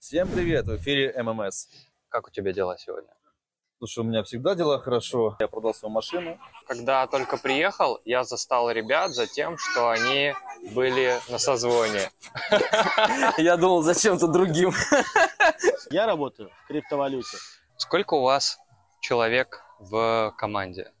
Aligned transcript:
Всем 0.00 0.28
привет, 0.28 0.66
в 0.66 0.74
эфире 0.78 1.12
ММС. 1.22 1.66
Как 2.08 2.26
у 2.26 2.30
тебя 2.30 2.54
дела 2.54 2.78
сегодня? 2.78 3.10
Слушай, 3.76 3.98
у 3.98 4.04
меня 4.04 4.22
всегда 4.22 4.54
дела 4.54 4.78
хорошо. 4.78 5.36
Я 5.38 5.46
продал 5.46 5.74
свою 5.74 5.92
машину. 5.92 6.38
Когда 6.66 7.06
только 7.06 7.36
приехал, 7.36 8.00
я 8.06 8.24
застал 8.24 8.70
ребят 8.70 9.10
за 9.10 9.26
тем, 9.26 9.58
что 9.58 9.90
они 9.90 10.32
были 10.72 11.20
на 11.28 11.36
созвоне. 11.36 12.10
Я 13.36 13.58
думал, 13.58 13.82
зачем-то 13.82 14.26
другим. 14.28 14.72
Я 15.90 16.06
работаю 16.06 16.50
в 16.64 16.68
криптовалюте. 16.68 17.36
Сколько 17.76 18.14
у 18.14 18.22
вас 18.22 18.58
человек 19.02 19.62
в 19.80 20.34
команде? 20.38 20.94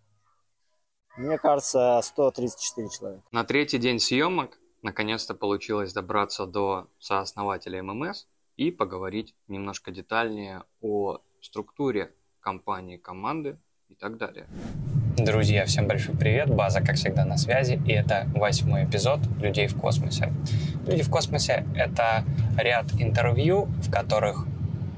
Мне 1.16 1.38
кажется, 1.38 1.98
134 2.02 2.88
человека. 2.90 3.22
На 3.32 3.44
третий 3.44 3.78
день 3.78 3.98
съемок 3.98 4.58
наконец-то 4.82 5.34
получилось 5.34 5.94
добраться 5.94 6.44
до 6.44 6.88
сооснователя 6.98 7.82
ММС 7.82 8.26
и 8.60 8.70
поговорить 8.70 9.34
немножко 9.48 9.90
детальнее 9.90 10.64
о 10.82 11.20
структуре 11.40 12.10
компании, 12.40 12.98
команды 12.98 13.56
и 13.88 13.94
так 13.94 14.18
далее. 14.18 14.44
Друзья, 15.16 15.64
всем 15.64 15.88
большой 15.88 16.14
привет. 16.14 16.54
База, 16.54 16.82
как 16.82 16.96
всегда, 16.96 17.24
на 17.24 17.38
связи. 17.38 17.80
И 17.86 17.92
это 17.92 18.26
восьмой 18.34 18.84
эпизод 18.84 19.20
«Людей 19.40 19.66
в 19.66 19.80
космосе». 19.80 20.30
«Люди 20.86 21.02
в 21.02 21.10
космосе»— 21.10 21.64
это 21.74 22.24
ряд 22.58 22.92
интервью, 22.98 23.64
в 23.64 23.90
которых 23.90 24.44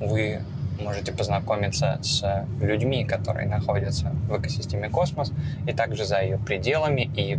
вы 0.01 0.40
можете 0.80 1.12
познакомиться 1.12 2.01
с 2.02 2.45
людьми, 2.60 3.04
которые 3.04 3.48
находятся 3.48 4.10
в 4.29 4.40
экосистеме 4.40 4.90
космос, 4.90 5.32
и 5.68 5.73
также 5.73 6.04
за 6.04 6.20
ее 6.20 6.38
пределами, 6.38 7.09
и 7.16 7.38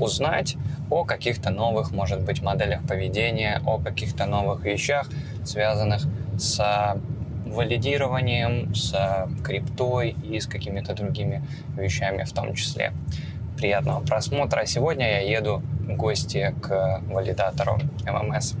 узнать 0.00 0.56
о 0.90 1.04
каких-то 1.04 1.50
новых, 1.50 1.92
может 1.92 2.22
быть, 2.22 2.42
моделях 2.42 2.86
поведения, 2.86 3.60
о 3.66 3.78
каких-то 3.78 4.26
новых 4.26 4.64
вещах, 4.64 5.08
связанных 5.44 6.02
с 6.38 6.96
валидированием, 7.46 8.74
с 8.74 8.94
криптой 9.42 10.14
и 10.22 10.38
с 10.38 10.46
какими-то 10.46 10.94
другими 10.94 11.42
вещами 11.76 12.24
в 12.24 12.32
том 12.32 12.54
числе. 12.54 12.92
Приятного 13.56 14.00
просмотра. 14.00 14.66
Сегодня 14.66 15.10
я 15.10 15.38
еду 15.38 15.62
в 15.80 15.96
гости 15.96 16.54
к 16.62 17.02
валидатору 17.08 17.78
ММС. 18.06 18.54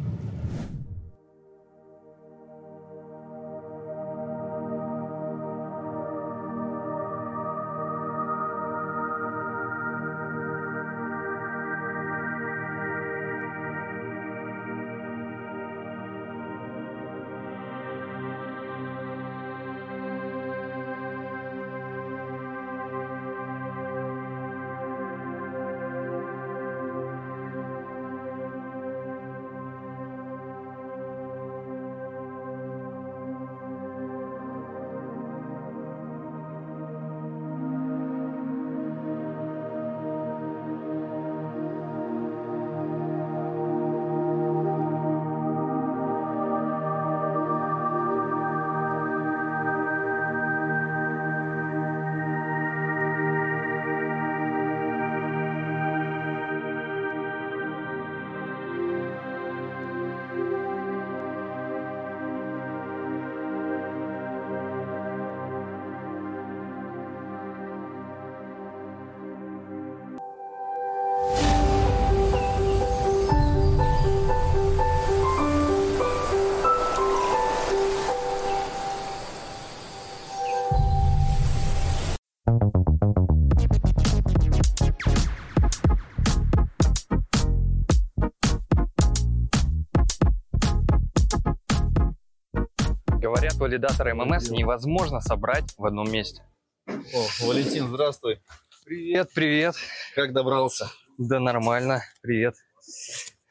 Говорят, 93.28 93.56
валидаторы 93.56 94.14
ММС 94.14 94.48
невозможно 94.48 95.20
собрать 95.20 95.74
в 95.76 95.84
одном 95.84 96.10
месте. 96.10 96.42
О, 96.86 97.26
Валентин, 97.42 97.86
здравствуй. 97.88 98.40
Привет, 98.86 99.28
привет. 99.34 99.74
Как 100.14 100.32
добрался? 100.32 100.90
Да 101.18 101.38
нормально, 101.38 102.02
привет. 102.22 102.54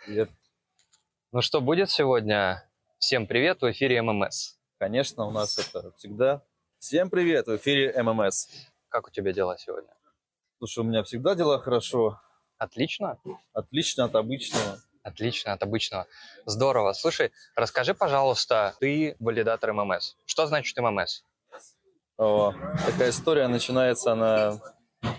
Привет. 0.04 0.32
Ну 1.32 1.44
что, 1.44 1.62
будет 1.62 1.92
сегодня? 1.92 2.68
Всем 2.98 3.28
привет 3.28 3.62
в 3.62 3.70
эфире 3.70 4.02
ММС. 4.02 4.56
Конечно, 4.80 5.26
у 5.26 5.32
нас 5.32 5.60
это 5.60 5.92
всегда. 5.92 6.42
Всем 6.80 7.12
привет, 7.12 7.46
в 7.46 7.56
эфире 7.58 7.94
ММС. 8.02 8.48
Как 8.90 9.06
у 9.06 9.12
тебя 9.12 9.32
дела 9.32 9.60
сегодня? 9.60 9.94
Слушай, 10.58 10.80
у 10.80 10.84
меня 10.86 11.04
всегда 11.04 11.36
дела 11.36 11.60
хорошо. 11.60 12.20
Отлично? 12.58 13.20
Отлично 13.54 14.06
от 14.06 14.16
обычного. 14.16 14.80
Отлично, 15.08 15.54
от 15.54 15.64
обычного. 15.64 16.06
Здорово. 16.46 16.92
Слушай, 16.92 17.32
расскажи, 17.56 17.94
пожалуйста, 17.94 18.76
ты 18.82 19.16
валидатор 19.20 19.72
ММС. 19.72 20.16
Что 20.26 20.48
значит 20.48 20.78
ММС? 20.78 21.24
О, 22.18 22.54
такая 22.86 23.12
история 23.12 23.48
начинается, 23.48 24.12
она, 24.12 24.60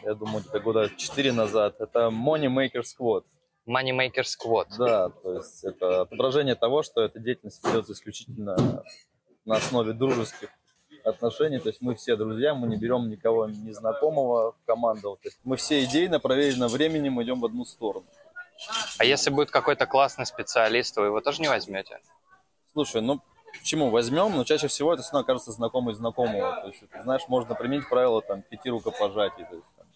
я 0.03 0.12
думаю, 0.12 0.41
где-то 0.41 0.60
года 0.60 0.91
4 0.94 1.32
назад. 1.32 1.81
Это 1.81 2.10
Money 2.10 2.49
Maker 2.54 2.82
Squad. 2.82 3.25
Moneymaker 3.66 4.25
Squad. 4.25 4.66
Да, 4.76 5.09
то 5.09 5.37
есть 5.37 5.65
это 5.65 6.03
отображение 6.03 6.55
того, 6.55 6.82
что 6.82 7.00
эта 7.00 7.19
деятельность 7.19 7.66
ведется 7.66 7.94
исключительно 7.94 8.84
на 9.47 9.56
основе 9.56 9.94
дружеских 9.94 10.50
отношений. 11.03 11.60
То 11.60 11.70
есть 11.70 11.81
мы 11.81 11.94
все 11.94 12.15
друзья, 12.16 12.55
мы 12.55 12.69
не 12.69 12.76
берем 12.76 13.09
никого 13.09 13.47
незнакомого 13.47 14.53
в 14.53 14.66
команду. 14.66 15.19
То 15.22 15.28
есть 15.28 15.38
мы 15.44 15.56
все 15.56 15.82
идейно, 15.84 16.20
проверено 16.20 16.69
временем 16.69 17.22
идем 17.22 17.41
в 17.41 17.47
одну 17.47 17.65
сторону. 17.65 18.05
А 18.99 19.05
если 19.05 19.31
будет 19.31 19.51
какой-то 19.51 19.87
классный 19.87 20.27
специалист, 20.27 20.97
вы 20.97 21.07
его 21.07 21.21
тоже 21.21 21.41
не 21.41 21.49
возьмете? 21.49 22.01
Слушай, 22.73 23.03
ну 23.03 23.21
почему 23.53 23.91
возьмем? 23.91 24.37
Но 24.37 24.45
чаще 24.45 24.69
всего 24.69 24.95
это 24.95 25.03
все 25.03 25.13
равно 25.13 25.25
окажется 25.25 25.53
знакомый 25.53 25.95
знакомого. 25.95 26.61
То 26.61 26.69
есть, 26.69 26.81
ты 26.81 27.03
знаешь, 27.03 27.23
можно 27.29 27.55
применить 27.55 27.89
правило 27.89 28.23
там 28.23 28.43
пяти 28.43 28.71
рукопожатий. 28.71 29.45
То 29.45 29.55
есть, 29.57 29.67
там, 29.77 29.87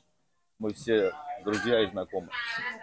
мы 0.58 0.72
все 0.74 1.12
друзья 1.44 1.82
и 1.82 1.90
знакомы. 1.90 2.28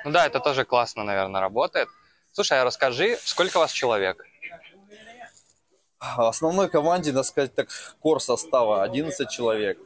Ну 0.06 0.12
да, 0.12 0.26
это 0.26 0.40
тоже 0.40 0.66
классно, 0.66 1.04
наверное, 1.04 1.42
работает. 1.42 1.88
Слушай, 2.32 2.62
а 2.62 2.64
расскажи, 2.64 3.18
сколько 3.24 3.58
вас 3.60 3.72
человек? 3.72 4.24
В 6.00 6.28
основной 6.28 6.70
команде, 6.70 7.12
так 7.12 7.26
сказать, 7.26 7.54
так, 7.56 7.70
кор 8.00 8.22
состава 8.22 8.84
11 8.84 9.30
человек. 9.30 9.80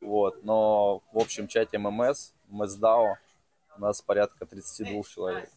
Вот, 0.00 0.44
но 0.44 1.02
в 1.12 1.18
общем 1.18 1.48
чате 1.48 1.78
ММС, 1.78 2.32
МСДАО 2.48 3.16
у 3.76 3.80
нас 3.80 4.02
порядка 4.02 4.46
32 4.46 5.02
человек. 5.02 5.50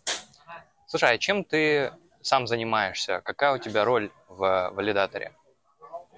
Слушай, 0.88 1.16
а 1.16 1.17
чем 1.17 1.44
ты 1.44 1.94
сам 2.22 2.47
занимаешься? 2.47 3.22
Какая 3.23 3.53
у 3.53 3.57
тебя 3.57 3.85
роль 3.85 4.11
в 4.28 4.72
валидаторе? 4.73 5.33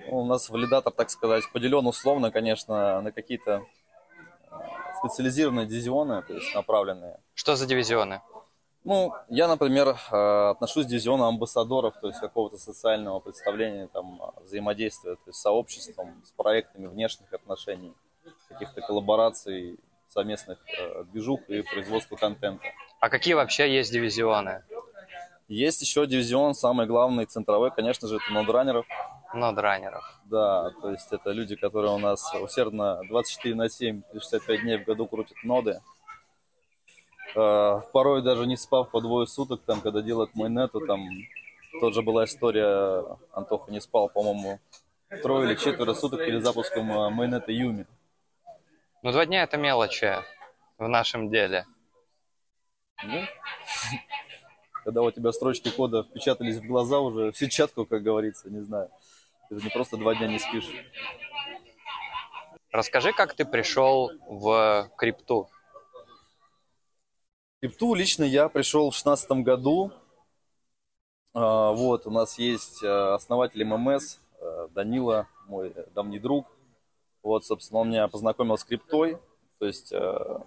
Ну, 0.08 0.20
у 0.20 0.26
нас 0.26 0.50
валидатор, 0.50 0.94
так 0.94 1.10
сказать, 1.10 1.44
поделен 1.52 1.86
условно, 1.86 2.32
конечно, 2.32 3.02
на 3.02 3.12
какие-то 3.12 3.66
э, 4.50 4.56
специализированные 5.00 5.66
дивизионы, 5.66 6.22
то 6.24 6.34
есть 6.34 6.56
направленные. 6.56 7.20
Что 7.34 7.56
за 7.56 7.66
дивизионы? 7.66 8.22
Ну, 8.86 9.14
я, 9.28 9.48
например, 9.48 9.90
э, 9.90 10.50
отношусь 10.52 10.86
к 10.86 10.90
дивизиону 10.90 11.26
амбассадоров, 11.26 12.00
то 12.00 12.08
есть 12.08 12.20
какого-то 12.20 12.58
социального 12.58 13.20
представления, 13.20 13.88
там, 13.88 14.22
взаимодействия 14.42 15.16
то 15.16 15.22
есть 15.28 15.38
с 15.38 15.42
сообществом, 15.42 16.24
с 16.26 16.32
проектами 16.32 16.88
внешних 16.88 17.32
отношений, 17.34 17.94
каких-то 18.48 18.82
коллабораций, 18.82 19.80
совместных 20.10 20.58
э, 20.78 21.04
движух 21.06 21.42
и 21.50 21.62
производства 21.62 22.16
контента. 22.16 22.64
А 23.00 23.10
какие 23.10 23.34
вообще 23.34 23.74
есть 23.74 23.92
дивизионы? 23.92 24.64
Есть 25.48 25.82
еще 25.82 26.06
дивизион, 26.06 26.54
самый 26.54 26.86
главный, 26.86 27.26
центровой, 27.26 27.72
конечно 27.72 28.08
же, 28.08 28.18
это 28.18 28.34
нодранеров. 28.34 28.86
Нодранеров. 29.34 30.04
Да, 30.26 30.72
то 30.82 30.92
есть 30.92 31.12
это 31.12 31.32
люди, 31.32 31.56
которые 31.56 31.92
у 31.92 31.98
нас 31.98 32.34
усердно 32.36 33.02
24 33.10 33.56
на 33.56 33.70
7, 33.70 34.02
65 34.14 34.62
дней 34.62 34.78
в 34.78 34.86
году 34.86 35.08
крутят 35.08 35.38
ноды. 35.44 35.82
Э, 37.36 37.82
порой 37.94 38.22
даже 38.22 38.46
не 38.46 38.58
спав 38.58 38.92
по 38.92 39.02
двое 39.02 39.28
суток, 39.28 39.62
там, 39.66 39.82
когда 39.82 40.02
делают 40.02 40.36
майнету, 40.36 40.86
там, 40.86 41.02
Тут 41.80 41.94
же 41.94 42.02
была 42.02 42.26
история, 42.26 43.04
Антоха 43.32 43.72
не 43.72 43.80
спал, 43.80 44.10
по-моему, 44.10 44.60
трое 45.22 45.48
или 45.48 45.56
четверо 45.56 45.94
суток 45.94 46.20
перед 46.20 46.44
запуском 46.44 46.92
э, 46.92 47.10
майонета 47.10 47.52
Юми. 47.52 47.86
Ну, 49.02 49.14
два 49.14 49.26
дня 49.26 49.44
это 49.44 49.56
мелочи 49.56 50.14
в 50.78 50.86
нашем 50.90 51.30
деле. 51.30 51.66
Ну, 53.02 53.26
когда 54.84 55.02
у 55.02 55.12
тебя 55.12 55.32
строчки 55.32 55.70
кода 55.70 56.04
впечатались 56.04 56.58
в 56.58 56.68
глаза 56.68 57.00
уже, 57.00 57.32
в 57.32 57.38
сетчатку, 57.38 57.86
как 57.86 58.04
говорится, 58.04 58.50
не 58.50 58.60
знаю. 58.60 58.92
Ты 59.48 59.58
же 59.58 59.64
не 59.64 59.70
просто 59.70 59.96
два 59.96 60.16
дня 60.16 60.28
не 60.28 60.38
спишь. 60.38 60.70
Расскажи, 62.72 63.14
как 63.14 63.34
ты 63.36 63.46
пришел 63.46 64.12
в 64.28 64.92
крипту. 64.98 65.50
В 67.56 67.60
крипту 67.62 67.94
лично 67.94 68.26
я 68.26 68.50
пришел 68.50 68.92
в 68.92 68.96
шестнадцатом 68.96 69.44
году. 69.44 69.94
А, 71.34 71.72
Вот, 71.72 72.06
у 72.06 72.12
нас 72.12 72.38
есть 72.38 72.84
э, 72.84 73.14
основатель 73.14 73.64
ММС, 73.64 74.20
э, 74.42 74.68
Данила, 74.72 75.28
мой 75.48 75.74
давний 75.96 76.20
друг. 76.20 76.48
Вот, 77.24 77.46
собственно, 77.46 77.82
он 77.82 77.90
меня 77.90 78.08
познакомил 78.08 78.58
с 78.58 78.64
криптой. 78.64 79.18
То 79.60 79.66
есть 79.66 79.92
э, 79.92 80.40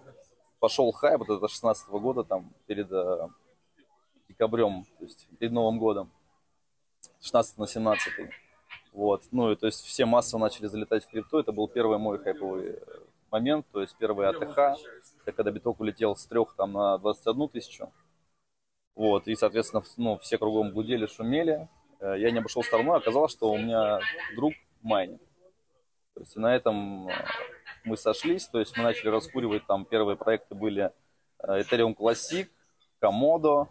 пошел 0.59 0.91
хайп 0.93 1.21
вот 1.21 1.37
это 1.37 1.49
16 1.49 1.89
года, 1.91 2.25
там, 2.25 2.53
перед 2.67 2.91
э, 2.91 3.29
декабрем, 4.29 4.87
то 4.99 5.05
есть 5.05 5.29
перед 5.39 5.53
Новым 5.53 5.79
годом. 5.79 6.11
16 7.21 7.59
на 7.59 7.67
17. 7.67 8.13
Вот, 8.93 9.23
ну 9.31 9.51
и 9.51 9.57
то 9.57 9.67
есть 9.67 9.85
все 9.85 10.05
массово 10.05 10.41
начали 10.41 10.67
залетать 10.67 11.05
в 11.05 11.09
крипту. 11.09 11.39
Это 11.39 11.53
был 11.53 11.69
первый 11.69 11.99
мой 11.99 12.19
хайповый 12.19 12.75
э, 12.75 12.81
момент, 13.31 13.67
то 13.73 13.81
есть 13.81 13.97
первый 13.99 14.29
АТХ. 14.29 14.79
Это 15.25 15.33
когда 15.33 15.51
биток 15.51 15.81
улетел 15.81 16.15
с 16.15 16.27
трех 16.27 16.55
там 16.55 16.73
на 16.73 16.99
21 16.99 17.49
тысячу. 17.49 17.93
Вот, 18.95 19.27
и, 19.27 19.35
соответственно, 19.35 19.83
ну, 19.97 20.19
все 20.19 20.37
кругом 20.37 20.73
гудели, 20.73 21.07
шумели. 21.07 21.69
Э, 22.01 22.15
Я 22.19 22.31
не 22.31 22.39
обошел 22.39 22.63
стороной, 22.63 22.99
оказалось, 22.99 23.33
что 23.33 23.51
у 23.51 23.59
меня 23.59 24.01
друг 24.37 24.53
майнит. 24.83 25.21
То 26.15 26.21
есть 26.21 26.37
на 26.37 26.55
этом 26.55 27.09
э, 27.09 27.13
мы 27.85 27.97
сошлись, 27.97 28.47
то 28.47 28.59
есть 28.59 28.77
мы 28.77 28.85
начали 28.85 29.09
раскуривать, 29.09 29.67
там 29.67 29.85
первые 29.85 30.17
проекты 30.17 30.55
были 30.55 30.93
э, 31.43 31.61
Ethereum 31.61 31.97
Classic, 31.97 32.49
Komodo, 33.03 33.69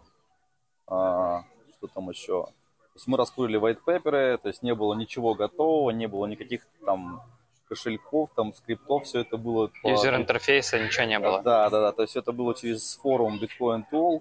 а, 0.86 1.44
что 1.76 1.86
там 1.86 2.10
еще. 2.10 2.44
То 2.44 2.96
есть 2.96 3.06
мы 3.06 3.16
раскурили 3.16 3.58
white 3.58 3.80
paper, 3.86 4.36
то 4.38 4.48
есть 4.48 4.62
не 4.62 4.74
было 4.74 4.94
ничего 4.94 5.34
готового, 5.34 5.90
не 5.90 6.06
было 6.06 6.26
никаких 6.26 6.66
там 6.84 7.22
кошельков, 7.68 8.30
там 8.34 8.52
скриптов, 8.52 9.04
все 9.04 9.20
это 9.20 9.38
было 9.38 9.70
по- 9.82 9.88
Юзер 9.88 10.16
интерфейса 10.16 10.78
ничего 10.78 11.06
не 11.06 11.18
было. 11.18 11.42
да, 11.42 11.70
да, 11.70 11.80
да. 11.80 11.92
То 11.92 12.02
есть 12.02 12.16
это 12.16 12.32
было 12.32 12.54
через 12.54 12.96
форум 12.96 13.40
Bitcoin 13.40 13.84
Talk. 13.90 14.20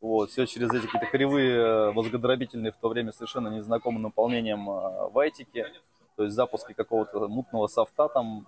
Вот, 0.00 0.30
все 0.30 0.44
через 0.44 0.70
эти 0.70 0.84
какие-то 0.84 1.06
кривые, 1.06 1.56
э, 1.56 1.92
возгодробительные 1.92 2.72
в 2.72 2.76
то 2.76 2.88
время 2.88 3.12
совершенно 3.12 3.48
незнакомым 3.48 4.02
наполнением 4.02 4.68
э, 4.68 5.08
вайтики. 5.10 5.64
То 6.16 6.24
есть 6.24 6.34
запуски 6.34 6.72
какого-то 6.72 7.28
мутного 7.28 7.66
софта 7.66 8.08
там 8.08 8.46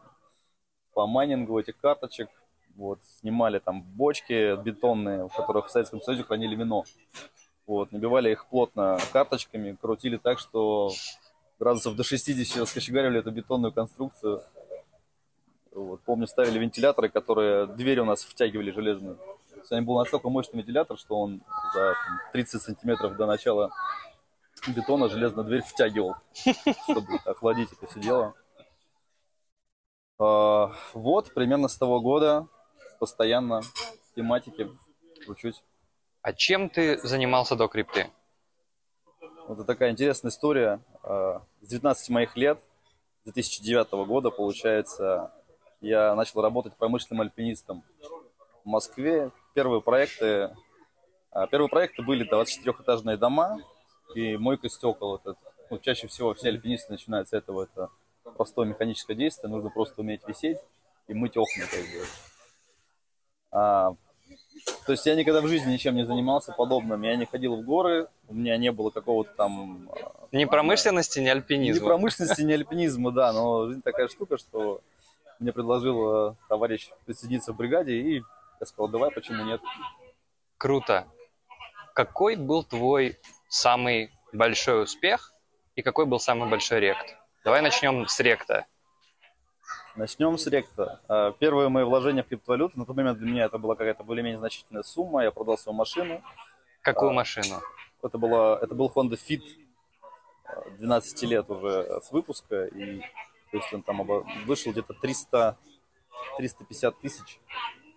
по 0.92 1.06
майнингу 1.06 1.58
этих 1.58 1.76
карточек. 1.78 2.28
Вот, 2.76 2.98
снимали 3.20 3.58
там 3.58 3.82
бочки 3.82 4.62
бетонные, 4.62 5.28
в 5.28 5.34
которых 5.34 5.66
в 5.66 5.70
Советском 5.70 6.00
Союзе 6.00 6.24
хранили 6.24 6.54
вино. 6.54 6.84
Вот, 7.66 7.90
набивали 7.90 8.30
их 8.30 8.46
плотно 8.46 8.98
карточками, 9.12 9.76
крутили 9.80 10.18
так, 10.18 10.38
что 10.38 10.92
градусов 11.58 11.96
до 11.96 12.04
60 12.04 12.60
раскочегаривали 12.60 13.20
эту 13.20 13.30
бетонную 13.30 13.72
конструкцию. 13.72 14.42
Вот, 15.72 16.00
помню, 16.02 16.26
ставили 16.26 16.58
вентиляторы, 16.58 17.08
которые 17.08 17.66
двери 17.66 18.00
у 18.00 18.04
нас 18.04 18.22
втягивали 18.22 18.70
железные. 18.70 19.14
То 19.14 19.74
есть, 19.74 19.86
был 19.86 19.98
настолько 19.98 20.28
мощный 20.28 20.58
вентилятор, 20.58 20.96
что 20.98 21.18
он 21.18 21.42
за 21.74 21.94
там, 21.94 22.20
30 22.32 22.62
сантиметров 22.62 23.16
до 23.16 23.26
начала 23.26 23.70
бетона 24.72 25.08
железную 25.08 25.46
дверь 25.46 25.62
втягивал, 25.62 26.16
чтобы 26.84 27.16
охладить 27.24 27.72
это 27.72 27.86
все 27.86 28.00
дело. 28.00 28.34
А, 30.18 30.72
Вот, 30.94 31.32
примерно 31.34 31.68
с 31.68 31.76
того 31.76 32.00
года 32.00 32.46
постоянно 32.98 33.60
в 33.62 34.14
тематике 34.14 34.70
учусь. 35.28 35.62
А 36.22 36.32
чем 36.32 36.70
ты 36.70 36.98
занимался 36.98 37.56
до 37.56 37.68
крипты? 37.68 38.10
Вот 39.46 39.58
это 39.58 39.64
такая 39.64 39.90
интересная 39.90 40.30
история. 40.30 40.80
А, 41.02 41.42
С 41.60 41.68
19 41.68 42.10
моих 42.10 42.36
лет, 42.36 42.60
2009 43.24 44.06
года, 44.06 44.30
получается, 44.30 45.32
я 45.80 46.14
начал 46.14 46.40
работать 46.40 46.76
промышленным 46.76 47.22
альпинистом 47.22 47.84
в 48.64 48.68
Москве. 48.68 49.30
Первые 49.54 49.80
проекты, 49.82 50.54
а, 51.30 51.46
первые 51.46 51.68
проекты 51.68 52.02
были 52.02 52.28
24-этажные 52.28 53.16
дома 53.16 53.58
и 54.16 54.36
мойка 54.36 54.68
стекол. 54.68 55.16
Это, 55.16 55.36
ну, 55.70 55.78
чаще 55.78 56.06
всего 56.08 56.34
все 56.34 56.48
альпинисты 56.48 56.92
начинают 56.92 57.28
с 57.28 57.32
этого. 57.32 57.64
Это 57.64 57.90
простое 58.36 58.66
механическое 58.66 59.14
действие. 59.14 59.50
Нужно 59.50 59.70
просто 59.70 60.00
уметь 60.00 60.22
висеть 60.26 60.58
и 61.08 61.14
мыть 61.14 61.36
окна. 61.36 61.64
Как 61.70 61.80
бы. 61.80 62.06
А, 63.52 63.94
то 64.84 64.92
есть 64.92 65.06
я 65.06 65.14
никогда 65.14 65.40
в 65.40 65.48
жизни 65.48 65.72
ничем 65.72 65.94
не 65.96 66.04
занимался 66.06 66.52
подобным. 66.52 67.02
Я 67.02 67.16
не 67.16 67.26
ходил 67.26 67.56
в 67.56 67.62
горы, 67.62 68.08
у 68.28 68.34
меня 68.34 68.56
не 68.56 68.72
было 68.72 68.90
какого-то 68.90 69.30
там... 69.36 69.88
а, 69.92 70.26
Ни 70.32 70.44
промышленности, 70.44 71.18
ни 71.20 71.24
Ни 71.24 71.28
альпинизма. 71.28 71.86
промышленности, 71.86 72.42
ни 72.42 72.52
альпинизма, 72.52 73.12
да, 73.12 73.32
но 73.32 73.68
жизнь 73.68 73.82
такая 73.82 74.08
штука, 74.08 74.36
что 74.38 74.80
мне 75.38 75.52
предложил 75.52 76.30
э, 76.30 76.34
товарищ 76.48 76.90
присоединиться 77.04 77.52
в 77.52 77.56
бригаде, 77.56 77.92
и 77.92 78.22
я 78.60 78.66
сказал, 78.66 78.88
давай, 78.88 79.10
почему 79.10 79.44
нет. 79.44 79.60
Круто. 80.56 81.06
Какой 81.94 82.36
был 82.36 82.64
твой 82.64 83.18
самый 83.48 84.12
большой 84.32 84.82
успех 84.84 85.32
и 85.74 85.82
какой 85.82 86.06
был 86.06 86.18
самый 86.18 86.48
большой 86.48 86.80
рект? 86.80 87.16
Давай 87.44 87.62
начнем 87.62 88.06
с 88.06 88.18
ректа. 88.20 88.66
Начнем 89.94 90.36
с 90.36 90.46
ректа. 90.46 91.00
Э, 91.08 91.32
Первые 91.38 91.68
мои 91.68 91.84
вложения 91.84 92.22
в 92.22 92.28
криптовалюту, 92.28 92.78
на 92.78 92.84
тот 92.84 92.96
момент 92.96 93.18
для 93.18 93.28
меня 93.30 93.44
это 93.44 93.56
была 93.58 93.76
какая-то 93.76 94.04
более-менее 94.04 94.38
значительная 94.38 94.82
сумма, 94.82 95.22
я 95.24 95.30
продал 95.30 95.56
свою 95.56 95.76
машину. 95.76 96.22
Какую 96.82 97.10
А. 97.10 97.14
машину? 97.14 97.62
Это, 98.02 98.18
была, 98.18 98.58
это 98.60 98.74
был 98.74 98.92
Honda 98.94 99.16
Fit, 99.16 99.42
э, 100.44 100.70
12 100.78 101.22
лет 101.22 101.48
уже 101.48 102.00
с 102.02 102.10
выпуска, 102.12 102.66
и 102.66 103.00
то 103.50 103.56
есть 103.56 103.72
он 103.72 103.82
там 103.82 104.02
вышел 104.44 104.72
где-то 104.72 104.92
300, 104.92 105.56
350 106.36 107.00
тысяч. 107.00 107.40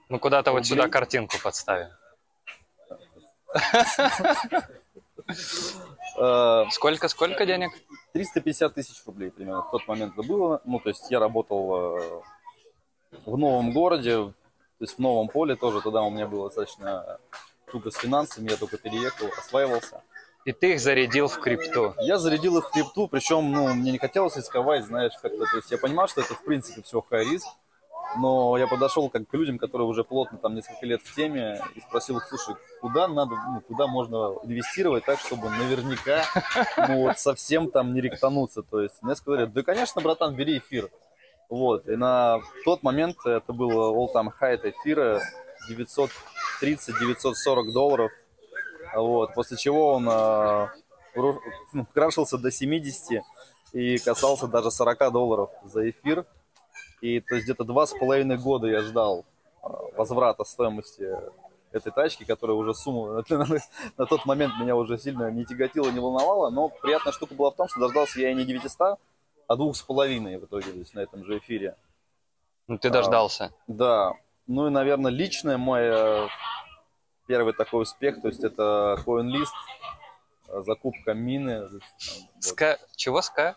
Ну, 0.07 0.19
куда-то 0.19 0.51
вот 0.51 0.65
сюда 0.65 0.87
картинку 0.87 1.35
подставим. 1.43 1.89
Э, 6.17 6.65
Сколько, 6.71 7.07
сколько 7.07 7.45
денег? 7.45 7.71
350 8.13 8.73
тысяч 8.73 9.01
рублей 9.05 9.31
примерно 9.31 9.61
в 9.61 9.71
тот 9.71 9.87
момент 9.87 10.13
это 10.17 10.27
было. 10.27 10.61
Ну, 10.65 10.79
то 10.79 10.89
есть 10.89 11.09
я 11.11 11.19
работал 11.19 11.97
э, 11.97 12.21
в 13.25 13.37
новом 13.37 13.71
городе, 13.71 14.15
то 14.15 14.33
есть 14.79 14.95
в 14.95 14.99
новом 14.99 15.27
поле 15.27 15.55
тоже. 15.55 15.81
Тогда 15.81 16.01
у 16.01 16.09
меня 16.09 16.27
было 16.27 16.47
достаточно 16.47 17.19
туго 17.71 17.91
с 17.91 17.95
финансами, 17.95 18.49
я 18.49 18.57
только 18.57 18.77
переехал, 18.77 19.27
осваивался. 19.37 20.01
И 20.45 20.51
ты 20.51 20.73
их 20.73 20.79
зарядил 20.79 21.27
в 21.27 21.39
крипту. 21.39 21.93
Я 21.99 22.17
зарядил 22.17 22.57
их 22.57 22.69
в 22.69 22.71
крипту, 22.71 23.07
причем, 23.07 23.51
ну, 23.51 23.73
мне 23.73 23.91
не 23.91 23.97
хотелось 23.99 24.37
рисковать, 24.37 24.85
знаешь, 24.85 25.13
как-то. 25.21 25.45
То 25.45 25.57
есть 25.57 25.69
я 25.69 25.77
понимал, 25.77 26.07
что 26.07 26.21
это, 26.21 26.33
в 26.33 26.43
принципе, 26.43 26.81
все 26.81 27.05
high 27.09 27.29
риск. 27.29 27.47
Но 28.17 28.57
я 28.57 28.67
подошел 28.67 29.09
как 29.09 29.27
к 29.27 29.33
людям, 29.33 29.59
которые 29.59 29.87
уже 29.87 30.03
плотно 30.03 30.37
там 30.37 30.55
несколько 30.55 30.85
лет 30.85 31.01
в 31.01 31.15
теме, 31.15 31.61
и 31.75 31.79
спросил 31.81 32.19
слушай, 32.21 32.55
куда 32.81 33.07
надо, 33.07 33.35
ну, 33.35 33.61
куда 33.61 33.87
можно 33.87 34.35
инвестировать 34.43 35.05
так, 35.05 35.19
чтобы 35.19 35.49
наверняка, 35.49 36.23
ну, 36.87 37.03
вот 37.03 37.19
совсем 37.19 37.69
там 37.69 37.93
не 37.93 38.01
ректануться. 38.01 38.63
То 38.63 38.81
есть 38.81 38.95
мне 39.01 39.15
сказали, 39.15 39.45
да, 39.45 39.61
конечно, 39.63 40.01
братан, 40.01 40.35
бери 40.35 40.57
эфир. 40.57 40.89
Вот, 41.49 41.87
и 41.87 41.95
на 41.95 42.39
тот 42.65 42.83
момент 42.83 43.17
это 43.25 43.53
было 43.53 43.91
all-time 43.93 44.31
high 44.39 44.59
эфира 44.71 45.21
930-940 46.61 47.71
долларов. 47.71 48.11
Вот, 48.95 49.33
после 49.33 49.57
чего 49.57 49.93
он 49.93 50.07
ру- 50.07 51.39
ну, 51.73 51.85
крашился 51.93 52.37
до 52.37 52.51
70 52.51 53.23
и 53.73 53.97
касался 53.99 54.47
даже 54.47 54.71
40 54.71 55.11
долларов 55.11 55.49
за 55.63 55.89
эфир. 55.89 56.25
И 57.01 57.19
то 57.21 57.35
есть 57.35 57.45
где-то 57.45 57.63
два 57.63 57.85
с 57.85 57.93
половиной 57.97 58.37
года 58.37 58.67
я 58.67 58.81
ждал 58.81 59.25
а, 59.61 59.69
возврата 59.95 60.43
стоимости 60.43 61.07
этой 61.71 61.91
тачки, 61.91 62.23
которая 62.25 62.57
уже 62.57 62.73
сумма 62.73 63.23
на, 63.29 63.37
на- 63.45 63.59
на 63.97 64.05
тот 64.05 64.25
момент 64.25 64.53
меня 64.59 64.75
уже 64.75 64.97
сильно 64.97 65.29
не 65.31 65.45
тяготила, 65.45 65.89
не 65.91 65.99
волновала. 65.99 66.49
Но 66.49 66.69
приятная 66.69 67.13
штука 67.13 67.35
была 67.35 67.51
в 67.51 67.55
том, 67.55 67.67
что 67.69 67.79
дождался 67.79 68.19
я 68.19 68.31
и 68.31 68.35
не 68.35 68.43
900, 68.45 68.99
а 69.47 69.55
двух 69.55 69.75
с 69.75 69.81
половиной 69.81 70.37
в 70.37 70.45
итоге 70.45 70.71
то 70.71 70.77
есть 70.79 70.93
на 70.93 70.99
этом 70.99 71.23
же 71.25 71.37
эфире. 71.37 71.75
Ну, 72.67 72.77
ты 72.77 72.89
А. 72.89 72.91
дождался. 72.91 73.51
Да, 73.67 74.13
ну 74.47 74.67
и, 74.67 74.69
наверное, 74.69 75.11
личное 75.11 75.57
мой 75.57 76.27
первый 77.27 77.53
такой 77.53 77.83
успех, 77.83 78.21
то 78.21 78.27
есть 78.27 78.43
это 78.43 78.97
CoinList, 79.05 79.53
э, 80.47 80.61
закупка 80.65 81.13
мины. 81.13 81.67
там, 81.67 81.79
вот. 81.79 82.43
Ска... 82.43 82.77
Чего 82.95 83.21
ска? 83.21 83.55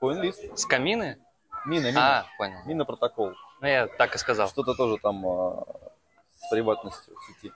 CoinList, 0.00 0.56
С 0.56 0.66
камины? 0.66 1.18
Мина, 1.66 1.86
мина, 1.88 2.18
А, 2.20 2.26
понял. 2.38 2.58
мина 2.66 2.84
протокол. 2.84 3.32
Ну, 3.60 3.66
я 3.66 3.86
так 3.86 4.14
и 4.14 4.18
сказал. 4.18 4.48
Что-то 4.48 4.74
тоже 4.74 4.98
там 4.98 5.24
э, 5.26 5.62
с 6.38 6.48
приватностью 6.50 7.14
в 7.16 7.24
сети. 7.24 7.52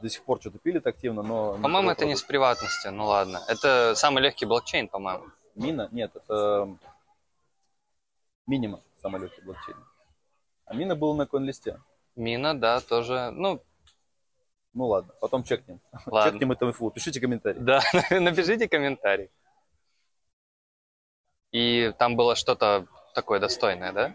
до 0.00 0.08
сих 0.08 0.22
пор 0.24 0.40
что-то 0.40 0.58
пилит 0.58 0.86
активно, 0.86 1.22
но... 1.22 1.54
По-моему, 1.58 1.90
это 1.90 2.04
не 2.04 2.14
с 2.16 2.20
продукт. 2.22 2.28
приватности, 2.28 2.88
ну 2.88 3.06
ладно. 3.06 3.40
Это 3.48 3.94
самый 3.96 4.22
легкий 4.22 4.46
блокчейн, 4.46 4.88
по-моему. 4.88 5.24
Мина? 5.54 5.88
Нет, 5.92 6.14
это 6.16 6.68
минима, 8.46 8.80
самый 9.00 9.20
легкий 9.20 9.42
блокчейн. 9.42 9.76
А 10.66 10.74
мина 10.74 10.96
был 10.96 11.14
на 11.14 11.26
коин-листе. 11.26 11.80
Мина, 12.16 12.58
да, 12.58 12.80
тоже, 12.80 13.30
ну, 13.32 13.60
Ну 14.74 14.86
ладно, 14.86 15.12
потом 15.20 15.44
чекнем. 15.44 15.80
ладно. 16.06 16.32
Чекнем 16.32 16.52
эту 16.52 16.66
инфу. 16.68 16.90
Пишите 16.90 17.20
комментарий. 17.20 17.60
Да, 17.60 17.80
напишите 18.10 18.68
комментарий. 18.68 19.30
И 21.52 21.92
там 21.98 22.16
было 22.16 22.34
что-то 22.34 22.86
такое 23.14 23.38
достойное, 23.38 23.92
да? 23.92 24.14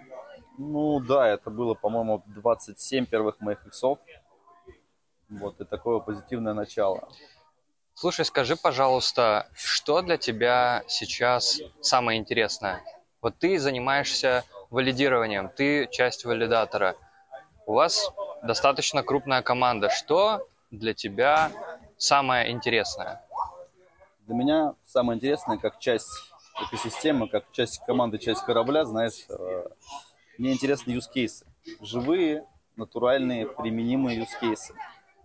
Ну 0.58 1.00
да, 1.00 1.28
это 1.28 1.52
было, 1.52 1.76
по-моему, 1.76 2.24
27 2.26 3.06
первых 3.06 3.40
моих 3.40 3.66
иксов. 3.66 4.00
Вот, 5.30 5.62
и 5.62 5.66
такое 5.66 6.00
позитивное 6.00 6.54
начало. 6.54 7.08
Слушай, 7.94 8.26
скажи, 8.26 8.56
пожалуйста, 8.56 9.50
что 9.54 10.02
для 10.02 10.18
тебя 10.18 10.84
сейчас 10.88 11.60
самое 11.82 12.20
интересное? 12.20 12.82
Вот 13.22 13.38
ты 13.38 13.60
занимаешься 13.60 14.44
валидированием, 14.70 15.50
ты 15.50 15.88
часть 15.88 16.26
валидатора. 16.26 16.96
У 17.66 17.74
вас 17.74 18.12
достаточно 18.44 19.04
крупная 19.04 19.42
команда. 19.42 19.90
Что 19.90 20.48
для 20.72 20.94
тебя 20.94 21.52
самое 21.98 22.52
интересное? 22.52 23.24
Для 24.22 24.36
меня 24.36 24.76
самое 24.86 25.18
интересное, 25.18 25.58
как 25.58 25.80
часть 25.80 26.10
экосистемы, 26.62 27.28
как 27.28 27.52
часть 27.52 27.80
команды, 27.86 28.18
часть 28.18 28.44
корабля, 28.44 28.86
знаешь, 28.86 29.26
э, 29.30 29.68
мне 30.38 30.54
интересны 30.54 30.92
use 30.92 31.10
кейсы. 31.12 31.46
Живые, 31.82 32.46
натуральные, 32.76 33.48
применимые 33.48 34.20
use 34.20 34.40
кейсы. 34.40 34.74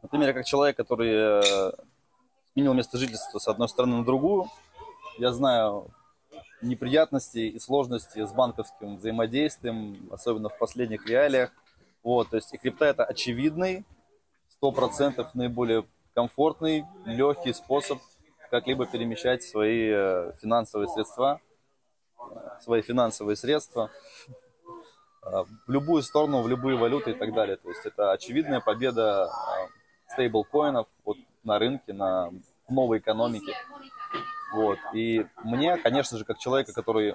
Например, 0.03 0.35
как 0.35 0.45
человек, 0.45 0.77
который 0.77 1.12
э, 1.12 1.73
сменил 2.53 2.75
место 2.75 2.99
жительства 2.99 3.39
с 3.39 3.49
одной 3.49 3.69
стороны 3.69 3.99
на 3.99 4.05
другую, 4.05 4.49
я 5.19 5.33
знаю 5.33 5.91
неприятности 6.61 7.39
и 7.39 7.59
сложности 7.59 8.25
с 8.25 8.33
банковским 8.33 8.97
взаимодействием, 8.97 10.09
особенно 10.11 10.49
в 10.49 10.59
последних 10.59 11.07
реалиях. 11.07 11.51
Вот, 12.03 12.31
то 12.31 12.37
есть 12.37 12.53
и 12.53 12.59
крипта 12.59 12.87
это 12.87 13.05
очевидный, 13.05 13.85
100% 14.61 15.27
наиболее 15.35 15.85
комфортный, 16.15 16.85
легкий 17.05 17.53
способ 17.53 17.99
как-либо 18.52 18.85
перемещать 18.85 19.42
свои 19.42 19.88
э, 19.90 20.32
финансовые 20.42 20.87
средства, 20.87 21.40
свои 22.61 22.82
финансовые 22.82 23.35
средства 23.35 23.90
э, 25.23 25.44
в 25.66 25.71
любую 25.71 26.02
сторону, 26.02 26.42
в 26.42 26.49
любые 26.49 26.76
валюты 26.76 27.12
и 27.12 27.14
так 27.14 27.32
далее. 27.32 27.56
То 27.56 27.71
есть 27.71 27.87
это 27.87 28.12
очевидная 28.12 28.61
победа 28.61 29.30
э, 29.30 30.12
стейблкоинов 30.12 30.87
вот, 31.02 31.16
на 31.44 31.59
рынке, 31.59 31.94
на 31.94 32.30
новой 32.68 32.99
экономике. 32.99 33.54
Вот. 34.52 34.78
И 34.92 35.26
мне, 35.44 35.78
конечно 35.78 36.18
же, 36.18 36.26
как 36.26 36.37
человека, 36.37 36.75
который, 36.75 37.14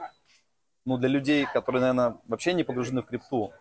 ну, 0.86 0.98
для 0.98 1.08
людей, 1.08 1.46
которые, 1.54 1.82
наверное, 1.82 2.18
вообще 2.28 2.54
не 2.54 2.64
погружены 2.64 3.04
в 3.04 3.06
крипту, 3.06 3.54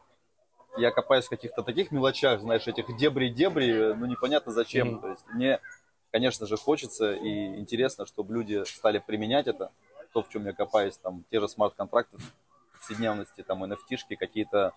я 0.79 0.93
копаюсь 0.93 1.27
в 1.27 1.31
каких-то 1.31 1.63
таких 1.63 1.91
мелочах, 1.91 2.41
знаешь, 2.41 2.67
этих 2.67 2.97
дебри-дебри, 2.97 3.93
ну, 3.93 4.07
непонятно 4.07 4.51
зачем. 4.53 4.93
Мгм. 4.93 5.01
То 5.03 5.09
есть 5.11 5.27
мне, 5.27 5.61
конечно 6.13 6.47
же, 6.47 6.57
хочется 6.57 7.13
и 7.13 7.57
интересно, 7.59 8.07
чтобы 8.07 8.35
люди 8.35 8.65
стали 8.65 8.99
применять 8.99 9.47
это, 9.47 9.71
то, 10.13 10.23
в 10.23 10.29
чем 10.29 10.47
я 10.47 10.53
копаюсь, 10.53 10.97
там, 10.97 11.25
те 11.31 11.41
же 11.41 11.49
смарт-контракты 11.49 12.17
в 12.19 12.33
повседневности, 12.73 13.43
там, 13.43 13.65
NFT-шки 13.65 14.17
какие-то, 14.17 14.73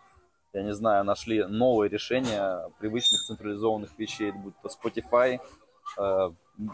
я 0.54 0.64
не 0.64 0.74
знаю, 0.74 1.04
нашли 1.06 1.46
новые 1.46 1.90
решения 1.90 2.70
привычных 2.80 3.22
централизованных 3.24 3.98
вещей, 3.98 4.32
будь 4.32 4.54
то 4.62 4.68
Spotify, 4.70 5.40
э, 5.98 6.32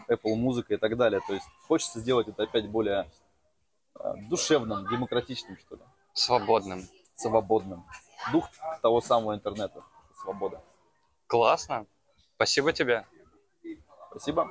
Apple 0.08 0.34
Музыка 0.34 0.74
и 0.74 0.76
так 0.78 0.96
далее. 0.96 1.20
То 1.26 1.34
есть 1.34 1.46
хочется 1.68 2.00
сделать 2.00 2.28
это 2.28 2.42
опять 2.42 2.68
более 2.68 3.08
э, 4.00 4.14
душевным, 4.28 4.88
демократичным, 4.88 5.56
что 5.58 5.76
ли, 5.76 5.82
Свободным. 6.12 6.88
свободным. 7.14 7.84
Дух 8.32 8.48
того 8.82 9.00
самого 9.00 9.34
интернета, 9.34 9.82
свобода. 10.20 10.60
Классно. 11.26 11.86
Спасибо 12.34 12.72
тебе. 12.72 13.06
Спасибо. 14.16 14.50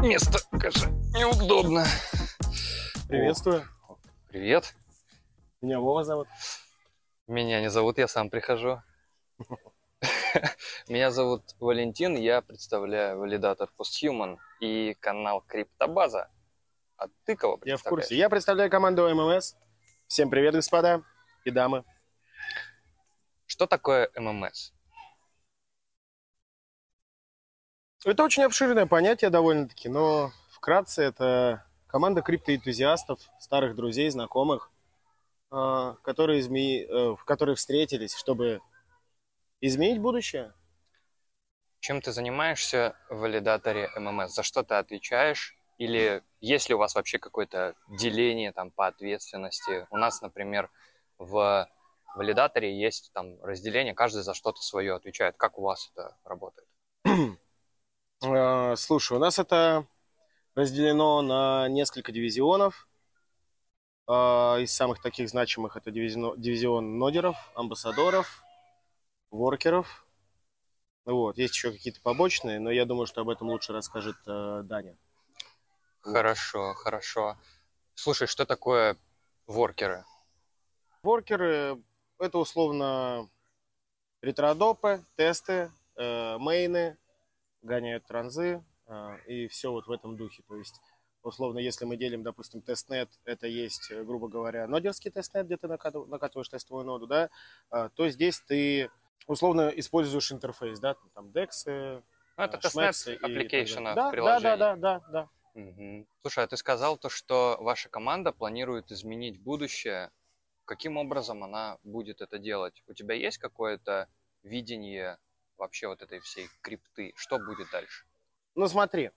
Место, 0.00 0.38
конечно, 0.50 0.90
неудобно. 1.14 1.86
Приветствую. 3.08 3.64
Привет. 4.28 4.74
Меня 5.62 5.80
Вова 5.80 6.04
зовут. 6.04 6.28
Меня 7.26 7.62
не 7.62 7.70
зовут, 7.70 7.96
я 7.96 8.06
сам 8.06 8.28
прихожу. 8.28 8.82
Меня 10.88 11.10
зовут 11.10 11.42
Валентин, 11.58 12.16
я 12.16 12.42
представляю 12.42 13.18
валидатор 13.18 13.70
Posthuman 13.78 14.36
и 14.60 14.94
канал 15.00 15.42
Криптобаза. 15.46 16.28
А 16.98 17.06
ты 17.24 17.34
кого 17.34 17.58
Я 17.64 17.78
в 17.78 17.82
курсе. 17.82 18.14
Я 18.14 18.28
представляю 18.28 18.70
команду 18.70 19.08
ММС. 19.08 19.54
Всем 20.06 20.28
привет, 20.28 20.52
господа 20.52 21.02
и 21.44 21.50
дамы. 21.50 21.82
Что 23.50 23.66
такое 23.66 24.08
ММС? 24.14 24.70
Это 28.04 28.22
очень 28.22 28.44
обширное 28.44 28.86
понятие 28.86 29.28
довольно-таки, 29.28 29.88
но 29.88 30.30
вкратце 30.52 31.02
это 31.02 31.66
команда 31.88 32.22
криптоэнтузиастов, 32.22 33.18
старых 33.40 33.74
друзей, 33.74 34.08
знакомых, 34.08 34.70
э, 35.50 35.94
которые, 36.04 36.40
изме- 36.40 36.86
э, 36.86 37.16
в 37.16 37.24
которых 37.24 37.58
встретились, 37.58 38.14
чтобы 38.14 38.60
изменить 39.60 40.00
будущее. 40.00 40.54
Чем 41.80 42.00
ты 42.02 42.12
занимаешься 42.12 42.94
в 43.08 43.16
валидаторе 43.16 43.90
ММС? 43.96 44.32
За 44.32 44.44
что 44.44 44.62
ты 44.62 44.76
отвечаешь? 44.76 45.56
Или 45.76 46.22
есть 46.40 46.68
ли 46.68 46.76
у 46.76 46.78
вас 46.78 46.94
вообще 46.94 47.18
какое-то 47.18 47.74
деление 47.88 48.52
там 48.52 48.70
по 48.70 48.86
ответственности? 48.86 49.88
У 49.90 49.96
нас, 49.96 50.22
например, 50.22 50.70
в 51.18 51.68
валидаторе 52.14 52.78
есть 52.78 53.10
там 53.12 53.42
разделение, 53.42 53.94
каждый 53.94 54.22
за 54.22 54.34
что-то 54.34 54.60
свое 54.62 54.94
отвечает. 54.94 55.36
Как 55.36 55.58
у 55.58 55.62
вас 55.62 55.90
это 55.94 56.16
работает? 56.24 56.68
Э, 58.22 58.76
Слушай, 58.76 59.16
у 59.16 59.18
нас 59.18 59.38
это 59.38 59.86
разделено 60.54 61.22
на 61.22 61.68
несколько 61.68 62.12
дивизионов. 62.12 62.86
Э, 64.06 64.60
Из 64.60 64.74
самых 64.74 65.00
таких 65.00 65.30
значимых 65.30 65.78
это 65.78 65.90
дивизион, 65.90 66.38
дивизион 66.38 66.98
нодеров, 66.98 67.36
амбассадоров, 67.54 68.44
воркеров. 69.30 70.06
Вот. 71.06 71.38
Есть 71.38 71.54
еще 71.54 71.72
какие-то 71.72 72.02
побочные, 72.02 72.60
но 72.60 72.70
я 72.70 72.84
думаю, 72.84 73.06
что 73.06 73.22
об 73.22 73.30
этом 73.30 73.48
лучше 73.48 73.72
расскажет 73.72 74.16
э, 74.26 74.60
Даня. 74.64 74.98
Хорошо, 76.00 76.74
хорошо. 76.74 77.38
Слушай, 77.94 78.26
что 78.28 78.44
такое 78.44 78.96
воркеры? 79.46 80.04
Воркеры– 81.02 81.82
это 82.20 82.38
условно 82.38 83.28
ретродропы, 84.22 85.02
тесты, 85.16 85.70
э, 85.96 86.38
мейны, 86.38 86.96
гоняют 87.62 88.04
транзы 88.06 88.62
э, 88.86 89.16
и 89.26 89.48
все 89.48 89.70
вот 89.70 89.86
в 89.86 89.90
этом 89.92 90.16
духе. 90.16 90.42
То 90.48 90.56
есть, 90.56 90.80
условно, 91.22 91.58
если 91.58 91.84
мы 91.84 91.96
делим, 91.96 92.22
допустим, 92.22 92.60
тестнет, 92.62 93.08
это 93.24 93.46
есть, 93.46 93.90
э, 93.90 94.02
грубо 94.04 94.28
говоря, 94.28 94.66
нодерский 94.66 95.10
тестнет, 95.10 95.46
где 95.46 95.56
ты 95.56 95.66
накатыв- 95.66 96.06
накатываешь 96.06 96.48
тестовую 96.48 96.84
ноду, 96.84 97.06
да, 97.06 97.30
а, 97.70 97.88
то 97.90 98.08
здесь 98.08 98.40
ты 98.40 98.90
условно 99.26 99.68
используешь 99.68 100.32
интерфейс, 100.32 100.78
да, 100.80 100.96
там 101.14 101.28
DEX, 101.28 102.02
Ну, 102.36 102.44
это 102.44 102.56
э, 102.56 102.60
тестнет 102.60 102.94
далее. 103.04 103.18
application 103.22 103.88
а 103.88 103.94
да, 103.94 104.08
в 104.08 104.10
приложении. 104.12 104.58
Да, 104.58 104.76
да, 104.76 104.76
да, 104.76 105.00
да, 105.00 105.12
да. 105.12 105.28
Мгм. 105.54 106.06
Слушай, 106.22 106.44
а 106.44 106.46
ты 106.46 106.56
сказал 106.56 106.96
то, 106.96 107.08
что 107.08 107.56
ваша 107.60 107.88
команда 107.88 108.32
планирует 108.32 108.92
изменить 108.92 109.40
будущее. 109.40 110.10
Каким 110.70 110.98
образом 110.98 111.42
она 111.42 111.78
будет 111.82 112.20
это 112.20 112.38
делать? 112.38 112.84
У 112.86 112.94
тебя 112.94 113.16
есть 113.16 113.38
какое-то 113.38 114.06
видение 114.44 115.18
вообще 115.58 115.88
вот 115.88 116.00
этой 116.00 116.20
всей 116.20 116.46
крипты? 116.62 117.12
Что 117.16 117.40
будет 117.40 117.68
дальше? 117.72 118.06
Ну 118.54 118.68
смотри, 118.68 119.10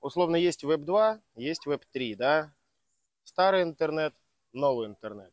условно 0.00 0.36
есть 0.36 0.62
Web 0.62 0.84
2, 0.84 1.20
есть 1.34 1.66
Web 1.66 1.82
3, 1.90 2.14
да? 2.14 2.54
Старый 3.24 3.64
интернет, 3.64 4.14
новый 4.52 4.86
интернет. 4.86 5.32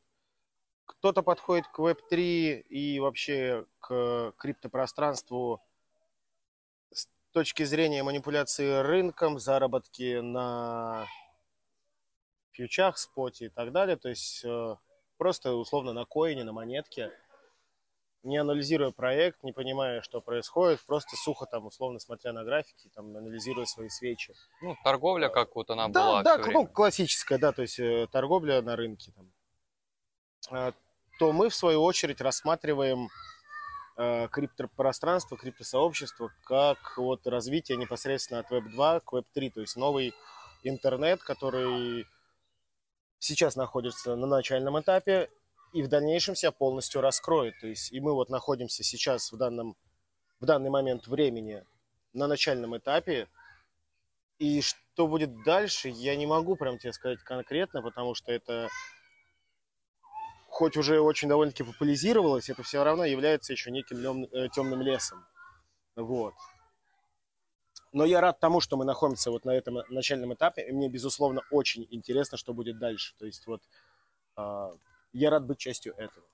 Кто-то 0.85 1.21
подходит 1.21 1.67
к 1.67 1.77
Web 1.77 1.99
3 2.09 2.61
и 2.61 2.99
вообще 2.99 3.67
к 3.79 4.33
криптопространству 4.37 5.61
с 6.91 7.07
точки 7.31 7.61
зрения 7.61 8.01
манипуляции 8.01 8.81
рынком, 8.81 9.37
заработки 9.37 10.19
на 10.19 11.05
фьючах, 12.53 12.97
споте 12.97 13.45
и 13.45 13.49
так 13.49 13.71
далее. 13.71 13.97
То 13.97 14.09
есть 14.09 14.43
э, 14.43 14.77
просто 15.17 15.53
условно 15.53 15.93
на 15.93 16.05
коине, 16.05 16.43
на 16.43 16.53
монетке, 16.53 17.11
не 18.23 18.37
анализируя 18.37 18.91
проект, 18.91 19.43
не 19.43 19.51
понимая, 19.51 20.01
что 20.01 20.21
происходит, 20.21 20.81
просто 20.85 21.15
сухо 21.17 21.45
там, 21.45 21.65
условно 21.65 21.99
смотря 21.99 22.31
на 22.31 22.43
графики, 22.43 22.89
там, 22.95 23.15
анализируя 23.15 23.65
свои 23.65 23.89
свечи. 23.89 24.33
Ну, 24.61 24.77
торговля, 24.83 25.29
как 25.29 25.55
вот 25.55 25.69
она 25.69 25.89
да, 25.89 26.05
была 26.05 26.23
да, 26.23 26.41
всё 26.41 26.51
ну, 26.51 26.67
классическая, 26.67 27.37
да, 27.37 27.51
то 27.51 27.61
есть 27.61 27.79
э, 27.79 28.07
торговля 28.11 28.61
на 28.61 28.75
рынке. 28.75 29.11
Там. 29.11 29.31
А, 30.51 30.73
то 31.19 31.33
мы, 31.33 31.49
в 31.49 31.55
свою 31.55 31.83
очередь, 31.83 32.21
рассматриваем 32.21 33.09
э, 33.97 34.27
криптопространство, 34.29 35.37
криптосообщество, 35.37 36.31
как 36.45 36.97
вот 36.97 37.27
развитие 37.27 37.77
непосредственно 37.77 38.39
от 38.39 38.51
Web 38.51 38.69
2 38.69 38.99
к 39.01 39.13
Web 39.13 39.25
3, 39.33 39.49
то 39.49 39.61
есть 39.61 39.75
новый 39.75 40.13
интернет, 40.63 41.21
который 41.21 42.07
сейчас 43.23 43.55
находится 43.55 44.15
на 44.15 44.27
начальном 44.27 44.79
этапе 44.79 45.29
и 45.71 45.81
в 45.81 45.87
дальнейшем 45.87 46.35
себя 46.35 46.51
полностью 46.51 47.01
раскроет. 47.01 47.57
То 47.61 47.67
есть 47.67 47.91
и 47.91 47.99
мы 47.99 48.13
вот 48.13 48.29
находимся 48.29 48.83
сейчас 48.83 49.31
в 49.31 49.37
данном 49.37 49.75
в 50.39 50.45
данный 50.45 50.69
момент 50.69 51.07
времени 51.07 51.63
на 52.11 52.27
начальном 52.27 52.77
этапе. 52.77 53.29
И 54.39 54.61
что 54.61 55.07
будет 55.07 55.43
дальше, 55.43 55.87
я 55.87 56.17
не 56.17 56.25
могу 56.25 56.57
прям 56.57 56.77
тебе 56.77 56.91
сказать 56.91 57.19
конкретно, 57.19 57.81
потому 57.81 58.13
что 58.13 58.31
это 58.31 58.67
хоть 60.47 60.75
уже 60.75 60.99
очень 60.99 61.29
довольно-таки 61.29 61.63
популяризировалось, 61.63 62.49
это 62.49 62.61
все 62.61 62.83
равно 62.83 63.05
является 63.05 63.53
еще 63.53 63.71
неким 63.71 64.25
э, 64.25 64.49
темным 64.49 64.81
лесом. 64.81 65.25
Вот. 65.95 66.33
Но 67.93 68.05
я 68.05 68.21
рад 68.21 68.39
тому, 68.39 68.59
что 68.59 68.75
мы 68.75 68.85
находимся 68.85 69.29
вот 69.29 69.45
на 69.45 69.51
этом 69.51 69.77
начальном 69.89 70.33
этапе, 70.33 70.67
и 70.67 70.71
мне, 70.71 70.89
безусловно, 70.89 71.43
очень 71.51 71.87
интересно, 71.91 72.37
что 72.37 72.53
будет 72.53 72.79
дальше. 72.79 73.13
То 73.19 73.25
есть 73.27 73.45
вот 73.45 73.61
э, 74.35 74.71
я 75.13 75.29
рад 75.29 75.45
быть 75.45 75.59
частью 75.59 75.93
этого. 75.95 76.25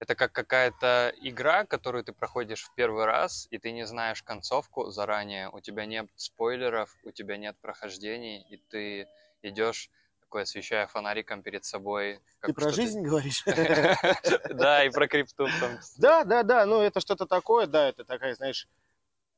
Это 0.00 0.14
как 0.14 0.32
какая-то 0.32 1.12
игра, 1.22 1.64
которую 1.64 2.04
ты 2.04 2.12
проходишь 2.12 2.64
в 2.64 2.74
первый 2.74 3.06
раз, 3.06 3.48
и 3.50 3.58
ты 3.58 3.72
не 3.72 3.86
знаешь 3.86 4.22
концовку 4.22 4.90
заранее, 4.90 5.48
у 5.50 5.60
тебя 5.60 5.86
нет 5.86 6.08
спойлеров, 6.16 6.94
у 7.04 7.10
тебя 7.10 7.38
нет 7.38 7.56
прохождений, 7.60 8.42
и 8.50 8.56
ты 8.56 9.08
идешь 9.42 9.90
такой, 10.20 10.42
освещая 10.42 10.86
фонариком 10.86 11.42
перед 11.42 11.64
собой. 11.64 12.20
Ты 12.42 12.52
про 12.52 12.70
жизнь 12.70 13.00
говоришь? 13.02 13.44
Да, 14.54 14.84
и 14.84 14.90
про 14.90 15.08
крипту. 15.08 15.48
Да, 15.96 16.24
да, 16.24 16.42
да, 16.42 16.66
ну 16.66 16.80
это 16.80 17.00
что-то 17.00 17.26
такое, 17.26 17.66
да, 17.66 17.88
это 17.88 18.04
такая, 18.04 18.34
знаешь, 18.34 18.68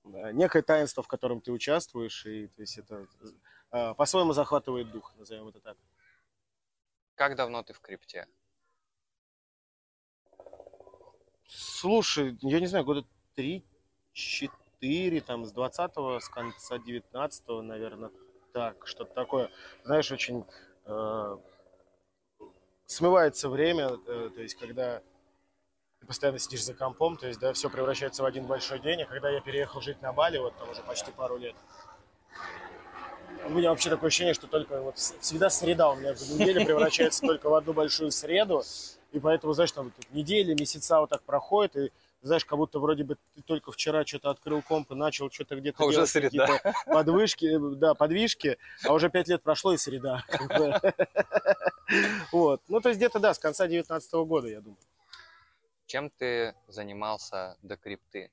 некое 0.05 0.63
таинство, 0.63 1.03
в 1.03 1.09
котором 1.09 1.41
ты 1.41 1.53
участвуешь, 1.53 2.27
и 2.27 2.49
то 2.49 2.61
есть 2.63 2.79
это 2.79 3.07
а, 3.71 3.95
по-своему 3.95 4.33
захватывает 4.33 4.91
дух, 4.91 5.15
назовем 5.17 5.49
это 5.49 5.61
так. 5.61 5.77
Как 7.15 7.37
давно 7.37 7.63
ты 7.63 7.73
в 7.73 7.81
крипте? 7.81 8.27
Слушай, 11.47 12.37
я 12.41 12.61
не 12.61 12.67
знаю, 12.67 12.85
года 12.85 13.05
три-четыре, 13.35 15.21
там, 15.21 15.45
с 15.45 15.53
20-го, 15.53 16.21
с 16.21 16.29
конца 16.29 16.77
19-го, 16.77 17.63
наверное, 17.63 18.11
так, 18.53 18.87
что-то 18.87 19.13
такое. 19.13 19.51
Знаешь, 19.85 20.11
очень 20.11 20.45
э, 20.87 21.37
смывается 22.87 23.49
время, 23.49 23.99
э, 24.07 24.31
то 24.35 24.41
есть, 24.41 24.55
когда 24.55 25.03
ты 26.03 26.07
постоянно 26.07 26.41
сидишь 26.41 26.65
за 26.65 26.75
компом, 26.75 27.17
то 27.17 27.29
есть, 27.29 27.39
да, 27.39 27.53
все 27.53 27.71
превращается 27.71 28.25
в 28.25 28.27
один 28.27 28.45
большой 28.45 28.81
день, 28.81 29.03
а 29.03 29.07
когда 29.07 29.31
я 29.31 29.41
переехал 29.41 29.81
жить 29.81 30.03
на 30.03 30.13
Бали, 30.13 30.39
вот 30.39 30.57
там 30.57 30.69
уже 30.69 30.83
почти 30.83 31.13
пару 31.13 31.37
лет, 31.37 31.55
у 33.47 33.51
меня 33.51 33.71
вообще 33.71 33.89
такое 33.89 34.09
ощущение, 34.09 34.35
что 34.35 34.49
только 34.49 34.81
вот 34.83 34.99
всегда 34.99 35.49
среда 35.49 35.91
у 35.91 35.97
меня 35.97 36.15
в 36.15 36.21
неделе 36.31 36.65
превращается 36.67 37.25
только 37.25 37.49
в 37.49 37.55
одну 37.55 37.73
большую 37.73 38.11
среду, 38.11 38.65
и 39.13 39.21
поэтому, 39.21 39.53
знаешь, 39.53 39.71
там 39.71 39.93
тут 39.93 40.13
недели, 40.13 40.55
месяца 40.55 40.99
вот 40.99 41.11
так 41.11 41.23
проходят, 41.23 41.77
и 41.77 41.93
знаешь, 42.23 42.45
как 42.45 42.59
будто 42.59 42.81
вроде 42.81 43.05
бы 43.05 43.17
ты 43.37 43.43
только 43.43 43.71
вчера 43.71 44.05
что-то 44.05 44.31
открыл 44.31 44.61
комп 44.61 44.91
и 44.91 44.95
начал 44.97 45.31
что-то 45.31 45.55
где-то 45.55 45.85
а 45.85 45.91
делать, 45.91 45.99
уже 45.99 46.07
среда. 46.07 46.61
подвышки, 46.87 47.59
да, 47.77 47.95
подвижки, 47.95 48.59
а 48.85 48.93
уже 48.93 49.09
пять 49.09 49.29
лет 49.29 49.43
прошло 49.43 49.73
и 49.73 49.77
среда. 49.77 50.25
Вот. 52.33 52.63
Ну, 52.69 52.81
то 52.81 52.89
есть 52.89 52.99
где-то, 52.99 53.19
да, 53.19 53.35
с 53.35 53.39
конца 53.39 53.67
19 53.67 54.13
года, 54.15 54.49
я 54.49 54.63
думаю. 54.63 54.79
Чем 55.93 56.09
ты 56.09 56.55
занимался 56.69 57.59
до 57.61 57.77
крипты? 57.77 58.33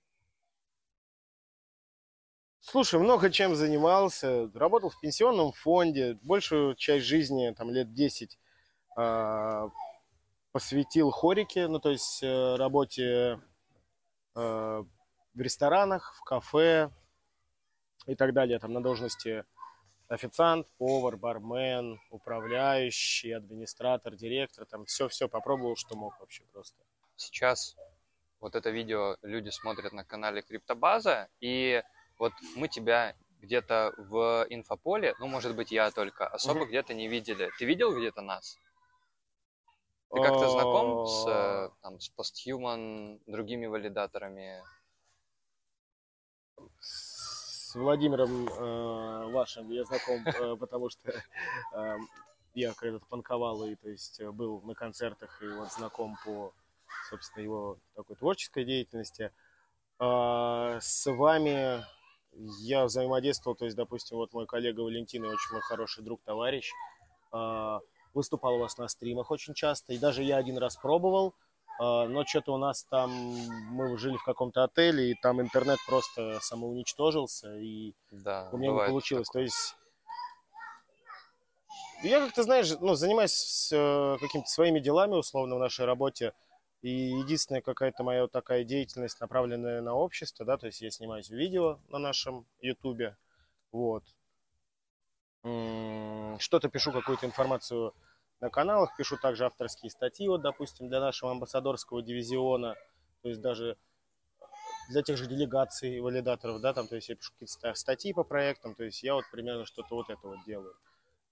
Слушай, 2.62 3.01
много 3.01 3.30
чем 3.30 3.54
занимался. 3.54 4.50
Работал 4.54 4.89
в 4.89 5.00
пенсионном 5.01 5.51
фонде. 5.51 6.18
Большую 6.22 6.75
часть 6.75 7.06
жизни, 7.06 7.54
там, 7.58 7.69
лет 7.69 7.93
10, 7.93 8.39
посвятил 10.54 11.12
хорике, 11.12 11.67
ну, 11.67 11.82
то 11.82 11.89
есть 11.89 12.24
э, 12.24 12.56
работе 12.56 13.41
э, 14.36 14.84
в 15.34 15.41
ресторанах, 15.41 16.15
в 16.15 16.24
кафе 16.24 16.89
и 18.08 18.15
так 18.15 18.34
далее, 18.34 18.60
там 18.60 18.72
на 18.72 18.82
должности 18.82 19.43
официант, 20.08 20.65
повар, 20.78 21.17
бармен, 21.17 22.00
управляющий, 22.10 23.34
администратор, 23.34 24.15
директор, 24.15 24.65
там 24.65 24.86
все-все 24.86 25.28
попробовал, 25.28 25.76
что 25.76 25.98
мог 25.98 26.17
вообще 26.22 26.45
просто. 26.54 26.88
Сейчас 27.19 27.75
вот 28.39 28.55
это 28.55 28.69
видео 28.69 29.17
люди 29.21 29.49
смотрят 29.49 29.91
на 29.91 30.03
канале 30.05 30.41
Криптобаза, 30.41 31.27
и 31.41 31.84
вот 32.17 32.34
мы 32.55 32.67
тебя 32.67 33.15
где-то 33.41 33.93
в 33.97 34.45
инфополе, 34.49 35.15
ну, 35.19 35.27
может 35.27 35.55
быть, 35.55 35.71
я 35.71 35.91
только, 35.91 36.27
особо 36.27 36.60
угу. 36.60 36.67
где-то 36.67 36.93
не 36.93 37.08
видели. 37.08 37.49
Ты 37.58 37.65
видел 37.65 37.95
где-то 37.97 38.21
нас? 38.21 38.58
Ты 40.12 40.21
как-то 40.21 40.49
знаком 40.49 41.05
с, 41.05 41.27
э, 41.27 41.69
там, 41.82 41.99
с 41.99 42.12
Posthuman, 42.17 43.21
другими 43.27 43.67
валидаторами? 43.67 44.63
С 46.79 47.75
Владимиром 47.75 48.47
э, 48.47 49.32
вашим 49.32 49.69
я 49.69 49.84
знаком, 49.86 50.25
э, 50.25 50.55
потому 50.55 50.89
что 50.89 51.12
э, 51.12 51.97
я 52.55 52.73
когда-то 52.73 53.05
панковал 53.05 53.63
и 53.65 53.75
то 53.75 53.89
есть 53.89 54.21
был 54.23 54.62
на 54.62 54.73
концертах 54.73 55.41
и 55.43 55.47
вот 55.47 55.71
знаком 55.71 56.17
по, 56.25 56.51
собственно, 57.10 57.43
его 57.43 57.78
такой 57.95 58.15
творческой 58.15 58.65
деятельности. 58.65 59.32
Э, 60.00 60.78
с 60.82 61.12
вами 61.12 61.84
я 62.62 62.86
взаимодействовал, 62.86 63.56
то 63.56 63.65
есть, 63.65 63.76
допустим, 63.76 64.17
вот 64.17 64.34
мой 64.34 64.45
коллега 64.45 64.82
Валентин, 64.82 65.26
очень 65.26 65.52
мой 65.52 65.62
хороший 65.62 66.04
друг, 66.04 66.22
товарищ, 66.24 66.72
э, 67.34 67.80
выступал 68.13 68.56
у 68.56 68.60
вас 68.60 68.78
на 68.78 68.88
стримах 68.88 69.32
очень 69.32 69.54
часто, 69.54 69.93
и 69.93 69.98
даже 69.98 70.24
я 70.24 70.38
один 70.38 70.58
раз 70.58 70.78
пробовал, 70.78 71.36
а, 71.80 72.08
но 72.08 72.26
что-то 72.26 72.54
у 72.54 72.58
нас 72.58 72.84
там, 72.84 73.10
мы 73.12 73.98
жили 73.98 74.17
в 74.17 74.24
каком-то 74.24 74.63
отеле, 74.65 75.12
и 75.12 75.15
там 75.15 75.39
интернет 75.39 75.80
просто 75.88 76.39
самоуничтожился, 76.41 77.56
и 77.56 77.93
да, 78.12 78.50
у 78.52 78.58
меня 78.58 78.72
не 78.72 78.88
получилось. 78.89 79.28
Такое. 79.28 79.43
То 79.43 79.45
есть 79.45 79.76
я 82.04 82.19
как-то, 82.19 82.43
знаешь, 82.43 82.69
ну, 82.82 82.95
занимаюсь 82.95 83.69
э, 83.72 84.17
какими-то 84.19 84.50
своими 84.50 84.80
делами, 84.80 85.15
условно, 85.15 85.56
в 85.56 85.60
нашей 85.60 85.86
работе, 85.86 86.34
и 86.82 86.89
единственная 86.89 87.62
какая-то 87.62 88.04
моя 88.04 88.22
вот 88.24 88.32
такая 88.32 88.63
деятельность, 88.63 89.20
направленная 89.20 89.82
на 89.82 89.94
общество, 89.94 90.46
да, 90.46 90.58
то 90.58 90.68
есть 90.68 90.82
я 90.82 90.92
снимаюсь 90.92 91.30
видео 91.30 91.80
на 91.89 92.00
нашем 92.00 92.46
ютубе, 92.62 93.18
вот, 93.72 94.04
что-то 95.42 96.70
пишу, 96.70 96.92
какую-то 96.92 97.26
информацию 97.26 97.94
на 98.39 98.50
каналах, 98.50 98.96
пишу 98.98 99.18
также 99.18 99.46
авторские 99.46 99.89
статьи, 99.89 100.28
вот, 100.28 100.42
допустим, 100.42 100.88
для 100.88 101.00
нашего 101.00 101.32
амбассадорского 101.32 102.02
дивизиона, 102.02 102.76
то 103.22 103.30
есть 103.30 103.42
даже 103.42 103.78
для 104.89 105.04
тех 105.04 105.18
же 105.18 105.28
делегаций, 105.28 106.00
валидаторов, 106.00 106.62
да, 106.62 106.74
там, 106.74 106.88
то 106.88 106.96
есть 106.96 107.10
я 107.10 107.15
пишу 107.15 107.32
какие-то 107.34 107.74
статьи 107.74 108.13
по 108.13 108.24
проектам, 108.24 108.74
то 108.74 108.84
есть 108.84 109.04
я 109.04 109.13
вот 109.15 109.26
примерно 109.32 109.65
что-то 109.65 109.96
вот 109.96 110.10
это 110.10 110.28
вот 110.28 110.39
делаю. 110.46 110.74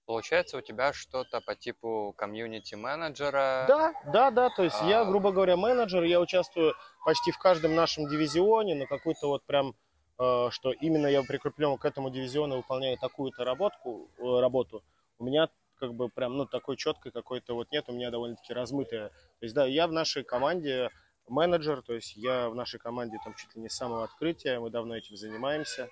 Получается, 0.08 0.58
у 0.58 0.60
тебя 0.60 0.92
что-то 0.92 1.40
по 1.40 1.54
типу 1.54 2.12
комьюнити-менеджера? 2.16 3.66
Да, 3.68 3.92
да, 4.12 4.30
да, 4.32 4.50
то 4.50 4.64
есть 4.64 4.78
а... 4.80 4.88
я, 4.88 5.04
грубо 5.04 5.30
говоря, 5.30 5.56
менеджер, 5.56 6.02
я 6.02 6.18
участвую 6.18 6.74
почти 7.04 7.30
в 7.30 7.38
каждом 7.38 7.76
нашем 7.76 8.08
дивизионе 8.08 8.74
на 8.74 8.86
какой-то 8.86 9.28
вот 9.28 9.44
прям 9.44 9.76
Э, 10.18 10.48
что 10.50 10.72
именно 10.72 11.06
я 11.06 11.22
прикреплен 11.22 11.78
к 11.78 11.84
этому 11.84 12.10
дивизиону, 12.10 12.56
выполняю 12.56 12.98
такую-то 12.98 13.44
работку, 13.44 14.10
э, 14.18 14.40
работу, 14.40 14.82
у 15.18 15.24
меня 15.24 15.48
как 15.78 15.94
бы 15.94 16.08
прям, 16.08 16.36
ну, 16.36 16.44
такой 16.44 16.76
четкой 16.76 17.12
какой-то 17.12 17.54
вот 17.54 17.70
нет, 17.70 17.84
у 17.88 17.92
меня 17.92 18.10
довольно-таки 18.10 18.52
размытая. 18.52 19.10
То 19.10 19.42
есть, 19.42 19.54
да, 19.54 19.64
я 19.64 19.86
в 19.86 19.92
нашей 19.92 20.24
команде 20.24 20.90
менеджер, 21.28 21.82
то 21.82 21.94
есть 21.94 22.16
я 22.16 22.48
в 22.48 22.56
нашей 22.56 22.80
команде 22.80 23.18
там 23.22 23.34
чуть 23.34 23.54
ли 23.54 23.62
не 23.62 23.68
с 23.68 23.76
самого 23.76 24.02
открытия, 24.02 24.58
мы 24.58 24.70
давно 24.70 24.96
этим 24.96 25.16
занимаемся. 25.16 25.88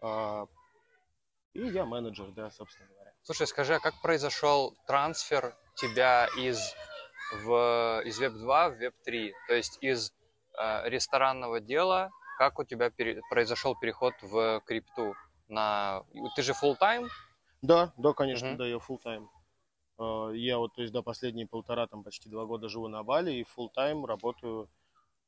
А, 0.00 0.46
и 1.52 1.64
я 1.68 1.84
менеджер, 1.84 2.32
да, 2.32 2.50
собственно. 2.50 2.88
Слушай, 3.26 3.48
скажи, 3.48 3.74
а 3.74 3.80
как 3.80 4.00
произошел 4.00 4.76
трансфер 4.86 5.56
тебя 5.74 6.28
из, 6.38 6.60
в, 7.42 8.02
из 8.04 8.20
Web2 8.20 8.70
в 8.70 8.80
Web3? 8.80 9.32
То 9.48 9.54
есть 9.54 9.78
из 9.80 10.12
э, 10.56 10.88
ресторанного 10.88 11.58
дела 11.58 12.12
как 12.38 12.60
у 12.60 12.64
тебя 12.64 12.88
пере... 12.88 13.20
произошел 13.28 13.74
переход 13.74 14.14
в 14.22 14.62
крипту? 14.64 15.16
На... 15.48 16.04
Ты 16.36 16.42
же 16.42 16.52
full 16.52 16.78
time? 16.80 17.08
Да, 17.62 17.92
да, 17.96 18.12
конечно, 18.12 18.46
uh-huh. 18.46 18.56
да, 18.58 18.66
я 18.68 18.76
full 18.76 19.02
time. 19.04 19.26
А, 19.98 20.30
я 20.30 20.58
вот, 20.58 20.74
то 20.74 20.82
есть, 20.82 20.92
до 20.92 21.02
последние 21.02 21.48
полтора, 21.48 21.88
там, 21.88 22.04
почти 22.04 22.28
два 22.28 22.44
года 22.44 22.68
живу 22.68 22.86
на 22.86 23.02
Бали 23.02 23.32
и 23.32 23.42
full 23.42 23.70
time 23.76 24.06
работаю 24.06 24.68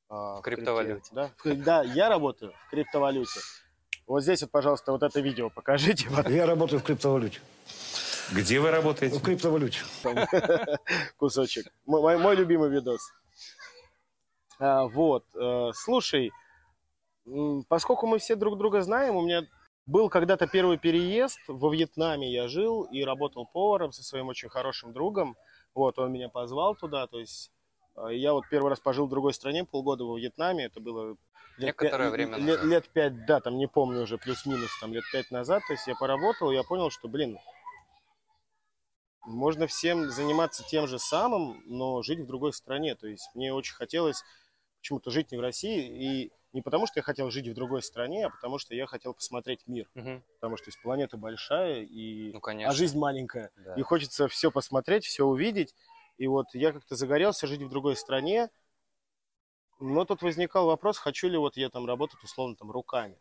в, 0.09 0.39
в 0.39 0.43
криптовалюте. 0.43 1.11
Да? 1.11 1.33
да, 1.45 1.83
я 1.83 2.09
работаю 2.09 2.53
в 2.53 2.71
криптовалюте. 2.71 3.41
Вот 4.07 4.23
здесь 4.23 4.41
вот, 4.43 4.53
пожалуйста, 4.53 4.93
вот 4.93 5.03
это 5.03 5.21
видео 5.21 5.51
покажите. 5.51 6.09
Я 6.29 6.47
работаю 6.47 6.79
в 6.79 6.85
криптовалюте. 6.85 7.41
Где 8.33 8.61
вы 8.61 8.71
работаете? 8.71 9.19
В 9.19 9.23
криптовалюте. 9.23 9.81
Кусочек. 11.17 11.67
Мой, 11.87 12.19
мой 12.19 12.37
любимый 12.37 12.71
видос. 12.71 13.01
А, 14.59 14.87
вот, 14.87 15.25
э, 15.35 15.71
слушай, 15.75 16.33
поскольку 17.69 18.07
мы 18.07 18.19
все 18.19 18.35
друг 18.37 18.59
друга 18.59 18.83
знаем, 18.83 19.17
у 19.17 19.23
меня 19.23 19.47
был 19.87 20.11
когда-то 20.11 20.47
первый 20.47 20.79
переезд 20.79 21.39
во 21.47 21.73
Вьетнаме, 21.73 22.31
я 22.31 22.49
жил 22.49 22.83
и 22.83 23.05
работал 23.05 23.47
поваром 23.47 23.93
со 23.93 24.03
своим 24.03 24.29
очень 24.29 24.49
хорошим 24.49 24.93
другом. 24.93 25.37
Вот, 25.75 25.99
он 25.99 26.13
меня 26.13 26.29
позвал 26.29 26.75
туда, 26.75 27.07
то 27.07 27.19
есть 27.21 27.51
э, 27.97 28.15
я 28.15 28.33
вот 28.33 28.45
первый 28.51 28.69
раз 28.69 28.81
пожил 28.81 29.07
в 29.07 29.11
другой 29.11 29.33
стране, 29.33 29.65
полгода 29.65 30.05
во 30.05 30.19
Вьетнаме, 30.19 30.65
это 30.65 30.81
было 30.81 31.17
лет 31.57 31.81
Некоторое 31.81 32.11
время 32.11 32.37
лет, 32.37 32.47
назад. 32.47 32.65
лет 32.65 32.89
пять, 32.89 33.27
да, 33.27 33.41
там 33.41 33.57
не 33.59 33.69
помню 33.69 34.03
уже, 34.03 34.19
плюс-минус, 34.19 34.71
там 34.81 34.93
лет 34.93 35.05
пять 35.13 35.31
назад, 35.31 35.63
то 35.67 35.73
есть 35.73 35.87
я 35.87 35.95
поработал, 35.95 36.51
я 36.51 36.65
понял, 36.65 36.91
что, 36.91 37.09
блин, 37.09 37.39
можно 39.25 39.67
всем 39.67 40.11
заниматься 40.11 40.65
тем 40.65 40.87
же 40.87 40.99
самым, 40.99 41.63
но 41.67 42.03
жить 42.03 42.21
в 42.21 42.27
другой 42.27 42.53
стране. 42.53 42.95
То 42.95 43.07
есть 43.07 43.29
мне 43.35 43.53
очень 43.53 43.75
хотелось 43.75 44.23
почему-то 44.79 45.11
жить 45.11 45.31
не 45.33 45.39
в 45.39 45.41
России, 45.41 46.25
и 46.27 46.33
не 46.53 46.63
потому, 46.63 46.87
что 46.87 46.99
я 46.99 47.03
хотел 47.03 47.31
жить 47.31 47.47
в 47.49 47.55
другой 47.55 47.83
стране, 47.83 48.27
а 48.27 48.31
потому 48.31 48.59
что 48.59 48.75
я 48.75 48.87
хотел 48.87 49.13
посмотреть 49.13 49.67
мир. 49.67 49.89
Мгм. 49.95 50.23
Потому 50.35 50.57
что 50.57 50.67
то 50.67 50.69
есть, 50.71 50.83
планета 50.83 51.17
большая, 51.17 51.83
и... 51.83 52.33
Ну, 52.33 52.41
конечно. 52.41 52.71
а 52.71 52.75
жизнь 52.75 52.99
маленькая. 52.99 53.51
Да. 53.57 53.75
И 53.75 53.83
хочется 53.83 54.29
все 54.29 54.51
посмотреть, 54.51 55.05
все 55.05 55.25
увидеть. 55.25 55.75
И 56.17 56.27
вот 56.27 56.47
я 56.55 56.73
как-то 56.73 56.97
загорелся 56.97 57.47
жить 57.47 57.63
в 57.63 57.69
другой 57.69 57.97
стране, 57.97 58.51
но 59.79 60.05
тут 60.05 60.23
возникал 60.23 60.67
вопрос, 60.67 60.99
хочу 60.99 61.29
ли 61.29 61.37
вот 61.37 61.57
я 61.57 61.69
там 61.71 61.87
работать 61.87 62.23
условно 62.25 62.57
там 62.57 62.71
руками. 62.71 63.17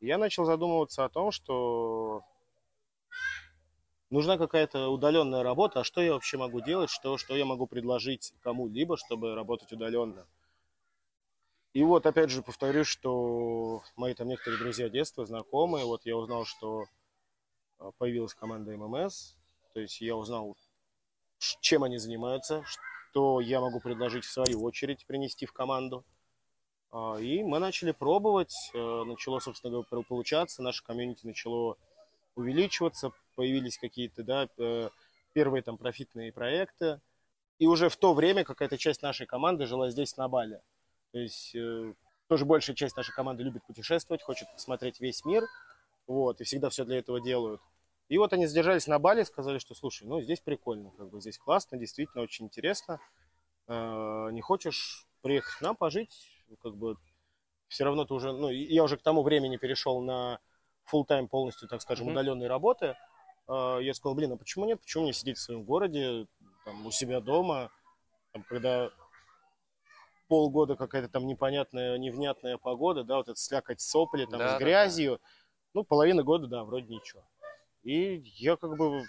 И 0.00 0.06
я 0.06 0.18
начал 0.18 0.44
задумываться 0.44 1.04
о 1.04 1.08
том, 1.08 1.30
что 1.30 2.22
нужна 4.14 4.38
какая-то 4.38 4.88
удаленная 4.88 5.42
работа, 5.42 5.80
а 5.80 5.84
что 5.84 6.00
я 6.00 6.12
вообще 6.12 6.38
могу 6.38 6.60
делать, 6.60 6.88
что, 6.88 7.18
что 7.18 7.36
я 7.36 7.44
могу 7.44 7.66
предложить 7.66 8.32
кому-либо, 8.42 8.96
чтобы 8.96 9.34
работать 9.34 9.72
удаленно. 9.72 10.26
И 11.72 11.82
вот 11.82 12.06
опять 12.06 12.30
же 12.30 12.40
повторюсь, 12.40 12.86
что 12.86 13.82
мои 13.96 14.14
там 14.14 14.28
некоторые 14.28 14.60
друзья 14.60 14.88
детства, 14.88 15.26
знакомые, 15.26 15.84
вот 15.84 16.06
я 16.06 16.16
узнал, 16.16 16.44
что 16.44 16.84
а, 17.78 17.90
появилась 17.98 18.34
команда 18.34 18.76
ММС, 18.76 19.34
то 19.72 19.80
есть 19.80 20.00
я 20.00 20.14
узнал, 20.14 20.56
чем 21.38 21.82
они 21.82 21.98
занимаются, 21.98 22.62
что 23.10 23.40
я 23.40 23.60
могу 23.60 23.80
предложить 23.80 24.24
в 24.24 24.30
свою 24.32 24.62
очередь 24.62 25.04
принести 25.06 25.46
в 25.46 25.52
команду. 25.52 26.04
А, 26.92 27.16
И 27.16 27.42
мы 27.42 27.58
начали 27.58 27.90
пробовать, 27.90 28.54
э, 28.72 29.02
начало, 29.04 29.40
собственно 29.40 29.72
говоря, 29.72 29.88
пол- 29.90 30.04
получаться, 30.04 30.62
наше 30.62 30.84
комьюнити 30.84 31.26
начало 31.26 31.76
увеличиваться, 32.34 33.12
появились 33.36 33.78
какие-то, 33.78 34.22
да, 34.22 34.48
э, 34.58 34.88
первые 35.32 35.62
там 35.62 35.78
профитные 35.78 36.32
проекты. 36.32 37.00
И 37.58 37.66
уже 37.66 37.88
в 37.88 37.96
то 37.96 38.14
время 38.14 38.44
какая-то 38.44 38.78
часть 38.78 39.02
нашей 39.02 39.26
команды 39.26 39.66
жила 39.66 39.90
здесь, 39.90 40.16
на 40.16 40.28
Бали. 40.28 40.60
То 41.12 41.18
есть 41.18 41.54
э, 41.54 41.94
тоже 42.28 42.44
большая 42.44 42.74
часть 42.74 42.96
нашей 42.96 43.12
команды 43.12 43.42
любит 43.42 43.64
путешествовать, 43.64 44.22
хочет 44.22 44.48
посмотреть 44.52 45.00
весь 45.00 45.24
мир, 45.24 45.44
вот, 46.06 46.40
и 46.40 46.44
всегда 46.44 46.68
все 46.70 46.84
для 46.84 46.98
этого 46.98 47.20
делают. 47.20 47.60
И 48.08 48.18
вот 48.18 48.32
они 48.32 48.46
задержались 48.46 48.86
на 48.86 48.98
Бали, 48.98 49.22
сказали, 49.22 49.58
что, 49.58 49.74
слушай, 49.74 50.06
ну, 50.06 50.20
здесь 50.20 50.40
прикольно, 50.40 50.90
как 50.98 51.10
бы 51.10 51.20
здесь 51.20 51.38
классно, 51.38 51.78
действительно 51.78 52.22
очень 52.22 52.46
интересно. 52.46 53.00
Э, 53.68 54.30
Не 54.32 54.40
хочешь 54.40 55.06
приехать 55.22 55.54
к 55.54 55.60
нам 55.60 55.76
пожить, 55.76 56.28
как 56.62 56.76
бы 56.76 56.96
все 57.68 57.84
равно 57.84 58.04
ты 58.04 58.14
уже, 58.14 58.32
ну, 58.32 58.50
я 58.50 58.84
уже 58.84 58.96
к 58.96 59.02
тому 59.02 59.22
времени 59.22 59.56
перешел 59.56 60.00
на 60.00 60.38
full 60.90 61.04
тайм 61.06 61.28
полностью, 61.28 61.68
так 61.68 61.82
скажем, 61.82 62.06
Мгм. 62.06 62.14
удаленной 62.14 62.46
работы. 62.46 62.96
Э, 63.48 63.78
Я 63.82 63.94
сказал, 63.94 64.14
блин, 64.14 64.32
а 64.32 64.36
почему 64.36 64.64
нет, 64.66 64.80
почему 64.80 65.04
мне 65.04 65.12
сидеть 65.12 65.38
в 65.38 65.40
своем 65.40 65.64
городе, 65.64 66.26
там, 66.64 66.86
у 66.86 66.90
себя 66.90 67.20
дома, 67.20 67.70
там, 68.32 68.42
когда 68.44 68.90
полгода 70.28 70.76
какая-то 70.76 71.08
там 71.08 71.26
непонятная, 71.26 71.98
невнятная 71.98 72.56
погода, 72.56 73.04
да, 73.04 73.16
вот 73.16 73.28
это 73.28 73.38
слякоть 73.38 73.80
сопли, 73.80 74.24
там, 74.24 74.38
Да, 74.38 74.44
да, 74.52 74.56
с 74.56 74.58
грязью, 74.58 75.20
ну, 75.74 75.84
половина 75.84 76.22
года, 76.22 76.46
да, 76.46 76.64
вроде 76.64 76.86
ничего. 76.94 77.22
И 77.82 78.22
я 78.36 78.56
как 78.56 78.76
бы, 78.76 79.04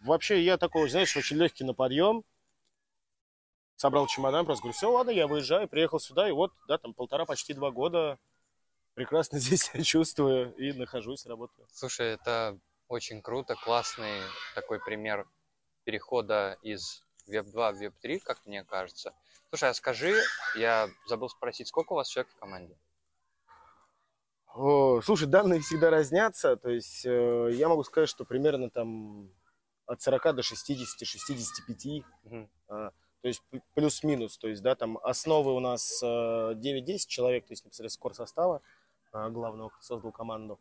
вообще 0.00 0.42
я 0.42 0.56
такой, 0.56 0.88
знаешь, 0.90 1.16
очень 1.16 1.36
легкий 1.36 1.62
на 1.64 1.74
подъем, 1.74 2.24
собрал 3.76 4.06
чемодан, 4.06 4.44
просто 4.44 4.62
говорю, 4.62 4.76
все, 4.76 4.90
ладно, 4.90 5.10
я 5.10 5.26
выезжаю, 5.26 5.68
приехал 5.68 6.00
сюда, 6.00 6.28
и 6.28 6.32
вот, 6.32 6.52
да, 6.66 6.78
там 6.78 6.94
полтора, 6.94 7.24
почти 7.24 7.54
два 7.54 7.70
года 7.70 8.18
прекрасно 8.94 9.38
здесь 9.40 9.64
себя 9.64 9.82
чувствую 9.82 10.54
и 10.56 10.72
нахожусь, 10.72 11.26
работаю. 11.26 11.66
Слушай, 11.72 12.08
это 12.14 12.58
очень 12.88 13.22
круто, 13.22 13.54
классный 13.54 14.20
такой 14.54 14.80
пример 14.80 15.26
перехода 15.84 16.58
из 16.62 17.04
Web 17.28 17.50
2 17.50 17.72
в 17.72 17.82
Web 17.82 17.94
3, 18.00 18.18
как 18.20 18.44
мне 18.46 18.64
кажется. 18.64 19.14
Слушай, 19.48 19.70
а 19.70 19.74
скажи, 19.74 20.14
я 20.56 20.88
забыл 21.06 21.28
спросить, 21.28 21.68
сколько 21.68 21.92
у 21.92 21.96
вас 21.96 22.08
человек 22.08 22.32
в 22.32 22.38
команде? 22.38 22.76
О, 24.54 25.00
слушай, 25.00 25.26
данные 25.26 25.60
всегда 25.60 25.88
разнятся, 25.90 26.56
то 26.56 26.68
есть 26.68 27.06
э, 27.06 27.50
я 27.52 27.68
могу 27.68 27.84
сказать, 27.84 28.08
что 28.08 28.26
примерно 28.26 28.68
там 28.68 29.30
от 29.86 30.02
40 30.02 30.36
до 30.36 30.42
60-65, 30.42 32.04
Мгм. 32.24 32.50
а, 32.68 32.90
то 33.22 33.28
есть 33.28 33.42
плюс-минус, 33.74 34.36
то 34.36 34.48
есть, 34.48 34.62
да, 34.62 34.74
там 34.74 34.98
основы 34.98 35.54
у 35.54 35.60
нас 35.60 36.02
э, 36.02 36.06
9-10 36.06 37.06
человек, 37.08 37.46
то 37.46 37.52
есть 37.52 37.64
непосредственно 37.64 37.88
скор 37.88 38.14
состава 38.14 38.60
главного, 39.12 39.68
кто 39.70 39.82
создал 39.82 40.12
команду. 40.12 40.58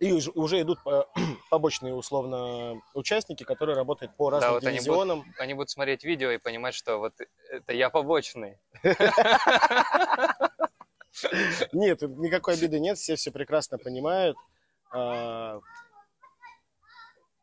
И 0.00 0.10
уж- 0.12 0.28
уже 0.34 0.60
идут 0.62 0.78
э, 0.86 1.02
побочные, 1.50 1.94
условно, 1.94 2.80
участники, 2.94 3.44
которые 3.44 3.76
работают 3.76 4.16
по 4.16 4.30
разным 4.30 4.52
вот 4.54 4.64
они 4.64 4.78
будут- 4.78 4.84
дивизионам. 4.84 5.24
Они 5.38 5.54
будут 5.54 5.70
смотреть 5.70 6.02
видео 6.04 6.30
и 6.30 6.38
понимать, 6.38 6.74
что 6.74 6.96
вот 6.98 7.14
это 7.50 7.72
я 7.72 7.90
побочный. 7.90 8.58
Нет, 11.72 12.00
никакой 12.02 12.54
обиды 12.54 12.80
нет, 12.80 12.96
все 12.98 13.16
все 13.16 13.30
прекрасно 13.30 13.76
понимают. 13.78 14.36
А, 14.90 15.60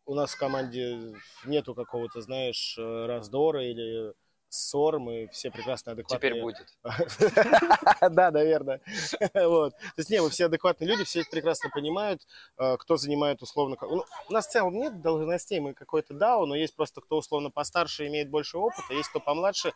У 0.06 0.16
нас 0.16 0.34
в 0.34 0.40
команде 0.40 1.14
нету 1.46 1.76
какого-то, 1.76 2.20
знаешь, 2.22 2.76
э, 2.80 3.06
раздора 3.06 3.64
или 3.64 4.14
ссор, 4.50 5.00
мы 5.00 5.28
все 5.32 5.52
прекрасно 5.52 5.94
адекватные. 5.94 6.32
Теперь 6.32 6.42
будет. 6.42 6.68
Да, 8.12 8.32
наверное. 8.32 8.82
Вот. 9.34 9.74
То 9.74 9.94
есть, 9.98 10.10
не, 10.10 10.22
мы 10.22 10.30
все 10.30 10.46
адекватные 10.46 10.88
люди, 10.88 11.04
все 11.04 11.24
прекрасно 11.24 11.70
понимают, 11.70 12.26
э, 12.58 12.78
кто 12.78 12.98
занимает 12.98 13.42
условно... 13.42 13.78
ну, 13.82 14.06
У 14.28 14.34
нас 14.34 14.48
в 14.48 14.52
целом 14.52 14.74
нет 14.74 15.02
должностей, 15.02 15.60
мы 15.60 15.74
какой-то 15.74 16.14
DAO, 16.14 16.46
но 16.46 16.56
есть 16.56 16.76
просто 16.76 17.02
кто 17.02 17.18
условно 17.18 17.52
постарше 17.52 18.08
имеет 18.08 18.30
больше 18.30 18.58
опыта, 18.58 18.94
есть 18.94 19.10
кто 19.10 19.20
помладше 19.20 19.74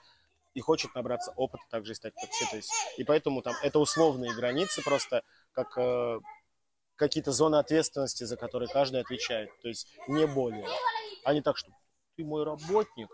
и 0.53 0.59
хочет 0.61 0.93
набраться 0.95 1.31
опыта, 1.35 1.63
так 1.69 1.85
же 1.85 1.95
стать 1.95 2.13
как 2.15 2.29
все. 2.29 2.45
То 2.49 2.55
есть, 2.57 2.71
и 2.97 3.03
поэтому 3.03 3.41
там 3.41 3.53
это 3.61 3.79
условные 3.79 4.33
границы 4.33 4.81
просто, 4.83 5.23
как 5.51 5.77
э, 5.77 6.19
какие-то 6.95 7.31
зоны 7.31 7.57
ответственности, 7.57 8.23
за 8.23 8.37
которые 8.37 8.69
каждый 8.69 9.01
отвечает. 9.01 9.49
То 9.61 9.67
есть 9.67 9.87
не 10.07 10.27
более. 10.27 10.67
А 11.23 11.33
не 11.33 11.41
так, 11.41 11.57
что 11.57 11.71
ты 12.15 12.23
мой 12.23 12.43
работник, 12.43 13.09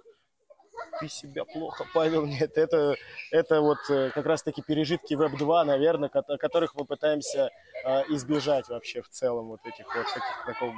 ты 0.99 1.07
себя 1.07 1.45
плохо 1.45 1.85
повел. 1.93 2.25
Нет, 2.25 2.57
это, 2.57 2.95
это 3.31 3.61
вот 3.61 3.77
э, 3.89 4.11
как 4.11 4.25
раз-таки 4.25 4.61
пережитки 4.61 5.13
Web2, 5.13 5.63
наверное, 5.63 6.09
ко- 6.09 6.37
которых 6.37 6.75
мы 6.75 6.85
пытаемся 6.85 7.49
э, 7.85 8.03
избежать 8.09 8.67
вообще 8.69 9.01
в 9.01 9.09
целом 9.09 9.47
вот 9.47 9.59
этих 9.65 9.85
вот 9.95 10.05
таких, 10.05 10.43
такого 10.45 10.73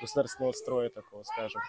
государственного 0.00 0.52
строя 0.52 0.90
такого, 0.90 1.22
скажем. 1.24 1.60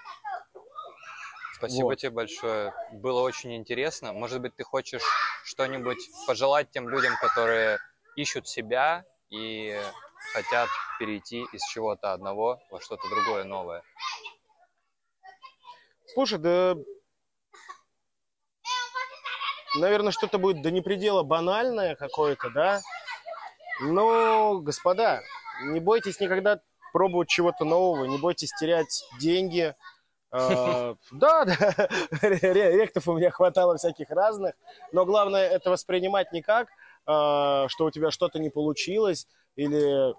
Спасибо 1.55 1.85
Вот. 1.87 1.97
тебе 1.97 2.11
большое. 2.11 2.73
Было 2.91 3.21
очень 3.21 3.55
интересно. 3.55 4.13
Может 4.13 4.41
быть, 4.41 4.55
ты 4.55 4.63
хочешь 4.63 5.01
что-нибудь 5.43 5.97
пожелать 6.27 6.69
тем 6.69 6.87
людям, 6.87 7.13
которые 7.19 7.79
ищут 8.15 8.47
себя 8.47 9.05
и 9.31 9.75
хотят 10.33 10.69
перейти 10.99 11.45
из 11.51 11.61
чего-то 11.67 12.13
одного 12.13 12.61
во 12.69 12.79
что-то 12.79 13.09
другое 13.09 13.43
новое. 13.43 13.83
Слушай, 16.13 16.39
да... 16.39 16.75
Наверное, 19.75 20.11
что-то 20.11 20.37
будет 20.37 20.61
до 20.61 20.71
непредела 20.71 21.23
банальное 21.23 21.95
какое-то, 21.95 22.49
да? 22.49 22.81
Но, 23.81 24.59
господа, 24.59 25.21
не 25.63 25.79
бойтесь 25.79 26.19
никогда 26.19 26.59
пробовать 26.93 27.29
чего-то 27.29 27.65
нового, 27.65 28.05
не 28.05 28.17
бойтесь 28.17 28.51
терять 28.59 29.03
деньги. 29.19 29.75
А, 30.31 30.95
Да, 31.11 31.45
да, 31.45 31.55
ре- 32.21 32.77
ректов 32.77 33.07
у 33.07 33.17
меня 33.17 33.31
хватало 33.31 33.77
всяких 33.77 34.09
разных, 34.09 34.55
но 34.91 35.05
главное 35.05 35.47
это 35.47 35.69
воспринимать 35.69 36.31
не 36.31 36.41
как, 36.41 36.69
а, 37.05 37.67
что 37.69 37.85
у 37.85 37.91
тебя 37.91 38.11
что-то 38.11 38.39
не 38.39 38.49
получилось 38.49 39.27
или 39.55 40.15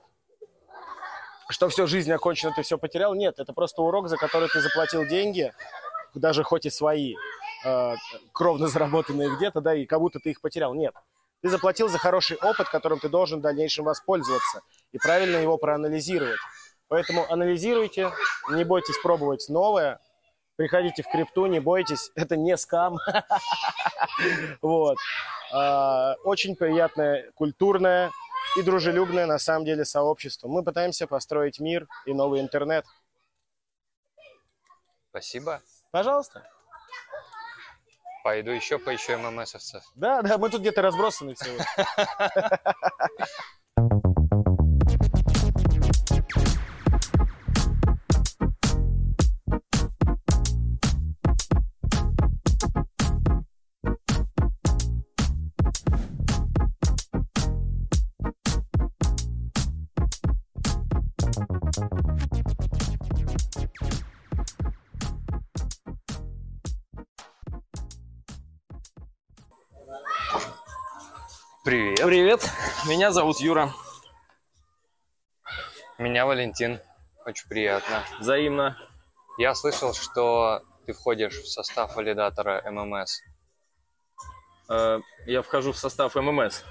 что 1.51 1.69
все, 1.69 1.87
жизнь 1.87 2.13
окончена, 2.13 2.53
ты 2.55 2.63
все 2.63 2.77
потерял. 2.77 3.15
Нет, 3.15 3.39
это 3.39 3.53
просто 3.55 3.81
урок, 3.81 4.09
за 4.09 4.19
который 4.19 4.49
ты 4.49 4.61
заплатил 4.61 5.07
деньги, 5.07 5.53
даже 6.15 6.43
хоть 6.45 6.67
и 6.67 6.71
свои, 6.71 7.15
э, 7.65 7.95
кровно 8.33 8.69
заработанные 8.69 9.35
где-то, 9.37 9.61
да, 9.61 9.75
и 9.75 9.87
как 9.87 10.01
будто 10.01 10.19
ты 10.21 10.31
их 10.31 10.41
потерял. 10.41 10.75
Нет. 10.75 10.95
Ты 11.43 11.51
заплатил 11.51 11.89
за 11.89 11.99
хороший 11.99 12.37
опыт, 12.39 12.69
которым 12.69 12.99
ты 12.99 13.09
должен 13.09 13.39
в 13.39 13.43
дальнейшем 13.43 13.85
воспользоваться 13.85 14.63
и 14.93 14.99
правильно 14.99 15.37
его 15.37 15.57
проанализировать. 15.57 16.41
Поэтому 16.89 17.31
анализируйте, 17.31 18.13
не 18.51 18.65
бойтесь 18.65 18.99
пробовать 19.03 19.49
новое 19.49 20.01
Приходите 20.59 21.05
в 21.05 21.09
крипту, 21.09 21.47
не 21.47 21.61
бойтесь, 21.61 22.11
это 22.17 22.37
не 22.37 22.57
скам. 22.57 22.99
Вот. 24.61 24.97
А, 25.53 26.17
Очень 26.25 26.57
приятное, 26.57 27.31
культурное 27.37 28.11
и 28.57 28.63
дружелюбное 28.63 29.27
на 29.27 29.39
самом 29.39 29.65
деле 29.65 29.85
сообщество. 29.85 30.49
Мы 30.49 30.65
пытаемся 30.65 31.07
построить 31.07 31.61
мир 31.61 31.87
и 32.07 32.13
новый 32.13 32.41
интернет. 32.41 32.85
Спасибо. 35.11 35.63
Пожалуйста. 35.93 36.43
Пойду 38.29 38.51
еще 38.51 38.79
поищу 38.79 39.17
ММСовцев. 39.17 39.83
Да, 39.95 40.21
да, 40.21 40.37
мы 40.37 40.51
тут 40.51 40.61
где-то 40.61 40.83
разбросаны 40.83 41.35
всего. 41.35 41.57
меня 72.89 73.11
зовут 73.13 73.39
Юра. 73.41 73.73
Меня 75.99 76.25
Валентин. 76.25 76.81
Очень 77.27 77.49
приятно. 77.49 78.03
Взаимно. 78.19 78.79
Я 79.37 79.55
слышал, 79.55 79.93
что 79.93 80.63
ты 80.87 80.95
входишь 80.95 81.35
в 81.37 81.49
состав 81.49 81.95
валидатора 81.97 82.63
ММС. 82.71 83.21
Э, 84.71 85.01
Я 85.27 85.43
вхожу 85.43 85.73
в 85.73 85.77
состав 85.77 86.15
ММС. 86.15 86.63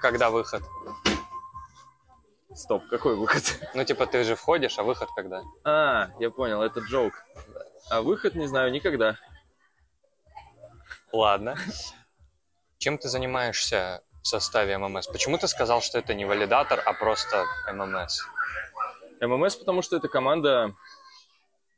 Когда 0.00 0.30
выход? 0.30 0.62
Стоп, 2.54 2.88
какой 2.88 3.16
выход? 3.16 3.42
Ну, 3.74 3.84
типа, 3.84 4.06
ты 4.06 4.24
же 4.24 4.34
входишь, 4.36 4.78
а 4.78 4.82
выход 4.82 5.10
когда? 5.14 5.42
А, 5.64 6.08
я 6.18 6.30
понял, 6.30 6.62
это 6.62 6.80
джоук. 6.80 7.12
А 7.90 8.00
выход 8.00 8.34
не 8.34 8.46
знаю 8.46 8.72
никогда. 8.72 9.16
Ладно. 11.12 11.56
Чем 12.78 12.96
ты 12.96 13.08
занимаешься 13.08 14.02
в 14.26 14.28
составе 14.28 14.76
ММС? 14.76 15.06
Почему 15.06 15.38
ты 15.38 15.46
сказал, 15.46 15.80
что 15.80 15.98
это 15.98 16.12
не 16.12 16.24
валидатор, 16.24 16.82
а 16.84 16.92
просто 16.94 17.44
ММС? 17.72 18.22
ММС, 19.20 19.54
потому 19.54 19.82
что 19.82 19.96
это 19.96 20.08
команда, 20.08 20.74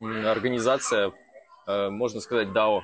организация, 0.00 1.12
э, 1.66 1.90
можно 1.90 2.20
сказать, 2.20 2.48
DAO, 2.48 2.80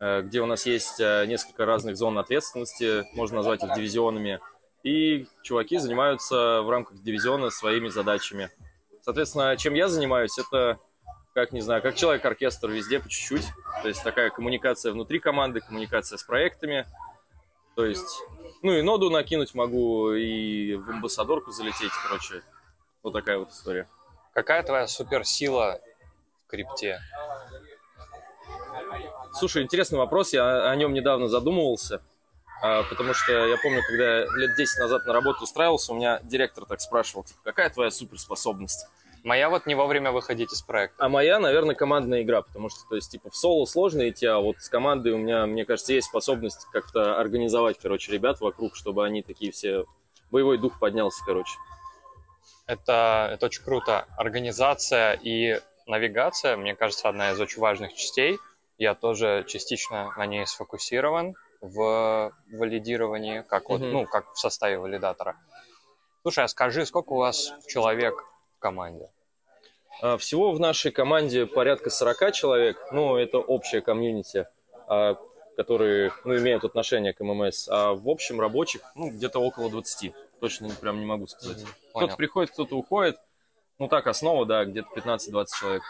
э, 0.00 0.22
где 0.22 0.40
у 0.40 0.46
нас 0.46 0.66
есть 0.66 0.98
э, 0.98 1.24
несколько 1.26 1.64
разных 1.64 1.96
зон 1.96 2.18
ответственности, 2.18 3.04
можно 3.14 3.36
назвать 3.36 3.62
их 3.62 3.72
дивизионами, 3.74 4.40
и 4.82 5.28
чуваки 5.44 5.78
занимаются 5.78 6.62
в 6.62 6.68
рамках 6.68 7.00
дивизиона 7.00 7.50
своими 7.50 7.88
задачами. 7.88 8.50
Соответственно, 9.02 9.56
чем 9.56 9.74
я 9.74 9.86
занимаюсь, 9.86 10.36
это, 10.36 10.80
как 11.32 11.52
не 11.52 11.60
знаю, 11.60 11.80
как 11.80 11.94
человек-оркестр 11.94 12.70
везде 12.70 12.98
по 12.98 13.08
чуть-чуть, 13.08 13.46
то 13.82 13.86
есть 13.86 14.02
такая 14.02 14.30
коммуникация 14.30 14.90
внутри 14.90 15.20
команды, 15.20 15.60
коммуникация 15.60 16.18
с 16.18 16.24
проектами, 16.24 16.86
то 17.74 17.84
есть, 17.86 18.22
ну 18.62 18.72
и 18.72 18.82
ноду 18.82 19.10
накинуть 19.10 19.54
могу, 19.54 20.12
и 20.12 20.74
в 20.74 20.90
амбассадорку 20.90 21.50
залететь, 21.50 21.92
короче, 22.06 22.42
вот 23.02 23.12
такая 23.12 23.38
вот 23.38 23.50
история. 23.50 23.88
Какая 24.34 24.62
твоя 24.62 24.86
суперсила 24.86 25.80
в 26.46 26.50
крипте? 26.50 27.00
Слушай, 29.32 29.62
интересный 29.62 29.98
вопрос, 29.98 30.32
я 30.32 30.70
о 30.70 30.76
нем 30.76 30.92
недавно 30.92 31.28
задумывался, 31.28 32.02
а, 32.62 32.82
потому 32.84 33.14
что 33.14 33.32
я 33.32 33.56
помню, 33.56 33.82
когда 33.88 34.20
я 34.20 34.26
лет 34.36 34.56
10 34.56 34.78
назад 34.78 35.06
на 35.06 35.12
работу 35.12 35.44
устраивался, 35.44 35.92
у 35.92 35.96
меня 35.96 36.20
директор 36.22 36.66
так 36.66 36.80
спрашивал, 36.80 37.24
типа, 37.24 37.40
какая 37.42 37.70
твоя 37.70 37.90
суперспособность? 37.90 38.86
Моя 39.24 39.48
вот 39.50 39.66
не 39.66 39.74
вовремя 39.76 40.10
выходить 40.10 40.52
из 40.52 40.62
проекта. 40.62 41.04
А 41.04 41.08
моя, 41.08 41.38
наверное, 41.38 41.76
командная 41.76 42.22
игра, 42.22 42.42
потому 42.42 42.68
что, 42.68 42.80
то 42.88 42.96
есть, 42.96 43.10
типа, 43.10 43.30
в 43.30 43.36
соло 43.36 43.66
сложно 43.66 44.08
идти, 44.08 44.26
а 44.26 44.38
вот 44.40 44.56
с 44.60 44.68
командой 44.68 45.12
у 45.12 45.18
меня, 45.18 45.46
мне 45.46 45.64
кажется, 45.64 45.92
есть 45.92 46.08
способность 46.08 46.66
как-то 46.72 47.20
организовать, 47.20 47.78
короче, 47.78 48.10
ребят 48.10 48.40
вокруг, 48.40 48.74
чтобы 48.74 49.04
они 49.04 49.22
такие 49.22 49.52
все... 49.52 49.84
Боевой 50.32 50.56
дух 50.58 50.78
поднялся, 50.80 51.22
короче. 51.26 51.52
Это, 52.66 53.28
это 53.32 53.46
очень 53.46 53.62
круто. 53.62 54.06
Организация 54.16 55.12
и 55.12 55.60
навигация, 55.86 56.56
мне 56.56 56.74
кажется, 56.74 57.08
одна 57.08 57.32
из 57.32 57.40
очень 57.40 57.60
важных 57.60 57.94
частей. 57.94 58.38
Я 58.78 58.94
тоже 58.94 59.44
частично 59.46 60.12
на 60.16 60.26
ней 60.26 60.46
сфокусирован 60.46 61.34
в 61.60 62.32
валидировании, 62.50 63.42
как 63.42 63.68
вот, 63.68 63.82
Мгм. 63.82 63.92
ну, 63.92 64.06
как 64.06 64.32
в 64.32 64.38
составе 64.38 64.78
валидатора. 64.78 65.36
Слушай, 66.22 66.44
а 66.44 66.48
скажи, 66.48 66.86
сколько 66.86 67.12
у 67.12 67.16
вас 67.18 67.52
человек 67.68 68.24
команде? 68.62 69.10
А, 70.00 70.16
Всего 70.16 70.52
в 70.52 70.60
нашей 70.60 70.90
команде 70.90 71.46
порядка 71.46 71.90
40 71.90 72.32
человек. 72.32 72.78
Ну, 72.92 73.16
это 73.16 73.38
общая 73.38 73.82
комьюнити, 73.82 74.46
а, 74.88 75.16
которые 75.56 76.12
ну, 76.24 76.38
имеют 76.38 76.64
отношение 76.64 77.12
к 77.12 77.20
ММС. 77.20 77.68
А 77.68 77.92
в 77.92 78.08
общем 78.08 78.40
рабочих, 78.40 78.80
ну, 78.94 79.10
где-то 79.10 79.40
около 79.40 79.68
20. 79.68 80.14
Точно 80.40 80.70
прям 80.80 80.98
не 81.00 81.06
могу 81.06 81.26
сказать. 81.26 81.58
Кто-то 81.58 81.92
Понял. 81.92 82.16
приходит, 82.16 82.50
кто-то 82.52 82.76
уходит. 82.76 83.18
Ну, 83.78 83.88
так, 83.88 84.06
основа, 84.06 84.46
да, 84.46 84.64
где-то 84.64 84.88
15-20 84.94 85.46
человек. 85.58 85.82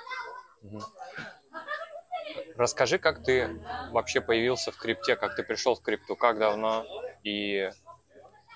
Расскажи, 2.56 2.98
как 2.98 3.22
ты 3.22 3.60
вообще 3.90 4.20
появился 4.20 4.72
в 4.72 4.76
крипте, 4.76 5.16
как 5.16 5.36
ты 5.36 5.42
пришел 5.42 5.74
в 5.74 5.82
крипту, 5.82 6.16
как 6.16 6.38
давно 6.38 6.86
и 7.22 7.70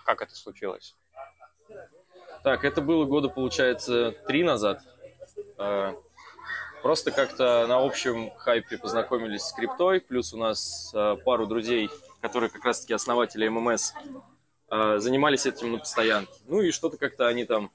как 0.05 0.23
это 0.23 0.35
случилось? 0.35 0.95
Так, 2.47 2.65
это 2.65 2.81
было 2.81 3.05
года, 3.07 3.29
получается, 3.29 4.15
три 4.29 4.45
назад. 4.45 4.81
А, 5.59 5.97
Просто 6.81 7.11
как-то 7.11 7.67
на 7.67 7.85
общем 7.85 8.31
хайпе 8.37 8.79
познакомились 8.79 9.43
с 9.43 9.53
криптой, 9.53 10.01
плюс 10.01 10.33
у 10.33 10.37
нас 10.37 10.93
а, 10.95 11.17
пару 11.17 11.49
друзей, 11.49 11.91
которые 12.21 12.49
как 12.49 12.65
раз-таки 12.65 12.95
основатели 12.95 13.49
ММС, 13.49 13.95
а, 14.69 14.99
занимались 15.01 15.45
этим 15.45 15.73
на 15.73 15.79
постоянке. 15.79 16.33
Ну 16.47 16.63
и 16.63 16.71
что-то 16.71 16.99
как-то 16.99 17.27
они 17.27 17.47
там 17.47 17.73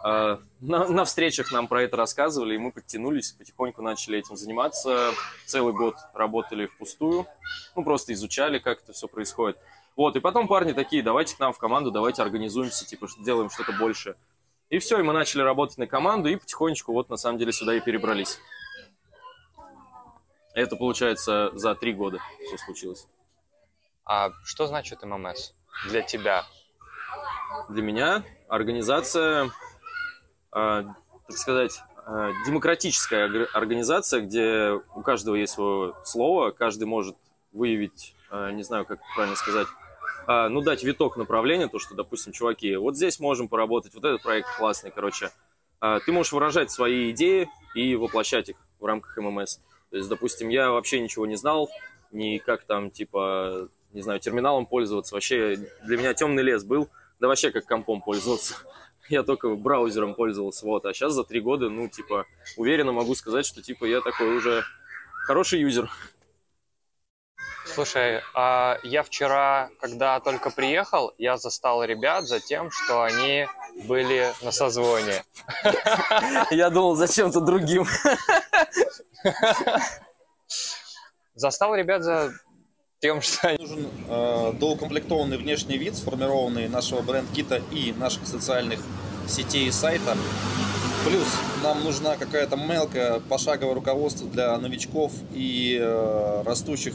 на, 0.00 0.38
на 0.60 1.04
встречах 1.04 1.50
нам 1.50 1.66
про 1.66 1.82
это 1.82 1.96
рассказывали, 1.96 2.54
и 2.54 2.58
мы 2.58 2.70
подтянулись, 2.70 3.32
потихоньку 3.32 3.82
начали 3.82 4.18
этим 4.18 4.36
заниматься. 4.36 5.12
Целый 5.46 5.72
год 5.72 5.96
работали 6.12 6.66
впустую, 6.66 7.26
ну 7.74 7.82
просто 7.82 8.12
изучали, 8.12 8.58
как 8.58 8.82
это 8.82 8.92
все 8.92 9.08
происходит. 9.08 9.58
Вот, 9.98 10.14
и 10.14 10.20
потом 10.20 10.46
парни 10.46 10.70
такие, 10.70 11.02
давайте 11.02 11.34
к 11.34 11.40
нам 11.40 11.52
в 11.52 11.58
команду, 11.58 11.90
давайте 11.90 12.22
организуемся, 12.22 12.86
типа, 12.86 13.08
сделаем 13.08 13.50
что-то 13.50 13.72
больше. 13.72 14.14
И 14.70 14.78
все, 14.78 15.00
и 15.00 15.02
мы 15.02 15.12
начали 15.12 15.42
работать 15.42 15.76
на 15.76 15.88
команду, 15.88 16.28
и 16.28 16.36
потихонечку 16.36 16.92
вот 16.92 17.10
на 17.10 17.16
самом 17.16 17.36
деле 17.36 17.50
сюда 17.52 17.74
и 17.74 17.80
перебрались. 17.80 18.38
Это, 20.54 20.76
получается, 20.76 21.50
за 21.54 21.74
три 21.74 21.94
года 21.94 22.20
все 22.46 22.58
случилось. 22.58 23.08
А 24.04 24.30
что 24.44 24.68
значит 24.68 25.02
ММС 25.02 25.50
для 25.88 26.02
тебя? 26.02 26.44
Для 27.68 27.82
меня 27.82 28.22
организация, 28.46 29.46
э, 29.46 29.50
так 30.52 31.36
сказать, 31.36 31.80
э, 32.06 32.32
демократическая 32.46 33.24
ор- 33.24 33.48
организация, 33.52 34.20
где 34.20 34.80
у 34.94 35.02
каждого 35.02 35.34
есть 35.34 35.54
свое 35.54 35.96
слово, 36.04 36.52
каждый 36.52 36.84
может 36.84 37.16
выявить, 37.50 38.14
э, 38.30 38.52
не 38.52 38.62
знаю, 38.62 38.86
как 38.86 39.00
правильно 39.16 39.34
сказать, 39.34 39.66
ну, 40.28 40.60
дать 40.60 40.84
виток 40.84 41.16
направления, 41.16 41.68
то, 41.68 41.78
что, 41.78 41.94
допустим, 41.94 42.32
чуваки, 42.32 42.76
вот 42.76 42.96
здесь 42.96 43.18
можем 43.18 43.48
поработать, 43.48 43.94
вот 43.94 44.04
этот 44.04 44.22
проект 44.22 44.48
классный, 44.58 44.90
короче. 44.90 45.30
А, 45.80 46.00
Ты 46.00 46.12
можешь 46.12 46.32
выражать 46.32 46.70
свои 46.70 47.10
идеи 47.12 47.48
и 47.74 47.96
воплощать 47.96 48.50
их 48.50 48.56
в 48.78 48.84
рамках 48.84 49.16
ММС. 49.16 49.56
То 49.90 49.96
есть, 49.96 50.08
допустим, 50.08 50.50
я 50.50 50.70
вообще 50.70 51.00
ничего 51.00 51.26
не 51.26 51.36
знал, 51.36 51.70
ни 52.12 52.38
как 52.38 52.64
там, 52.64 52.90
типа, 52.90 53.70
не 53.92 54.02
знаю, 54.02 54.20
терминалом 54.20 54.66
пользоваться. 54.66 55.14
Вообще 55.14 55.56
для 55.84 55.96
меня 55.96 56.12
темный 56.14 56.42
лес 56.42 56.62
был, 56.62 56.90
да 57.20 57.28
вообще 57.28 57.50
как 57.50 57.66
компом 57.66 58.02
пользоваться. 58.02 58.54
Я 59.08 59.22
только 59.22 59.54
браузером 59.54 60.14
пользовался, 60.14 60.66
вот. 60.66 60.84
А 60.84 60.92
сейчас 60.92 61.14
за 61.14 61.24
три 61.24 61.40
года, 61.40 61.70
ну, 61.70 61.88
типа, 61.88 62.26
уверенно 62.58 62.92
могу 62.92 63.14
сказать, 63.14 63.46
что, 63.46 63.62
типа, 63.62 63.86
я 63.86 64.02
такой 64.02 64.36
уже 64.36 64.64
хороший 65.24 65.60
юзер. 65.60 65.88
Слушай, 67.78 68.22
а 68.34 68.76
я 68.82 69.04
вчера, 69.04 69.70
когда 69.80 70.18
только 70.18 70.50
приехал, 70.50 71.14
я 71.16 71.36
застал 71.36 71.84
ребят 71.84 72.26
за 72.26 72.40
тем, 72.40 72.72
что 72.72 73.04
они 73.04 73.46
были 73.84 74.32
на 74.42 74.50
созвоне. 74.50 75.22
Я 76.50 76.70
думал, 76.70 76.96
зачем-то 76.96 77.40
другим. 77.40 77.86
Застал 81.36 81.76
ребят 81.76 82.02
за 82.02 82.32
тем, 82.98 83.22
что 83.22 83.46
они... 83.46 83.58
нужен 83.58 83.88
э, 84.08 84.52
доукомплектованный 84.54 85.36
внешний 85.36 85.78
вид, 85.78 85.94
сформированный 85.94 86.66
нашего 86.66 87.00
бренд-кита 87.00 87.62
и 87.70 87.92
наших 87.92 88.26
социальных 88.26 88.80
сетей 89.28 89.68
и 89.68 89.70
сайта. 89.70 90.16
Плюс 91.06 91.28
нам 91.62 91.84
нужна 91.84 92.16
какая-то 92.16 92.56
мелкая 92.56 93.20
пошаговое 93.20 93.76
руководство 93.76 94.28
для 94.28 94.58
новичков 94.58 95.12
и 95.32 95.78
э, 95.80 96.42
растущих 96.44 96.94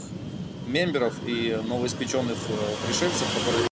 мемберов 0.78 1.14
и 1.24 1.56
новоиспеченных 1.68 2.36
э, 2.48 2.86
пришельцев, 2.86 3.26
которые 3.38 3.68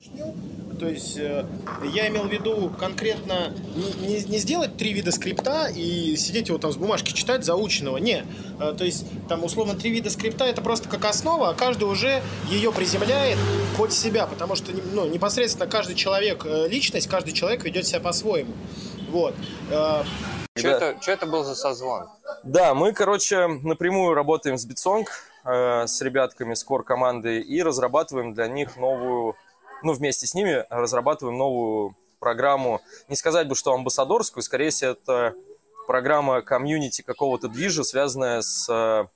То 0.78 0.88
есть 0.88 1.16
э, 1.18 1.44
я 1.92 2.06
имел 2.08 2.28
в 2.28 2.32
виду 2.32 2.72
конкретно 2.78 3.52
не, 3.74 4.06
не- 4.06 4.24
не 4.24 4.38
сделать 4.38 4.76
три 4.76 4.92
вида 4.92 5.10
скрипта 5.10 5.66
и 5.66 6.14
сидеть 6.16 6.46
его 6.48 6.58
там 6.58 6.70
с 6.72 6.76
бумажки 6.76 7.12
читать 7.12 7.44
заученного. 7.44 7.96
Не. 7.98 8.24
Э, 8.60 8.72
То 8.78 8.84
есть 8.84 9.04
там 9.28 9.42
условно 9.42 9.74
три 9.74 9.90
вида 9.90 10.10
скрипта 10.10 10.44
это 10.44 10.62
просто 10.62 10.88
как 10.88 11.04
основа, 11.04 11.50
а 11.50 11.54
каждый 11.54 11.84
уже 11.84 12.22
ее 12.48 12.70
приземляет 12.72 13.38
под 13.76 13.92
себя, 13.92 14.26
потому 14.28 14.54
что 14.54 14.70
ну, 14.92 15.06
непосредственно 15.06 15.66
каждый 15.68 15.96
человек 15.96 16.46
личность, 16.68 17.08
каждый 17.08 17.32
человек 17.32 17.64
ведет 17.64 17.84
себя 17.84 17.98
по-своему. 17.98 18.52
Вот. 19.10 19.34
Что 20.54 20.68
это, 20.68 20.96
чё 21.00 21.12
это 21.12 21.26
был 21.26 21.42
за 21.44 21.54
созвон? 21.54 22.06
Да, 22.44 22.74
мы, 22.74 22.92
короче, 22.92 23.46
напрямую 23.46 24.14
работаем 24.14 24.56
с 24.58 24.66
Bitsong, 24.66 25.06
э, 25.44 25.86
с 25.86 26.00
ребятками, 26.00 26.54
с 26.54 26.66
core 26.66 26.82
команды 26.82 27.40
и 27.40 27.62
разрабатываем 27.62 28.34
для 28.34 28.48
них 28.48 28.76
новую, 28.76 29.36
ну, 29.82 29.92
вместе 29.92 30.26
с 30.26 30.34
ними 30.34 30.64
разрабатываем 30.70 31.36
новую 31.36 31.96
программу. 32.18 32.80
Не 33.08 33.16
сказать 33.16 33.48
бы, 33.48 33.54
что 33.54 33.72
амбассадорскую, 33.72 34.42
скорее 34.42 34.70
всего, 34.70 34.92
это 34.92 35.34
программа 35.86 36.42
комьюнити 36.42 37.02
какого-то 37.02 37.48
движа, 37.48 37.84
связанная 37.84 38.42
с, 38.42 38.68
э, 38.68 39.06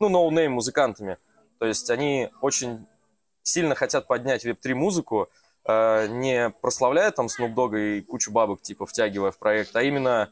ну, 0.00 0.08
ноунейм 0.08 0.52
музыкантами. 0.52 1.18
То 1.58 1.66
есть 1.66 1.90
они 1.90 2.30
очень 2.40 2.86
сильно 3.42 3.74
хотят 3.74 4.06
поднять 4.06 4.44
Web3 4.44 4.74
музыку, 4.74 5.28
э, 5.64 6.06
не 6.08 6.50
прославляя 6.50 7.10
там 7.10 7.26
Snoop 7.26 7.54
Dogg 7.54 7.78
и 7.78 8.00
кучу 8.02 8.32
бабок, 8.32 8.62
типа, 8.62 8.86
втягивая 8.86 9.30
в 9.30 9.38
проект, 9.38 9.74
а 9.76 9.82
именно 9.82 10.30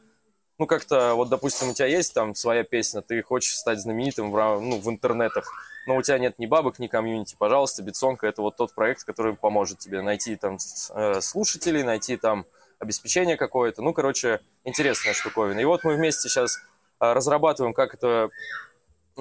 ну, 0.61 0.67
как-то, 0.67 1.15
вот, 1.15 1.27
допустим, 1.29 1.69
у 1.69 1.73
тебя 1.73 1.87
есть 1.87 2.13
там 2.13 2.35
своя 2.35 2.63
песня, 2.63 3.01
ты 3.01 3.23
хочешь 3.23 3.57
стать 3.57 3.79
знаменитым 3.79 4.29
в, 4.29 4.59
ну, 4.59 4.77
в 4.77 4.87
интернетах, 4.91 5.51
но 5.87 5.95
у 5.95 6.03
тебя 6.03 6.19
нет 6.19 6.37
ни 6.37 6.45
бабок, 6.45 6.77
ни 6.77 6.85
комьюнити, 6.85 7.35
пожалуйста, 7.35 7.81
Битсонка– 7.81 8.27
это 8.27 8.43
вот 8.43 8.57
тот 8.57 8.75
проект, 8.75 9.03
который 9.03 9.35
поможет 9.35 9.79
тебе 9.79 10.03
найти 10.03 10.35
там 10.35 10.59
э, 10.93 11.19
слушателей, 11.19 11.81
найти 11.81 12.15
там 12.15 12.45
обеспечение 12.77 13.37
какое-то, 13.37 13.81
ну, 13.81 13.91
короче, 13.91 14.39
интересная 14.63 15.15
штуковина. 15.15 15.59
И 15.59 15.65
вот 15.65 15.83
мы 15.83 15.95
вместе 15.95 16.29
сейчас 16.29 16.59
разрабатываем, 16.99 17.73
как 17.73 17.95
это, 17.95 18.29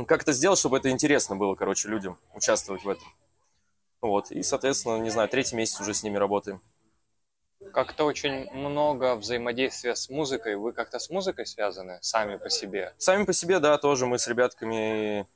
как 0.07 0.21
это 0.21 0.35
сделать, 0.35 0.59
чтобы 0.59 0.77
это 0.77 0.91
интересно 0.91 1.37
было, 1.37 1.55
короче, 1.55 1.89
людям 1.89 2.19
участвовать 2.35 2.85
в 2.85 2.89
этом. 2.91 3.07
Вот, 4.03 4.31
и, 4.31 4.43
соответственно, 4.43 4.99
не 4.99 5.09
знаю, 5.09 5.31
третий 5.31 5.57
месяц 5.57 5.81
уже 5.81 5.95
с 5.95 6.03
ними 6.03 6.19
работаем. 6.19 6.61
Как-то 7.73 8.05
очень 8.05 8.51
много 8.53 9.15
взаимодействия 9.17 9.95
с 9.95 10.09
музыкой. 10.09 10.57
Вы 10.57 10.73
как-то 10.73 10.99
с 10.99 11.11
музыкой 11.11 11.47
связаны 11.47 11.99
сами 12.01 12.37
по 12.37 12.49
себе? 12.51 12.95
Сами 12.99 13.25
по 13.25 13.33
себе, 13.33 13.59
да, 13.61 13.77
тоже 13.79 14.07
мы 14.07 14.19
с 14.19 14.27
ребятками, 14.27 15.27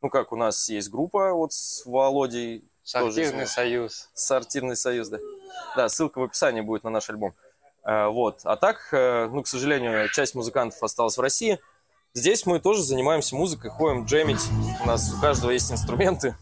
ну 0.00 0.08
как, 0.08 0.32
у 0.32 0.36
нас 0.36 0.68
есть 0.68 0.90
группа 0.90 1.32
вот 1.32 1.52
с 1.52 1.84
Володей, 1.84 2.64
Сортирный 2.84 3.44
из- 3.44 3.52
союз. 3.52 4.08
Сортирный 4.14 4.76
союз, 4.76 5.08
да. 5.08 5.18
Да, 5.76 5.88
ссылка 5.88 6.18
в 6.20 6.22
описании 6.24 6.60
будет 6.62 6.84
на 6.84 6.90
наш 6.90 7.10
альбом. 7.10 7.34
Э, 7.84 8.06
Вот. 8.06 8.40
А 8.44 8.56
так, 8.56 8.88
э, 8.92 9.26
ну, 9.26 9.42
к 9.42 9.48
сожалению, 9.48 10.08
часть 10.10 10.34
музыкантов 10.34 10.82
осталась 10.82 11.16
в 11.18 11.20
России. 11.20 11.58
Здесь 12.14 12.46
мы 12.46 12.60
тоже 12.60 12.82
занимаемся 12.82 13.34
музыкой, 13.36 13.70
ходим 13.70 14.04
джемить. 14.04 14.40
У 14.82 14.86
нас 14.86 15.12
у 15.12 15.20
каждого 15.20 15.50
есть 15.50 15.70
инструменты. 15.72 16.36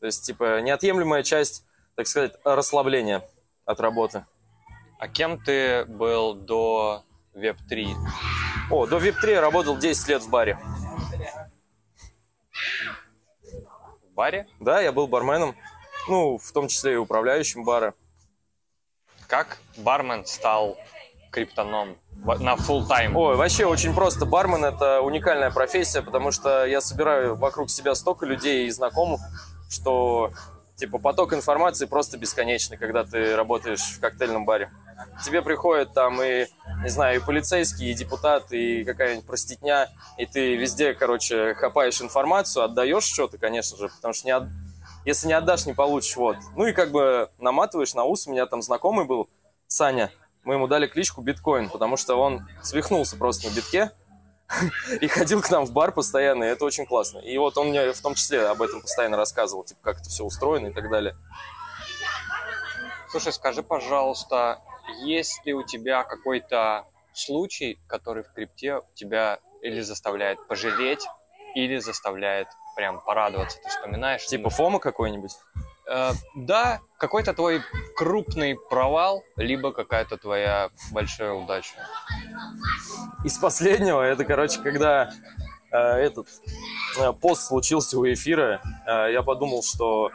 То 0.00 0.06
есть, 0.06 0.24
типа, 0.24 0.60
неотъемлемая 0.60 1.22
часть, 1.22 1.64
так 1.94 2.06
сказать, 2.06 2.34
расслабления 2.44 3.22
от 3.64 3.80
работы. 3.80 4.26
А 4.98 5.06
кем 5.06 5.38
ты 5.38 5.84
был 5.84 6.34
до 6.34 7.04
Web3? 7.34 7.94
О, 8.70 8.86
до 8.86 8.98
VIP3 8.98 9.30
я 9.30 9.40
работал 9.40 9.76
10 9.76 10.08
лет 10.08 10.22
в 10.22 10.28
баре. 10.28 10.58
В 14.10 14.14
баре? 14.14 14.48
Да, 14.58 14.80
я 14.80 14.90
был 14.90 15.06
барменом, 15.06 15.54
ну, 16.08 16.36
в 16.38 16.52
том 16.52 16.66
числе 16.66 16.94
и 16.94 16.96
управляющим 16.96 17.62
бара. 17.62 17.94
Как 19.28 19.58
бармен 19.76 20.26
стал 20.26 20.76
криптоном 21.30 21.96
на 22.40 22.54
full 22.54 22.88
тайм? 22.88 23.16
Ой, 23.16 23.36
вообще 23.36 23.66
очень 23.66 23.94
просто. 23.94 24.26
Бармен– 24.26 24.64
это 24.64 25.00
уникальная 25.00 25.52
профессия, 25.52 26.02
потому 26.02 26.32
что 26.32 26.64
я 26.64 26.80
собираю 26.80 27.36
вокруг 27.36 27.70
себя 27.70 27.94
столько 27.94 28.26
людей 28.26 28.66
и 28.66 28.70
знакомых, 28.70 29.20
что 29.70 30.32
типа 30.74 30.98
поток 30.98 31.34
информации 31.34 31.86
просто 31.86 32.18
бесконечный, 32.18 32.76
когда 32.76 33.04
ты 33.04 33.36
работаешь 33.36 33.82
в 33.82 34.00
коктейльном 34.00 34.44
баре. 34.44 34.70
Тебе 35.24 35.42
приходят 35.42 35.92
там 35.92 36.20
и, 36.22 36.46
не 36.82 36.88
знаю, 36.88 37.20
и 37.20 37.24
полицейские, 37.24 37.90
и 37.90 37.94
депутаты, 37.94 38.80
и 38.80 38.84
какая-нибудь 38.84 39.26
проститня, 39.26 39.88
и 40.16 40.26
ты 40.26 40.56
везде, 40.56 40.94
короче, 40.94 41.54
хапаешь 41.54 42.00
информацию, 42.00 42.64
отдаешь 42.64 43.04
что-то, 43.04 43.38
конечно 43.38 43.76
же, 43.76 43.88
потому 43.88 44.14
что 44.14 44.26
не 44.26 44.32
от- 44.32 44.48
если 45.04 45.26
не 45.28 45.32
отдашь, 45.34 45.66
не 45.66 45.74
получишь, 45.74 46.16
вот. 46.16 46.36
Ну 46.56 46.66
и 46.66 46.72
как 46.72 46.90
бы 46.90 47.30
наматываешь 47.38 47.94
на 47.94 48.04
ус, 48.04 48.26
у 48.26 48.30
меня 48.30 48.46
там 48.46 48.62
знакомый 48.62 49.04
был, 49.06 49.28
Саня, 49.66 50.10
мы 50.44 50.54
ему 50.54 50.66
дали 50.66 50.86
кличку 50.86 51.20
Биткоин, 51.20 51.68
потому 51.68 51.96
что 51.96 52.16
он 52.16 52.48
свихнулся 52.62 53.16
просто 53.16 53.48
на 53.48 53.54
битке 53.54 53.90
и 55.00 55.06
ходил 55.08 55.42
к 55.42 55.50
нам 55.50 55.66
в 55.66 55.72
бар 55.72 55.92
постоянно, 55.92 56.44
и 56.44 56.48
это 56.48 56.64
очень 56.64 56.86
классно. 56.86 57.18
И 57.18 57.36
вот 57.38 57.58
он 57.58 57.68
мне 57.68 57.92
в 57.92 58.00
том 58.00 58.14
числе 58.14 58.46
об 58.46 58.62
этом 58.62 58.80
постоянно 58.80 59.16
рассказывал, 59.16 59.64
типа, 59.64 59.80
как 59.82 60.00
это 60.00 60.08
все 60.08 60.24
устроено 60.24 60.68
и 60.68 60.72
так 60.72 60.90
далее. 60.90 61.14
Слушай, 63.10 63.32
скажи, 63.32 63.62
пожалуйста, 63.62 64.60
есть 65.02 65.44
ли 65.44 65.54
у 65.54 65.62
тебя 65.62 66.04
какой-то 66.04 66.86
случай, 67.12 67.78
который 67.86 68.22
в 68.22 68.32
крипте 68.32 68.80
тебя 68.94 69.38
или 69.62 69.80
заставляет 69.80 70.46
пожалеть, 70.46 71.06
или 71.54 71.78
заставляет 71.78 72.48
прям 72.76 73.00
порадоваться? 73.00 73.58
Ты 73.62 73.68
вспоминаешь? 73.68 74.26
Типа 74.26 74.50
Фома 74.50 74.78
какой-нибудь? 74.78 75.32
Э, 75.90 76.12
да, 76.34 76.80
какой-то 76.98 77.32
твой 77.34 77.62
крупный 77.96 78.56
провал, 78.56 79.24
либо 79.36 79.72
какая-то 79.72 80.18
твоя 80.18 80.70
большая 80.92 81.32
удача. 81.32 81.74
Из 83.24 83.38
последнего, 83.38 84.02
это, 84.02 84.24
короче, 84.24 84.60
когда 84.60 85.10
э, 85.72 85.76
этот 85.76 86.28
э, 86.98 87.12
пост 87.14 87.46
случился 87.46 87.98
у 87.98 88.06
эфира, 88.06 88.60
э, 88.86 89.12
я 89.12 89.22
подумал, 89.22 89.62
что 89.62 90.10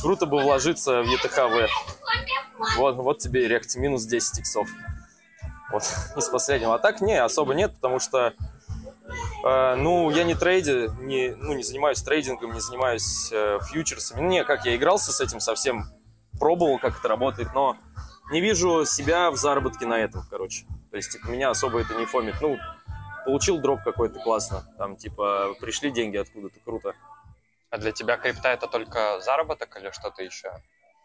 круто 0.00 0.26
бы 0.26 0.40
вложиться 0.42 1.02
в 1.02 1.06
ETHV. 1.06 1.68
Вот, 2.76 2.96
вот 2.96 3.18
тебе 3.18 3.44
и 3.44 3.48
рект, 3.48 3.74
минус 3.76 4.04
10 4.04 4.40
иксов. 4.40 4.68
Вот, 5.70 5.82
из 6.16 6.28
последнего. 6.28 6.74
А 6.74 6.78
так, 6.78 7.00
не, 7.00 7.20
особо 7.20 7.54
нет, 7.54 7.74
потому 7.74 7.98
что, 7.98 8.34
э, 9.44 9.74
ну, 9.76 10.10
я 10.10 10.24
не 10.24 10.34
трейдер, 10.34 10.92
не, 11.00 11.34
ну, 11.34 11.54
не 11.54 11.62
занимаюсь 11.62 12.02
трейдингом, 12.02 12.52
не 12.52 12.60
занимаюсь 12.60 13.30
э, 13.32 13.58
фьючерсами. 13.70 14.20
Ну, 14.20 14.28
не, 14.28 14.44
как 14.44 14.64
я 14.64 14.76
игрался 14.76 15.12
с 15.12 15.20
этим 15.20 15.40
совсем, 15.40 15.84
пробовал, 16.38 16.78
как 16.78 16.98
это 16.98 17.08
работает, 17.08 17.54
но 17.54 17.76
не 18.30 18.40
вижу 18.40 18.84
себя 18.84 19.30
в 19.30 19.36
заработке 19.36 19.86
на 19.86 19.98
этом, 19.98 20.24
короче. 20.30 20.66
То 20.90 20.96
есть, 20.96 21.12
типа, 21.12 21.28
меня 21.28 21.50
особо 21.50 21.80
это 21.80 21.94
не 21.94 22.06
фомит. 22.06 22.36
Ну, 22.40 22.58
получил 23.24 23.58
дроп 23.58 23.80
какой-то 23.82 24.20
классно. 24.20 24.64
Там, 24.78 24.96
типа, 24.96 25.54
пришли 25.60 25.90
деньги 25.90 26.16
откуда-то, 26.16 26.60
круто. 26.64 26.94
А 27.72 27.78
для 27.78 27.90
тебя 27.90 28.18
крипта 28.18 28.50
это 28.50 28.66
только 28.66 29.18
заработок 29.20 29.74
или 29.80 29.90
что-то 29.92 30.22
еще? 30.22 30.52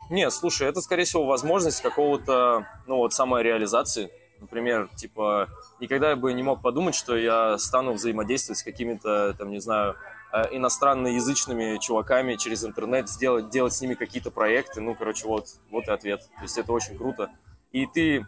Не, 0.10 0.30
слушай, 0.30 0.68
это, 0.68 0.82
скорее 0.82 1.06
всего, 1.06 1.26
возможность 1.26 1.82
какого-то, 1.82 2.68
ну, 2.88 2.98
вот, 2.98 3.14
самореализации. 3.14 4.12
Например, 4.42 4.90
типа, 4.94 5.48
никогда 5.80 6.10
я 6.10 6.16
бы 6.18 6.34
не 6.34 6.44
мог 6.44 6.62
подумать, 6.62 6.94
что 6.94 7.16
я 7.16 7.58
стану 7.58 7.94
взаимодействовать 7.94 8.60
с 8.60 8.64
какими-то, 8.64 9.34
там, 9.36 9.50
не 9.50 9.60
знаю, 9.60 9.96
э, 10.34 10.58
иностранноязычными 10.58 11.78
чуваками 11.78 12.36
через 12.36 12.66
интернет, 12.66 13.08
сделать, 13.08 13.50
делать 13.50 13.72
с 13.72 13.80
ними 13.80 13.94
какие-то 13.94 14.30
проекты. 14.30 14.82
Ну, 14.82 14.94
короче, 14.94 15.26
вот, 15.26 15.48
вот 15.72 15.88
и 15.88 15.92
ответ. 15.92 16.22
То 16.36 16.44
есть 16.44 16.58
это 16.58 16.74
очень 16.74 16.98
круто. 16.98 17.32
И 17.72 17.86
ты, 17.86 18.26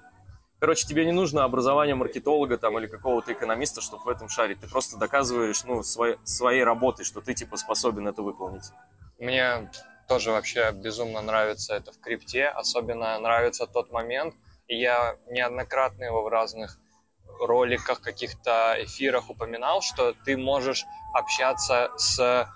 короче, 0.60 0.86
тебе 0.86 1.06
не 1.06 1.12
нужно 1.12 1.44
образование 1.44 1.96
маркетолога 1.96 2.58
там 2.58 2.78
или 2.78 2.88
какого-то 2.88 3.34
экономиста, 3.34 3.82
чтобы 3.82 4.04
в 4.04 4.08
этом 4.08 4.30
шарить. 4.30 4.60
Ты 4.60 4.68
просто 4.68 4.98
доказываешь, 4.98 5.64
ну, 5.64 5.84
своей, 5.84 6.18
своей 6.24 6.64
работой, 6.64 7.06
что 7.06 7.22
ты, 7.22 7.34
типа, 7.34 7.58
способен 7.58 8.08
это 8.08 8.22
выполнить. 8.22 8.72
Мне 9.18 9.70
тоже 10.08 10.32
вообще 10.32 10.72
безумно 10.72 11.22
нравится 11.22 11.76
это 11.76 11.92
в 11.92 12.00
крипте. 12.00 12.48
Особенно 12.48 13.20
нравится 13.20 13.68
тот 13.68 13.92
момент, 13.92 14.34
и 14.68 14.78
я 14.78 15.18
неоднократно 15.30 16.04
его 16.04 16.24
в 16.24 16.28
разных 16.28 16.78
роликах, 17.40 18.02
каких-то 18.02 18.76
эфирах 18.80 19.30
упоминал, 19.30 19.82
что 19.82 20.14
ты 20.26 20.36
можешь 20.36 20.86
общаться 21.14 21.92
с 21.98 22.48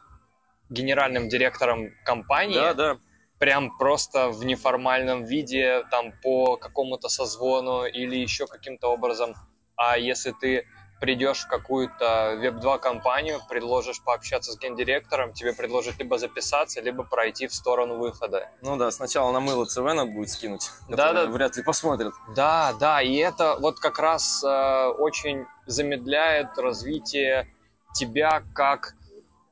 генеральным 0.69 1.30
директором 1.30 1.89
компании, 2.05 2.55
Да, 2.55 2.73
да. 2.73 2.97
Прям 3.43 3.77
просто 3.77 4.29
в 4.29 4.45
неформальном 4.45 5.25
виде, 5.25 5.83
там 5.91 6.13
по 6.23 6.55
какому-то 6.55 7.09
созвону 7.09 7.83
или 7.83 8.15
еще 8.15 8.47
каким-то 8.47 8.87
образом. 8.87 9.35
А 9.75 9.97
если 9.97 10.31
ты 10.31 10.65
придешь 11.01 11.39
в 11.39 11.49
какую-то 11.49 12.37
веб-2 12.39 12.79
компанию, 12.79 13.41
предложишь 13.49 14.01
пообщаться 14.01 14.53
с 14.53 14.57
гендиректором, 14.57 15.33
тебе 15.33 15.51
предложат 15.51 15.99
либо 15.99 16.17
записаться, 16.17 16.79
либо 16.79 17.03
пройти 17.03 17.47
в 17.47 17.53
сторону 17.53 17.97
выхода. 17.97 18.49
Ну 18.61 18.77
да, 18.77 18.91
сначала 18.91 19.33
на 19.33 19.41
мыло 19.41 19.65
ЦВ 19.65 19.79
надо 19.93 20.05
будет 20.05 20.29
скинуть. 20.29 20.69
Да, 20.87 21.11
да. 21.11 21.25
Вряд 21.25 21.57
ли 21.57 21.63
посмотрят. 21.63 22.13
Да, 22.33 22.73
да, 22.79 23.01
и 23.01 23.13
это 23.17 23.57
вот 23.59 23.77
как 23.77 23.99
раз 23.99 24.41
э, 24.41 24.87
очень 24.99 25.45
замедляет 25.65 26.57
развитие 26.57 27.53
тебя 27.93 28.41
как 28.55 28.95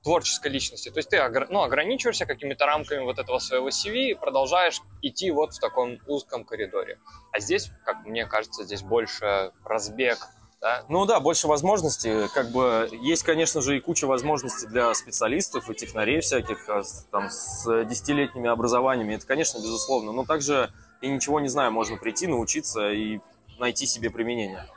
творческой 0.03 0.51
личности. 0.51 0.89
То 0.89 0.99
есть 0.99 1.09
ты 1.09 1.21
ну, 1.49 1.61
ограничиваешься 1.61 2.25
какими-то 2.25 2.65
рамками 2.65 3.03
вот 3.03 3.19
этого 3.19 3.39
своего 3.39 3.69
CV 3.69 4.11
и 4.11 4.13
продолжаешь 4.13 4.81
идти 5.01 5.31
вот 5.31 5.53
в 5.53 5.59
таком 5.59 5.99
узком 6.07 6.43
коридоре. 6.43 6.99
А 7.31 7.39
здесь, 7.39 7.71
как 7.85 8.05
мне 8.05 8.25
кажется, 8.25 8.63
здесь 8.63 8.81
больше 8.81 9.51
разбег, 9.63 10.17
да? 10.61 10.85
Ну 10.89 11.05
да, 11.05 11.19
больше 11.19 11.47
возможностей. 11.47 12.27
Как 12.35 12.51
бы 12.51 12.87
есть, 12.91 13.23
конечно 13.23 13.61
же, 13.61 13.77
и 13.77 13.79
куча 13.79 14.05
возможностей 14.05 14.67
для 14.67 14.93
специалистов 14.93 15.69
и 15.69 15.73
технарей 15.73 16.21
всяких 16.21 16.69
а, 16.69 16.83
там 17.09 17.29
с 17.31 17.65
десятилетними 17.85 18.47
образованиями. 18.47 19.15
Это, 19.15 19.25
конечно, 19.25 19.57
безусловно. 19.57 20.11
Но 20.11 20.23
также 20.23 20.71
и 21.01 21.09
ничего 21.09 21.39
не 21.39 21.47
знаю, 21.47 21.71
можно 21.71 21.97
прийти, 21.97 22.27
научиться 22.27 22.91
и 22.91 23.19
найти 23.59 23.87
себе 23.87 24.11
применение. 24.11 24.67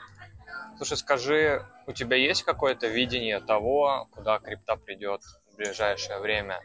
Слушай, 0.77 0.97
скажи, 0.97 1.67
у 1.87 1.93
тебя 1.93 2.17
есть 2.17 2.43
какое-то 2.43 2.89
видение 2.89 3.41
того, 3.41 4.09
куда 4.11 4.39
крипта 4.41 4.77
придет 4.77 5.23
в 5.53 5.57
ближайшее 5.57 6.19
время? 6.19 6.61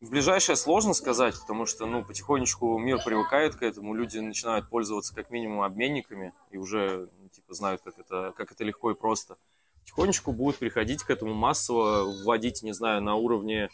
В 0.00 0.10
ближайшее 0.10 0.56
сложно 0.56 0.94
сказать, 0.94 1.38
потому 1.40 1.64
что, 1.64 1.86
ну, 1.86 2.04
потихонечку 2.04 2.76
мир 2.78 2.98
привыкает 3.04 3.54
к 3.54 3.62
этому, 3.62 3.94
люди 3.94 4.18
начинают 4.18 4.68
пользоваться 4.68 5.14
как 5.14 5.30
минимум 5.30 5.62
обменниками 5.62 6.32
и 6.50 6.56
уже, 6.56 7.08
ну, 7.20 7.28
типа, 7.28 7.54
знают, 7.54 7.82
как 7.82 7.96
это, 8.00 8.34
как 8.36 8.50
это 8.50 8.64
легко 8.64 8.90
и 8.90 8.96
просто. 8.96 9.36
Потихонечку 9.82 10.32
будут 10.32 10.58
приходить 10.58 11.04
к 11.04 11.10
этому 11.10 11.34
массово, 11.34 12.02
вводить, 12.24 12.64
не 12.64 12.72
знаю, 12.72 13.00
на 13.00 13.14
уровне 13.14 13.68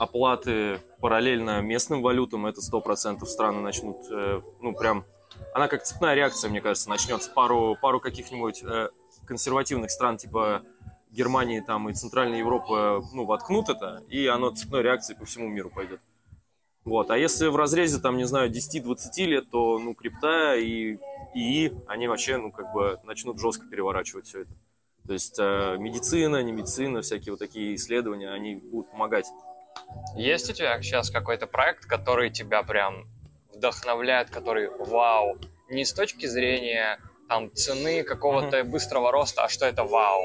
оплаты 0.00 0.80
параллельно 1.00 1.60
местным 1.60 2.02
валютам, 2.02 2.46
это 2.46 2.60
100% 2.60 3.24
страны 3.26 3.60
начнут, 3.60 3.98
э, 4.10 4.40
ну, 4.60 4.74
прям, 4.74 5.04
она 5.54 5.68
как 5.68 5.82
цепная 5.84 6.14
реакция, 6.14 6.50
мне 6.50 6.60
кажется, 6.60 6.88
начнется. 6.88 7.30
Пару, 7.30 7.76
пару 7.80 8.00
каких-нибудь 8.00 8.62
э, 8.62 8.90
консервативных 9.26 9.90
стран, 9.90 10.16
типа 10.16 10.62
Германии 11.10 11.60
там 11.60 11.88
и 11.88 11.94
Центральной 11.94 12.38
Европы, 12.38 13.02
ну, 13.12 13.24
воткнут 13.24 13.68
это, 13.68 14.02
и 14.08 14.26
оно 14.26 14.50
цепной 14.50 14.82
реакцией 14.82 15.18
по 15.18 15.24
всему 15.24 15.48
миру 15.48 15.70
пойдет. 15.70 16.00
Вот. 16.84 17.10
А 17.10 17.18
если 17.18 17.48
в 17.48 17.56
разрезе, 17.56 17.98
там, 17.98 18.16
не 18.16 18.24
знаю, 18.24 18.50
10-20 18.50 19.24
лет, 19.26 19.50
то, 19.50 19.78
ну, 19.78 19.94
крипта 19.94 20.56
и 20.56 20.98
ИИ, 21.34 21.72
они 21.86 22.08
вообще, 22.08 22.36
ну, 22.36 22.50
как 22.50 22.72
бы 22.72 22.98
начнут 23.04 23.38
жестко 23.38 23.66
переворачивать 23.66 24.26
все 24.26 24.42
это. 24.42 24.50
То 25.06 25.12
есть 25.12 25.38
э, 25.38 25.76
медицина, 25.78 26.42
не 26.42 26.52
медицина, 26.52 27.02
всякие 27.02 27.32
вот 27.32 27.38
такие 27.40 27.74
исследования, 27.74 28.30
они 28.30 28.56
будут 28.56 28.90
помогать. 28.90 29.26
Есть 30.16 30.50
у 30.50 30.52
тебя 30.52 30.80
сейчас 30.82 31.10
какой-то 31.10 31.46
проект, 31.46 31.86
который 31.86 32.30
тебя 32.30 32.62
прям 32.62 33.06
вдохновляет, 33.60 34.30
который 34.30 34.70
вау, 34.70 35.36
не 35.68 35.84
с 35.84 35.92
точки 35.92 36.24
зрения 36.26 36.98
там 37.28 37.54
цены 37.54 38.02
какого-то 38.02 38.64
быстрого 38.64 39.12
роста, 39.12 39.44
а 39.44 39.48
что 39.48 39.66
это 39.66 39.84
вау? 39.84 40.22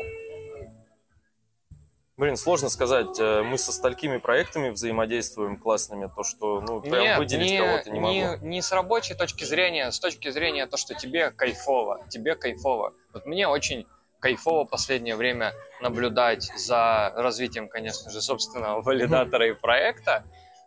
Блин, 2.17 2.37
сложно 2.37 2.69
сказать. 2.69 3.19
Э, 3.19 3.41
Мы 3.43 3.57
со 3.57 3.73
столькими 3.73 4.19
проектами 4.19 4.69
взаимодействуем 4.69 5.57
классными, 5.57 6.09
то, 6.15 6.23
что, 6.23 6.61
ну, 6.61 6.79
прям 6.79 7.03
Нет, 7.03 7.17
выделить 7.17 7.51
не, 7.51 7.57
кого-то 7.57 7.89
не 7.89 7.99
могу. 7.99 8.45
не 8.45 8.61
с 8.61 8.71
рабочей 8.71 9.15
точки 9.15 9.43
зрения, 9.43 9.91
с 9.91 9.99
точки 9.99 10.29
зрения 10.31 10.65
то, 10.65 10.77
что 10.77 10.93
тебе 10.95 11.31
кайфово, 11.31 12.05
тебе 12.09 12.35
кайфово. 12.35 12.93
Вот 13.13 13.25
мне 13.25 13.49
очень 13.49 13.85
кайфово 14.21 14.63
последнее 14.63 15.17
время 15.17 15.51
наблюдать 15.81 16.43
за 16.57 17.11
развитием, 17.17 17.67
конечно 17.67 18.09
же, 18.09 18.21
собственного 18.21 18.81
валидатора 18.81 19.49
и 19.49 19.53
проекта, 19.53 20.23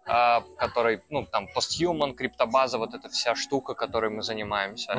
а, 0.09 0.43
который, 0.57 1.03
ну, 1.11 1.27
там, 1.27 1.49
постhuman, 1.55 2.15
криптобаза, 2.15 2.79
вот 2.79 2.95
эта 2.95 3.09
вся 3.09 3.35
штука, 3.35 3.75
которой 3.75 4.11
мы 4.11 4.23
занимаемся. 4.23 4.95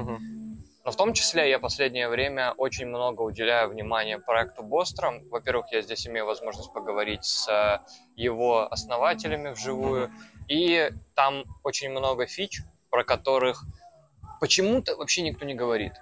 Но 0.86 0.92
в 0.92 0.96
том 0.96 1.14
числе 1.14 1.50
я 1.50 1.60
последнее 1.60 2.08
время 2.10 2.54
очень 2.58 2.88
много 2.88 3.22
уделяю 3.22 3.70
внимания 3.70 4.18
проекту 4.18 4.64
Бостром. 4.64 5.28
Во-первых, 5.30 5.72
я 5.72 5.82
здесь 5.82 6.08
имею 6.08 6.26
возможность 6.26 6.72
поговорить 6.74 7.26
с 7.26 7.48
э, 7.50 7.80
его 8.16 8.72
основателями 8.72 9.50
вживую. 9.50 10.10
И 10.48 10.90
там 11.16 11.44
очень 11.64 11.92
много 11.92 12.26
фич, 12.28 12.62
про 12.90 13.04
которых 13.04 13.66
почему-то 14.40 14.96
вообще 14.96 15.22
никто 15.22 15.46
не 15.46 15.54
говорит. 15.54 15.94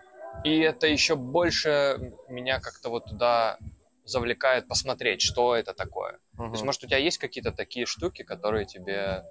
И 0.44 0.60
это 0.60 0.88
еще 0.88 1.16
больше 1.16 2.14
меня 2.30 2.60
как-то 2.60 2.90
вот 2.90 3.06
туда 3.06 3.58
завлекает 4.06 4.68
посмотреть, 4.68 5.22
что 5.22 5.56
это 5.56 5.74
такое. 5.74 6.20
То 6.38 6.52
есть, 6.52 6.64
может, 6.64 6.84
у 6.84 6.88
тебя 6.88 6.98
есть 6.98 7.18
какие-то 7.18 7.52
такие 7.52 7.86
штуки, 7.86 8.22
которые 8.24 8.66
тебе 8.66 9.26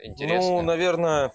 э, 0.00 0.06
интересны? 0.06 0.50
Ну, 0.56 0.62
наверное, 0.62 1.32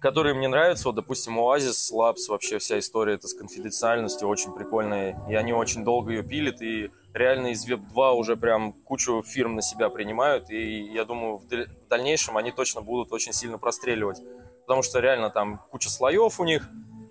которые 0.00 0.34
мне 0.34 0.48
нравятся, 0.48 0.88
вот, 0.88 0.96
допустим, 0.96 1.38
Oasis 1.38 1.92
Labs, 1.92 2.28
вообще 2.28 2.58
вся 2.58 2.78
история 2.78 3.14
это 3.14 3.28
с 3.28 3.34
конфиденциальностью 3.34 4.28
очень 4.28 4.52
прикольная, 4.52 5.16
и 5.28 5.34
они 5.34 5.52
очень 5.52 5.84
долго 5.84 6.10
ее 6.10 6.22
пилят, 6.22 6.60
и 6.62 6.90
реально 7.14 7.48
из 7.48 7.68
Web 7.68 7.88
2 7.90 8.12
уже 8.12 8.36
прям 8.36 8.72
кучу 8.72 9.22
фирм 9.22 9.54
на 9.56 9.62
себя 9.62 9.88
принимают, 9.88 10.50
и 10.50 10.82
я 10.92 11.04
думаю, 11.04 11.36
в 11.36 11.46
даль- 11.46 11.68
в 11.68 11.88
дальнейшем 11.88 12.36
они 12.36 12.50
точно 12.50 12.80
будут 12.80 13.12
очень 13.12 13.32
сильно 13.32 13.58
простреливать, 13.58 14.20
потому 14.62 14.82
что 14.82 15.00
реально 15.00 15.30
там 15.30 15.58
куча 15.70 15.90
слоев 15.90 16.40
у 16.40 16.44
них, 16.44 16.68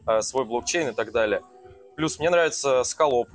э, 0.08 0.22
свой 0.22 0.46
блокчейн 0.46 0.90
и 0.90 0.94
так 0.94 1.12
далее. 1.12 1.42
Плюс 1.96 2.18
мне 2.20 2.30
нравится 2.30 2.82
Scalop, 2.82 3.28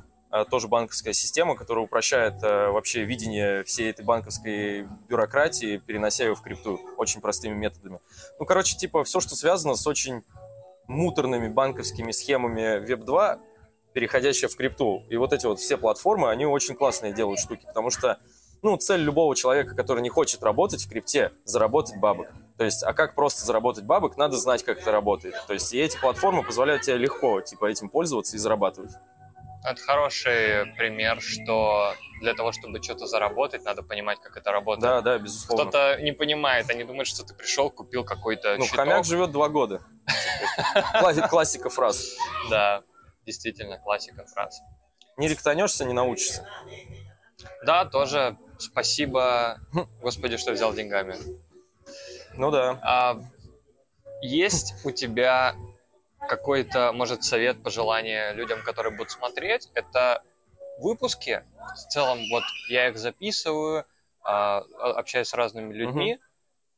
тоже 0.44 0.66
банковская 0.66 1.12
система, 1.12 1.54
которая 1.54 1.84
упрощает 1.84 2.42
э, 2.42 2.70
вообще 2.70 3.04
видение 3.04 3.62
всей 3.62 3.90
этой 3.90 4.04
банковской 4.04 4.88
бюрократии, 5.08 5.76
перенося 5.76 6.24
ее 6.24 6.34
в 6.34 6.42
крипту 6.42 6.80
очень 6.96 7.20
простыми 7.20 7.54
методами. 7.54 8.00
Ну, 8.40 8.44
короче, 8.44 8.76
типа 8.76 9.04
все, 9.04 9.20
что 9.20 9.36
связано 9.36 9.76
с 9.76 9.86
очень 9.86 10.24
муторными 10.88 11.46
банковскими 11.46 12.10
схемами 12.10 12.84
Web2, 12.84 13.38
переходящие 13.92 14.48
в 14.48 14.56
крипту. 14.56 15.04
И 15.08 15.16
вот 15.16 15.32
эти 15.32 15.46
вот 15.46 15.60
все 15.60 15.76
платформы, 15.76 16.28
они 16.28 16.46
очень 16.46 16.74
классные 16.74 17.12
делают 17.12 17.38
штуки, 17.38 17.64
потому 17.66 17.90
что, 17.90 18.18
ну, 18.62 18.76
цель 18.76 19.02
любого 19.02 19.36
человека, 19.36 19.76
который 19.76 20.02
не 20.02 20.08
хочет 20.08 20.42
работать 20.42 20.84
в 20.84 20.88
крипте, 20.88 21.30
заработать 21.44 21.96
бабок. 21.98 22.26
То 22.58 22.64
есть, 22.64 22.82
а 22.82 22.92
как 22.92 23.14
просто 23.14 23.44
заработать 23.44 23.84
бабок, 23.84 24.16
надо 24.16 24.36
знать, 24.36 24.64
как 24.64 24.80
это 24.80 24.90
работает. 24.90 25.34
То 25.46 25.54
есть, 25.54 25.72
и 25.72 25.78
эти 25.78 25.96
платформы 25.98 26.42
позволяют 26.42 26.82
тебе 26.82 26.96
легко, 26.96 27.40
типа, 27.40 27.66
этим 27.66 27.88
пользоваться 27.88 28.36
и 28.36 28.38
зарабатывать. 28.38 28.92
Это 29.64 29.80
хороший 29.82 30.66
пример, 30.76 31.20
что 31.22 31.94
для 32.20 32.34
того, 32.34 32.52
чтобы 32.52 32.82
что-то 32.82 33.06
заработать, 33.06 33.64
надо 33.64 33.82
понимать, 33.82 34.20
как 34.20 34.36
это 34.36 34.52
работает. 34.52 34.82
Да, 34.82 35.00
да, 35.00 35.18
безусловно. 35.18 35.64
Кто-то 35.70 36.00
не 36.02 36.12
понимает, 36.12 36.68
они 36.70 36.84
думают, 36.84 37.08
что 37.08 37.24
ты 37.24 37.34
пришел, 37.34 37.70
купил 37.70 38.04
какой-то 38.04 38.56
Ну, 38.58 38.64
щиток. 38.64 38.76
хомяк 38.80 39.04
живет 39.04 39.30
два 39.32 39.48
года. 39.48 39.80
Класси- 41.00 41.28
Классика 41.28 41.70
фраз. 41.70 42.04
Да, 42.50 42.82
действительно, 43.24 43.78
классика 43.78 44.24
фраз. 44.26 44.60
Не 45.16 45.28
ректанешься, 45.28 45.84
не 45.86 45.94
научишься. 45.94 46.46
Да, 47.64 47.84
тоже 47.86 48.36
спасибо, 48.58 49.58
господи, 50.02 50.36
что 50.36 50.52
взял 50.52 50.74
деньгами. 50.74 51.16
Ну 52.34 52.50
да. 52.50 52.78
А 52.82 53.18
есть 54.20 54.74
у 54.84 54.90
тебя 54.90 55.54
какой-то, 56.28 56.92
может, 56.92 57.24
совет, 57.24 57.62
пожелание 57.62 58.32
людям, 58.32 58.62
которые 58.62 58.96
будут 58.96 59.10
смотреть? 59.10 59.70
Это 59.74 60.22
выпуски. 60.78 61.44
В 61.74 61.88
целом, 61.90 62.18
вот 62.30 62.44
я 62.68 62.88
их 62.88 62.98
записываю, 62.98 63.86
а, 64.22 64.64
общаюсь 64.80 65.28
с 65.28 65.34
разными 65.34 65.72
людьми. 65.72 66.18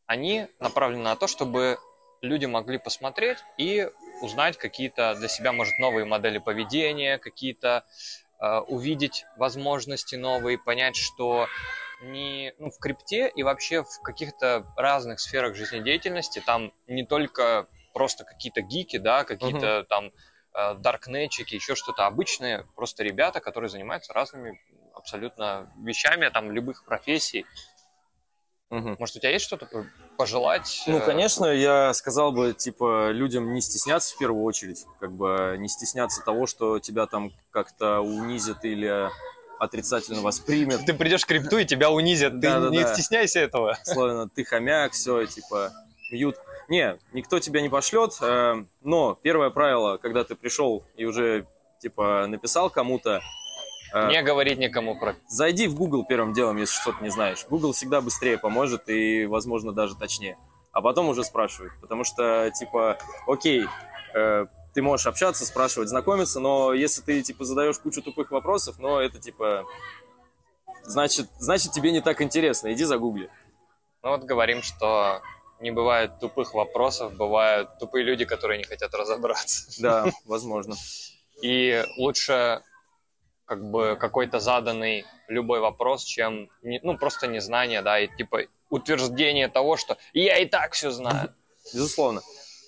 Они 0.07 0.47
направлены 0.61 1.03
на 1.03 1.17
то, 1.17 1.27
чтобы 1.27 1.79
люди 2.23 2.47
могли 2.47 2.79
посмотреть 2.79 3.39
и 3.59 3.89
узнать 4.23 4.57
какие-то 4.57 5.15
для 5.15 5.29
себя, 5.29 5.53
может, 5.53 5.79
новые 5.79 6.05
модели 6.05 6.39
поведения, 6.39 7.19
какие-то 7.19 7.85
а, 8.39 8.61
увидеть 8.63 9.25
возможности 9.37 10.17
новые, 10.17 10.59
понять, 10.59 10.97
что 10.97 11.47
не 12.03 12.53
ну, 12.59 12.71
в 12.71 12.79
крипте 12.79 13.29
и 13.35 13.43
вообще 13.43 13.83
в 13.83 14.03
каких-то 14.03 14.67
разных 14.77 15.21
сферах 15.21 15.55
жизнедеятельности 15.55 16.43
там 16.45 16.73
не 16.87 17.07
только 17.07 17.69
просто 17.97 18.25
какие-то 18.25 18.61
гики, 18.61 18.99
да, 18.99 19.25
какие-то 19.25 19.87
там 19.89 20.13
э, 20.53 20.75
даркнетчики, 20.75 21.55
еще 21.55 21.75
что-то 21.75 22.05
обычные, 22.05 22.67
просто 22.75 23.03
ребята, 23.03 23.41
которые 23.41 23.71
занимаются 23.71 24.13
разными 24.13 24.61
абсолютно 24.95 25.73
вещами, 25.79 26.29
там, 26.29 26.53
любых 26.53 26.85
профессий. 26.85 27.47
Мгм. 28.69 28.97
Может, 28.99 29.17
у 29.17 29.21
тебя 29.21 29.31
есть 29.31 29.47
что-то 29.47 29.65
по- 29.65 29.87
пожелать? 30.19 30.83
Ну, 30.87 30.99
э, 30.99 31.07
конечно, 31.07 31.47
я 31.47 31.95
сказал 31.95 32.33
бы, 32.33 32.53
типа, 32.53 33.13
людям 33.13 33.55
не 33.55 33.63
стесняться 33.63 34.15
в 34.15 34.19
первую 34.19 34.45
очередь, 34.45 34.85
как 35.01 35.13
бы 35.13 35.57
не 35.59 35.69
стесняться 35.69 36.23
того, 36.23 36.47
что 36.47 36.79
тебя 36.79 37.07
там 37.07 37.33
как-то 37.51 38.01
унизят 38.01 38.63
или 38.67 39.09
отрицательно 39.59 40.21
воспримет. 40.21 40.85
Ты 40.85 40.93
придешь 40.93 41.23
в 41.23 41.27
крипту 41.27 41.57
и 41.57 41.65
тебя 41.65 41.91
унизят, 41.91 42.43
ты 42.43 42.49
не 42.49 42.87
стесняйся 42.93 43.41
этого. 43.41 43.79
Словно 43.85 44.29
ты 44.29 44.45
хомяк, 44.45 44.93
все, 44.93 45.25
типа, 45.25 45.73
мьют. 46.11 46.37
Не, 46.69 46.99
никто 47.13 47.39
тебя 47.39 47.61
не 47.61 47.69
пошлет, 47.69 48.13
э, 48.21 48.65
но 48.83 49.19
первое 49.23 49.51
правило, 49.51 49.99
когда 49.99 50.25
ты 50.25 50.35
пришел 50.35 50.85
и 50.97 51.05
уже 51.05 51.47
Типа, 51.79 52.27
написал 52.27 52.71
кому-то, 52.71 53.21
э, 53.95 54.09
Не 54.09 54.23
говорить 54.23 54.59
никому 54.59 54.99
про... 54.99 55.15
зайди 55.29 55.69
в 55.69 55.75
Google 55.75 56.05
первым 56.05 56.33
делом, 56.33 56.57
если 56.57 56.75
что-то 56.81 57.03
не 57.03 57.11
знаешь. 57.11 57.45
Google 57.49 57.73
всегда 57.73 58.01
быстрее 58.01 58.39
поможет 58.39 58.89
и, 58.89 59.27
возможно, 59.27 59.73
даже 59.73 59.95
точнее. 59.95 60.39
А 60.73 60.81
потом 60.81 61.09
уже 61.09 61.23
спрашивают. 61.23 61.75
Потому 61.81 62.05
что, 62.05 62.51
типа, 62.51 62.99
окей, 63.27 63.67
э, 64.15 64.47
ты 64.75 64.83
можешь 64.83 65.07
общаться, 65.07 65.45
спрашивать, 65.45 65.89
знакомиться, 65.89 66.41
но 66.41 66.73
если 66.73 67.03
ты, 67.03 67.23
типа, 67.23 67.45
задаешь 67.45 67.79
кучу 67.79 68.03
тупых 68.03 68.31
вопросов, 68.31 68.79
но 68.79 69.01
это, 69.01 69.19
типа, 69.19 69.65
значит, 70.83 71.29
значит 71.39 71.73
тебе 71.73 71.93
не 71.93 72.01
так 72.01 72.23
интересно. 72.23 72.73
Иди 72.73 72.85
загугли. 72.85 73.31
Ну 74.03 74.11
вот 74.11 74.25
говорим, 74.25 74.63
что 74.63 75.21
не 75.61 75.71
бывает 75.71 76.19
тупых 76.21 76.55
вопросов, 76.55 77.15
бывают 77.15 77.79
тупые 77.79 78.05
люди, 78.05 78.25
которые 78.25 78.59
не 78.59 78.65
хотят 78.65 78.95
разобраться. 78.95 79.71
Да, 79.81 80.07
возможно. 80.25 80.75
И 81.43 81.85
лучше 81.99 82.63
как 83.45 83.65
бы 83.71 83.97
какой-то 83.99 84.41
заданный 84.41 85.05
любой 85.29 85.61
вопрос, 85.61 86.05
чем 86.05 86.51
не- 86.63 86.81
ну 86.83 86.99
просто 86.99 87.27
незнание, 87.27 87.83
да, 87.83 88.01
и 88.01 88.09
типа 88.17 88.43
утверждение 88.71 89.49
того, 89.49 89.77
что 89.77 89.97
я 90.13 90.39
и 90.39 90.47
так 90.47 90.73
все 90.73 90.91
знаю. 90.91 91.35
Безусловно. 91.75 92.23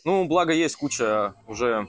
Ну, 0.05 0.25
благо 0.25 0.53
есть 0.53 0.77
куча 0.77 1.35
уже, 1.47 1.89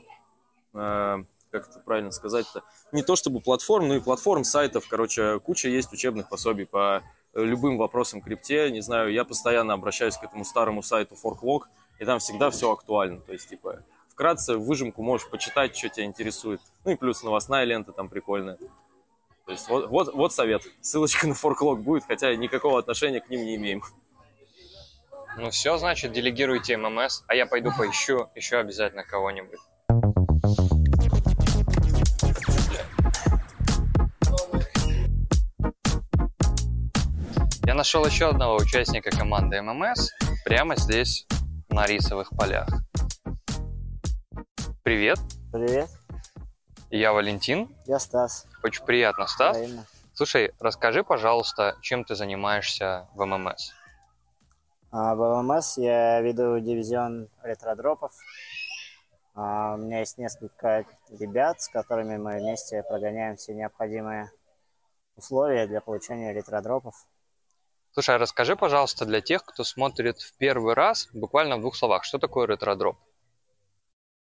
э, 0.73 1.23
как 1.51 1.69
это 1.69 1.79
правильно 1.79 2.11
сказать-то, 2.11 2.63
не 2.91 3.03
то 3.03 3.15
чтобы 3.15 3.39
платформ, 3.39 3.87
но 3.87 3.95
и 3.95 3.99
платформ, 3.99 4.43
сайтов, 4.43 4.87
короче, 4.87 5.39
куча 5.39 5.69
есть 5.69 5.93
учебных 5.93 6.27
пособий 6.27 6.65
по 6.65 7.03
любым 7.33 7.77
вопросам 7.77 8.21
крипте. 8.21 8.71
Не 8.71 8.81
знаю, 8.81 9.11
я 9.11 9.23
постоянно 9.25 9.73
обращаюсь 9.73 10.17
к 10.17 10.23
этому 10.23 10.45
старому 10.45 10.81
сайту 10.81 11.15
ForkLog, 11.15 11.63
и 11.99 12.05
там 12.05 12.19
всегда 12.19 12.49
все 12.49 12.71
актуально. 12.71 13.19
То 13.21 13.33
есть, 13.33 13.49
типа, 13.49 13.83
вкратце 14.07 14.57
выжимку 14.57 15.01
можешь 15.03 15.29
почитать, 15.29 15.75
что 15.75 15.89
тебя 15.89 16.05
интересует. 16.05 16.61
Ну 16.85 16.91
и 16.91 16.95
плюс 16.95 17.23
новостная 17.23 17.63
лента 17.63 17.91
там 17.91 18.09
прикольная. 18.09 18.57
То 19.45 19.51
есть, 19.51 19.67
вот, 19.69 19.89
вот, 19.89 20.13
вот 20.13 20.33
совет. 20.33 20.63
Ссылочка 20.81 21.27
на 21.27 21.33
ForkLog 21.33 21.77
будет, 21.77 22.03
хотя 22.05 22.35
никакого 22.35 22.79
отношения 22.79 23.19
к 23.19 23.29
ним 23.29 23.45
не 23.45 23.55
имеем. 23.55 23.83
Ну 25.37 25.51
все, 25.51 25.77
значит, 25.77 26.11
делегируйте 26.11 26.75
ММС, 26.75 27.23
а 27.27 27.35
я 27.35 27.45
пойду 27.45 27.71
поищу 27.77 28.29
еще 28.35 28.57
обязательно 28.57 29.03
кого-нибудь. 29.03 29.59
Нашел 37.79 38.05
еще 38.05 38.27
одного 38.27 38.57
участника 38.57 39.09
команды 39.09 39.61
ММС 39.61 40.09
прямо 40.43 40.75
здесь, 40.75 41.25
на 41.69 41.85
рисовых 41.85 42.29
полях. 42.37 42.67
Привет, 44.83 45.17
Привет, 45.53 45.89
я 46.89 47.13
Валентин. 47.13 47.73
я 47.85 47.99
Стас. 47.99 48.47
Очень 48.63 48.83
приятно, 48.83 49.27
Стас. 49.27 49.55
Взаимно. 49.55 49.85
Слушай, 50.11 50.51
расскажи, 50.59 51.05
пожалуйста, 51.05 51.77
чем 51.79 52.03
ты 52.03 52.15
занимаешься 52.15 53.07
в 53.13 53.23
ММС? 53.23 53.71
А, 54.91 55.15
в 55.15 55.41
MMS 55.41 55.77
я 55.77 56.19
веду 56.19 56.59
дивизион 56.59 57.29
ретродропов. 57.43 58.11
А, 59.35 59.75
у 59.75 59.77
меня 59.77 59.99
есть 59.99 60.17
несколько 60.17 60.83
ребят, 61.17 61.61
с 61.61 61.69
которыми 61.69 62.17
мы 62.17 62.39
вместе 62.39 62.83
прогоняем 62.83 63.37
все 63.37 63.53
необходимые 63.53 64.33
условия 65.15 65.65
для 65.65 65.79
получения 65.79 66.33
ретродропов. 66.33 67.07
Слушай, 67.91 68.15
а 68.15 68.17
расскажи, 68.19 68.55
пожалуйста, 68.55 69.05
для 69.05 69.21
тех, 69.21 69.43
кто 69.43 69.63
смотрит 69.63 70.19
в 70.19 70.37
первый 70.37 70.75
раз, 70.75 71.09
буквально 71.13 71.57
в 71.57 71.61
двух 71.61 71.75
словах, 71.75 72.03
что 72.03 72.19
такое 72.19 72.47
ретродроп? 72.47 72.97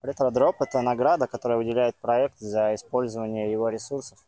Ретродроп– 0.01 0.57
это 0.61 0.81
награда, 0.81 1.27
которая 1.27 1.57
выделяет 1.57 1.95
проект 1.95 2.37
за 2.39 2.75
использование 2.75 3.51
его 3.51 3.69
ресурсов. 3.69 4.19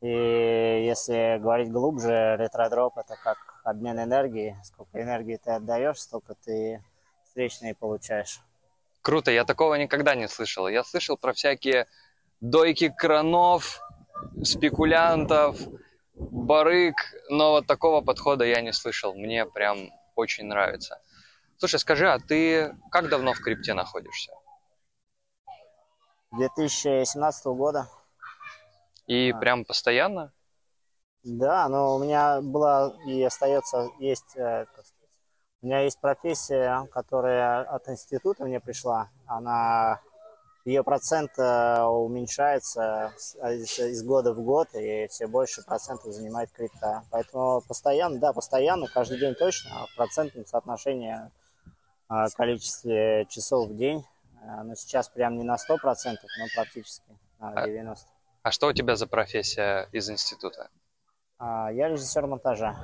И 0.00 0.06
если 0.06 1.38
говорить 1.38 1.72
глубже, 1.72 2.36
ретродроп– 2.38 2.96
это 2.98 3.16
как 3.22 3.36
обмен 3.64 4.00
энергией. 4.00 4.56
Сколько 4.62 5.02
энергии 5.02 5.36
ты 5.36 5.50
отдаешь, 5.50 5.98
столько 6.00 6.34
ты 6.44 6.82
встречные 7.24 7.74
получаешь. 7.74 8.40
Круто, 9.00 9.32
я 9.32 9.44
такого 9.44 9.74
никогда 9.74 10.14
не 10.14 10.28
слышал. 10.28 10.68
Я 10.68 10.84
слышал 10.84 11.16
про 11.16 11.32
всякие 11.32 11.88
дойки 12.40 12.88
кранов, 12.88 13.80
спекулянтов, 14.44 15.58
барыг, 16.30 16.94
но 17.28 17.52
вот 17.52 17.66
такого 17.66 18.00
подхода 18.00 18.44
я 18.44 18.60
не 18.60 18.72
слышал. 18.72 19.14
Мне 19.14 19.46
прям 19.46 19.90
очень 20.14 20.44
нравится. 20.44 21.00
Слушай, 21.58 21.80
скажи, 21.80 22.08
а 22.10 22.18
ты 22.18 22.74
как 22.90 23.08
давно 23.08 23.32
в 23.32 23.40
крипте 23.40 23.74
находишься? 23.74 24.32
2017 26.32 27.46
года. 27.46 27.88
И 29.06 29.32
А. 29.32 29.38
прям 29.38 29.64
постоянно? 29.64 30.32
Да, 31.24 31.68
но 31.68 31.96
у 31.96 32.02
меня 32.02 32.40
была 32.40 32.94
и 33.06 33.22
остается, 33.22 33.90
есть, 34.00 34.36
э, 34.36 34.66
как 34.74 34.86
сказать, 34.86 35.10
у 35.60 35.66
меня 35.66 35.80
есть 35.80 36.00
профессия, 36.00 36.88
которая 36.92 37.62
от 37.62 37.88
института 37.88 38.44
мне 38.44 38.58
пришла. 38.58 39.10
Она, 39.26 40.00
ее 40.64 40.84
процент 40.84 41.32
э, 41.38 41.82
уменьшается 41.82 43.12
с- 43.16 43.34
из, 43.36 44.02
года 44.04 44.32
в 44.32 44.40
год, 44.42 44.68
и 44.74 45.06
все 45.08 45.26
больше 45.26 45.62
процентов 45.64 46.12
занимает 46.12 46.50
крипта. 46.52 47.02
Поэтому 47.10 47.60
постоянно, 47.62 48.18
да, 48.20 48.32
постоянно, 48.32 48.86
каждый 48.86 49.18
день 49.18 49.34
точно, 49.34 49.70
а 49.82 49.86
в 49.86 49.96
процентном 49.96 50.46
соотношении 50.46 51.16
э, 52.10 52.26
количестве 52.36 53.26
часов 53.28 53.68
в 53.70 53.76
день. 53.76 54.04
Э, 54.42 54.62
Но 54.62 54.74
сейчас 54.74 55.08
прям 55.08 55.36
не 55.36 55.44
на 55.44 55.56
100%, 55.56 56.16
но 56.38 56.46
практически 56.54 57.10
на 57.38 57.50
А- 57.52 57.66
90%. 57.66 57.96
А 58.44 58.50
что 58.50 58.66
у 58.68 58.72
тебя 58.72 58.96
за 58.96 59.06
профессия 59.06 59.88
из 59.92 60.10
института? 60.10 60.68
А, 61.38 61.70
Я 61.72 61.88
режиссер 61.88 62.26
монтажа. 62.26 62.76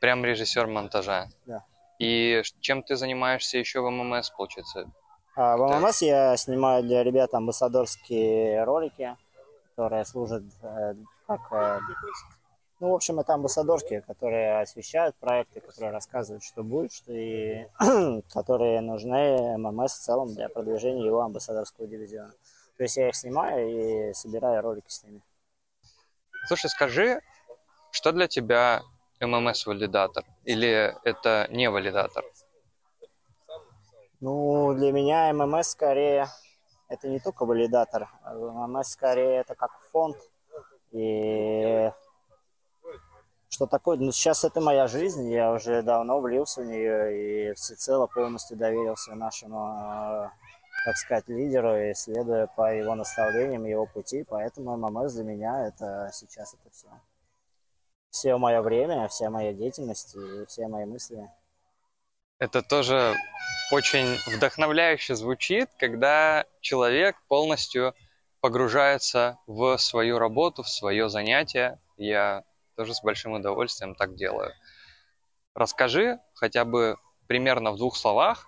Прям 0.00 0.24
режиссер 0.24 0.66
монтажа. 0.66 1.28
Да. 1.46 1.64
И 1.98 2.42
чем 2.60 2.82
ты 2.82 2.94
занимаешься 2.96 3.58
еще 3.58 3.80
в 3.80 3.90
ММС, 3.90 4.30
получается? 4.30 4.90
А, 5.40 5.56
В. 5.56 5.78
ММС 5.78 6.02
я 6.02 6.36
снимаю 6.36 6.82
для 6.82 7.04
ребят 7.04 7.32
амбассадорские 7.32 8.64
ролики, 8.64 9.16
которые 9.70 10.04
служат 10.04 10.42
э, 10.62 10.94
как... 11.28 11.40
э, 11.52 11.78
Ну, 12.80 12.90
в 12.90 12.94
общем, 12.94 13.20
это 13.20 13.34
амбассадорки, 13.34 14.02
которые 14.04 14.62
освещают 14.62 15.14
проекты, 15.14 15.60
которые 15.60 15.92
рассказывают, 15.92 16.42
что 16.42 16.64
будет, 16.64 16.92
что 16.92 17.12
и 17.12 17.68
которые 18.34 18.80
нужны 18.80 19.56
ММС 19.58 19.92
в 19.92 20.00
целом 20.02 20.34
для 20.34 20.48
продвижения 20.48 21.06
его 21.06 21.20
амбассадорского 21.20 21.86
дивизиона. 21.86 22.32
То 22.76 22.82
есть 22.82 22.96
я 22.96 23.08
их 23.08 23.14
снимаю 23.14 24.10
и 24.10 24.12
собираю 24.14 24.60
ролики 24.60 24.90
с 24.90 25.04
ними. 25.04 25.20
Слушай, 26.48 26.68
скажи, 26.68 27.20
что 27.92 28.10
для 28.10 28.26
тебя 28.26 28.82
ММС-валидатор? 29.20 30.24
Или 30.42 30.96
это 31.04 31.46
не 31.50 31.70
валидатор? 31.70 32.24
Ну, 34.20 34.74
для 34.74 34.92
меня 34.92 35.32
ММС 35.32 35.68
скорее 35.68 36.28
это 36.88 37.08
не 37.08 37.20
только 37.20 37.44
валидатор. 37.44 38.08
ММС 38.24 38.88
скорее 38.88 39.40
это 39.40 39.54
как 39.54 39.78
фонд. 39.92 40.16
И 40.90 41.90
что 43.48 43.66
такое? 43.66 43.98
Ну, 43.98 44.10
сейчас 44.10 44.44
это 44.44 44.60
моя 44.60 44.88
жизнь. 44.88 45.30
Я 45.30 45.52
уже 45.52 45.82
давно 45.82 46.20
влился 46.20 46.62
в 46.62 46.66
нее 46.66 47.50
и 47.50 47.54
всецело 47.54 48.06
полностью 48.06 48.56
доверился 48.56 49.14
нашему, 49.14 49.58
э, 49.68 50.28
так 50.86 50.96
сказать, 50.96 51.28
лидеру 51.28 51.76
и 51.76 51.94
следуя 51.94 52.46
по 52.46 52.74
его 52.74 52.94
наставлениям, 52.94 53.64
его 53.64 53.86
пути. 53.86 54.24
Поэтому 54.28 54.76
ММС 54.76 55.12
для 55.12 55.24
меня 55.24 55.66
это 55.66 56.10
сейчас 56.12 56.54
это 56.54 56.70
все. 56.70 56.88
Все 58.10 58.36
мое 58.38 58.62
время, 58.62 59.06
вся 59.08 59.28
моя 59.28 59.52
деятельность 59.52 60.16
и 60.16 60.46
все 60.46 60.66
мои 60.68 60.86
мысли. 60.86 61.30
Это 62.38 62.62
тоже 62.62 63.16
очень 63.72 64.16
вдохновляюще 64.26 65.16
звучит, 65.16 65.68
когда 65.78 66.46
человек 66.60 67.16
полностью 67.26 67.94
погружается 68.40 69.38
в 69.48 69.76
свою 69.78 70.18
работу, 70.18 70.62
в 70.62 70.68
свое 70.68 71.08
занятие. 71.08 71.80
Я 71.96 72.44
тоже 72.76 72.94
с 72.94 73.02
большим 73.02 73.32
удовольствием 73.32 73.96
так 73.96 74.14
делаю. 74.14 74.52
Расскажи 75.54 76.20
хотя 76.34 76.64
бы 76.64 76.96
примерно 77.26 77.72
в 77.72 77.76
двух 77.76 77.96
словах, 77.96 78.46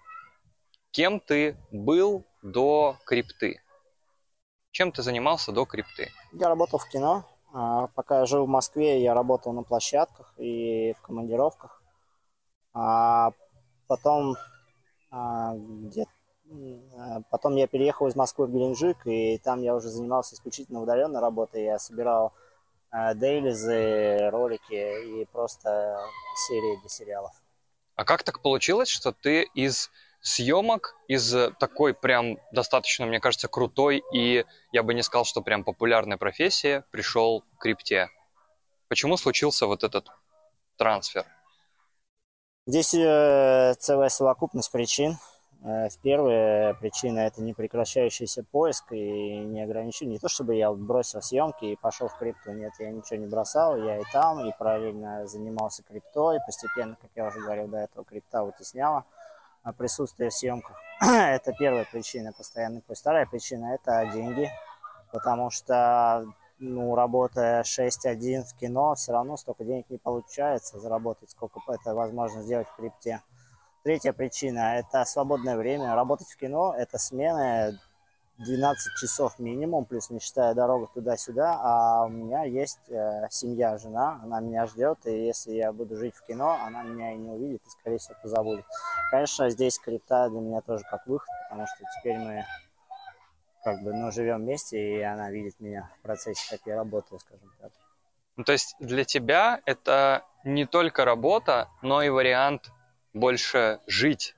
кем 0.93 1.19
ты 1.19 1.57
был 1.73 2.25
до 2.43 2.97
крипты? 3.05 3.61
Чем 4.71 4.93
ты 4.93 5.03
занимался 5.03 5.51
до 5.51 5.65
крипты? 5.65 6.11
Я 6.33 6.49
работал 6.49 6.79
в 6.79 6.89
кино. 6.89 7.25
А, 7.53 7.89
Пока 7.89 8.21
я 8.21 8.27
жил 8.27 8.47
в 8.47 8.49
Москве, 8.49 9.03
я 9.03 9.15
работал 9.15 9.53
на 9.53 9.65
площадках 9.65 10.33
и 10.39 10.95
в 10.97 11.03
командировках. 11.03 11.83
Потом, 13.91 14.37
а, 15.11 15.53
где, 15.57 16.07
а, 16.97 17.23
потом 17.29 17.57
я 17.57 17.67
переехал 17.67 18.07
из 18.07 18.15
Москвы 18.15 18.47
в 18.47 18.53
Геленджик, 18.53 19.05
и 19.05 19.39
там 19.39 19.63
я 19.63 19.75
уже 19.75 19.89
занимался 19.89 20.37
исключительно 20.37 20.81
удаленной 20.81 21.21
работой. 21.21 21.65
Я 21.65 21.77
собирал 21.81 22.33
а, 22.93 23.15
дейлизы, 23.15 24.31
ролики 24.31 25.23
и 25.23 25.25
просто 25.33 26.01
серии 26.47 26.79
для 26.79 26.89
сериалов. 26.89 27.33
А 27.97 28.05
как 28.05 28.23
так 28.23 28.43
получилось, 28.43 28.89
что 28.89 29.11
ты 29.11 29.43
из 29.55 29.91
съемок 30.21 30.95
из 31.09 31.35
такой 31.59 31.93
прям 31.93 32.39
достаточно, 32.53 33.07
мне 33.07 33.19
кажется, 33.19 33.49
крутой 33.49 34.05
и 34.13 34.45
я 34.71 34.85
бы 34.85 34.95
не 34.95 35.03
сказал, 35.03 35.25
что 35.25 35.43
прям 35.43 35.65
популярной 35.65 36.17
профессии 36.17 36.85
пришел 36.93 37.41
к 37.41 37.63
крипте. 37.63 38.09
Почему 38.87 39.17
случился 39.17 39.67
вот 39.67 39.83
этот 39.83 40.07
трансфер? 40.77 41.27
Здесь 42.67 42.95
э, 42.95 43.75
целая 43.79 44.11
совокупность 44.11 44.71
причин. 44.71 45.17
Э, 45.63 45.89
Первая 46.03 46.75
причина– 46.75 47.19
это 47.21 47.43
непрекращающийся 47.43 48.45
поиск 48.45 48.93
и 48.93 49.39
не 49.39 49.63
ограничение. 49.63 50.15
Не 50.15 50.19
то, 50.19 50.29
чтобы 50.29 50.55
я 50.55 50.71
бросил 50.71 51.23
съемки 51.23 51.65
и 51.65 51.77
пошел 51.77 52.09
в 52.09 52.17
крипту. 52.19 52.53
Нет, 52.53 52.73
я 52.79 52.91
ничего 52.91 53.19
не 53.19 53.27
бросал. 53.27 53.77
Я 53.77 53.99
и 53.99 54.03
там, 54.13 54.47
и 54.47 54.53
параллельно 54.59 55.27
занимался 55.27 55.83
криптой. 55.83 56.39
Постепенно, 56.45 56.97
как 57.01 57.11
я 57.15 57.27
уже 57.27 57.41
говорил 57.41 57.67
до 57.67 57.79
этого, 57.79 58.05
крипта 58.05 58.45
вытесняла 58.45 59.05
а, 59.63 59.73
присутствие 59.73 60.31
в 60.31 60.35
съемках. 60.35 60.77
это 61.01 61.53
первая 61.59 61.87
причина, 61.91 62.33
постоянный 62.33 62.83
поиск. 62.83 63.01
Вторая 63.01 63.27
причина– 63.27 63.75
это 63.75 64.07
деньги. 64.13 64.51
Потому 65.13 65.51
что, 65.51 66.27
ну, 66.61 66.95
работая 66.95 67.63
6-1 67.63 68.45
в 68.45 68.55
кино, 68.55 68.95
все 68.95 69.13
равно 69.13 69.37
столько 69.37 69.65
денег 69.65 69.87
не 69.89 69.99
получается 69.99 70.79
заработать, 70.79 71.31
сколько 71.31 71.61
это 71.69 71.95
возможно 71.95 72.43
сделать 72.43 72.69
в 72.69 72.77
крипте. 72.77 73.23
Третья 73.83 74.13
причина– 74.13 74.79
это 74.79 75.05
свободное 75.07 75.57
время. 75.57 75.95
Работать 75.95 76.29
в 76.29 76.37
кино– 76.37 76.75
это 76.79 76.99
смены 76.99 77.79
12 78.37 78.99
часов 79.01 79.39
минимум, 79.39 79.87
плюс 79.87 80.11
не 80.11 80.21
считая 80.21 80.55
дорогу 80.55 80.91
туда-сюда. 80.93 81.59
А 81.63 82.05
у 82.05 82.09
меня 82.11 82.45
есть 82.45 82.79
э, 82.89 83.27
семья, 83.31 83.79
жена, 83.79 84.21
она 84.23 84.41
меня 84.41 84.67
ждет, 84.67 84.99
и 85.07 85.27
если 85.27 85.53
я 85.53 85.73
буду 85.73 85.97
жить 85.97 86.15
в 86.15 86.27
кино, 86.27 86.59
она 86.63 86.83
меня 86.83 87.13
и 87.15 87.17
не 87.17 87.31
увидит, 87.31 87.63
и, 87.67 87.71
скорее 87.71 87.97
всего, 87.97 88.17
позабудет. 88.23 88.67
Конечно, 89.11 89.49
здесь 89.49 89.79
крипта 89.79 90.29
для 90.29 90.41
меня 90.41 90.61
тоже 90.61 90.85
как 90.91 91.07
выход, 91.07 91.29
потому 91.49 91.67
что 91.67 91.85
теперь 91.99 92.19
мы 92.19 92.45
как 93.63 93.83
бы, 93.83 93.93
ну, 93.93 94.11
живем 94.11 94.39
вместе, 94.39 94.99
и 94.99 95.01
она 95.03 95.31
видит 95.31 95.61
меня 95.61 95.91
в 95.99 96.03
процессе, 96.03 96.57
как 96.57 96.67
я 96.67 96.77
работаю, 96.77 97.19
скажем 97.21 97.51
так. 97.61 97.73
Ну, 98.37 98.45
то 98.45 98.53
есть 98.53 98.75
для 98.81 99.05
тебя 99.05 99.61
это 99.67 100.25
не 100.45 100.67
только 100.67 101.05
работа, 101.05 101.69
но 101.83 102.03
и 102.03 102.09
вариант 102.09 102.71
больше 103.13 103.81
жить. 103.87 104.35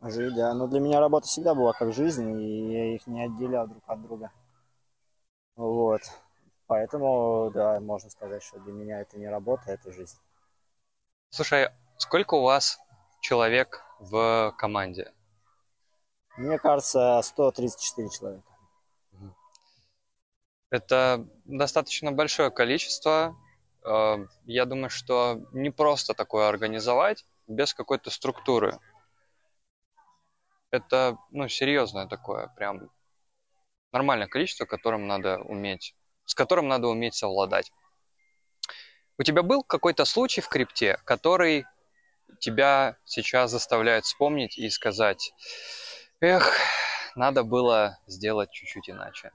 Жить, 0.00 0.34
да. 0.34 0.52
Но 0.54 0.66
для 0.66 0.80
меня 0.80 0.98
работа 0.98 1.26
всегда 1.26 1.54
была 1.54 1.72
как 1.72 1.92
жизнь, 1.92 2.40
и 2.40 2.72
я 2.72 2.94
их 2.94 3.06
не 3.06 3.24
отделял 3.24 3.68
друг 3.68 3.82
от 3.86 4.02
друга. 4.02 4.32
Вот. 5.54 6.00
Поэтому, 6.66 7.50
да, 7.54 7.78
можно 7.80 8.10
сказать, 8.10 8.42
что 8.42 8.58
для 8.60 8.72
меня 8.72 9.00
это 9.00 9.18
не 9.18 9.28
работа, 9.28 9.70
это 9.70 9.92
жизнь. 9.92 10.18
Слушай, 11.30 11.68
сколько 11.98 12.34
у 12.34 12.42
вас 12.42 12.80
человек 13.20 13.84
в 14.00 14.52
команде? 14.58 15.12
Мне 16.36 16.58
кажется, 16.58 17.20
134 17.22 18.08
человека. 18.08 18.52
Это 20.70 21.26
достаточно 21.44 22.12
большое 22.12 22.50
количество. 22.50 23.36
Э, 23.84 24.26
Я 24.46 24.64
думаю, 24.64 24.88
что 24.88 25.40
не 25.52 25.70
просто 25.70 26.14
такое 26.14 26.48
организовать 26.48 27.26
без 27.46 27.74
какой-то 27.74 28.10
структуры. 28.10 28.78
Это, 30.70 31.18
ну, 31.30 31.48
серьезное 31.48 32.06
такое, 32.06 32.48
прям 32.56 32.90
нормальное 33.92 34.26
количество, 34.26 34.64
которым 34.64 35.06
надо 35.06 35.38
уметь, 35.40 35.94
с 36.24 36.34
которым 36.34 36.68
надо 36.68 36.88
уметь 36.88 37.14
совладать. 37.14 37.70
У 39.18 39.22
тебя 39.22 39.42
был 39.42 39.62
какой-то 39.62 40.06
случай 40.06 40.40
в 40.40 40.48
крипте, 40.48 40.98
который 41.04 41.66
тебя 42.40 42.96
сейчас 43.04 43.50
заставляет 43.50 44.04
вспомнить 44.06 44.56
и 44.56 44.70
сказать, 44.70 45.34
эх, 46.22 46.56
надо 47.16 47.42
было 47.42 47.98
сделать 48.06 48.50
чуть-чуть 48.50 48.88
иначе. 48.88 49.32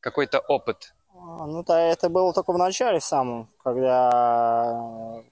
Какой-то 0.00 0.40
опыт. 0.40 0.94
А, 1.10 1.46
Ну, 1.46 1.62
да, 1.62 1.80
это 1.80 2.08
было 2.08 2.32
только 2.32 2.52
в 2.52 2.58
начале 2.58 3.00
самом, 3.00 3.48
когда 3.62 5.22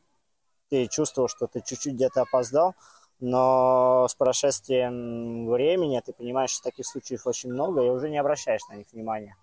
ты 0.69 0.87
чувствовал, 0.89 1.29
что 1.29 1.47
ты 1.47 1.63
чуть-чуть 1.65 1.95
где-то 1.95 2.23
опоздал, 2.23 2.75
но 3.21 4.07
с 4.09 4.15
прошествием 4.15 5.47
времени 5.49 6.03
ты 6.05 6.13
понимаешь, 6.13 6.51
что 6.51 6.65
таких 6.65 6.87
случаев 6.87 7.27
очень 7.27 7.53
много, 7.53 7.83
и 7.83 7.89
уже 7.89 8.11
не 8.11 8.19
обращаешь 8.19 8.67
на 8.69 8.75
них 8.75 8.87
внимания. 8.93 9.37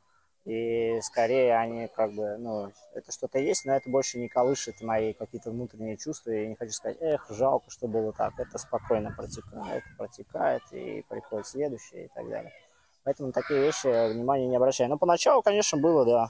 И 0.46 1.00
скорее 1.02 1.56
они 1.56 1.88
как 1.88 2.14
бы, 2.14 2.38
ну, 2.38 2.72
это 2.96 3.12
что-то 3.12 3.38
есть, 3.38 3.66
но 3.66 3.74
это 3.76 3.90
больше 3.90 4.18
не 4.18 4.28
колышет 4.28 4.82
мои 4.82 5.14
какие-то 5.14 5.52
внутренние 5.52 5.98
чувства. 5.98 6.32
Я 6.32 6.48
не 6.48 6.56
хочу 6.56 6.72
сказать, 6.72 6.98
эх, 7.00 7.28
жалко, 7.30 7.70
что 7.70 7.88
было 7.88 8.12
так. 8.12 8.34
Это 8.40 8.58
спокойно 8.58 9.14
протекает, 9.16 9.84
протекает, 9.98 10.64
и 10.72 11.06
приходит 11.08 11.46
следующее 11.46 12.06
и 12.06 12.08
так 12.10 12.28
далее. 12.28 12.52
Поэтому 13.04 13.32
такие 13.32 13.62
вещи 13.62 14.12
внимания 14.12 14.48
не 14.48 14.56
обращаю. 14.56 14.90
Но 14.90 14.98
поначалу, 14.98 15.44
конечно, 15.44 15.80
было, 15.80 16.06
да. 16.06 16.30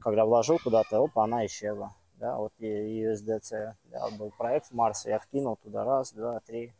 Когда 0.00 0.26
вложил 0.26 0.58
куда-то, 0.62 1.02
опа, 1.02 1.24
она 1.24 1.46
исчезла. 1.46 1.94
Да, 2.16 2.36
вот 2.36 2.52
USDC, 2.60 3.72
да, 3.84 4.10
был 4.18 4.30
проект 4.36 4.66
в 4.66 4.72
Марсе, 4.72 5.10
я 5.10 5.18
вкинул 5.18 5.56
туда 5.56 5.84
раз, 5.84 6.12
два, 6.12 6.40
три. 6.40 6.72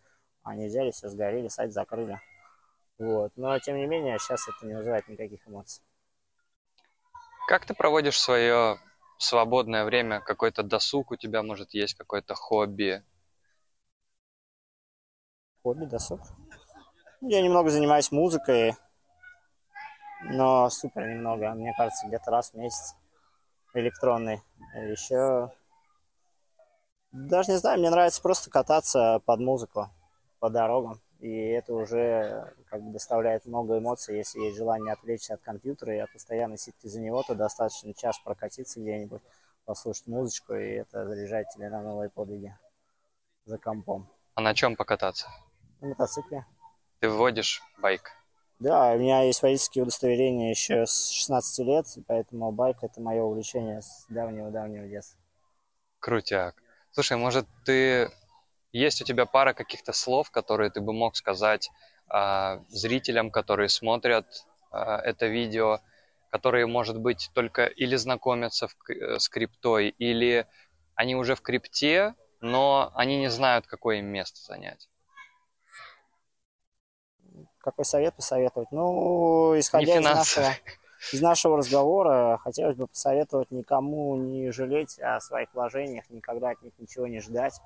Они 0.42 0.66
взяли, 0.66 0.90
все 0.90 1.09
сгорели, 1.09 1.49
сайт 1.49 1.72
закрыли. 1.72 2.20
Вот. 2.99 3.32
Но, 3.36 3.59
тем 3.59 3.76
не 3.76 3.86
менее, 3.86 4.18
сейчас 4.18 4.47
это 4.47 4.66
не 4.66 4.74
вызывает 4.74 5.09
никаких 5.09 5.47
эмоций. 5.49 5.82
Как 7.47 7.66
ты 7.66 7.74
проводишь 7.74 8.20
свое 8.20 8.78
свободное 9.18 9.84
время? 9.84 10.20
Какой-то 10.20 10.62
досуг 10.62 11.11
у 11.11 11.16
тебя, 11.16 11.42
может, 11.42 11.74
есть 11.74 11.95
какое-то 11.95 12.34
хобби? 12.34 13.03
Хобби, 15.62 15.84
досуг. 15.84 16.20
Я 17.20 17.42
немного 17.42 17.70
занимаюсь 17.70 18.11
музыкой, 18.12 18.74
но 20.22 20.68
супер 20.70 21.07
немного. 21.07 21.51
Мне 21.55 21.74
кажется, 21.76 22.07
где-то 22.07 22.30
раз 22.30 22.51
в 22.51 22.55
месяц 22.55 22.95
электронный. 23.74 24.42
Еще 24.74 25.51
даже 27.14 27.53
не 27.53 27.59
знаю, 27.59 27.78
мне 27.78 27.90
нравится 27.90 28.20
просто 28.20 28.51
кататься 28.51 29.20
под 29.24 29.38
музыку 29.38 29.88
по 30.40 30.51
дорогам. 30.51 31.01
И 31.20 31.48
это 31.48 31.72
уже 31.74 32.54
как 32.68 32.82
бы 32.82 32.92
доставляет 32.92 33.46
много 33.46 33.78
эмоций, 33.78 34.16
если 34.16 34.40
есть 34.40 34.56
желание 34.56 34.92
отвлечься 34.92 35.34
от 35.34 35.40
компьютера 35.40 35.94
и 35.94 35.98
от 35.98 36.12
постоянной 36.12 36.58
сидки 36.58 36.86
за 36.86 37.00
него, 37.00 37.22
то 37.22 37.34
достаточно 37.34 37.94
час 37.94 38.18
прокатиться 38.18 38.80
где-нибудь, 38.80 39.22
послушать 39.64 40.06
музычку, 40.06 40.54
и 40.54 40.72
это 40.72 41.06
заряжает 41.06 41.48
тебя 41.50 41.70
на 41.70 41.82
новые 41.82 42.10
подвиги 42.10 42.56
за 43.46 43.58
компом. 43.58 44.08
А 44.34 44.40
на 44.40 44.54
чем 44.54 44.76
покататься? 44.76 45.28
На 45.80 45.88
мотоцикле. 45.88 46.44
Ты 47.00 47.08
вводишь 47.08 47.62
байк. 47.78 48.10
Да, 48.58 48.92
у 48.92 48.98
меня 48.98 49.22
есть 49.22 49.42
водительские 49.42 49.82
удостоверения 49.82 50.50
еще 50.50 50.86
с 50.86 51.10
16 51.10 51.66
лет, 51.66 51.86
поэтому 52.06 52.52
байк 52.52 52.78
это 52.82 53.00
мое 53.00 53.22
увлечение 53.22 53.82
с 53.82 54.06
давнего-давнего 54.08 54.86
детства. 54.86 55.18
Крутяк. 55.98 56.54
Слушай, 56.92 57.16
может, 57.16 57.46
ты 57.64 58.10
есть 58.78 59.00
у 59.00 59.04
тебя 59.04 59.24
пара 59.24 59.52
каких-то 59.54 59.92
слов, 59.92 60.30
которые 60.30 60.70
ты 60.70 60.80
бы 60.80 60.92
мог 60.92 61.16
сказать 61.16 61.70
а, 62.08 62.60
зрителям, 62.68 63.30
которые 63.30 63.68
смотрят 63.68 64.26
а, 64.70 64.98
это 64.98 65.26
видео, 65.26 65.80
которые, 66.30 66.66
может 66.66 66.98
быть, 66.98 67.30
только 67.34 67.66
или 67.66 67.94
знакомятся 67.96 68.66
в, 68.66 68.74
к- 68.76 69.20
с 69.20 69.28
криптой, 69.28 69.88
или 69.90 70.46
они 70.96 71.14
уже 71.14 71.36
в 71.36 71.40
крипте, 71.40 72.14
но 72.40 72.90
они 72.94 73.18
не 73.18 73.30
знают, 73.30 73.66
какое 73.66 73.98
им 73.98 74.06
место 74.06 74.40
занять. 74.40 74.88
Какой 77.60 77.84
совет 77.84 78.14
посоветовать? 78.14 78.72
Ну, 78.72 79.58
исходя 79.58 79.98
из 79.98 80.04
нашего, 80.04 80.50
из 81.12 81.20
нашего 81.22 81.58
разговора, 81.58 82.38
хотелось 82.42 82.76
бы 82.76 82.88
посоветовать 82.88 83.50
никому 83.52 84.16
не 84.16 84.50
жалеть 84.50 84.98
о 84.98 85.20
своих 85.20 85.54
вложениях, 85.54 86.10
никогда 86.10 86.50
от 86.50 86.62
них 86.62 86.72
ничего 86.78 87.06
не 87.06 87.20
ждать. 87.20 87.60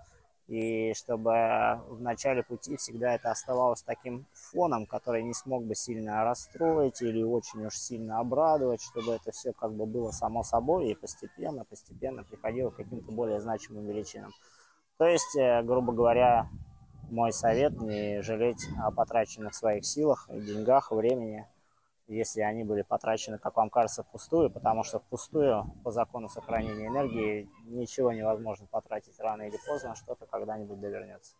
И 0.49 0.95
чтобы 0.95 1.83
в 1.89 2.01
начале 2.01 2.43
пути 2.43 2.79
всегда 2.79 3.15
это 3.15 3.31
оставалось 3.31 3.83
таким 3.83 4.25
фоном, 4.33 4.87
который 4.87 5.23
не 5.23 5.35
смог 5.35 5.65
бы 5.65 5.75
сильно 5.75 6.25
расстроить 6.25 7.03
или 7.03 7.23
очень 7.23 7.67
уж 7.67 7.75
сильно 7.75 8.19
обрадовать, 8.19 8.83
чтобы 8.83 9.13
это 9.13 9.31
все 9.31 9.53
как 9.53 9.75
бы 9.75 9.85
было 9.85 10.11
само 10.11 10.43
собой 10.43 10.89
и 10.89 10.95
постепенно, 10.95 11.67
постепенно 11.67 12.25
приходило 12.25 12.71
к 12.71 12.77
каким-то 12.77 13.13
более 13.13 13.41
значимым 13.41 13.87
величинам. 13.87 14.33
То 14.97 15.05
есть, 15.05 15.37
э, 15.37 15.63
грубо 15.63 15.93
говоря, 15.93 16.49
мой 17.11 17.31
совет 17.33 17.79
не 17.83 18.23
жалеть 18.23 18.67
о 18.83 18.91
потраченных 18.91 19.55
своих 19.55 19.85
силах, 19.85 20.29
деньгах, 20.31 20.93
времени, 20.93 21.47
если 22.09 22.41
они 22.41 22.65
были 22.65 22.83
потрачены, 22.83 23.39
как 23.39 23.57
вам 23.57 23.71
кажется, 23.71 24.03
впустую, 24.03 24.51
потому 24.51 24.83
что 24.83 24.99
впустую 24.99 25.65
по 25.85 25.91
закону 25.91 26.29
сохранения 26.29 26.89
энергии 26.89 27.49
ничего 27.65 28.13
невозможно 28.13 28.67
потратить 28.67 29.21
рано 29.21 29.43
или 29.43 29.57
поздно, 29.67 29.95
что-то 29.95 30.27
когда-нибудь 30.27 30.81
довернется. 30.81 31.37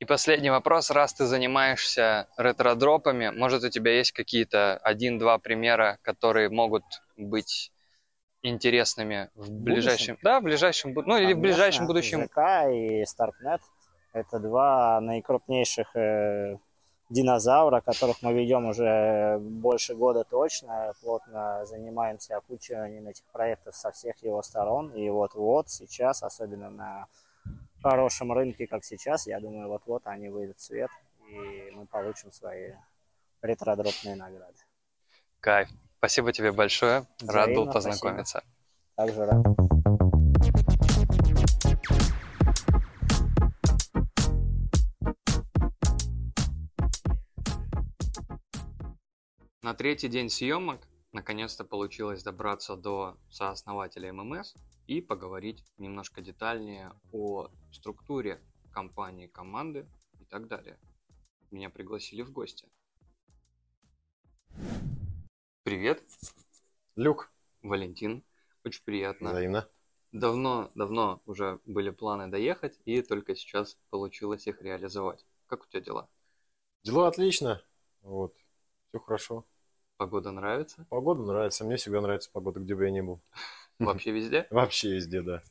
И 0.00 0.04
последний 0.04 0.50
вопрос. 0.50 0.90
Раз 0.90 1.12
ты 1.12 1.26
занимаешься 1.26 2.26
ретро-дропами, 2.36 3.30
может, 3.30 3.62
у 3.64 3.68
тебя 3.68 3.92
есть 3.92 4.12
какие-то 4.12 4.78
один-два 4.78 5.38
примера, 5.38 5.98
которые 6.02 6.48
могут 6.48 6.84
быть 7.16 7.70
интересными 8.42 9.28
в 9.34 9.50
ближайшем... 9.50 10.16
Да, 10.22 10.40
в 10.40 10.44
ближайшем... 10.44 10.94
Ну, 10.94 11.16
или 11.18 11.34
в 11.34 11.38
ближайшем 11.38 11.86
Конечно, 11.86 11.86
будущем. 11.86 12.24
ЗК 12.24 12.72
и 12.72 13.02
Starknet 13.02 13.60
Это 14.14 14.38
два 14.38 15.00
наикрупнейших 15.02 15.94
э, 15.94 16.56
динозавра, 17.10 17.80
которых 17.80 18.22
мы 18.22 18.32
ведем 18.32 18.66
уже 18.66 19.38
больше 19.40 19.94
года 19.94 20.24
точно. 20.24 20.94
Плотно 21.02 21.66
занимаемся 21.66 22.36
окучиванием 22.36 23.08
этих 23.08 23.24
проектов 23.24 23.76
со 23.76 23.90
всех 23.90 24.16
его 24.22 24.42
сторон. 24.42 24.90
И 24.94 25.10
вот-вот 25.10 25.68
сейчас, 25.68 26.22
особенно 26.22 26.70
на 26.70 27.06
хорошем 27.82 28.32
рынке, 28.32 28.66
как 28.66 28.84
сейчас, 28.84 29.26
я 29.26 29.40
думаю, 29.40 29.68
вот-вот 29.68 30.02
они 30.04 30.28
выйдут 30.28 30.58
в 30.58 30.62
свет, 30.62 30.90
и 31.28 31.70
мы 31.72 31.86
получим 31.86 32.32
свои 32.32 32.72
ретродропные 33.42 34.16
награды. 34.16 34.58
Кайф. 35.40 35.68
Спасибо 35.98 36.32
тебе 36.32 36.52
большое. 36.52 37.04
Рад 37.26 37.48
был 37.48 37.66
Взаимно, 37.66 37.72
познакомиться. 37.72 38.42
Также 38.94 39.26
рад. 39.26 39.44
На 49.70 49.74
третий 49.74 50.08
день 50.08 50.30
съемок 50.30 50.80
наконец-то 51.12 51.64
получилось 51.64 52.24
добраться 52.24 52.74
до 52.74 53.16
сооснователя 53.30 54.12
ММС 54.12 54.56
и 54.88 55.00
поговорить 55.00 55.64
немножко 55.78 56.20
детальнее 56.22 56.92
о 57.12 57.46
структуре 57.70 58.42
компании, 58.72 59.28
команды 59.28 59.86
и 60.18 60.24
так 60.24 60.48
далее. 60.48 60.76
Меня 61.52 61.70
пригласили 61.70 62.22
в 62.22 62.32
гости. 62.32 62.68
Привет, 65.62 66.02
Люк, 66.96 67.30
Валентин. 67.62 68.24
Очень 68.64 68.82
приятно. 68.82 69.30
взаимно. 69.30 69.68
Давно, 70.10 70.72
давно 70.74 71.22
уже 71.26 71.60
были 71.64 71.90
планы 71.90 72.26
доехать, 72.26 72.76
и 72.86 73.02
только 73.02 73.36
сейчас 73.36 73.78
получилось 73.90 74.48
их 74.48 74.62
реализовать. 74.62 75.24
Как 75.46 75.62
у 75.62 75.68
тебя 75.68 75.80
дела? 75.80 76.08
Дела 76.82 77.06
отлично. 77.06 77.62
Вот. 78.02 78.34
Все 78.88 78.98
хорошо. 78.98 79.46
Погода 80.00 80.30
нравится? 80.30 80.86
Погода 80.88 81.20
нравится. 81.24 81.62
Мне 81.62 81.76
всегда 81.76 82.00
нравится 82.00 82.30
погода, 82.32 82.58
где 82.58 82.74
бы 82.74 82.84
я 82.86 82.90
ни 82.90 83.02
был. 83.02 83.20
Вообще 83.78 84.12
везде? 84.12 84.46
Вообще 84.50 84.94
везде, 84.94 85.20
да. 85.20 85.42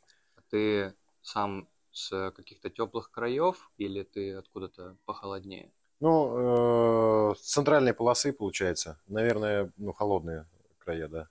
Ты 0.50 0.96
сам 1.22 1.68
с 1.92 2.32
каких-то 2.32 2.72
теплых 2.72 3.12
краев 3.12 3.70
или 3.78 4.02
ты 4.02 4.34
откуда-то 4.34 4.98
похолоднее? 5.06 5.72
Ну, 6.00 7.30
э, 7.32 7.36
с 7.36 7.42
центральной 7.42 7.94
полосы, 7.94 8.34
получается. 8.34 9.00
Наверное, 9.06 9.72
ну, 9.78 9.94
холодные 9.94 10.48
края, 10.80 11.08
да. 11.08 11.30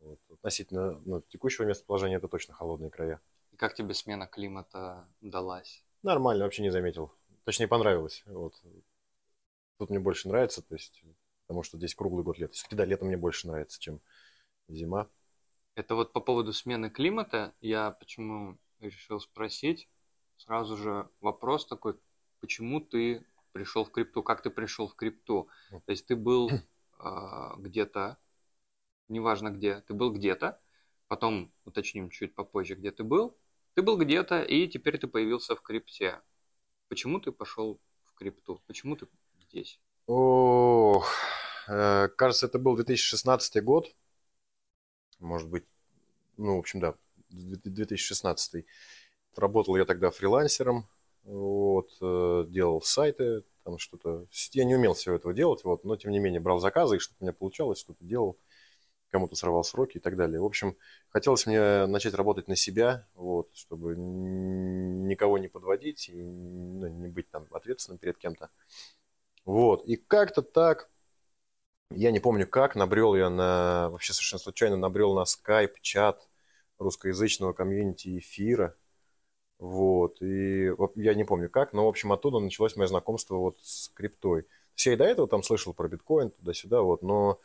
Вот. 0.00 0.18
Относительно 0.30 1.00
ну, 1.06 1.22
текущего 1.22 1.64
местоположения, 1.64 2.18
это 2.18 2.28
точно 2.28 2.52
холодные 2.52 2.90
края. 2.90 3.22
И 3.52 3.56
как 3.56 3.74
тебе 3.74 3.94
смена 3.94 4.26
климата 4.26 5.08
далась? 5.22 5.82
Нормально, 6.02 6.44
вообще 6.44 6.60
не 6.60 6.70
заметил. 6.70 7.10
Точнее, 7.44 7.68
понравилось. 7.68 8.22
Вот. 8.26 8.52
Тут 9.78 9.88
мне 9.88 9.98
больше 9.98 10.28
нравится, 10.28 10.60
то 10.60 10.74
есть, 10.74 11.02
потому 11.46 11.62
что 11.62 11.78
здесь 11.78 11.94
круглый 11.94 12.24
год 12.24 12.38
лето. 12.38 12.54
Все-таки, 12.54 12.76
да, 12.76 12.84
лето 12.84 13.04
мне 13.04 13.16
больше 13.16 13.46
нравится, 13.46 13.80
чем 13.80 14.00
зима. 14.68 15.08
Это 15.74 15.94
вот 15.94 16.12
по 16.12 16.20
поводу 16.20 16.52
смены 16.52 16.90
климата, 16.90 17.54
я 17.60 17.90
почему 17.90 18.58
решил 18.80 19.20
спросить, 19.20 19.88
сразу 20.36 20.76
же 20.76 21.08
вопрос 21.20 21.66
такой, 21.66 21.98
почему 22.40 22.80
ты 22.80 23.26
пришел 23.52 23.84
в 23.84 23.90
крипту, 23.90 24.22
как 24.22 24.42
ты 24.42 24.50
пришел 24.50 24.86
в 24.86 24.94
крипту? 24.94 25.48
То 25.70 25.90
есть 25.90 26.06
ты 26.06 26.16
был 26.16 26.50
а, 26.98 27.56
где-то, 27.56 28.18
неважно 29.08 29.50
где, 29.50 29.80
ты 29.80 29.94
был 29.94 30.12
где-то, 30.12 30.60
потом 31.08 31.52
уточним 31.64 32.10
чуть 32.10 32.34
попозже, 32.34 32.74
где 32.74 32.90
ты 32.90 33.04
был, 33.04 33.36
ты 33.74 33.82
был 33.82 33.98
где-то, 33.98 34.42
и 34.42 34.68
теперь 34.68 34.98
ты 34.98 35.08
появился 35.08 35.56
в 35.56 35.62
крипте. 35.62 36.20
Почему 36.88 37.18
ты 37.18 37.32
пошел 37.32 37.80
в 38.04 38.14
крипту? 38.14 38.62
Почему 38.66 38.96
ты 38.96 39.08
здесь? 39.40 39.80
Ох, 40.06 41.06
э, 41.68 42.08
кажется, 42.16 42.46
это 42.46 42.58
был 42.58 42.74
2016 42.76 43.60
год. 43.60 43.94
Может 45.20 45.48
быть, 45.48 45.64
ну, 46.36 46.56
в 46.56 46.60
общем, 46.60 46.80
да, 46.80 46.94
две- 47.30 47.56
2016. 47.64 48.66
Работал 49.36 49.76
я 49.76 49.84
тогда 49.84 50.10
фрилансером, 50.10 50.88
вот, 51.24 51.90
э, 52.02 52.44
делал 52.48 52.82
сайты, 52.82 53.44
там 53.64 53.78
что-то. 53.78 54.26
Я 54.52 54.64
не 54.64 54.76
умел 54.76 54.94
всего 54.94 55.16
этого 55.16 55.34
делать, 55.34 55.64
вот, 55.64 55.84
но 55.84 55.96
тем 55.96 56.12
не 56.12 56.18
менее 56.20 56.40
брал 56.40 56.60
заказы, 56.60 56.96
и 56.96 56.98
что-то 57.00 57.18
у 57.20 57.24
меня 57.24 57.32
получалось, 57.32 57.78
что-то 57.80 58.04
делал, 58.04 58.38
кому-то 59.10 59.36
срывал 59.36 59.64
сроки 59.64 59.98
и 59.98 60.00
так 60.00 60.16
далее. 60.16 60.40
В 60.40 60.44
общем, 60.46 60.76
хотелось 61.10 61.46
мне 61.46 61.86
начать 61.86 62.14
работать 62.14 62.48
на 62.48 62.56
себя, 62.56 63.06
вот, 63.14 63.50
чтобы 63.54 63.96
никого 63.96 65.38
не 65.38 65.48
подводить 65.48 66.08
и 66.10 66.22
ну, 66.22 66.88
не 66.88 67.08
быть 67.08 67.30
там 67.30 67.46
ответственным 67.52 67.98
перед 67.98 68.18
кем-то. 68.18 68.50
Вот, 69.44 69.84
и 69.84 69.96
как-то 69.96 70.42
так, 70.42 70.90
я 71.90 72.10
не 72.10 72.20
помню 72.20 72.46
как, 72.46 72.74
набрел 72.74 73.14
я 73.14 73.28
на, 73.28 73.90
вообще 73.90 74.12
совершенно 74.12 74.40
случайно 74.40 74.76
набрел 74.76 75.14
на 75.14 75.24
скайп, 75.26 75.80
чат 75.80 76.28
русскоязычного 76.78 77.52
комьюнити 77.52 78.18
эфира, 78.18 78.74
вот, 79.58 80.20
и 80.22 80.70
я 80.96 81.14
не 81.14 81.24
помню 81.24 81.48
как, 81.50 81.72
но, 81.72 81.84
в 81.84 81.88
общем, 81.88 82.12
оттуда 82.12 82.38
началось 82.38 82.76
мое 82.76 82.86
знакомство 82.86 83.36
вот 83.36 83.58
с 83.60 83.88
криптой. 83.90 84.46
Я 84.76 84.92
и 84.94 84.96
до 84.96 85.04
этого 85.04 85.28
там 85.28 85.42
слышал 85.42 85.72
про 85.72 85.88
биткоин, 85.88 86.30
туда-сюда, 86.30 86.82
вот, 86.82 87.02
но 87.02 87.40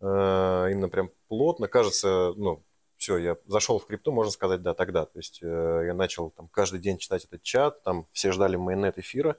э, 0.00 0.04
именно 0.06 0.88
прям 0.88 1.10
плотно, 1.28 1.68
кажется, 1.68 2.32
ну, 2.36 2.64
все, 2.96 3.18
я 3.18 3.36
зашел 3.46 3.78
в 3.78 3.86
крипту, 3.86 4.12
можно 4.12 4.32
сказать, 4.32 4.62
да, 4.62 4.74
тогда. 4.74 5.04
То 5.04 5.18
есть 5.18 5.40
э, 5.42 5.82
я 5.86 5.94
начал 5.94 6.30
там 6.30 6.48
каждый 6.48 6.80
день 6.80 6.98
читать 6.98 7.24
этот 7.24 7.42
чат, 7.42 7.82
там 7.82 8.06
все 8.12 8.32
ждали 8.32 8.56
майонет 8.56 8.98
эфира, 8.98 9.36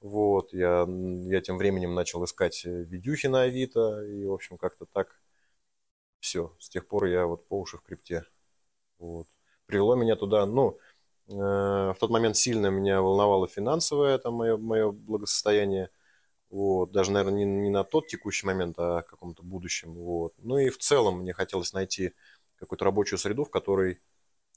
вот, 0.00 0.52
я, 0.52 0.86
я 0.88 1.40
тем 1.40 1.58
временем 1.58 1.94
начал 1.94 2.24
искать 2.24 2.64
э, 2.64 2.84
видюхи 2.84 3.28
на 3.28 3.42
Авито, 3.42 4.04
и, 4.04 4.24
в 4.26 4.32
общем, 4.32 4.58
как-то 4.58 4.86
так 4.86 5.20
все. 6.20 6.54
С 6.58 6.68
тех 6.68 6.86
пор 6.86 7.06
я 7.06 7.26
вот 7.26 7.46
по 7.48 7.60
уши 7.60 7.78
в 7.78 7.82
крипте. 7.82 8.24
Вот. 8.98 9.28
Привело 9.66 9.94
меня 9.94 10.16
туда, 10.16 10.46
ну, 10.46 10.78
э, 11.28 11.32
в 11.32 11.96
тот 12.00 12.10
момент 12.10 12.36
сильно 12.36 12.68
меня 12.68 13.00
волновало 13.02 13.48
финансовое, 13.48 14.18
там, 14.18 14.34
мое, 14.34 14.56
мое 14.56 14.90
благосостояние. 14.90 15.90
Вот. 16.50 16.92
Даже, 16.92 17.12
наверное, 17.12 17.44
не, 17.44 17.62
не 17.62 17.70
на 17.70 17.84
тот 17.84 18.08
текущий 18.08 18.46
момент, 18.46 18.78
а 18.78 19.02
в 19.02 19.06
каком-то 19.06 19.42
будущем. 19.42 19.94
Вот. 19.94 20.34
Ну 20.38 20.58
и 20.58 20.70
в 20.70 20.78
целом 20.78 21.20
мне 21.20 21.32
хотелось 21.32 21.72
найти 21.72 22.12
какую-то 22.56 22.84
рабочую 22.84 23.18
среду, 23.18 23.44
в 23.44 23.50
которой 23.50 24.00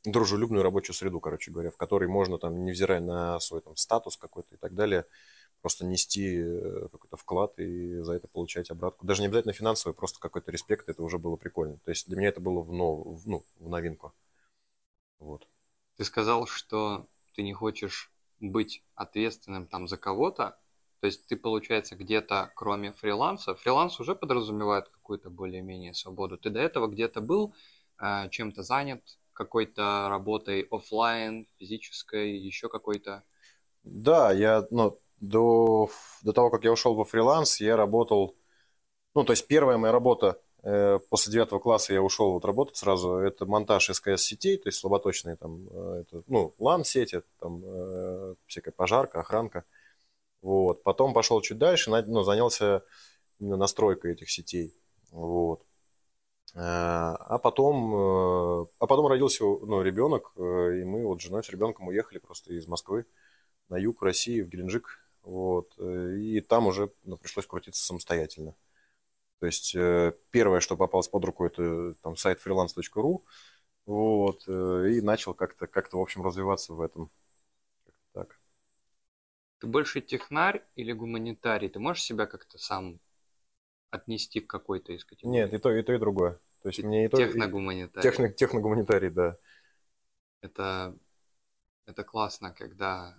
дружелюбную 0.06 0.64
рабочую 0.64 0.96
среду, 0.96 1.20
короче 1.20 1.52
говоря, 1.52 1.72
в 1.72 1.78
которой 1.78 2.08
можно, 2.08 2.38
там, 2.38 2.64
невзирая 2.64 3.00
на 3.00 3.40
свой 3.40 3.62
там, 3.62 3.76
статус 3.76 4.18
какой-то 4.18 4.56
и 4.56 4.58
так 4.58 4.74
далее, 4.74 5.06
просто 5.62 5.86
нести 5.86 6.38
э, 6.38 6.88
какой-то 6.92 7.18
вклад 7.18 7.58
и 7.60 8.00
за 8.02 8.14
это 8.14 8.28
получать 8.28 8.70
обратку. 8.70 9.06
Даже 9.06 9.22
не 9.22 9.28
обязательно 9.28 9.54
финансовый, 9.54 9.94
просто 9.94 10.20
какой-то 10.20 10.52
респект, 10.52 10.90
это 10.90 11.02
уже 11.02 11.18
было 11.18 11.36
прикольно. 11.38 11.78
То 11.84 11.90
есть 11.90 12.08
для 12.08 12.18
меня 12.18 12.30
это 12.30 12.40
было 12.40 12.62
в, 12.62 12.72
нов... 12.72 13.26
ну, 13.26 13.44
в 13.60 13.70
новинку. 13.70 14.14
Вот. 15.20 15.48
Ты 15.98 16.04
сказал, 16.04 16.46
что 16.46 17.08
ты 17.36 17.42
не 17.42 17.54
хочешь 17.54 18.12
быть 18.40 18.84
ответственным 18.94 19.66
там 19.66 19.88
за 19.88 19.98
кого-то. 19.98 20.58
То 21.00 21.08
есть 21.08 21.26
ты, 21.28 21.36
получается, 21.36 21.96
где-то, 21.96 22.52
кроме 22.56 22.92
фриланса, 22.92 23.56
фриланс 23.56 24.00
уже 24.00 24.16
подразумевает 24.16 24.90
какую-то 24.90 25.30
более-менее 25.30 25.94
свободу. 25.94 26.38
Ты 26.38 26.50
до 26.50 26.60
этого 26.60 26.88
где-то 26.88 27.22
был 27.22 27.54
э, 28.00 28.30
чем-то 28.30 28.64
занят, 28.64 29.18
какой-то 29.36 30.08
работой 30.10 30.68
оффлайн, 30.72 31.48
физической, 31.60 32.36
еще 32.38 32.70
какой-то. 32.70 33.24
Да, 33.84 34.32
я, 34.32 34.66
ну, 34.72 35.00
до, 35.20 35.90
до 36.24 36.34
того, 36.34 36.50
как 36.50 36.64
я 36.64 36.72
ушел 36.72 36.96
во 36.96 37.06
фриланс, 37.06 37.60
я 37.62 37.78
работал, 37.78 38.36
ну, 39.14 39.24
то 39.24 39.34
есть 39.34 39.48
первая 39.48 39.78
моя 39.78 39.92
работа 39.94 40.42
э, 40.64 41.00
после 41.10 41.34
девятого 41.34 41.60
класса 41.60 41.94
я 41.94 42.02
ушел 42.02 42.32
вот 42.34 42.46
работать 42.46 42.78
сразу, 42.78 43.18
это 43.18 43.46
монтаж 43.46 43.90
СКС-сетей, 43.90 44.58
то 44.58 44.70
есть 44.70 44.80
слаботочные 44.80 45.36
там, 45.36 45.68
э, 45.70 46.02
это, 46.02 46.24
ну, 46.28 46.56
LAN-сети, 46.60 47.22
там, 47.40 47.62
э, 47.64 48.36
всякая 48.48 48.72
пожарка, 48.72 49.20
охранка, 49.20 49.64
вот. 50.42 50.84
Потом 50.84 51.14
пошел 51.14 51.42
чуть 51.42 51.58
дальше, 51.58 51.92
ну, 51.92 52.24
занялся 52.24 52.84
именно 53.40 53.58
настройкой 53.58 54.14
этих 54.14 54.30
сетей, 54.30 54.74
вот. 55.12 55.64
Э, 56.56 56.60
А 56.60 57.38
потом, 57.38 57.94
э, 57.94 58.66
а 58.80 58.88
потом 58.88 59.08
родился 59.08 59.44
ну, 59.44 59.82
ребенок, 59.82 60.32
э, 60.38 60.80
и 60.80 60.84
мы 60.86 61.06
вот 61.06 61.22
с 61.22 61.26
женой 61.26 61.44
с 61.44 61.50
ребенком 61.50 61.90
уехали 61.90 62.18
просто 62.18 62.54
из 62.54 62.66
Москвы 62.66 63.06
на 63.68 63.78
юг 63.78 64.02
России, 64.02 64.42
в 64.42 64.48
Геленджик. 64.48 65.02
Вот, 65.24 65.76
и 65.80 66.40
там 66.42 66.68
уже 66.68 66.92
ну, 67.04 67.18
пришлось 67.18 67.48
крутиться 67.48 67.84
самостоятельно. 67.84 68.54
То 69.40 69.48
есть 69.48 69.76
первое, 70.30 70.60
что 70.60 70.78
попалось 70.78 71.08
под 71.08 71.26
руку, 71.26 71.46
это 71.46 71.96
там 72.04 72.16
сайт 72.16 72.40
freelance.ru. 72.46 73.24
Вот, 73.88 74.48
и 74.48 75.02
начал 75.02 75.34
как-то, 75.34 75.66
как-то, 75.66 75.98
в 75.98 76.02
общем, 76.02 76.24
развиваться 76.24 76.74
в 76.74 76.82
этом. 76.82 77.10
Так. 78.14 78.40
Ты 79.60 79.66
больше 79.66 80.00
технарь 80.00 80.64
или 80.76 80.92
гуманитарий? 80.92 81.70
Ты 81.70 81.80
можешь 81.80 82.04
себя 82.04 82.28
как-то 82.28 82.60
сам 82.60 83.00
отнести 83.90 84.42
к 84.42 84.48
какой-то 84.48 84.94
из 84.94 85.04
категорий? 85.04 85.40
Нет, 85.40 85.54
и 85.54 85.58
то, 85.58 85.72
и 85.72 85.82
то, 85.82 85.92
и 85.94 85.98
другое. 85.98 86.40
То 86.66 86.70
есть 86.70 86.84
мне 86.84 87.06
и 87.06 87.08
то, 87.08 87.18
Техногуманитарий. 87.18 88.10
техно, 88.10 88.28
техногуманитарий, 88.28 89.12
да. 89.12 89.38
Это, 90.42 90.98
это 91.86 92.04
классно, 92.04 92.52
когда 92.52 93.16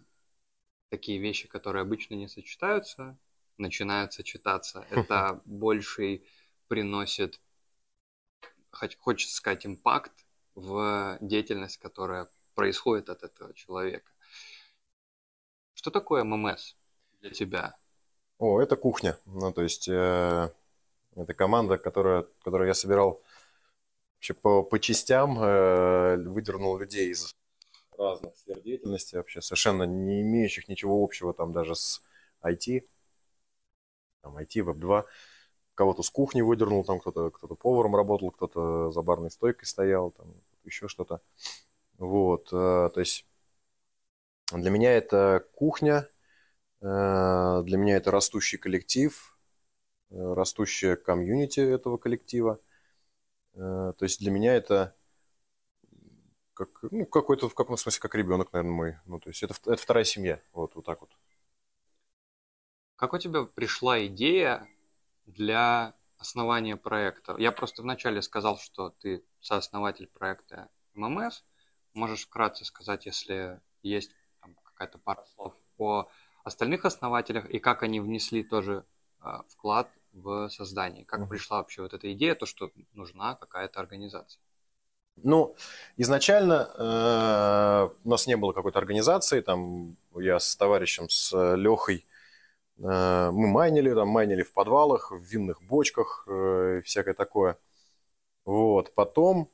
такие 0.89 1.21
вещи, 1.21 1.47
которые 1.47 1.83
обычно 1.83 2.15
не 2.15 2.27
сочетаются, 2.27 3.17
начинают 3.57 4.13
сочетаться. 4.13 4.85
Это 4.91 5.41
больший 5.45 6.27
приносит, 6.67 7.41
хочется 8.99 9.37
сказать, 9.37 9.65
импакт 9.65 10.13
в 10.57 11.19
деятельность, 11.21 11.77
которая 11.77 12.29
происходит 12.57 13.11
от 13.11 13.23
этого 13.23 13.55
человека. 13.55 14.11
Что 15.75 15.93
такое 15.93 16.25
ММС 16.25 16.75
для 17.21 17.31
тебя? 17.31 17.77
О, 18.39 18.61
это 18.61 18.77
кухня. 18.77 19.17
Ну, 19.27 19.53
то 19.53 19.63
есть 19.63 19.89
э, 19.89 20.51
это 21.17 21.35
команда, 21.35 21.79
которая, 21.79 22.27
которую 22.45 22.69
я 22.69 22.75
собирал 22.75 23.23
по, 24.35 24.62
по 24.62 24.79
частям, 24.79 25.39
э, 25.39 26.16
выдернул 26.16 26.79
людей 26.79 27.11
из 27.11 27.35
разных 27.99 28.37
сфер 28.37 28.61
деятельности, 28.61 29.16
вообще 29.16 29.41
совершенно 29.41 29.85
не 29.85 30.22
имеющих 30.22 30.68
ничего 30.68 31.03
общего 31.03 31.33
там 31.33 31.53
даже 31.53 31.74
с 31.74 32.03
IT, 32.43 32.87
там 34.22 34.37
IT, 34.37 34.57
Web2. 34.57 35.05
Кого-то 35.74 36.03
с 36.03 36.11
кухни 36.11 36.41
выдернул, 36.41 36.85
там 36.85 37.01
кто-то 37.01 37.31
кто 37.31 37.55
поваром 37.55 37.95
работал, 37.97 38.31
кто-то 38.31 38.91
за 38.91 39.03
барной 39.03 39.31
стойкой 39.31 39.66
стоял, 39.66 40.11
там 40.11 40.35
еще 40.64 40.89
что-то. 40.89 41.20
Вот, 41.99 42.49
э, 42.53 42.91
то 42.93 43.01
есть 43.01 43.27
для 44.53 44.70
меня 44.70 44.93
это 44.93 45.45
кухня, 45.55 46.09
э, 46.81 47.62
для 47.64 47.79
меня 47.79 47.97
это 47.97 48.11
растущий 48.11 48.59
коллектив, 48.59 49.39
э, 50.11 50.35
растущая 50.35 50.97
комьюнити 50.97 51.61
этого 51.61 51.97
коллектива. 51.97 52.61
То 53.57 53.97
есть 54.01 54.21
для 54.21 54.31
меня 54.31 54.55
это 54.55 54.95
как, 56.53 56.69
ну, 56.91 57.07
какой-то, 57.07 57.49
в 57.49 57.55
каком 57.55 57.77
смысле, 57.77 58.01
как 58.01 58.15
ребенок, 58.15 58.53
наверное, 58.53 58.75
мой. 58.75 58.99
Ну, 59.07 59.19
то 59.19 59.29
есть 59.31 59.43
это, 59.43 59.55
это 59.67 59.77
вторая 59.77 60.05
семья, 60.05 60.41
вот, 60.53 60.75
вот 60.75 60.85
так 60.85 61.01
вот. 61.01 61.11
Как 62.97 63.13
у 63.13 63.19
тебя 63.19 63.45
пришла 63.45 64.05
идея 64.07 64.67
для 65.27 65.95
основания 66.19 66.77
проекта? 66.77 67.37
Я 67.39 67.53
просто 67.53 67.83
вначале 67.83 68.23
сказал, 68.23 68.59
что 68.59 68.91
ты 68.91 69.23
сооснователь 69.41 70.07
проекта 70.07 70.71
ММС. 70.95 71.45
Можешь 71.93 72.25
вкратце 72.25 72.65
сказать, 72.65 73.07
если 73.07 73.61
есть 73.83 74.13
какая-то 74.65 74.99
пара 74.99 75.25
слов 75.35 75.55
о 75.79 76.09
остальных 76.45 76.85
основателях 76.85 77.51
и 77.51 77.59
как 77.59 77.83
они 77.83 78.01
внесли 78.01 78.45
тоже 78.45 78.85
э, 79.21 79.29
вклад 79.49 79.91
в 80.17 80.49
создание? 80.49 81.05
Как 81.05 81.21
mm-hmm. 81.21 81.29
пришла 81.29 81.59
вообще 81.59 81.83
вот 81.83 81.95
эта 81.95 82.12
идея, 82.12 82.35
то, 82.35 82.47
что 82.47 82.71
нужна 82.93 83.35
какая-то 83.35 83.81
организация? 83.81 84.41
Ну, 85.23 85.57
изначально 85.97 86.71
э, 86.77 87.89
у 88.05 88.09
нас 88.09 88.27
не 88.27 88.37
было 88.37 88.53
какой-то 88.53 88.79
организации, 88.79 89.41
там 89.41 89.97
я 90.14 90.39
с 90.39 90.57
товарищем, 90.57 91.09
с 91.09 91.33
Лехой, 91.57 92.05
э, 92.79 93.31
мы 93.33 93.47
майнили, 93.47 93.95
там 93.95 94.09
майнили 94.09 94.43
в 94.43 94.53
подвалах, 94.53 95.12
в 95.12 95.23
винных 95.23 95.62
бочках, 95.62 96.25
э, 96.29 96.83
всякое 96.85 97.14
такое. 97.14 97.57
Вот, 98.45 98.95
потом 98.95 99.51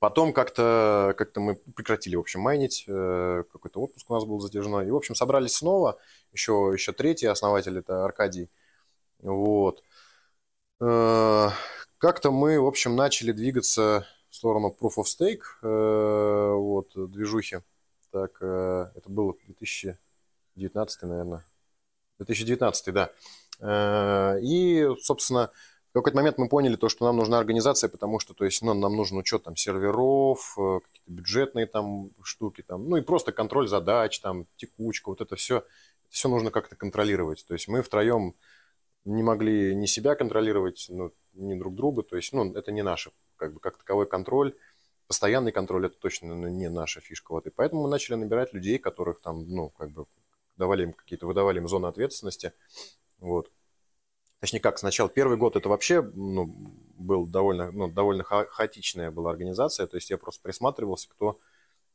Потом 0.00 0.32
как-то 0.32 1.14
как 1.18 1.36
мы 1.36 1.56
прекратили, 1.56 2.16
в 2.16 2.20
общем, 2.20 2.40
майнить. 2.40 2.84
Э, 2.88 3.44
какой-то 3.52 3.82
отпуск 3.82 4.10
у 4.10 4.14
нас 4.14 4.24
был 4.24 4.40
затяжной. 4.40 4.86
И, 4.86 4.90
в 4.90 4.96
общем, 4.96 5.14
собрались 5.14 5.52
снова. 5.56 5.98
Еще, 6.32 6.70
еще 6.72 6.92
третий 6.92 7.26
основатель, 7.26 7.76
это 7.78 8.02
Аркадий. 8.02 8.48
Вот. 9.22 9.82
Э, 10.80 11.50
как-то 11.98 12.30
мы, 12.30 12.60
в 12.60 12.66
общем, 12.66 12.96
начали 12.96 13.32
двигаться 13.32 14.06
в 14.30 14.34
сторону 14.34 14.74
Proof 14.78 14.94
of 14.98 15.04
Stake, 15.04 15.42
э, 15.62 16.52
вот, 16.54 16.92
движухи. 16.94 17.58
Так, 18.10 18.42
это 18.42 19.04
было 19.06 19.34
2019, 19.46 21.02
наверное. 21.02 21.44
2019, 22.18 22.92
да. 22.92 24.38
И, 24.42 24.88
собственно, 25.00 25.52
в 25.90 25.92
какой-то 25.92 26.16
момент 26.16 26.38
мы 26.38 26.48
поняли 26.48 26.76
то, 26.76 26.88
что 26.88 27.04
нам 27.04 27.16
нужна 27.16 27.38
организация, 27.38 27.90
потому 27.90 28.20
что, 28.20 28.32
то 28.32 28.44
есть, 28.44 28.62
ну, 28.62 28.74
нам 28.74 28.94
нужен 28.94 29.18
учет 29.18 29.42
там 29.42 29.56
серверов, 29.56 30.54
э, 30.56 30.78
какие-то 30.84 31.10
бюджетные 31.10 31.66
там 31.66 32.10
штуки, 32.22 32.62
там, 32.62 32.88
ну 32.88 32.96
и 32.96 33.00
просто 33.00 33.32
контроль 33.32 33.66
задач, 33.66 34.20
там, 34.20 34.46
текучка, 34.56 35.08
вот 35.08 35.20
это 35.20 35.34
все, 35.34 35.58
это 35.58 35.66
все 36.10 36.28
нужно 36.28 36.52
как-то 36.52 36.76
контролировать. 36.76 37.44
То 37.44 37.54
есть 37.54 37.66
мы 37.66 37.82
втроем 37.82 38.34
не 39.04 39.22
могли 39.22 39.74
ни 39.74 39.86
себя 39.86 40.14
контролировать, 40.14 40.86
ну, 40.88 41.12
ни 41.34 41.54
друг 41.58 41.74
друга, 41.74 42.02
то 42.02 42.16
есть, 42.16 42.32
ну, 42.32 42.52
это 42.54 42.72
не 42.72 42.82
наше, 42.82 43.12
как 43.36 43.54
бы, 43.54 43.60
как 43.60 43.78
таковой 43.78 44.06
контроль, 44.06 44.54
постоянный 45.06 45.52
контроль, 45.52 45.86
это 45.86 45.96
точно 45.98 46.34
ну, 46.34 46.48
не 46.48 46.68
наша 46.68 47.00
фишка, 47.00 47.32
вот, 47.32 47.46
и 47.46 47.50
поэтому 47.50 47.82
мы 47.82 47.88
начали 47.88 48.14
набирать 48.16 48.52
людей, 48.52 48.78
которых 48.78 49.20
там, 49.20 49.48
ну, 49.48 49.70
как 49.70 49.90
бы, 49.90 50.06
давали 50.56 50.84
им 50.84 50.92
какие-то, 50.92 51.26
выдавали 51.26 51.58
им 51.58 51.68
зоны 51.68 51.86
ответственности, 51.86 52.52
вот, 53.18 53.50
Точнее 54.40 54.60
как, 54.60 54.78
сначала 54.78 55.10
первый 55.10 55.36
год 55.36 55.56
это 55.56 55.68
вообще 55.68 56.00
ну, 56.00 56.46
был 56.96 57.26
довольно, 57.26 57.70
ну, 57.72 57.88
довольно 57.88 58.24
ха- 58.24 58.46
хаотичная 58.46 59.10
была 59.10 59.30
организация, 59.30 59.86
то 59.86 59.96
есть 59.96 60.08
я 60.08 60.16
просто 60.16 60.40
присматривался, 60.42 61.10
кто, 61.10 61.38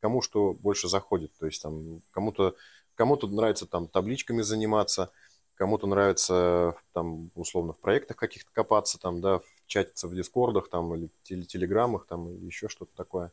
кому 0.00 0.22
что 0.22 0.52
больше 0.54 0.88
заходит, 0.88 1.32
то 1.38 1.46
есть 1.46 1.60
там 1.60 2.02
кому-то, 2.12 2.54
кому-то 2.94 3.26
нравится 3.26 3.66
там 3.66 3.88
табличками 3.88 4.42
заниматься, 4.42 5.10
кому-то 5.56 5.86
нравится 5.86 6.76
там 6.92 7.30
условно 7.34 7.72
в 7.72 7.80
проектах 7.80 8.16
каких-то 8.16 8.50
копаться, 8.52 8.98
там, 9.00 9.20
да, 9.20 9.38
в 9.40 9.44
чатиться 9.66 10.06
в 10.06 10.14
дискордах 10.14 10.68
там 10.68 10.94
или 10.94 11.10
телеграммах 11.24 12.06
там 12.06 12.28
или 12.30 12.46
еще 12.46 12.68
что-то 12.68 12.94
такое. 12.94 13.32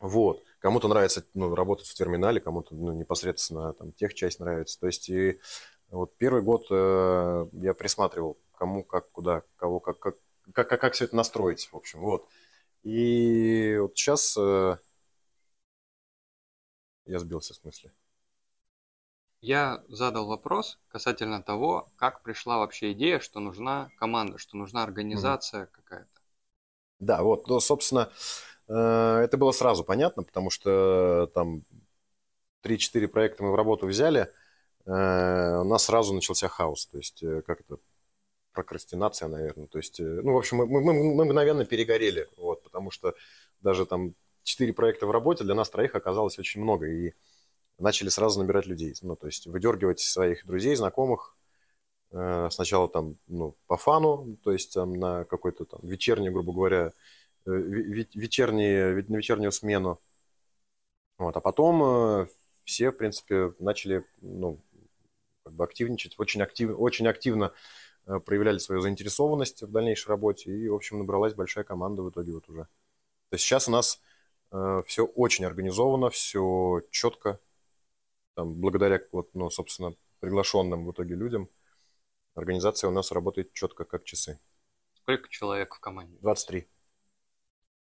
Вот. 0.00 0.42
Кому-то 0.58 0.88
нравится 0.88 1.24
ну, 1.34 1.54
работать 1.54 1.86
в 1.86 1.94
терминале, 1.94 2.40
кому-то 2.40 2.74
ну, 2.74 2.92
непосредственно 2.92 3.72
там 3.72 3.92
тех 3.92 4.14
часть 4.14 4.38
нравится. 4.38 4.78
То 4.78 4.86
есть 4.86 5.08
и 5.08 5.40
вот 5.90 6.14
первый 6.18 6.42
год 6.42 6.66
э, 6.70 7.46
я 7.52 7.74
присматривал, 7.74 8.36
кому, 8.56 8.84
как, 8.84 9.10
куда, 9.10 9.42
кого, 9.56 9.80
как, 9.80 9.98
как, 9.98 10.16
как, 10.52 10.68
как, 10.68 10.80
как 10.80 10.92
все 10.92 11.06
это 11.06 11.16
настроить, 11.16 11.68
в 11.72 11.76
общем, 11.76 12.00
вот. 12.00 12.28
И 12.82 13.78
вот 13.80 13.96
сейчас 13.96 14.36
э, 14.36 14.76
я 17.06 17.18
сбился 17.18 17.54
в 17.54 17.56
смысле. 17.56 17.90
Я 19.44 19.82
задал 19.88 20.26
вопрос 20.26 20.78
касательно 20.88 21.42
того, 21.42 21.88
как 21.96 22.22
пришла 22.22 22.58
вообще 22.58 22.92
идея, 22.92 23.20
что 23.20 23.40
нужна 23.40 23.90
команда, 23.98 24.38
что 24.38 24.56
нужна 24.56 24.82
организация 24.82 25.64
mm-hmm. 25.64 25.70
какая-то. 25.72 26.20
Да, 26.98 27.22
вот, 27.22 27.46
ну, 27.48 27.60
собственно, 27.60 28.10
э, 28.68 28.74
это 28.74 29.36
было 29.36 29.52
сразу 29.52 29.84
понятно, 29.84 30.22
потому 30.22 30.50
что 30.50 31.30
там 31.34 31.62
3-4 32.62 33.08
проекта 33.08 33.42
мы 33.42 33.52
в 33.52 33.54
работу 33.54 33.86
взяли– 33.86 34.30
Э, 34.86 35.60
у 35.60 35.64
нас 35.64 35.84
сразу 35.84 36.14
начался 36.14 36.48
хаос. 36.48 36.86
То 36.86 36.98
есть, 36.98 37.22
э, 37.22 37.42
как 37.46 37.60
это, 37.60 37.78
прокрастинация, 38.52 39.28
наверное. 39.28 39.66
То 39.66 39.78
есть, 39.78 39.98
ну, 39.98 40.34
в 40.34 40.36
общем, 40.36 40.58
мы, 40.58 40.66
мы, 40.66 40.92
мы 40.92 41.24
мгновенно 41.24 41.64
перегорели, 41.64 42.28
вот, 42.36 42.62
потому 42.62 42.90
что 42.92 43.14
даже 43.60 43.84
там 43.84 44.14
четыре 44.44 44.72
проекта 44.72 45.06
в 45.06 45.10
работе 45.10 45.42
для 45.42 45.54
нас 45.54 45.70
троих 45.70 45.94
оказалось 45.96 46.38
очень 46.38 46.60
много, 46.62 46.86
и 46.86 47.14
начали 47.78 48.08
сразу 48.08 48.40
набирать 48.40 48.66
людей. 48.66 48.94
Ну, 49.02 49.16
то 49.16 49.26
есть, 49.26 49.46
выдергивать 49.46 50.00
своих 50.00 50.46
друзей, 50.46 50.74
знакомых, 50.76 51.36
сначала 52.10 52.88
там, 52.88 53.16
ну, 53.26 53.56
по 53.66 53.76
фану, 53.76 54.36
то 54.44 54.52
есть, 54.52 54.74
там, 54.74 54.94
на 54.94 55.24
какой-то 55.24 55.64
там 55.64 55.80
вечерний, 55.82 56.30
грубо 56.30 56.52
говоря, 56.52 56.92
вечерний, 57.44 59.02
на 59.08 59.16
вечернюю 59.16 59.50
смену, 59.50 59.98
вот, 61.18 61.36
а 61.36 61.40
потом 61.40 62.28
все, 62.64 62.90
в 62.90 62.96
принципе, 62.96 63.52
начали, 63.58 64.04
ну, 64.20 64.58
как 65.44 65.52
бы 65.52 65.64
активничать, 65.64 66.18
очень, 66.18 66.42
актив, 66.42 66.74
очень 66.78 67.06
активно 67.06 67.52
э, 68.06 68.18
проявляли 68.18 68.58
свою 68.58 68.80
заинтересованность 68.80 69.62
в 69.62 69.70
дальнейшей 69.70 70.08
работе, 70.08 70.50
и, 70.50 70.68
в 70.68 70.74
общем, 70.74 70.98
набралась 70.98 71.34
большая 71.34 71.64
команда 71.64 72.02
в 72.02 72.10
итоге 72.10 72.32
вот 72.32 72.48
уже. 72.48 72.62
То 72.62 73.34
есть 73.34 73.44
сейчас 73.44 73.68
у 73.68 73.70
нас 73.70 74.00
э, 74.52 74.82
все 74.86 75.04
очень 75.04 75.44
организовано, 75.44 76.10
все 76.10 76.80
четко, 76.90 77.38
там, 78.34 78.54
благодаря, 78.54 79.00
вот, 79.12 79.34
ну, 79.34 79.50
собственно, 79.50 79.94
приглашенным 80.20 80.86
в 80.86 80.92
итоге 80.92 81.14
людям, 81.14 81.48
организация 82.34 82.88
у 82.88 82.92
нас 82.92 83.12
работает 83.12 83.52
четко, 83.52 83.84
как 83.84 84.04
часы. 84.04 84.40
Сколько 84.94 85.28
человек 85.28 85.74
в 85.74 85.80
команде? 85.80 86.16
23. 86.20 86.68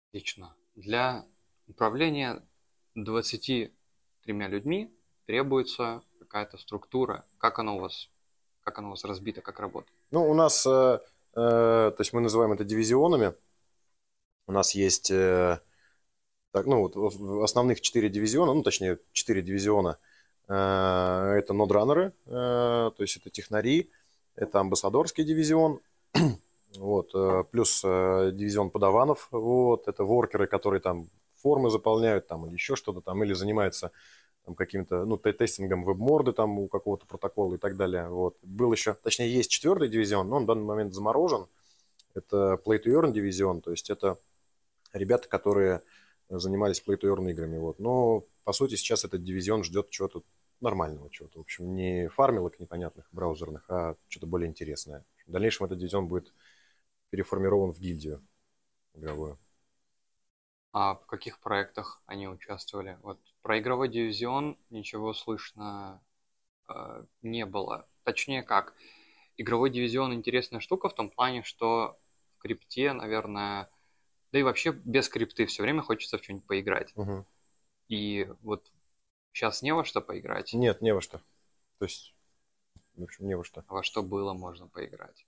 Отлично. 0.09 0.55
Для 0.75 1.27
управления 1.67 2.47
23 2.95 3.73
людьми 4.27 4.95
требуется 5.27 6.03
какая-то 6.19 6.59
структура? 6.59 7.25
Как 7.39 7.59
она 7.59 7.75
у 7.75 7.81
вас, 7.81 8.09
как 8.63 8.79
она 8.79 8.89
у 8.89 8.91
вас 8.91 9.05
разбита, 9.05 9.41
как 9.41 9.61
работает? 9.61 9.93
Ну, 10.11 10.29
у 10.29 10.35
нас, 10.35 10.67
э, 10.67 10.71
э, 10.71 11.01
то 11.35 11.97
есть 11.99 12.13
мы 12.13 12.21
называем 12.21 12.53
это 12.53 12.65
дивизионами. 12.65 13.35
У 14.47 14.53
нас 14.53 14.75
есть, 14.75 15.11
э, 15.11 15.61
так, 16.53 16.67
ну, 16.67 16.89
вот 16.89 17.43
основных 17.43 17.81
четыре 17.81 18.09
дивизиона, 18.09 18.55
ну, 18.55 18.63
точнее, 18.63 18.99
четыре 19.13 19.43
дивизиона. 19.43 19.99
Э, 20.49 21.35
это 21.39 21.53
нодранеры, 21.53 22.13
э, 22.27 22.31
то 22.31 22.95
есть 22.99 23.19
это 23.19 23.29
технари, 23.29 23.91
это 24.35 24.61
амбассадорский 24.61 25.23
дивизион, 25.25 25.81
вот, 26.79 27.11
э, 27.15 27.45
плюс 27.51 27.83
дивизион 27.83 28.71
подаванов, 28.71 29.29
вот, 29.31 29.89
это 29.89 30.05
воркеры, 30.05 30.47
которые 30.47 30.81
там 30.81 31.09
формы 31.37 31.71
заполняют 31.71 32.27
там 32.27 32.47
или 32.47 32.55
еще 32.55 32.77
что-то 32.77 33.03
там, 33.03 33.23
или 33.23 33.35
занимаются 33.35 33.93
там, 34.47 34.55
каким-то, 34.55 35.05
ну, 35.05 35.19
те- 35.19 35.35
тестингом 35.35 35.85
веб-морды 35.85 36.33
там 36.33 36.59
у 36.59 36.69
какого-то 36.69 37.07
протокола 37.07 37.57
и 37.57 37.59
так 37.59 37.77
далее. 37.77 38.09
Вот. 38.09 38.39
Был 38.43 38.73
еще, 38.73 38.95
точнее, 38.95 39.31
есть 39.31 39.51
четвертый 39.51 39.89
дивизион, 39.89 40.29
но 40.29 40.37
он 40.37 40.45
в 40.45 40.47
данный 40.47 40.65
момент 40.65 40.95
заморожен. 40.95 41.47
Это 42.15 42.59
Play 42.65 42.83
to 42.83 42.87
Earn 42.87 43.13
дивизион, 43.13 43.61
то 43.61 43.71
есть 43.71 43.91
это 43.91 44.17
ребята, 44.95 45.29
которые 45.29 45.83
занимались 46.31 46.83
Play 46.85 46.99
to 46.99 47.15
Earn 47.15 47.31
играми. 47.31 47.59
Вот. 47.59 47.79
Но, 47.79 48.25
по 48.45 48.53
сути, 48.55 48.77
сейчас 48.77 49.05
этот 49.05 49.23
дивизион 49.23 49.63
ждет 49.63 49.91
чего-то 49.91 50.23
нормального, 50.61 51.11
чего-то. 51.11 51.39
В 51.39 51.43
общем, 51.43 51.75
не 51.75 52.09
фармилок 52.09 52.59
непонятных 52.59 53.09
браузерных, 53.13 53.69
а 53.71 53.97
что-то 54.09 54.27
более 54.27 54.49
интересное. 54.49 55.05
В 55.27 55.31
дальнейшем 55.31 55.67
этот 55.67 55.79
дивизион 55.79 56.09
будет 56.09 56.33
переформирован 57.11 57.73
в 57.73 57.79
гильдию 57.79 58.23
игровую. 58.95 59.39
А 60.73 60.95
в 60.95 61.07
каких 61.07 61.41
проектах 61.41 62.03
они 62.07 62.29
участвовали? 62.29 62.99
Вот 63.03 63.19
про 63.43 63.59
игровой 63.59 63.89
дивизион 63.89 64.59
ничего 64.71 65.15
слышно 65.15 66.03
э, 66.69 67.05
не 67.23 67.47
было. 67.47 67.89
Точнее 68.05 68.43
как, 68.43 68.75
игровой 69.37 69.71
дивизион 69.71 70.13
интересная 70.13 70.61
штука 70.61 70.89
в 70.89 70.95
том 70.95 71.11
плане, 71.11 71.43
что 71.43 71.99
в 72.37 72.43
крипте, 72.43 72.93
наверное, 72.93 73.71
да 74.33 74.39
и 74.39 74.43
вообще 74.43 74.73
без 74.73 75.09
крипты 75.09 75.47
все 75.47 75.63
время 75.63 75.83
хочется 75.83 76.19
в 76.19 76.23
что-нибудь 76.23 76.47
поиграть. 76.47 76.95
Мгм. 76.97 77.25
И 77.89 78.29
вот 78.43 78.71
сейчас 79.39 79.63
не 79.63 79.73
во 79.73 79.85
что 79.85 80.01
поиграть, 80.01 80.53
Нет, 80.53 80.83
не 80.83 80.93
во 80.93 81.01
что. 81.01 81.19
То 81.79 81.85
есть, 81.85 82.15
в 82.97 83.03
общем, 83.05 83.27
не 83.29 83.37
во 83.37 83.45
что. 83.45 83.65
во 83.69 83.83
что 83.83 84.03
было 84.03 84.33
можно 84.33 84.67
поиграть. 84.67 85.27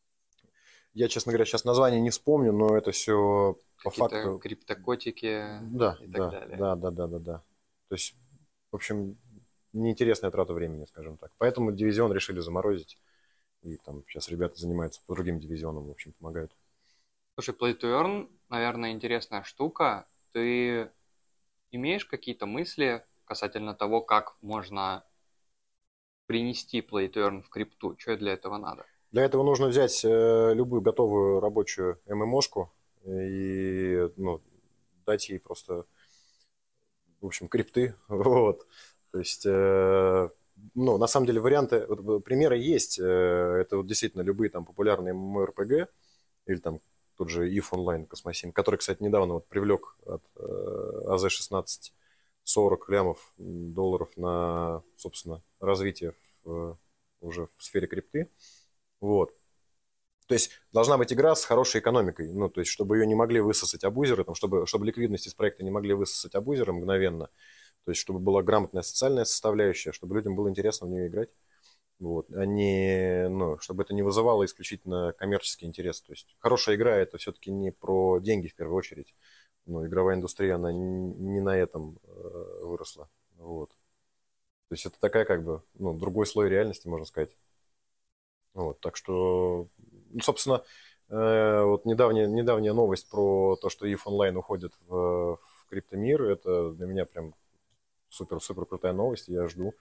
Я, 0.92 1.06
честно 1.08 1.30
говоря, 1.30 1.44
сейчас 1.44 1.64
название 1.64 2.00
не 2.00 2.10
вспомню, 2.10 2.52
но 2.52 2.76
это 2.76 2.90
все 2.90 3.56
по 3.84 3.90
факту... 3.90 4.38
криптокотики 4.38 5.46
Да, 5.62 5.96
и 6.00 6.08
так 6.08 6.12
да, 6.12 6.30
далее. 6.30 6.56
да, 6.56 6.74
да, 6.74 6.90
да, 6.90 7.06
да, 7.06 7.18
да. 7.18 7.42
То 7.88 7.94
есть, 7.94 8.16
в 8.72 8.76
общем, 8.76 9.16
неинтересная 9.72 10.32
трата 10.32 10.52
времени, 10.52 10.84
скажем 10.86 11.16
так. 11.16 11.30
Поэтому 11.38 11.70
дивизион 11.70 12.12
решили 12.12 12.40
заморозить. 12.40 12.98
И 13.62 13.76
там 13.76 14.02
сейчас 14.08 14.28
ребята 14.28 14.56
занимаются 14.58 15.00
по 15.06 15.14
другим 15.14 15.38
дивизионам, 15.38 15.86
в 15.86 15.90
общем, 15.90 16.12
помогают. 16.12 16.56
Слушай, 17.34 17.54
Play 17.54 17.78
to 17.78 17.84
Earn, 17.84 18.28
наверное, 18.48 18.90
интересная 18.90 19.44
штука. 19.44 20.08
Ты 20.32 20.90
имеешь 21.70 22.04
какие-то 22.04 22.46
мысли 22.46 23.04
касательно 23.30 23.74
того, 23.74 24.00
как 24.00 24.34
можно 24.42 25.04
принести 26.26 26.80
Play 26.80 27.08
to 27.12 27.28
Earn 27.28 27.42
в 27.42 27.48
крипту? 27.48 27.94
Что 27.96 28.16
для 28.16 28.32
этого 28.32 28.58
надо? 28.58 28.84
Для 29.12 29.22
этого 29.24 29.44
нужно 29.44 29.68
взять 29.68 30.04
э, 30.04 30.52
любую 30.52 30.82
готовую 30.82 31.38
рабочую 31.38 32.00
ММОшку 32.08 32.72
и 33.06 34.10
ну, 34.16 34.40
дать 35.06 35.28
ей 35.28 35.38
просто, 35.38 35.86
в 37.20 37.26
общем, 37.26 37.46
крипты. 37.46 37.94
Вот. 38.08 38.66
То 39.12 39.20
есть, 39.20 39.46
э, 39.46 40.28
ну, 40.74 40.98
на 40.98 41.06
самом 41.06 41.26
деле, 41.26 41.40
варианты, 41.40 41.86
вот, 41.86 42.24
примеры 42.24 42.58
есть. 42.58 42.98
Э, 42.98 43.58
это 43.60 43.76
вот 43.76 43.86
действительно 43.86 44.22
любые 44.22 44.50
там 44.50 44.64
популярные 44.64 45.14
MMORPG 45.14 45.86
или 46.46 46.58
там 46.58 46.80
тот 47.16 47.28
же 47.30 47.48
EVE 47.48 47.70
Online 47.70 48.06
Космосим, 48.06 48.50
который, 48.50 48.76
кстати, 48.78 49.00
недавно 49.04 49.34
вот 49.34 49.46
привлек 49.46 49.96
от 50.04 50.22
э, 50.34 51.02
АЗ-16 51.06 51.92
40 52.50 52.88
лямов 52.88 53.32
долларов 53.38 54.10
на, 54.16 54.82
собственно, 54.96 55.42
развитие 55.60 56.14
в, 56.42 56.76
уже 57.20 57.48
в 57.56 57.62
сфере 57.62 57.86
крипты. 57.86 58.28
Вот. 59.00 59.32
То 60.26 60.34
есть 60.34 60.50
должна 60.72 60.98
быть 60.98 61.12
игра 61.12 61.34
с 61.34 61.44
хорошей 61.44 61.80
экономикой, 61.80 62.32
ну, 62.32 62.48
то 62.48 62.60
есть 62.60 62.70
чтобы 62.70 62.98
ее 62.98 63.06
не 63.06 63.14
могли 63.14 63.40
высосать 63.40 63.84
абузеры, 63.84 64.24
там, 64.24 64.34
чтобы, 64.34 64.66
чтобы 64.66 64.86
ликвидность 64.86 65.26
из 65.26 65.34
проекта 65.34 65.64
не 65.64 65.70
могли 65.70 65.94
высосать 65.94 66.34
абузеры 66.34 66.72
мгновенно, 66.72 67.28
то 67.84 67.90
есть 67.90 68.00
чтобы 68.00 68.20
была 68.20 68.42
грамотная 68.42 68.82
социальная 68.82 69.24
составляющая, 69.24 69.90
чтобы 69.92 70.14
людям 70.14 70.36
было 70.36 70.48
интересно 70.48 70.86
в 70.86 70.90
нее 70.90 71.08
играть, 71.08 71.30
вот, 71.98 72.30
а 72.32 72.46
не, 72.46 73.28
ну, 73.28 73.58
чтобы 73.58 73.82
это 73.82 73.92
не 73.92 74.02
вызывало 74.02 74.44
исключительно 74.44 75.12
коммерческий 75.18 75.66
интерес. 75.66 76.00
То 76.00 76.12
есть 76.12 76.36
хорошая 76.38 76.76
игра 76.76 76.96
это 76.96 77.18
все-таки 77.18 77.50
не 77.50 77.72
про 77.72 78.20
деньги 78.20 78.46
в 78.46 78.54
первую 78.54 78.76
очередь, 78.76 79.14
но 79.70 79.86
игровая 79.86 80.16
индустрия, 80.16 80.56
она 80.56 80.72
не 80.72 81.14
не 81.14 81.40
на 81.40 81.56
этом 81.56 81.98
э, 82.04 82.60
выросла, 82.62 83.08
вот. 83.36 83.70
То 84.68 84.74
есть 84.74 84.86
это 84.86 85.00
такая 85.00 85.24
как 85.24 85.42
бы, 85.42 85.62
ну, 85.74 85.94
другой 85.94 86.26
слой 86.26 86.48
реальности, 86.48 86.86
можно 86.86 87.06
сказать. 87.06 87.30
Вот, 88.54 88.80
так 88.80 88.96
что, 88.96 89.68
ну, 90.10 90.20
собственно, 90.20 90.62
э, 91.08 91.62
вот 91.62 91.84
недавняя, 91.86 92.26
недавняя 92.26 92.72
новость 92.72 93.08
про 93.08 93.56
то, 93.56 93.68
что 93.68 93.86
EVE 93.86 93.98
Online 94.06 94.36
уходит 94.36 94.72
в, 94.86 95.36
в 95.36 95.66
криптомир, 95.68 96.22
это 96.22 96.70
для 96.70 96.86
меня 96.86 97.04
прям 97.04 97.34
супер-супер 98.10 98.66
крутая 98.66 98.92
новость. 98.92 99.28
Я 99.28 99.48
жду 99.48 99.74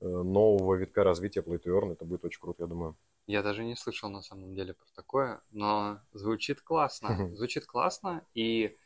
э, 0.00 0.06
нового 0.06 0.74
витка 0.74 1.02
развития 1.02 1.40
Play 1.40 1.60
to 1.60 1.76
Earn. 1.76 1.92
Это 1.92 2.04
будет 2.04 2.24
очень 2.24 2.40
круто, 2.40 2.62
я 2.62 2.66
думаю. 2.68 2.96
Я 3.26 3.42
даже 3.42 3.64
не 3.64 3.76
слышал 3.76 4.10
на 4.10 4.22
самом 4.22 4.54
деле 4.54 4.74
про 4.74 4.86
такое, 4.94 5.40
но 5.50 6.00
звучит 6.12 6.60
классно. 6.60 7.30
Звучит 7.34 7.66
классно, 7.66 8.24
и 8.34 8.76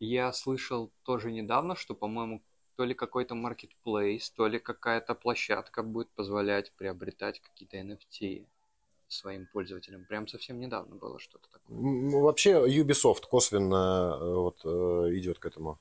я 0.00 0.32
слышал 0.32 0.92
тоже 1.04 1.32
недавно, 1.32 1.76
что, 1.76 1.94
по-моему, 1.94 2.42
то 2.76 2.84
ли 2.84 2.94
какой-то 2.94 3.34
marketplace, 3.34 4.32
то 4.34 4.46
ли 4.46 4.58
какая-то 4.58 5.14
площадка 5.14 5.82
будет 5.82 6.08
позволять 6.10 6.72
приобретать 6.72 7.40
какие-то 7.40 7.76
NFT 7.78 8.46
своим 9.08 9.46
пользователям. 9.46 10.04
Прям 10.04 10.26
совсем 10.26 10.58
недавно 10.58 10.96
было 10.96 11.18
что-то 11.18 11.48
такое. 11.50 11.76
Ну, 11.78 12.22
Вообще 12.22 12.52
Ubisoft 12.66 13.26
косвенно 13.28 14.18
э, 14.20 14.34
вот, 14.34 14.60
э, 14.64 14.68
идет 15.14 15.38
к 15.38 15.46
этому. 15.46 15.78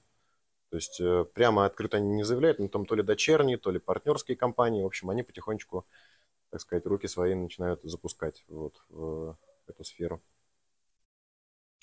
То 0.70 0.78
есть 0.78 1.00
э, 1.00 1.26
прямо 1.34 1.66
открыто 1.66 1.98
они 1.98 2.10
не 2.16 2.24
заявляют, 2.24 2.60
но 2.60 2.68
там 2.68 2.86
то 2.86 2.96
ли 2.96 3.04
дочерние, 3.04 3.58
то 3.58 3.72
ли 3.72 3.80
партнерские 3.80 4.38
компании. 4.38 4.84
В 4.84 4.88
общем, 4.88 5.10
они 5.10 5.24
потихонечку, 5.24 5.86
так 6.50 6.62
сказать, 6.62 6.86
руки 6.86 7.08
свои 7.08 7.34
начинают 7.34 7.82
запускать 7.84 8.44
вот, 8.48 8.84
в 8.90 9.38
эту 9.68 9.84
сферу. 9.84 10.22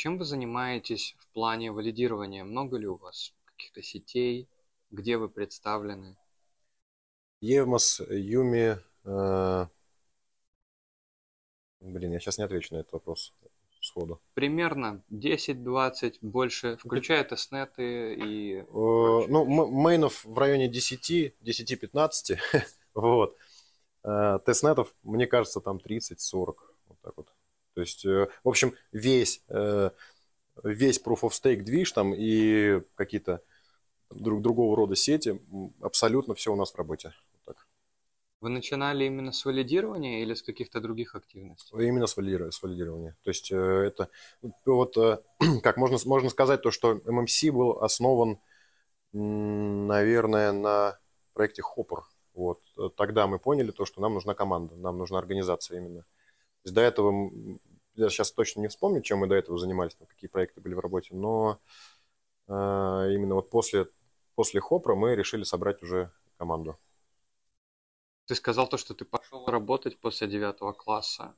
Чем 0.01 0.16
вы 0.16 0.24
занимаетесь 0.24 1.14
в 1.18 1.26
плане 1.34 1.72
валидирования? 1.72 2.42
Много 2.42 2.78
ли 2.78 2.86
у 2.86 2.96
вас 2.96 3.34
каких-то 3.44 3.82
сетей? 3.82 4.48
Где 4.90 5.18
вы 5.18 5.28
представлены? 5.28 6.16
Evmos, 7.43 8.01
Umee... 8.09 8.78
э, 9.05 9.66
Блин, 11.80 12.12
я 12.12 12.18
сейчас 12.18 12.38
не 12.38 12.44
отвечу 12.44 12.74
на 12.74 12.78
этот 12.78 12.94
вопрос 12.94 13.34
сходу. 13.82 14.18
Примерно 14.32 15.03
10-20, 15.11 16.16
больше, 16.22 16.78
включая 16.78 17.22
тестнеты 17.22 18.14
и... 18.14 18.61
Э, 18.61 18.64
Ну, 19.28 19.44
мейнов 19.44 20.24
в 20.24 20.38
районе 20.38 20.68
10, 20.68 21.34
10-15, 21.42 22.38
вот. 22.94 23.36
Э, 24.05 24.38
Тестнетов, 24.46 24.94
мне 25.03 25.26
кажется, 25.26 25.61
там 25.61 25.78
30-40, 25.78 26.57
вот 26.88 26.98
так 27.03 27.12
вот. 27.18 27.28
То 27.81 27.83
есть, 27.83 28.05
э, 28.05 28.28
в 28.45 28.49
общем, 28.51 28.74
весь, 28.93 29.43
э, 29.49 29.91
весь 30.62 31.01
Proof 31.03 31.20
of 31.22 31.31
Stake 31.31 31.62
движ 31.62 31.93
там 31.93 32.12
и 32.14 32.83
какие-то 32.95 33.41
друг, 34.11 34.43
другого 34.43 34.76
рода 34.76 34.95
сети, 34.97 35.41
абсолютно 35.81 36.35
все 36.35 36.53
у 36.53 36.57
нас 36.57 36.72
в 36.72 36.76
работе. 36.76 37.14
Вот 37.33 37.41
так. 37.47 37.66
Вы 38.43 38.51
начинали 38.51 39.07
именно 39.07 39.33
с 39.33 39.47
валидирования 39.47 40.20
или 40.20 40.35
с 40.35 40.43
каких-то 40.43 40.83
других 40.83 41.14
активностей? 41.14 41.74
Именно 41.74 42.07
с, 42.07 42.18
валиди- 42.18 42.51
с 42.51 42.62
валидирования. 42.62 43.16
То 43.22 43.31
есть, 43.31 43.51
э, 43.51 43.57
это, 43.57 44.11
ну, 44.43 44.53
вот, 44.66 44.95
как 45.62 45.78
можно, 45.78 45.97
можно 46.05 46.28
сказать, 46.28 46.61
то, 46.61 46.70
что 46.70 46.97
MMC 46.97 47.51
был 47.51 47.83
основан, 47.83 48.41
наверное, 49.14 50.53
на 50.53 50.99
проекте 51.33 51.62
Hopper. 51.62 52.03
Вот. 52.35 52.61
Тогда 52.97 53.26
мы 53.26 53.39
поняли 53.39 53.70
то, 53.70 53.87
что 53.87 54.03
нам 54.03 54.12
нужна 54.12 54.35
команда, 54.35 54.76
нам 54.76 54.99
нужна 54.99 55.18
организация 55.18 55.78
именно. 55.78 56.01
То 56.03 56.66
есть 56.66 56.74
до 56.74 56.83
этого, 56.83 57.31
я 57.95 58.09
сейчас 58.09 58.32
точно 58.32 58.61
не 58.61 58.68
вспомню, 58.68 59.03
чем 59.03 59.18
мы 59.18 59.26
до 59.26 59.34
этого 59.34 59.59
занимались, 59.59 59.95
там, 59.95 60.07
какие 60.07 60.28
проекты 60.28 60.61
были 60.61 60.74
в 60.74 60.80
работе, 60.80 61.14
но 61.14 61.61
э, 62.47 62.53
именно 62.53 63.34
вот 63.34 63.51
после, 63.51 63.88
после 64.34 64.61
Хопра 64.61 64.95
мы 64.95 65.14
решили 65.14 65.43
собрать 65.43 65.82
уже 65.82 66.11
команду. 66.36 66.78
Ты 68.26 68.34
сказал 68.34 68.68
то, 68.68 68.76
что 68.76 68.95
ты 68.95 69.05
пошел 69.05 69.47
работать 69.47 69.99
после 69.99 70.28
девятого 70.28 70.72
класса. 70.72 71.34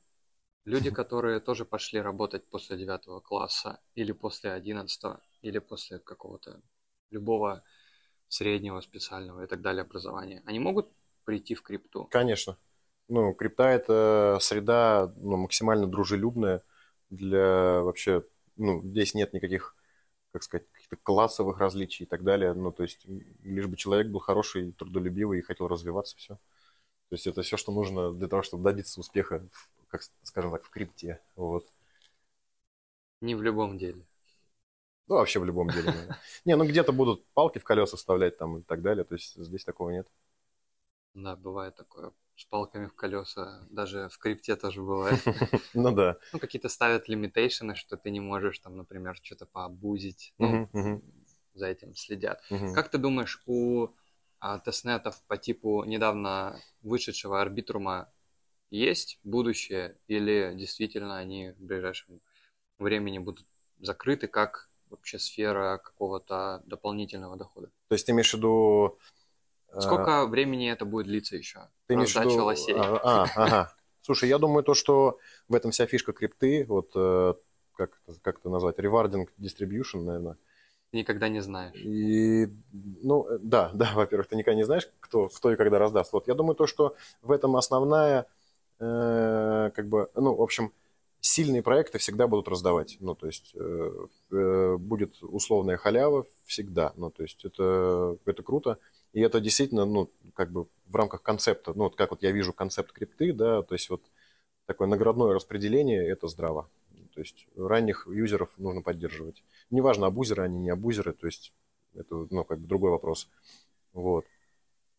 Люди, 0.65 0.89
которые 0.91 1.39
тоже 1.39 1.65
пошли 1.65 1.99
работать 1.99 2.47
после 2.47 2.77
девятого 2.77 3.19
класса, 3.19 3.81
или 3.95 4.11
после 4.11 4.51
одиннадцатого, 4.51 5.21
или 5.41 5.59
после 5.59 5.99
какого-то 5.99 6.61
любого 7.09 7.63
среднего, 8.27 8.81
специального 8.81 9.43
и 9.43 9.47
так 9.47 9.61
далее 9.61 9.81
образования, 9.81 10.41
они 10.45 10.59
могут 10.59 10.89
прийти 11.25 11.55
в 11.55 11.61
крипту? 11.61 12.05
Конечно. 12.05 12.57
Ну, 13.09 13.33
крипта 13.33 13.69
это 13.69 14.37
среда 14.41 15.13
ну, 15.17 15.37
максимально 15.37 15.87
дружелюбная 15.87 16.63
для 17.09 17.81
вообще, 17.81 18.23
ну, 18.55 18.81
здесь 18.83 19.13
нет 19.13 19.33
никаких, 19.33 19.75
как 20.31 20.43
сказать, 20.43 20.67
каких-то 20.71 20.97
классовых 20.97 21.59
различий 21.59 22.05
и 22.05 22.07
так 22.07 22.23
далее. 22.23 22.53
Ну, 22.53 22.71
то 22.71 22.83
есть, 22.83 23.05
лишь 23.43 23.67
бы 23.67 23.77
человек 23.77 24.07
был 24.07 24.19
хороший, 24.19 24.71
трудолюбивый 24.73 25.39
и 25.39 25.43
хотел 25.43 25.67
развиваться, 25.67 26.17
все. 26.17 26.35
То 27.09 27.15
есть, 27.15 27.27
это 27.27 27.43
все, 27.43 27.57
что 27.57 27.71
нужно 27.71 28.13
для 28.13 28.27
того, 28.27 28.43
чтобы 28.43 28.63
добиться 28.63 28.99
успеха, 28.99 29.45
как, 29.89 30.01
скажем 30.23 30.51
так, 30.51 30.63
в 30.65 30.69
крипте. 30.69 31.21
Вот. 31.35 31.67
Не 33.21 33.33
в 33.33 33.41
любом 33.41 33.79
деле. 33.79 34.05
Ну, 35.07 35.15
вообще 35.15 35.39
в 35.39 35.45
любом 35.45 35.69
деле. 35.69 35.93
Не, 36.45 36.55
ну 36.55 36.65
где-то 36.65 36.91
будут 36.93 37.25
палки 37.33 37.59
в 37.59 37.63
колеса 37.63 37.97
вставлять 37.97 38.37
там 38.37 38.57
и 38.59 38.61
так 38.61 38.81
далее. 38.81 39.03
То 39.03 39.15
есть 39.15 39.35
здесь 39.35 39.65
такого 39.65 39.89
нет. 39.91 40.07
Да, 41.15 41.35
бывает 41.35 41.75
такое. 41.75 42.11
С 42.35 42.45
палками 42.45 42.87
в 42.87 42.95
колеса. 42.95 43.67
Даже 43.69 44.09
в 44.09 44.17
крипте 44.17 44.55
тоже 44.55 44.81
бывает. 44.81 45.21
Ну 45.73 45.91
да. 45.91 46.17
Ну, 46.31 46.39
какие-то 46.39 46.69
ставят 46.69 47.07
лимитейшены, 47.07 47.75
что 47.75 47.97
ты 47.97 48.09
не 48.11 48.19
можешь 48.19 48.59
там, 48.59 48.77
например, 48.77 49.15
что-то 49.21 49.45
пообузить. 49.45 50.33
Ну, 50.37 50.69
за 51.53 51.67
этим 51.67 51.95
следят. 51.95 52.41
Как 52.73 52.89
ты 52.89 52.97
думаешь, 52.97 53.41
у 53.45 53.89
а, 54.39 54.59
тестнетов 54.59 55.21
по 55.27 55.37
типу 55.37 55.83
недавно 55.85 56.59
вышедшего 56.81 57.41
арбитрума 57.41 58.11
есть 58.71 59.19
будущее 59.23 59.97
или 60.07 60.53
действительно 60.55 61.17
они 61.17 61.51
в 61.51 61.63
ближайшем 61.63 62.19
времени 62.77 63.19
будут 63.19 63.45
закрыты 63.79 64.27
как 64.27 64.69
вообще 64.89 65.17
сфера 65.17 65.77
какого-то 65.77 66.61
дополнительного 66.65 67.37
дохода? 67.37 67.67
То 67.87 67.95
есть 67.95 68.05
ты 68.05 68.11
имеешь 68.11 68.31
в 68.31 68.37
виду... 68.37 68.99
э, 69.73 69.81
Сколько 69.81 70.25
времени 70.27 70.71
это 70.71 70.85
будет 70.85 71.07
длиться 71.07 71.35
еще? 71.35 71.67
Ты 71.87 71.95
Раздача 71.95 72.29
виду... 72.29 72.45
лосей. 72.45 72.75
А, 72.77 72.99
а, 73.03 73.27
ага. 73.35 73.73
Слушай, 74.01 74.29
я 74.29 74.37
думаю, 74.37 74.63
то, 74.63 74.73
что 74.73 75.19
в 75.47 75.55
этом 75.55 75.71
вся 75.71 75.85
фишка 75.85 76.11
крипты, 76.13 76.65
вот 76.67 76.91
э, 76.95 77.33
как, 77.75 78.01
как 78.21 78.39
это 78.39 78.49
назвать, 78.49 78.77
rewarding 78.77 79.27
distribution, 79.39 80.03
наверное. 80.03 80.37
Ты 80.91 80.97
никогда 80.97 81.27
не 81.27 81.39
знаешь. 81.39 81.75
И, 81.75 82.47
ну, 82.71 83.27
э, 83.27 83.39
да, 83.41 83.71
да, 83.73 83.91
во-первых, 83.95 84.27
ты 84.27 84.35
никогда 84.35 84.55
не 84.55 84.65
знаешь, 84.65 84.89
кто, 84.99 85.29
кто 85.29 85.51
и 85.51 85.55
когда 85.55 85.79
раздаст. 85.79 86.13
Вот 86.13 86.27
я 86.27 86.35
думаю, 86.35 86.55
то, 86.55 86.67
что 86.67 86.95
в 87.21 87.31
этом 87.31 87.55
основная, 87.55 88.27
э, 88.79 89.71
как 89.73 89.87
бы, 89.87 90.09
ну, 90.15 90.35
в 90.35 90.41
общем, 90.41 90.71
сильные 91.19 91.63
проекты 91.63 91.97
всегда 91.97 92.27
будут 92.27 92.47
раздавать. 92.47 92.97
Ну, 92.99 93.15
то 93.15 93.27
есть 93.27 93.53
э, 93.55 93.91
э, 94.31 94.77
будет 94.77 95.23
условная 95.23 95.77
халява 95.77 96.25
всегда. 96.45 96.91
Ну, 96.97 97.09
то 97.09 97.23
есть 97.23 97.45
это, 97.45 98.17
это 98.25 98.43
круто. 98.43 98.77
И 99.13 99.21
это 99.21 99.39
действительно, 99.39 99.85
ну, 99.85 100.11
как 100.33 100.51
бы 100.51 100.67
в 100.85 100.95
рамках 100.95 101.21
концепта, 101.21 101.73
ну, 101.75 101.85
вот 101.85 101.95
как 101.95 102.11
вот 102.11 102.23
я 102.23 102.31
вижу 102.31 102.51
концепт 102.51 102.91
крипты, 102.91 103.31
да, 103.31 103.61
то 103.61 103.75
есть 103.75 103.89
вот 103.89 104.03
такое 104.65 104.87
наградное 104.87 105.33
распределение, 105.33 106.07
это 106.07 106.27
здраво. 106.27 106.69
То 107.13 107.19
есть 107.19 107.47
ранних 107.55 108.07
юзеров 108.07 108.49
нужно 108.57 108.81
поддерживать. 108.81 109.43
Неважно, 109.69 110.07
абузеры 110.07 110.43
они, 110.43 110.57
не 110.57 110.71
абузеры, 110.71 111.13
то 111.13 111.27
есть 111.27 111.53
это, 111.93 112.27
ну, 112.31 112.43
как 112.43 112.59
бы 112.59 112.67
другой 112.67 112.89
вопрос. 112.89 113.29
Вот. 113.93 114.25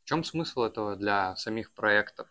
В 0.04 0.06
чем 0.06 0.22
смысл 0.22 0.62
этого 0.62 0.96
для 0.96 1.34
самих 1.34 1.72
проектов? 1.72 2.28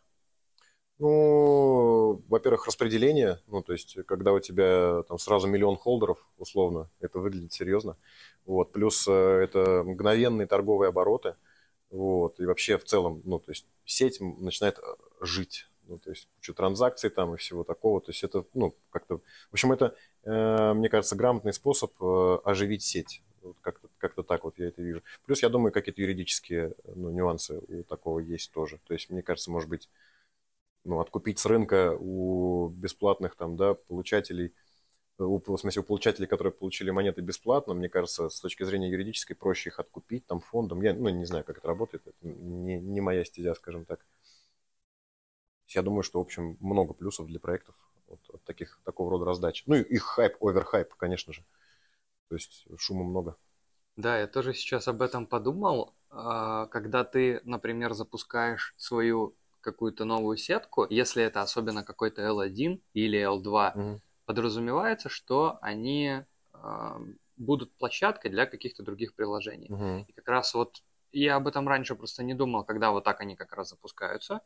Ну, 1.00 2.22
во-первых, 2.30 2.68
распределение, 2.68 3.40
ну, 3.48 3.62
то 3.62 3.74
есть, 3.74 3.98
когда 4.06 4.32
у 4.32 4.40
тебя 4.40 5.04
там 5.04 5.18
сразу 5.18 5.48
миллион 5.48 5.76
холдеров, 5.76 6.26
условно, 6.38 6.88
это 7.02 7.20
выглядит 7.20 7.52
серьезно. 7.52 7.98
Вот, 8.46 8.72
плюс 8.72 9.06
э, 9.08 9.12
это 9.12 9.84
мгновенные 9.84 10.48
торговые 10.48 10.90
обороты, 10.90 11.36
вот, 11.94 12.40
и 12.40 12.46
вообще 12.48 12.80
в 12.80 12.86
целом, 12.86 13.22
ну, 13.24 13.38
то 13.38 13.52
есть, 13.52 13.68
сеть 13.86 14.20
начинает 14.20 14.80
э, 14.80 14.82
жить, 15.22 15.68
ну, 15.88 16.00
то 16.00 16.10
есть, 16.10 16.28
куча 16.36 16.54
транзакций 16.54 17.12
там 17.12 17.36
и 17.36 17.38
всего 17.38 17.64
такого, 17.64 18.02
то 18.02 18.10
есть, 18.10 18.24
это, 18.24 18.46
ну, 18.56 18.76
как-то, 18.90 19.18
в 19.18 19.54
общем, 19.54 19.72
это, 19.72 19.96
э, 20.24 20.74
мне 20.74 20.90
кажется, 20.90 21.16
грамотный 21.16 21.54
способ 21.54 21.94
э, 22.02 22.40
оживить 22.46 22.82
сеть. 22.82 23.22
Вот 23.44 23.58
как-то, 23.62 23.90
как-то 24.00 24.24
так 24.24 24.44
вот 24.44 24.58
я 24.58 24.70
это 24.70 24.82
вижу. 24.82 25.04
Плюс, 25.26 25.44
я 25.44 25.50
думаю, 25.50 25.72
какие-то 25.72 26.02
юридические 26.02 26.74
ну, 26.96 27.12
нюансы 27.12 27.62
у 27.68 27.84
такого 27.84 28.20
есть 28.20 28.52
тоже. 28.52 28.80
То 28.88 28.94
есть, 28.94 29.12
мне 29.12 29.22
кажется, 29.22 29.52
может 29.52 29.70
быть, 29.70 29.88
ну, 30.86 31.00
откупить 31.00 31.38
с 31.38 31.46
рынка 31.46 31.96
у 32.00 32.70
бесплатных 32.70 33.36
там, 33.36 33.56
да, 33.56 33.76
получателей, 33.76 34.54
у, 35.18 35.40
в 35.40 35.58
смысле, 35.58 35.82
у 35.82 35.86
получателей, 35.86 36.28
которые 36.28 36.54
получили 36.54 36.90
монеты 36.92 37.22
бесплатно, 37.22 37.74
мне 37.74 37.90
кажется, 37.90 38.30
с 38.30 38.40
точки 38.40 38.64
зрения 38.64 38.90
юридической 38.90 39.36
проще 39.36 39.70
их 39.70 39.80
откупить 39.80 40.26
там 40.26 40.40
фондом. 40.42 40.82
Я, 40.82 40.94
ну, 40.94 41.10
не 41.10 41.26
знаю, 41.26 41.44
как 41.44 41.60
это 41.60 41.68
работает, 41.68 42.04
это 42.08 42.16
не, 42.22 42.80
не 42.80 43.02
моя 43.02 43.24
стезя, 43.26 43.54
скажем 43.56 43.86
так. 43.86 44.06
Я 45.68 45.82
думаю, 45.82 46.04
что, 46.04 46.20
в 46.20 46.22
общем, 46.22 46.58
много 46.60 46.94
плюсов 46.94 47.28
для 47.28 47.40
проектов 47.40 47.76
вот, 48.08 48.20
от 48.30 48.44
таких, 48.44 48.80
такого 48.86 49.10
рода 49.12 49.26
раздач. 49.26 49.64
Ну, 49.66 49.76
и 49.76 49.82
их 49.82 50.04
хайп, 50.04 50.36
оверхайп, 50.44 50.94
конечно 50.96 51.34
же. 51.34 51.44
То 52.30 52.36
есть 52.36 52.66
шума 52.78 53.04
много. 53.04 53.38
Да, 53.96 54.20
я 54.20 54.28
тоже 54.28 54.54
сейчас 54.54 54.88
об 54.88 55.02
этом 55.02 55.28
подумал. 55.28 55.94
А, 56.10 56.68
Когда 56.68 57.04
ты, 57.04 57.42
например, 57.44 57.94
запускаешь 57.94 58.74
свою 58.78 59.36
какую-то 59.62 60.06
новую 60.06 60.38
сетку, 60.38 60.86
если 60.90 61.24
это 61.24 61.42
особенно 61.42 61.84
какой-то 61.84 62.22
L1 62.22 62.82
или 62.94 63.20
L2, 63.20 63.72
Мгм. 63.76 64.02
Подразумевается, 64.26 65.10
что 65.10 65.58
они 65.62 66.24
а, 66.54 67.00
будут 67.38 67.76
площадкой 67.78 68.30
для 68.30 68.46
каких-то 68.46 68.84
других 68.84 69.16
приложений. 69.16 69.70
Мгм. 69.70 70.06
И 70.08 70.14
как 70.14 70.28
раз 70.28 70.54
вот 70.54 70.84
я 71.12 71.36
об 71.36 71.48
этом 71.48 71.68
раньше 71.68 71.96
просто 71.96 72.24
не 72.24 72.34
думал, 72.34 72.64
когда 72.64 72.92
вот 72.92 73.04
так 73.04 73.22
они 73.22 73.36
как 73.36 73.54
раз 73.54 73.70
запускаются. 73.70 74.42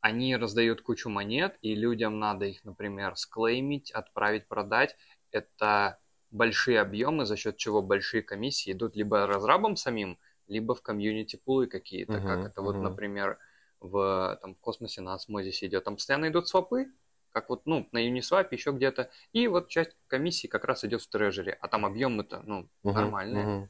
Они 0.00 0.36
раздают 0.36 0.82
кучу 0.82 1.08
монет, 1.08 1.58
и 1.62 1.74
людям 1.74 2.18
надо 2.18 2.46
их, 2.46 2.64
например, 2.64 3.16
склеймить, 3.16 3.92
отправить, 3.92 4.48
продать. 4.48 4.96
Это 5.30 6.00
большие 6.30 6.80
объемы, 6.80 7.24
за 7.24 7.36
счет 7.36 7.56
чего 7.56 7.82
большие 7.82 8.22
комиссии 8.22 8.72
идут 8.72 8.96
либо 8.96 9.26
разрабам 9.26 9.76
самим, 9.76 10.18
либо 10.48 10.74
в 10.74 10.82
комьюнити 10.82 11.36
пулы 11.36 11.68
какие-то, 11.68 12.14
как 12.20 12.40
Мгм, 12.40 12.46
это 12.46 12.62
вот, 12.62 12.74
мгм. 12.74 12.84
например, 12.84 13.38
в, 13.80 14.38
там, 14.42 14.54
в 14.54 14.60
космосе 14.60 15.02
на 15.02 15.14
осмозисе 15.14 15.66
идет. 15.66 15.84
Там 15.84 15.96
постоянно 15.96 16.28
идут 16.28 16.48
свопы, 16.48 16.92
как 17.32 17.48
вот, 17.48 17.66
ну, 17.66 17.88
на 17.92 17.98
Uniswap, 18.06 18.48
еще 18.50 18.72
где-то. 18.72 19.10
И 19.32 19.46
вот 19.48 19.68
часть 19.68 19.96
комиссии 20.08 20.46
как 20.48 20.64
раз 20.64 20.84
идет 20.84 21.02
в 21.02 21.08
трежере, 21.08 21.52
а 21.60 21.68
там 21.68 21.86
объемы-то, 21.86 22.42
ну, 22.46 22.68
Мгм, 22.84 22.94
нормальные. 22.94 23.44
мгм. 23.44 23.68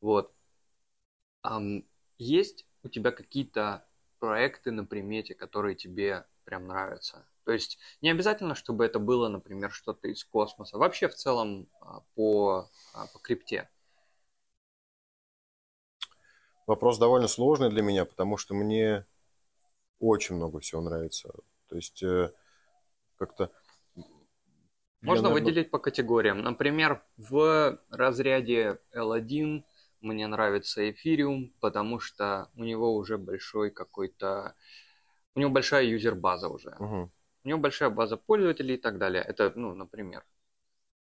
Вот. 0.00 0.32
Ам, 1.42 1.84
есть 2.18 2.66
у 2.82 2.88
тебя 2.88 3.10
какие-то 3.12 3.84
проекты 4.18 4.70
на 4.72 4.84
примете, 4.84 5.34
которые 5.34 5.74
тебе 5.74 6.26
прям 6.44 6.66
нравятся? 6.66 7.26
То 7.44 7.52
есть 7.52 7.78
не 8.02 8.10
обязательно, 8.10 8.54
чтобы 8.54 8.84
это 8.84 8.98
было, 8.98 9.28
например, 9.28 9.70
что-то 9.72 10.08
из 10.08 10.24
космоса. 10.24 10.78
Вообще 10.78 11.08
в 11.08 11.14
целом 11.14 11.68
а, 11.80 12.02
по, 12.14 12.68
а, 12.94 13.06
по 13.06 13.18
крипте. 13.18 13.68
Вопрос 16.66 16.98
довольно 16.98 17.26
сложный 17.26 17.70
для 17.70 17.82
меня, 17.82 18.04
потому 18.04 18.36
что 18.36 18.54
мне 18.54 19.04
очень 19.98 20.36
много 20.36 20.60
всего 20.60 20.80
нравится. 20.82 21.32
То 21.68 21.76
есть 21.76 22.02
как-то... 23.20 23.50
я, 23.94 24.02
Можно 25.02 25.28
наверно, 25.28 25.46
выделить 25.46 25.70
по 25.70 25.78
категориям. 25.78 26.42
Например, 26.42 27.02
в 27.16 27.78
разряде 27.90 28.78
L1 28.92 29.64
мне 30.00 30.26
нравится 30.26 30.82
Ethereum, 30.82 31.52
потому 31.60 32.00
что 32.00 32.48
у 32.56 32.64
него 32.64 32.94
уже 32.94 33.18
большой 33.18 33.70
какой-то... 33.70 34.54
У 35.34 35.40
него 35.40 35.50
большая 35.50 35.84
юзер-база 35.84 36.48
уже. 36.48 36.74
мгм. 36.80 37.10
У 37.44 37.48
него 37.48 37.58
большая 37.58 37.90
база 37.90 38.16
пользователей 38.16 38.74
и 38.74 38.78
так 38.78 38.98
далее. 38.98 39.22
Это, 39.22 39.52
ну, 39.54 39.74
например. 39.74 40.24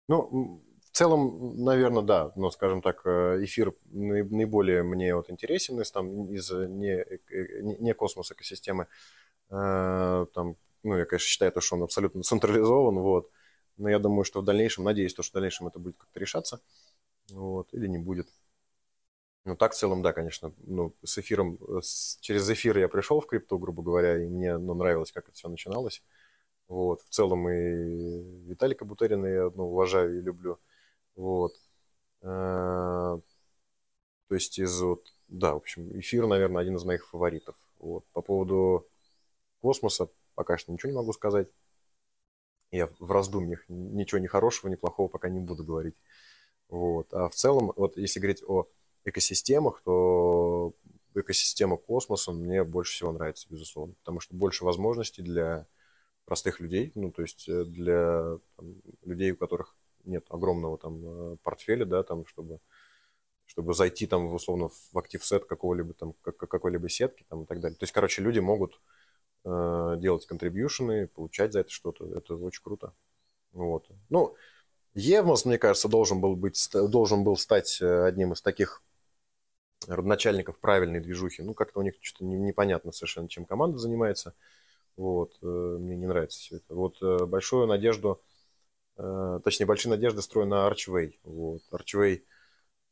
Ну, 0.08 0.62
в 0.92 0.98
целом, 0.98 1.64
наверное, 1.64 2.04
да. 2.04 2.32
Но, 2.36 2.52
скажем 2.52 2.82
так, 2.82 3.02
э, 3.06 3.44
эфир 3.44 3.74
наи- 3.86 4.24
наиболее 4.24 4.84
мне 4.84 5.16
вот 5.16 5.30
интересен 5.30 5.80
из, 5.80 5.92
там, 5.92 6.34
из 6.34 6.52
э, 6.52 6.68
не, 6.68 6.92
э, 6.92 7.62
не, 7.62 7.78
не 7.78 7.94
космос 7.94 8.32
экосистемы. 8.32 8.88
Там, 9.50 10.56
ну, 10.84 10.98
я, 10.98 11.06
конечно, 11.06 11.28
считаю, 11.28 11.52
то, 11.52 11.62
что 11.62 11.76
он 11.76 11.84
абсолютно 11.84 12.24
централизован, 12.24 12.96
вот. 13.00 13.30
Но 13.78 13.90
я 13.90 14.00
думаю, 14.00 14.24
что 14.26 14.42
в 14.42 14.46
дальнейшем, 14.46 14.84
надеюсь, 14.84 15.14
то, 15.14 15.24
что 15.24 15.32
в 15.34 15.36
дальнейшем 15.36 15.68
это 15.68 15.80
будет 15.80 15.98
как-то 15.98 16.20
решаться, 16.20 16.62
вот, 17.32 17.74
или 17.74 17.88
не 17.88 18.00
будет. 18.00 18.30
Ну, 19.46 19.56
так 19.56 19.74
в 19.74 19.76
целом, 19.76 20.02
да, 20.04 20.14
конечно. 20.14 20.54
Ну, 20.60 20.96
с 21.04 21.18
эфиром, 21.18 21.58
с- 21.82 22.18
через 22.22 22.48
эфир 22.50 22.78
я 22.78 22.88
пришел 22.88 23.20
в 23.22 23.26
крипту, 23.28 23.58
грубо 23.58 23.82
говоря, 23.84 24.24
и 24.24 24.28
мне 24.28 24.58
ну, 24.58 24.76
нравилось, 24.76 25.12
как 25.12 25.26
это 25.30 25.34
все 25.36 25.50
начиналось. 25.50 26.04
Вот. 26.68 27.02
В 27.04 27.10
целом 27.10 27.50
и 27.50 28.48
Виталика 28.50 28.86
Бутерина 28.86 29.28
я 29.28 29.52
ну, 29.56 29.66
уважаю 29.72 30.20
и 30.20 30.22
люблю. 30.22 30.60
Вот. 31.16 31.54
Э, 32.24 33.20
То 34.28 34.36
есть 34.36 34.58
из 34.60 34.80
вот, 34.82 35.14
да, 35.28 35.54
в 35.54 35.58
общем, 35.58 35.98
эфир, 36.00 36.28
наверное, 36.28 36.62
один 36.62 36.76
из 36.76 36.84
моих 36.84 37.06
фаворитов. 37.08 37.56
Вот. 37.80 38.06
По 38.14 38.22
поводу 38.22 38.88
космоса 39.62 40.10
пока 40.36 40.58
что 40.58 40.72
ничего 40.72 40.92
не 40.92 40.98
могу 40.98 41.14
сказать. 41.14 41.48
Я 42.72 42.88
в 43.00 43.12
раздумьях 43.12 43.66
ничего 43.68 44.20
ни 44.20 44.28
хорошего, 44.28 44.70
ни 44.70 44.76
плохого 44.76 45.08
пока 45.08 45.30
не 45.30 45.40
буду 45.40 45.64
говорить. 45.64 45.96
Вот. 46.70 47.14
А 47.14 47.28
в 47.28 47.36
целом, 47.36 47.74
вот 47.76 47.98
если 47.98 48.20
говорить 48.20 48.44
о 48.48 48.68
экосистемах, 49.04 49.82
то 49.84 50.74
экосистема 51.14 51.76
космоса 51.78 52.32
мне 52.32 52.64
больше 52.64 52.94
всего 52.94 53.12
нравится, 53.12 53.48
безусловно, 53.50 53.94
потому 53.96 54.22
что 54.22 54.36
больше 54.36 54.64
возможностей 54.64 55.22
для 55.22 55.68
простых 56.26 56.62
людей, 56.62 56.92
ну, 56.96 57.12
то 57.12 57.24
есть 57.24 57.50
э, 57.50 57.66
для 57.66 58.38
там, 58.56 58.76
людей, 59.04 59.32
у 59.32 59.38
которых 59.38 59.76
нет 60.06 60.26
огромного 60.30 60.78
там 60.78 61.34
э, 61.34 61.38
портфеля, 61.44 61.86
да, 61.86 62.04
там, 62.04 62.26
чтобы, 62.26 62.60
чтобы 63.46 63.74
зайти 63.74 64.08
там, 64.08 64.34
условно, 64.34 64.70
в 64.70 64.98
актив 64.98 65.26
сет 65.26 65.46
какого-либо 65.46 65.94
там, 65.94 66.14
как- 66.22 66.38
какой-либо 66.38 66.88
сетки 66.88 67.26
там 67.28 67.44
и 67.44 67.46
так 67.46 67.60
далее. 67.60 67.78
То 67.78 67.84
есть, 67.84 67.94
короче, 67.94 68.22
люди 68.22 68.40
могут 68.40 68.80
делать 69.44 70.26
контрибьюшены, 70.28 71.08
получать 71.08 71.54
за 71.54 71.62
это 71.62 71.70
что-то. 71.70 72.06
Это 72.16 72.36
очень 72.36 72.62
круто. 72.64 72.94
Вот. 73.54 73.90
Ну, 74.10 74.36
Евмос, 74.94 75.46
мне 75.46 75.58
кажется, 75.58 75.88
должен 75.88 76.20
был, 76.20 76.36
быть, 76.36 76.70
должен 76.74 77.24
был 77.24 77.38
стать 77.38 77.82
э, 77.82 78.06
одним 78.06 78.34
из 78.34 78.42
таких 78.42 78.84
родоначальников 79.88 80.60
правильной 80.60 81.00
движухи. 81.00 81.42
Ну, 81.44 81.54
как-то 81.54 81.80
у 81.80 81.84
них 81.84 81.96
что-то 82.02 82.26
непонятно 82.26 82.92
совершенно, 82.92 83.30
чем 83.30 83.46
команда 83.46 83.78
занимается. 83.78 84.34
Вот, 84.98 85.38
э, 85.42 85.46
мне 85.46 85.96
не 85.96 86.08
нравится 86.08 86.40
все 86.40 86.58
это. 86.58 86.76
Вот 86.76 87.02
э, 87.02 87.26
большую 87.26 87.68
надежду, 87.68 88.22
точнее, 88.96 89.66
большие 89.66 89.90
надежды 89.90 90.22
строю 90.22 90.48
на 90.48 90.70
Archway. 90.70 91.18
Вот, 91.24 91.62
Archway, 91.72 92.22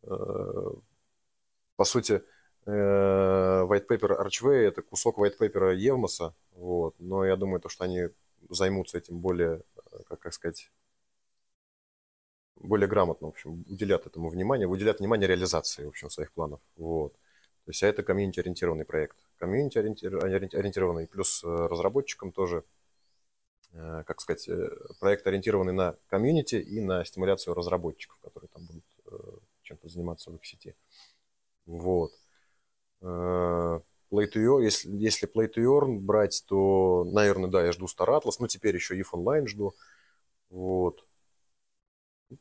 по 0.01 1.83
сути, 1.83 2.23
white 2.65 3.87
paper 3.87 4.19
Archway 4.19 4.67
это 4.67 4.81
кусок 4.81 5.17
white 5.17 5.37
paper 5.39 5.75
Евмоса, 5.75 6.33
вот, 6.51 6.95
но 6.99 7.25
я 7.25 7.35
думаю, 7.35 7.61
то, 7.61 7.69
что 7.69 7.83
они 7.85 8.09
займутся 8.49 8.97
этим 8.97 9.19
более, 9.19 9.61
как, 10.07 10.19
как 10.19 10.33
сказать, 10.33 10.71
более 12.59 12.87
грамотно, 12.87 13.27
в 13.27 13.31
общем, 13.31 13.63
уделят 13.67 14.05
этому 14.05 14.29
внимание, 14.29 14.67
уделят 14.67 14.99
внимание 14.99 15.27
реализации, 15.27 15.85
в 15.85 15.89
общем, 15.89 16.09
своих 16.09 16.31
планов. 16.31 16.59
Вот. 16.75 17.13
То 17.13 17.71
есть, 17.71 17.83
а 17.83 17.87
это 17.87 18.03
комьюнити-ориентированный 18.03 18.85
проект. 18.85 19.17
Комьюнити-ориентированный, 19.37 21.07
плюс 21.07 21.43
э, 21.43 21.47
разработчикам 21.47 22.31
тоже, 22.31 22.63
э, 23.73 24.03
как 24.05 24.19
сказать, 24.21 24.47
э, 24.49 24.69
проект 24.99 25.25
ориентированный 25.27 25.73
на 25.73 25.95
комьюнити 26.07 26.55
и 26.55 26.81
на 26.81 27.05
стимуляцию 27.05 27.53
разработчиков, 27.53 28.17
которые 28.21 28.49
там 28.49 28.65
будут 28.65 28.83
чем-то 29.63 29.87
заниматься 29.87 30.31
в 30.31 30.35
их 30.35 30.45
сети. 30.45 30.75
Вот. 31.65 32.11
Play 33.01 34.27
to 34.33 34.39
Earn, 34.41 34.63
если, 34.63 34.89
если 34.97 35.27
Play 35.31 35.47
to 35.53 35.63
Earn 35.63 35.99
брать, 35.99 36.43
то, 36.47 37.03
наверное, 37.05 37.49
да, 37.49 37.63
я 37.65 37.71
жду 37.71 37.85
Star 37.85 38.07
Atlas, 38.09 38.35
ну, 38.39 38.47
теперь 38.47 38.75
еще 38.75 38.95
EVE 38.97 39.13
Online 39.13 39.47
жду. 39.47 39.75
Вот. 40.49 41.05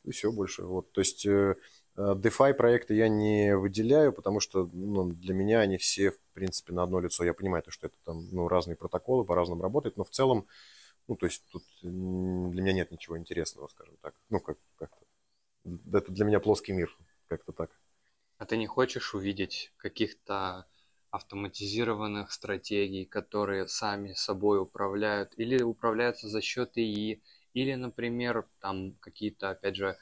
И 0.05 0.11
все 0.11 0.31
больше. 0.31 0.65
Вот. 0.65 0.93
То 0.93 1.01
есть 1.01 1.25
э, 1.27 1.57
э, 1.97 2.15
DeFi 2.17 2.53
проекты 2.55 2.95
я 2.95 3.09
не 3.09 3.57
выделяю, 3.57 4.13
потому 4.13 4.41
что 4.41 4.69
ну, 4.73 5.11
для 5.13 5.35
меня 5.35 5.61
они 5.61 5.79
все, 5.79 6.11
в 6.11 6.19
принципе, 6.35 6.73
на 6.73 6.83
одно 6.83 7.01
лицо. 7.01 7.25
Я 7.25 7.33
понимаю, 7.35 7.63
что 7.69 7.87
это 7.87 7.97
там 8.05 8.29
ну, 8.31 8.49
разные 8.49 8.77
протоколы, 8.77 9.25
по-разному 9.25 9.63
работают, 9.63 9.97
но 9.97 10.05
в 10.05 10.11
целом, 10.11 10.47
ну, 11.09 11.17
то 11.17 11.27
есть 11.27 11.45
тут 11.53 11.65
для 11.83 11.91
меня 12.63 12.73
нет 12.75 12.93
ничего 12.93 13.19
интересного, 13.19 13.69
скажем 13.69 13.97
так. 14.03 14.15
Ну, 14.31 14.41
как- 14.41 14.59
как-то. 14.79 15.07
Это 15.93 16.13
для 16.13 16.25
меня 16.25 16.41
плоский 16.41 16.73
мир, 16.73 16.97
как-то 17.29 17.53
так. 17.53 17.71
А 18.39 18.47
ты 18.47 18.56
не 18.56 18.66
хочешь 18.66 19.15
увидеть 19.15 19.73
каких-то 19.77 20.66
автоматизированных 21.10 22.32
стратегий, 22.32 23.05
которые 23.05 23.66
сами 23.66 24.12
собой 24.12 24.60
управляют 24.60 25.32
или 25.36 25.62
управляются 25.62 26.28
за 26.28 26.40
счет 26.40 26.77
ИИ, 26.77 27.23
или, 27.55 27.74
например, 27.74 28.47
там 28.60 28.93
какие-то, 29.01 29.51
опять 29.51 29.77
же, 29.77 29.97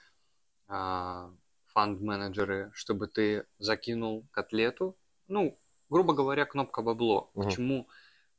а, 0.68 1.32
фанд-менеджеры, 1.66 2.70
чтобы 2.74 3.06
ты 3.06 3.46
закинул 3.58 4.26
котлету. 4.30 4.96
Ну, 5.28 5.58
грубо 5.88 6.14
говоря, 6.14 6.44
кнопка 6.44 6.82
бабло. 6.82 7.30
Угу. 7.34 7.44
Почему 7.44 7.88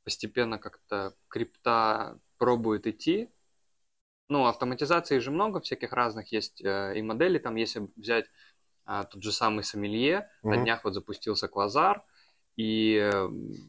постепенно 0.04 0.60
как-то 0.60 1.16
крипта 1.30 2.20
пробует 2.38 2.86
идти? 2.88 3.30
Ну, 4.30 4.46
автоматизации 4.46 5.20
же 5.20 5.32
много 5.32 5.62
всяких 5.62 5.94
разных 5.94 6.32
есть 6.32 6.62
э, 6.62 6.98
и 6.98 7.02
модели. 7.02 7.38
Там, 7.40 7.56
если 7.56 7.88
взять 7.96 8.26
а, 8.88 9.04
тот 9.04 9.22
же 9.22 9.32
самый 9.32 9.64
Сомелье, 9.64 10.30
угу. 10.42 10.56
на 10.56 10.58
днях 10.64 10.84
вот 10.84 10.94
запустился 10.94 11.48
Квазар, 11.48 12.04
и, 12.56 13.12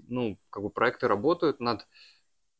ну, 0.08 0.38
как 0.48 0.62
бы 0.62 0.70
проекты 0.70 1.08
работают 1.08 1.60
над 1.60 1.86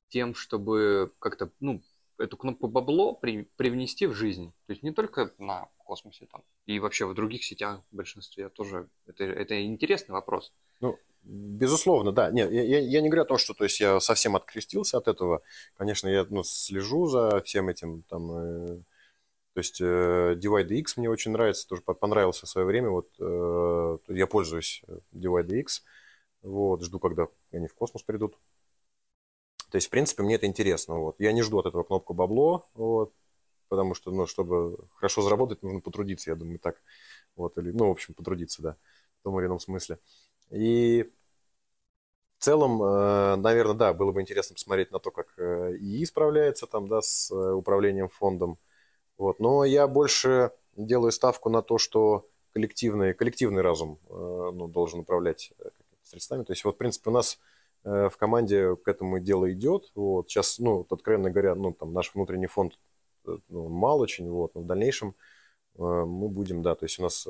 тем, 0.09 0.35
чтобы 0.35 1.12
как-то, 1.20 1.51
ну, 1.60 1.82
эту 2.18 2.36
кнопку 2.36 2.68
бабло 2.68 3.14
при, 3.14 3.48
привнести 3.56 4.06
в 4.06 4.12
жизнь. 4.12 4.52
То 4.66 4.72
есть 4.72 4.82
не 4.82 4.93
только 4.93 5.32
на 5.39 5.68
космосе 5.78 6.26
там, 6.30 6.43
и 6.66 6.80
вообще 6.80 7.06
в 7.06 7.14
других 7.14 7.44
сетях 7.44 7.80
в 7.90 7.97
большинстве 7.97 8.48
тоже. 8.48 8.89
Это, 9.06 9.24
это 9.24 9.64
интересный 9.64 10.12
вопрос. 10.12 10.52
Ну, 10.80 10.98
безусловно, 11.22 12.12
да. 12.12 12.30
Нет, 12.30 12.51
я, 12.51 12.80
я 12.80 13.01
не 13.01 13.09
говорю 13.09 13.22
о 13.22 13.26
том, 13.26 13.39
что 13.39 13.55
то 13.55 13.64
есть, 13.64 13.80
я 13.80 14.01
совсем 14.01 14.36
открестился 14.36 14.98
от 14.98 15.09
этого. 15.09 15.43
Конечно, 15.76 16.09
я 16.09 16.26
ну, 16.28 16.43
слежу 16.43 17.06
за 17.06 17.40
всем 17.40 17.68
этим. 17.68 18.02
Там, 18.02 18.32
э, 18.32 18.82
то 19.59 19.60
есть 19.60 19.80
э, 19.80 20.36
Divide 20.40 20.68
X 20.68 20.98
мне 20.98 21.10
очень 21.10 21.32
нравится, 21.32 21.66
тоже 21.66 21.82
понравился 21.82 22.47
в 22.47 22.48
свое 22.48 22.64
время. 22.64 22.90
Вот, 22.90 23.09
э, 23.18 23.98
я 24.06 24.28
пользуюсь 24.28 24.85
э, 24.86 25.01
Divide 25.12 25.52
X. 25.62 25.82
Вот, 26.43 26.85
жду, 26.85 27.01
когда 27.01 27.26
они 27.51 27.66
в 27.66 27.74
космос 27.74 28.05
придут. 28.05 28.39
То 29.72 29.78
есть, 29.78 29.89
в 29.89 29.90
принципе, 29.90 30.22
мне 30.22 30.36
это 30.36 30.47
интересно. 30.47 31.01
Вот. 31.01 31.16
Я 31.18 31.32
не 31.32 31.43
жду 31.43 31.59
от 31.59 31.66
этого 31.66 31.82
кнопку 31.82 32.14
бабло, 32.14 32.68
вот, 32.74 33.12
потому 33.68 33.94
что, 33.94 34.12
ну, 34.12 34.28
чтобы 34.28 34.78
хорошо 34.94 35.22
заработать, 35.22 35.60
нужно 35.64 35.80
потрудиться, 35.80 36.30
я 36.30 36.36
думаю, 36.36 36.60
так. 36.60 36.80
Вот, 37.35 37.59
или, 37.59 37.72
ну, 37.72 37.89
в 37.89 37.90
общем, 37.90 38.14
потрудиться, 38.14 38.62
да, 38.62 38.76
в 39.18 39.24
том 39.24 39.40
или 39.40 39.48
ином 39.48 39.59
смысле. 39.59 39.98
И 40.52 41.10
в 42.39 42.44
целом, 42.44 42.80
э, 42.80 43.35
наверное, 43.35 43.74
да, 43.74 43.93
было 43.93 44.12
бы 44.12 44.20
интересно 44.20 44.55
посмотреть 44.55 44.93
на 44.93 45.01
то, 45.01 45.10
как 45.10 45.36
э, 45.36 45.74
ИИ 45.80 46.05
справляется 46.05 46.68
там, 46.68 46.86
да, 46.86 47.02
с 47.02 47.35
управлением 47.35 48.09
фондом. 48.09 48.56
Вот. 49.18 49.40
Но 49.40 49.64
я 49.64 49.86
больше 49.86 50.52
делаю 50.76 51.12
ставку 51.12 51.50
на 51.50 51.60
то, 51.60 51.78
что 51.78 52.26
коллективный, 52.52 53.12
коллективный 53.12 53.62
разум 53.62 53.98
ну, 54.08 54.68
должен 54.68 55.00
управлять 55.00 55.52
средствами. 56.02 56.44
То 56.44 56.52
есть, 56.52 56.64
вот, 56.64 56.76
в 56.76 56.78
принципе, 56.78 57.10
у 57.10 57.12
нас 57.12 57.38
Э, 57.84 58.08
в 58.10 58.16
команде 58.16 58.76
к 58.76 58.88
этому 58.88 59.18
дело 59.18 59.50
идет. 59.52 59.90
Вот. 59.94 60.28
Сейчас, 60.30 60.58
ну, 60.58 60.86
откровенно 60.90 61.30
говоря, 61.30 61.54
ну, 61.54 61.72
там 61.72 61.92
наш 61.92 62.14
внутренний 62.14 62.46
фонд 62.46 62.78
э, 63.26 63.38
ну, 63.48 63.68
мал 63.68 64.00
очень, 64.00 64.28
вот, 64.30 64.54
но 64.54 64.62
в 64.62 64.66
дальнейшем 64.66 65.14
э, 65.76 65.82
мы 65.82 66.28
будем, 66.28 66.62
да, 66.62 66.74
то 66.74 66.84
есть 66.84 66.98
у 66.98 67.02
нас 67.02 67.26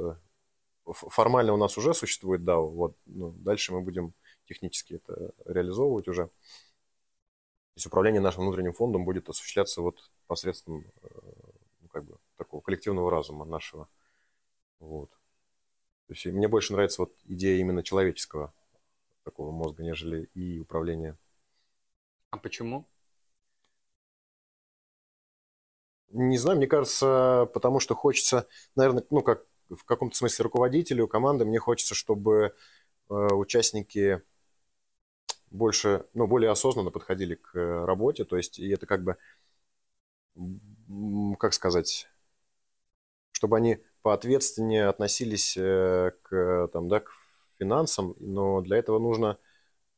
формально 0.86 1.52
у 1.52 1.56
нас 1.59 1.77
уже 1.77 1.93
существует 1.94 2.40
DAO, 2.43 2.70
вот, 2.70 2.97
ну, 3.06 3.31
дальше 3.31 3.73
мы 3.74 3.82
будем 3.82 4.15
технически 4.47 4.94
это 4.94 5.32
реализовывать 5.44 6.09
уже. 6.09 6.27
То 6.27 6.32
есть 7.77 7.86
управление 7.86 8.20
нашим 8.20 8.44
внутренним 8.44 8.73
фондом 8.73 9.05
будет 9.05 9.28
осуществляться 9.28 9.82
вот 9.82 10.10
посредством 10.27 10.85
ну, 11.82 11.89
как 11.93 12.05
бы 12.05 12.16
такого 12.36 12.56
коллективного 12.69 13.11
разума 13.11 13.47
нашего. 13.47 13.89
Вот. 14.78 15.09
То 16.07 16.12
есть 16.12 16.27
мне 16.27 16.49
больше 16.49 16.74
нравится 16.74 17.01
вот 17.01 17.15
идея 17.24 17.59
именно 17.59 17.82
человеческого 17.82 18.53
такого 19.24 19.53
мозга, 19.53 19.82
нежели 19.82 20.24
и 20.35 20.59
управление. 20.59 21.16
А 22.28 22.36
почему? 22.36 22.86
Не 26.11 26.36
знаю, 26.36 26.59
мне 26.59 26.66
кажется, 26.66 27.49
потому 27.55 27.81
что 27.81 27.95
хочется, 27.95 28.47
наверное, 28.77 29.03
ну, 29.09 29.23
как 29.23 29.47
в 29.70 29.85
каком-то 29.85 30.15
смысле 30.15 30.43
руководителю 30.43 31.09
команды, 31.09 31.47
мне 31.47 31.59
хочется, 31.59 31.95
чтобы 31.95 32.55
э, 33.09 33.15
участники 33.15 34.20
больше, 35.51 36.05
ну, 36.12 36.27
более 36.27 36.51
осознанно 36.51 36.90
подходили 36.90 37.35
к 37.35 37.86
работе, 37.86 38.27
то 38.27 38.36
есть, 38.36 38.59
и 38.59 38.69
это 38.69 38.85
как 38.85 39.05
бы, 39.05 39.16
как 41.39 41.55
сказать, 41.55 42.09
чтобы 43.39 43.56
они 43.56 43.78
поответственнее 44.02 44.89
относились 44.89 45.56
э, 45.56 46.10
к, 46.23 46.69
там, 46.73 46.89
да, 46.89 46.98
к 46.98 47.12
финансам, 47.56 48.16
но 48.19 48.60
для 48.62 48.78
этого 48.78 48.98
нужно 48.98 49.39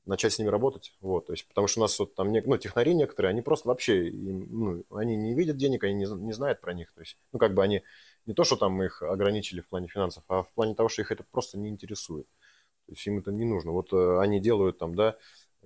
начать 0.04 0.34
с 0.34 0.38
ними 0.38 0.48
работать. 0.48 0.92
Вот, 1.00 1.26
то 1.26 1.32
есть, 1.32 1.48
потому 1.48 1.66
что 1.66 1.80
у 1.80 1.82
нас 1.84 1.98
вот 1.98 2.14
там 2.14 2.30
ну, 2.30 2.58
технари 2.58 2.94
некоторые, 2.94 3.30
они 3.30 3.40
просто 3.40 3.68
вообще, 3.68 4.10
ну, 4.12 4.84
они 4.90 5.16
не 5.16 5.34
видят 5.34 5.56
денег, 5.56 5.82
они 5.84 5.94
не, 5.94 6.06
не 6.22 6.32
знают 6.34 6.60
про 6.60 6.74
них. 6.74 6.92
То 6.92 7.00
есть, 7.00 7.16
ну, 7.32 7.38
как 7.38 7.54
бы 7.54 7.62
они 7.62 7.82
не 8.26 8.34
то, 8.34 8.44
что 8.44 8.56
там 8.56 8.82
их 8.82 9.02
ограничили 9.02 9.62
в 9.62 9.68
плане 9.68 9.88
финансов, 9.88 10.22
а 10.28 10.42
в 10.42 10.52
плане 10.52 10.74
того, 10.74 10.90
что 10.90 11.00
их 11.00 11.10
это 11.10 11.24
просто 11.30 11.56
не 11.56 11.70
интересует. 11.70 12.26
То 12.86 12.92
есть 12.92 13.06
им 13.06 13.20
это 13.20 13.32
не 13.32 13.46
нужно. 13.46 13.72
Вот 13.72 13.90
э, 13.94 14.18
они 14.20 14.38
делают 14.38 14.76
там, 14.76 14.94
да, 14.94 15.16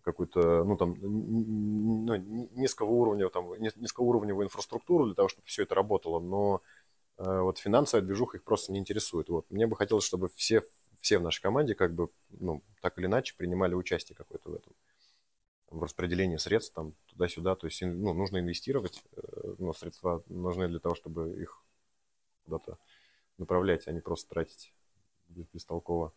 какую-то, 0.02 0.62
ну, 0.62 0.76
там, 0.76 0.94
ну, 1.00 2.14
низкого 2.54 2.90
уровня, 2.90 3.28
там, 3.30 3.52
низкоуровневую 3.58 4.44
инфраструктуру 4.44 5.06
для 5.06 5.14
того, 5.14 5.28
чтобы 5.28 5.46
все 5.46 5.64
это 5.64 5.74
работало, 5.74 6.20
но 6.20 6.62
вот 7.16 7.58
финансовая 7.58 8.04
движуха 8.04 8.38
их 8.38 8.44
просто 8.44 8.72
не 8.72 8.78
интересует. 8.78 9.28
Вот. 9.28 9.50
Мне 9.50 9.66
бы 9.66 9.76
хотелось, 9.76 10.04
чтобы 10.04 10.28
все 10.34 10.62
все 11.00 11.18
в 11.18 11.22
нашей 11.22 11.42
команде 11.42 11.74
как 11.74 11.92
бы, 11.94 12.08
ну, 12.30 12.62
так 12.80 12.98
или 12.98 13.04
иначе 13.04 13.34
принимали 13.36 13.74
участие 13.74 14.16
какое-то 14.16 14.50
в 14.50 14.54
этом 14.54 14.72
в 15.74 15.82
распределении 15.82 16.36
средств 16.36 16.74
там 16.74 16.94
туда-сюда, 17.06 17.56
то 17.56 17.66
есть 17.66 17.82
ну, 17.82 18.14
нужно 18.14 18.38
инвестировать, 18.38 19.02
э, 19.16 19.54
но 19.58 19.72
средства 19.72 20.22
нужны 20.28 20.68
для 20.68 20.78
того, 20.78 20.94
чтобы 20.94 21.32
их 21.40 21.62
куда-то 22.44 22.78
направлять, 23.38 23.86
а 23.88 23.92
не 23.92 24.00
просто 24.00 24.30
тратить 24.30 24.72
бестолково. 25.28 26.12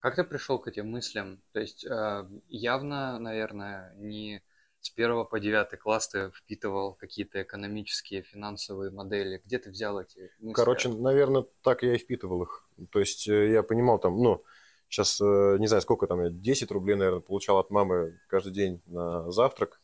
Как 0.00 0.16
ты 0.16 0.24
пришел 0.24 0.58
к 0.58 0.68
этим 0.68 0.90
мыслям? 0.90 1.40
То 1.52 1.60
есть 1.60 1.84
э, 1.84 2.28
явно, 2.48 3.18
наверное, 3.18 3.94
не 3.96 4.42
с 4.86 4.90
первого 4.90 5.24
по 5.24 5.40
девятый 5.40 5.78
класс 5.78 6.08
ты 6.08 6.30
впитывал 6.30 6.94
какие-то 6.94 7.42
экономические, 7.42 8.22
финансовые 8.22 8.90
модели. 8.90 9.42
Где 9.44 9.58
ты 9.58 9.70
взял 9.70 10.00
эти 10.00 10.30
мысли? 10.38 10.54
Короче, 10.54 10.88
наверное, 10.88 11.44
так 11.62 11.82
я 11.82 11.94
и 11.94 11.98
впитывал 11.98 12.44
их. 12.44 12.68
То 12.90 13.00
есть 13.00 13.28
э, 13.28 13.50
я 13.52 13.62
понимал 13.62 13.98
там, 13.98 14.16
ну, 14.16 14.44
сейчас 14.88 15.20
э, 15.20 15.56
не 15.58 15.66
знаю, 15.66 15.82
сколько 15.82 16.06
там, 16.06 16.22
я 16.22 16.30
10 16.30 16.70
рублей, 16.70 16.94
наверное, 16.94 17.20
получал 17.20 17.58
от 17.58 17.70
мамы 17.70 18.18
каждый 18.28 18.52
день 18.52 18.80
на 18.86 19.30
завтрак. 19.32 19.80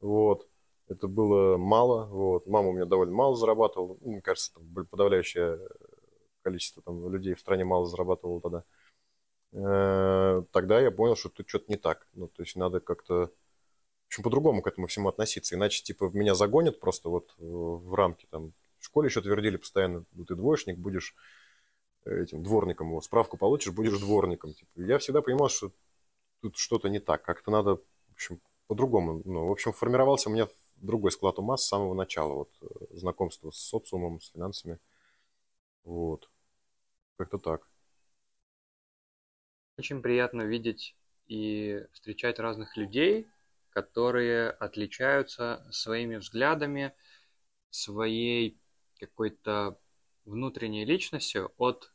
Вот. 0.00 0.46
Это 0.88 1.08
было 1.08 1.56
мало. 1.56 2.06
Вот. 2.06 2.46
Мама 2.46 2.68
у 2.68 2.72
меня 2.72 2.84
довольно 2.84 3.14
мало 3.14 3.36
зарабатывала. 3.36 3.96
Ну, 4.00 4.12
Мне 4.12 4.20
кажется, 4.20 4.52
там 4.52 4.86
подавляющее 4.86 5.58
количество 6.42 6.82
там, 6.82 7.10
людей 7.10 7.32
в 7.34 7.40
стране 7.40 7.64
мало 7.64 7.86
зарабатывало 7.86 8.40
тогда. 8.42 8.64
Э, 9.54 10.42
Тогда 10.52 10.80
я 10.80 10.90
понял, 10.90 11.16
что 11.16 11.30
тут 11.30 11.48
что-то 11.48 11.64
не 11.68 11.76
так. 11.76 12.06
Ну, 12.12 12.28
то 12.28 12.42
есть 12.42 12.56
надо 12.56 12.80
как-то 12.80 13.32
общем, 14.14 14.22
по-другому 14.22 14.62
к 14.62 14.66
этому 14.66 14.86
всему 14.86 15.08
относиться. 15.08 15.54
Иначе, 15.54 15.82
типа, 15.82 16.10
меня 16.12 16.34
загонят 16.34 16.80
просто 16.80 17.08
вот 17.08 17.34
э, 17.38 17.42
в 17.42 17.94
рамки 17.94 18.26
там. 18.30 18.52
В 18.78 18.84
школе 18.84 19.08
еще 19.08 19.20
твердили 19.22 19.56
постоянно, 19.56 20.04
ну, 20.12 20.24
ты 20.24 20.34
двоечник, 20.34 20.78
будешь 20.78 21.14
этим 22.04 22.42
дворником, 22.42 22.90
вот, 22.90 23.04
справку 23.04 23.36
получишь, 23.36 23.72
будешь 23.72 23.98
дворником. 23.98 24.52
Типа. 24.52 24.70
Я 24.76 24.98
всегда 24.98 25.22
понимал, 25.22 25.48
что 25.48 25.72
тут 26.40 26.56
что-то 26.56 26.88
не 26.88 27.00
так, 27.00 27.22
как-то 27.22 27.50
надо, 27.50 27.76
в 27.76 28.12
общем, 28.12 28.40
по-другому. 28.66 29.22
Ну, 29.24 29.46
в 29.46 29.52
общем, 29.52 29.72
формировался 29.72 30.28
у 30.28 30.32
меня 30.32 30.48
другой 30.76 31.12
склад 31.12 31.38
ума 31.38 31.56
с 31.56 31.66
самого 31.66 31.94
начала, 31.94 32.34
вот, 32.34 32.50
э, 32.60 32.66
знакомство 32.90 33.50
с 33.50 33.56
социумом, 33.56 34.20
с 34.20 34.30
финансами. 34.30 34.78
Вот. 35.84 36.30
Как-то 37.16 37.38
так. 37.38 37.66
Очень 39.78 40.02
приятно 40.02 40.42
видеть 40.42 40.94
и 41.26 41.84
встречать 41.92 42.38
разных 42.38 42.76
людей, 42.76 43.26
которые 43.74 44.50
отличаются 44.50 45.66
своими 45.70 46.16
взглядами, 46.16 46.94
своей 47.70 48.58
какой-то 48.98 49.78
внутренней 50.24 50.86
личностью 50.86 51.52
от 51.58 51.92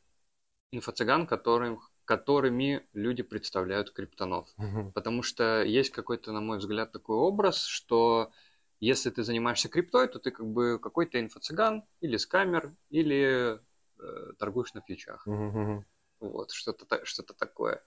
инфо-цыган, 0.72 1.26
которым, 1.26 1.80
которыми 2.06 2.86
люди 2.94 3.24
представляют 3.24 3.92
криптонов. 3.92 4.50
Потому 4.94 5.24
что 5.24 5.64
есть 5.64 5.90
какой-то, 5.92 6.32
на 6.32 6.42
мой 6.42 6.58
взгляд, 6.60 6.92
такой 6.92 7.16
образ, 7.16 7.64
что 7.64 8.32
если 8.82 9.10
ты 9.10 9.24
занимаешься 9.24 9.70
криптой, 9.70 10.08
то 10.08 10.20
ты 10.20 10.32
как 10.32 10.46
бы 10.46 10.80
какой-то 10.80 11.20
инфо-цыган 11.20 11.84
или 12.02 12.18
скамер, 12.18 12.76
или 12.90 13.60
э, 14.00 14.34
торгуешь 14.38 14.74
на 14.74 14.82
фьючах. 14.82 15.26
Вот, 16.20 16.52
что-то, 16.52 17.06
что-то 17.06 17.34
такое. 17.34 17.82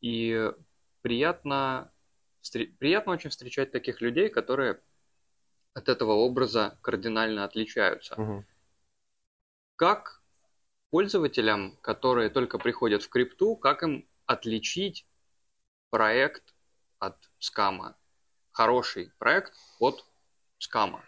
И 0.00 0.52
приятно, 1.02 1.92
приятно 2.50 3.12
очень 3.12 3.30
встречать 3.30 3.72
таких 3.72 4.00
людей, 4.00 4.28
которые 4.28 4.80
от 5.74 5.88
этого 5.88 6.12
образа 6.12 6.78
кардинально 6.82 7.44
отличаются. 7.44 8.20
Мгм. 8.20 8.46
Как 9.76 10.22
пользователям, 10.90 11.76
которые 11.82 12.30
только 12.30 12.58
приходят 12.58 13.02
в 13.02 13.08
крипту, 13.08 13.56
как 13.56 13.82
им 13.82 14.08
отличить 14.24 15.06
проект 15.90 16.54
от 16.98 17.16
скама? 17.38 17.96
Хороший 18.52 19.12
проект 19.18 19.52
от 19.78 20.06
скама. 20.58 21.04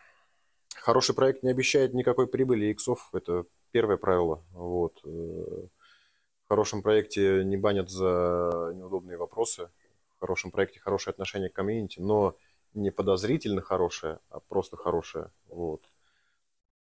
Хороший 0.74 1.14
проект 1.14 1.42
не 1.42 1.50
обещает 1.50 1.94
никакой 1.94 2.26
прибыли 2.26 2.66
иксов. 2.66 3.08
Это 3.14 3.46
первое 3.70 3.96
правило. 3.96 4.44
Вот. 4.50 5.00
Э, 5.04 5.08
В 5.08 6.48
хорошем 6.48 6.82
проекте 6.82 7.44
не 7.44 7.56
банят 7.56 7.90
за 7.90 8.72
неудобные 8.74 9.16
вопросы. 9.16 9.70
Хорошем 10.18 10.50
проекте 10.50 10.80
хорошее 10.80 11.12
отношение 11.12 11.48
к 11.48 11.54
комьюнити, 11.54 12.00
но 12.00 12.36
не 12.74 12.90
подозрительно 12.90 13.62
хорошее, 13.62 14.20
а 14.30 14.40
просто 14.40 14.76
хорошее. 14.76 15.30
Вот. 15.48 15.82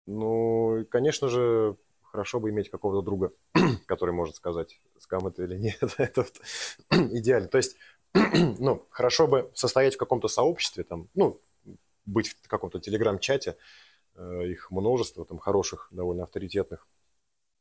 Ну, 0.08 0.80
и, 0.80 0.86
конечно 0.86 1.30
же, 1.30 1.78
хорошо 2.04 2.40
бы 2.40 2.50
иметь 2.50 2.70
какого-то 2.70 3.04
друга, 3.04 3.32
который 3.86 4.14
может 4.14 4.36
сказать, 4.36 4.80
скам 5.00 5.28
это 5.28 5.44
или 5.44 5.58
нет. 5.58 5.82
это 5.98 6.24
вот 6.24 6.42
идеально. 7.12 7.48
То 7.48 7.58
есть, 7.58 7.78
ну, 8.14 8.86
хорошо 8.90 9.28
бы 9.28 9.52
состоять 9.54 9.96
в 9.96 9.98
каком-то 9.98 10.28
сообществе, 10.28 10.84
там, 10.84 11.08
ну, 11.14 11.40
быть 12.06 12.30
в 12.30 12.48
каком-то 12.48 12.80
телеграм-чате, 12.80 13.58
э, 14.16 14.48
их 14.48 14.72
множество, 14.72 15.26
там, 15.26 15.38
хороших, 15.38 15.88
довольно 15.92 16.24
авторитетных, 16.24 16.88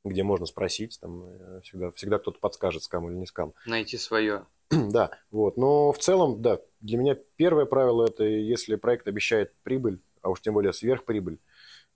где 0.04 0.22
можно 0.22 0.46
спросить, 0.46 0.98
там, 1.00 1.24
э, 1.24 1.60
всегда, 1.62 1.90
всегда 1.92 2.18
кто-то 2.18 2.40
подскажет, 2.40 2.82
скам 2.82 3.08
или 3.08 3.16
не 3.16 3.26
скам. 3.26 3.54
Найти 3.66 3.98
свое. 3.98 4.46
Да, 4.92 5.10
вот. 5.30 5.56
Но 5.56 5.92
в 5.92 5.98
целом, 5.98 6.42
да, 6.42 6.60
для 6.80 6.98
меня 6.98 7.16
первое 7.36 7.66
правило 7.66 8.06
это 8.06 8.24
если 8.24 8.76
проект 8.76 9.08
обещает 9.08 9.54
прибыль, 9.62 10.00
а 10.22 10.30
уж 10.30 10.40
тем 10.40 10.54
более 10.54 10.72
сверхприбыль, 10.72 11.38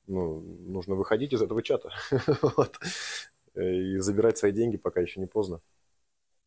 ну, 0.07 0.41
нужно 0.41 0.95
выходить 0.95 1.33
из 1.33 1.43
этого 1.43 1.63
чата 1.63 1.91
Вот. 2.43 2.79
и 3.57 3.99
забирать 3.99 4.39
свои 4.39 4.53
деньги, 4.53 4.77
пока 4.77 5.01
еще 5.01 5.21
не 5.21 5.27
поздно. 5.27 5.61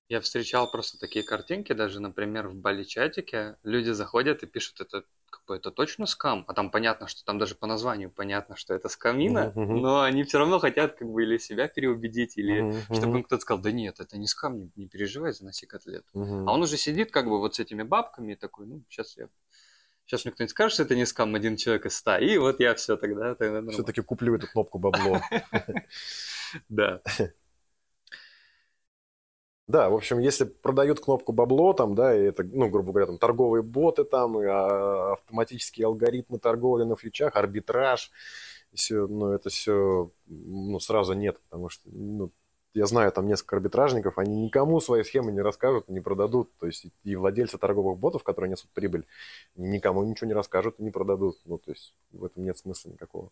Я 0.10 0.22
встречал 0.22 0.72
просто 0.72 0.98
такие 0.98 1.24
картинки, 1.24 1.74
даже, 1.74 2.00
например, 2.00 2.48
в 2.48 2.56
Бали-чатике. 2.56 3.58
Люди 3.64 3.92
заходят 3.92 4.42
и 4.44 4.48
пишут, 4.48 4.80
это 4.80 5.04
какой-то 5.48 5.72
точно 5.72 6.06
скам, 6.08 6.44
а 6.50 6.54
там 6.54 6.70
понятно, 6.70 7.08
что 7.08 7.24
там 7.24 7.40
даже 7.40 7.56
по 7.56 7.68
названию 7.68 8.12
понятно, 8.12 8.58
что 8.58 8.74
это 8.74 8.90
скамина, 8.90 9.54
мгм. 9.56 9.82
но 9.82 10.02
они 10.02 10.26
все 10.26 10.40
равно 10.40 10.60
хотят 10.60 10.98
как 10.98 11.08
бы 11.08 11.24
или 11.24 11.38
себя 11.38 11.70
переубедить, 11.70 12.38
или 12.38 12.62
Мгм, 12.62 12.94
чтобы 12.94 13.20
им 13.20 13.24
кто-то 13.24 13.42
сказал, 13.42 13.64
да 13.64 13.72
нет, 13.72 14.02
это 14.02 14.18
не 14.18 14.28
скам, 14.28 14.60
не, 14.60 14.72
не 14.76 14.88
переживай, 14.88 15.32
заноси 15.32 15.66
котлету. 15.66 16.06
мгм. 16.14 16.50
А 16.50 16.54
он 16.54 16.64
уже 16.64 16.76
сидит 16.76 17.12
как 17.12 17.30
бы 17.30 17.40
вот 17.40 17.56
с 17.56 17.60
этими 17.62 17.84
бабками 17.84 18.34
и 18.34 18.36
такой, 18.36 18.68
ну, 18.68 18.82
сейчас 18.90 19.16
я... 19.18 19.30
Сейчас 20.06 20.26
мне 20.26 20.34
кто-нибудь 20.34 20.52
скажет, 20.52 20.74
что 20.74 20.84
это 20.84 20.96
не 20.96 21.06
скам, 21.06 21.36
один 21.36 21.56
человек 21.58 21.86
из 21.86 21.96
ста, 21.96 22.20
и 22.20 22.38
вот 22.38 22.60
я 22.60 22.76
все 22.76 22.98
тогда, 22.98 23.36
тогда. 23.36 23.72
Все-таки 23.72 24.02
куплю 24.02 24.36
эту 24.36 24.48
кнопку 24.48 24.80
бабло. 24.80 25.22
Да. 26.70 27.02
Да, 29.68 29.90
в 29.90 29.96
общем, 29.96 30.20
если 30.20 30.46
продают 30.46 31.02
кнопку 31.02 31.34
бабло, 31.34 31.74
там, 31.74 31.94
да, 31.94 32.16
и 32.16 32.24
это, 32.24 32.44
ну, 32.44 32.70
грубо 32.70 32.92
говоря, 32.92 33.08
там, 33.08 33.18
торговые 33.18 33.64
боты, 33.64 34.06
там, 34.06 34.42
и 34.42 34.46
а, 34.46 35.14
автоматические 35.14 35.88
алгоритмы 35.88 36.40
торговли 36.40 36.86
на 36.86 36.96
фьючах, 36.96 37.36
арбитраж, 37.36 38.12
все, 38.74 39.08
ну, 39.08 39.32
это 39.34 39.50
все, 39.50 40.12
ну, 40.26 40.80
сразу 40.80 41.14
нет, 41.14 41.40
потому 41.50 41.68
что, 41.68 41.90
ну, 41.90 42.32
я 42.74 42.86
знаю 42.86 43.12
там 43.12 43.28
несколько 43.28 43.58
арбитражников, 43.58 44.18
они 44.18 44.46
никому 44.46 44.80
свои 44.80 45.04
схемы 45.04 45.34
не 45.34 45.42
расскажут, 45.42 45.90
не 45.90 46.00
продадут, 46.00 46.56
то 46.60 46.68
есть 46.68 46.86
и 47.04 47.16
владельцы 47.18 47.58
торговых 47.58 47.98
ботов, 48.00 48.24
которые 48.24 48.52
несут 48.52 48.70
прибыль, 48.72 49.06
никому 49.56 50.04
ничего 50.04 50.28
не 50.28 50.34
расскажут 50.34 50.80
и 50.80 50.84
не 50.84 50.92
продадут, 50.92 51.40
ну, 51.44 51.58
то 51.58 51.72
есть 51.72 51.94
в 52.12 52.24
этом 52.24 52.46
нет 52.46 52.58
смысла 52.58 52.92
никакого. 52.92 53.32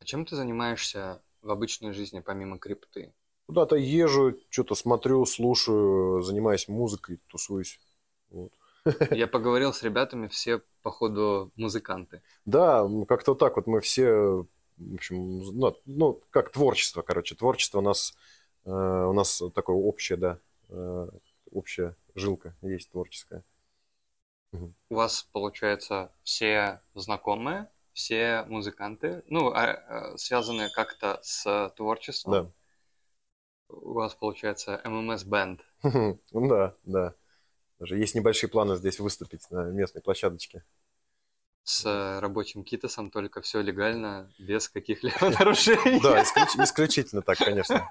А 0.00 0.04
чем 0.04 0.26
ты 0.26 0.34
занимаешься 0.34 1.22
в 1.42 1.50
обычной 1.50 1.92
жизни, 1.92 2.18
помимо 2.20 2.58
крипты? 2.58 3.12
Куда-то 3.46 3.76
езжу, 3.76 4.38
что-то 4.50 4.74
смотрю, 4.74 5.24
слушаю, 5.26 6.22
занимаюсь 6.22 6.68
музыкой, 6.68 7.20
тусуюсь, 7.28 7.80
вот. 8.30 8.52
Я 9.10 9.26
поговорил 9.26 9.72
с 9.72 9.82
ребятами, 9.82 10.26
все, 10.26 10.60
походу, 10.82 11.52
музыканты. 11.56 12.22
Да, 12.44 12.88
как-то 13.06 13.34
так 13.34 13.56
вот 13.56 13.66
мы 13.66 13.80
все, 13.80 14.46
в 14.76 14.94
общем, 14.94 15.38
ну, 15.38 15.76
ну, 15.86 16.20
как 16.30 16.50
творчество, 16.50 17.02
короче, 17.02 17.34
творчество 17.34 17.78
у 17.78 17.82
нас, 17.82 18.14
э, 18.64 18.70
у 18.70 19.12
нас 19.12 19.42
такое 19.54 19.76
общее, 19.76 20.18
да, 20.18 20.38
э, 20.68 21.08
общая 21.52 21.96
жилка 22.14 22.54
есть 22.62 22.90
творческая. 22.90 23.44
У 24.90 24.94
вас, 24.94 25.26
получается, 25.32 26.12
все 26.22 26.80
знакомые, 26.94 27.70
все 27.92 28.44
музыканты, 28.48 29.22
ну, 29.28 29.50
а, 29.50 29.64
а, 29.64 30.18
связанные 30.18 30.68
как-то 30.70 31.20
с 31.22 31.72
творчеством. 31.76 32.32
Да. 32.32 32.50
У 33.72 33.94
вас, 33.94 34.14
получается, 34.14 34.80
ММС 34.84 35.24
Бенд. 35.24 35.60
Ну 35.82 36.48
да, 36.48 36.74
да. 36.84 37.14
Даже 37.78 37.98
есть 37.98 38.14
небольшие 38.14 38.48
планы 38.50 38.76
здесь 38.76 39.00
выступить 39.00 39.50
на 39.50 39.64
местной 39.64 40.02
площадочке. 40.02 40.62
С 41.64 41.84
э, 41.86 42.18
рабочим 42.20 42.64
китосом 42.64 43.10
только 43.10 43.40
все 43.40 43.60
легально, 43.60 44.32
без 44.38 44.68
каких-либо 44.68 45.30
нарушений. 45.38 46.00
Да, 46.00 46.22
исключ- 46.22 46.56
исключительно 46.62 47.22
так, 47.22 47.38
конечно. 47.38 47.88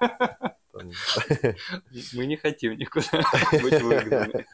Мы 0.72 2.26
не 2.26 2.36
хотим 2.36 2.76
никуда 2.78 3.22
быть 3.60 3.82
выгнаны. 3.82 4.46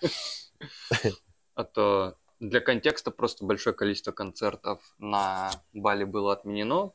А 1.55 1.65
то 1.65 2.17
для 2.41 2.61
контекста 2.61 3.11
просто 3.11 3.45
большое 3.45 3.75
количество 3.75 4.13
концертов 4.13 4.81
на 4.99 5.51
Бали 5.73 6.05
было 6.05 6.33
отменено 6.33 6.93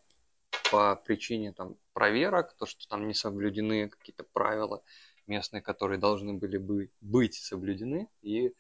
по 0.72 0.96
причине 0.96 1.54
там 1.54 1.76
проверок, 1.94 2.54
то, 2.58 2.66
что 2.66 2.88
там 2.88 3.08
не 3.08 3.14
соблюдены 3.14 3.90
какие-то 3.90 4.24
правила 4.24 4.84
местные, 5.28 5.62
которые 5.62 6.00
должны 6.00 6.34
были 6.34 6.58
бы 6.58 6.92
быть 7.02 7.36
соблюдены, 7.36 8.10
и 8.22 8.54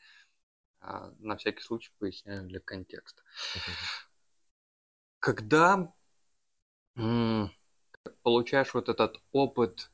а, 0.80 1.14
на 1.20 1.36
всякий 1.38 1.62
случай 1.62 1.92
поясняю 2.00 2.48
для 2.48 2.60
контекста. 2.60 3.24
Когда 5.20 5.94
получаешь 8.22 8.74
вот 8.74 8.90
этот 8.90 9.22
опыт 9.32 9.92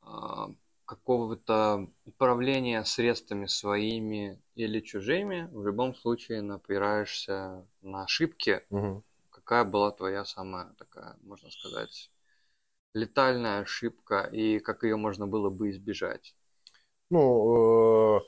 а, 0.00 0.50
какого-то 0.84 1.90
управления 2.06 2.82
средствами 2.84 3.46
своими 3.46 4.40
или 4.54 4.80
чужими, 4.80 5.48
в 5.52 5.66
любом 5.66 5.94
случае 5.94 6.40
напираешься 6.40 7.66
на 7.82 8.04
ошибки. 8.04 8.64
Мгм. 8.70 9.04
Какая 9.30 9.64
была 9.64 9.90
твоя 9.90 10.24
самая 10.24 10.72
такая, 10.78 11.16
можно 11.20 11.50
сказать, 11.50 12.10
летальная 12.98 13.60
ошибка 13.60 14.28
и 14.32 14.58
как 14.58 14.82
ее 14.82 14.96
можно 14.96 15.26
было 15.26 15.50
бы 15.50 15.70
избежать? 15.70 16.34
Ну, 17.10 18.18
э, 18.18 18.20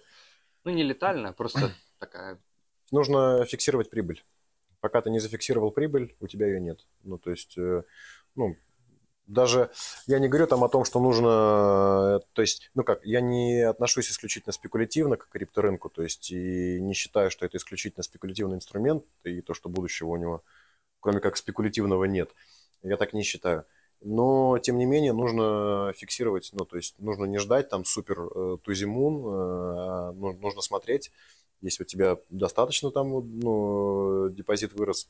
Ну, 0.64 0.70
не 0.70 0.82
летальная, 0.82 1.32
просто 1.32 1.72
такая 1.98 2.38
нужно 2.90 3.44
фиксировать 3.47 3.90
прибыль. 3.90 4.24
Пока 4.80 5.02
ты 5.02 5.10
не 5.10 5.20
зафиксировал 5.20 5.70
прибыль, 5.70 6.16
у 6.20 6.26
тебя 6.26 6.47
ее 6.47 6.60
нет. 6.60 6.86
Ну, 7.02 7.18
то 7.18 7.30
есть, 7.30 7.56
э, 7.59 7.82
ну, 8.34 8.56
даже 9.26 9.70
я 10.06 10.18
не 10.18 10.28
говорю 10.28 10.47
там 10.47 10.64
о 10.64 10.68
том, 10.68 10.84
что 10.84 11.01
нужно, 11.01 12.20
то 12.32 12.42
есть, 12.42 12.70
ну 12.74 12.82
как, 12.82 13.05
я 13.05 13.20
не 13.20 13.60
отношусь 13.60 14.10
исключительно 14.10 14.52
спекулятивно 14.52 15.16
к 15.16 15.28
крипторынку, 15.28 15.88
то 15.88 16.02
есть 16.02 16.30
и 16.32 16.80
не 16.80 16.94
считаю, 16.94 17.30
что 17.30 17.47
это 17.47 17.59
исключительно 17.59 18.02
спекулятивный 18.02 18.56
инструмент 18.56 19.05
и 19.22 19.40
то, 19.42 19.55
что 19.55 19.68
будущего 19.68 20.09
у 20.09 20.16
него, 20.16 20.42
кроме 21.01 21.20
как 21.20 21.36
спекулятивного, 21.36 22.05
нет. 22.05 22.30
Я 22.82 22.97
так 22.97 23.12
не 23.12 23.22
считаю. 23.22 23.66
Но, 24.02 24.59
тем 24.59 24.78
не 24.78 24.86
менее, 24.86 25.12
нужно 25.12 25.93
фиксировать, 25.94 26.51
ну, 26.52 26.64
то 26.64 26.77
есть 26.77 26.98
нужно 26.98 27.27
не 27.27 27.39
ждать 27.39 27.68
там 27.68 27.85
супер 27.85 28.20
э, 28.20 28.56
тузимун, 28.62 29.18
э, 29.18 29.28
а 29.28 30.12
нужно 30.12 30.62
смотреть, 30.62 31.12
если 31.60 31.82
у 31.82 31.86
тебя 31.86 32.16
достаточно 32.31 32.90
там, 32.90 33.10
ну, 33.10 34.31
депозит 34.31 34.72
вырос, 34.72 35.09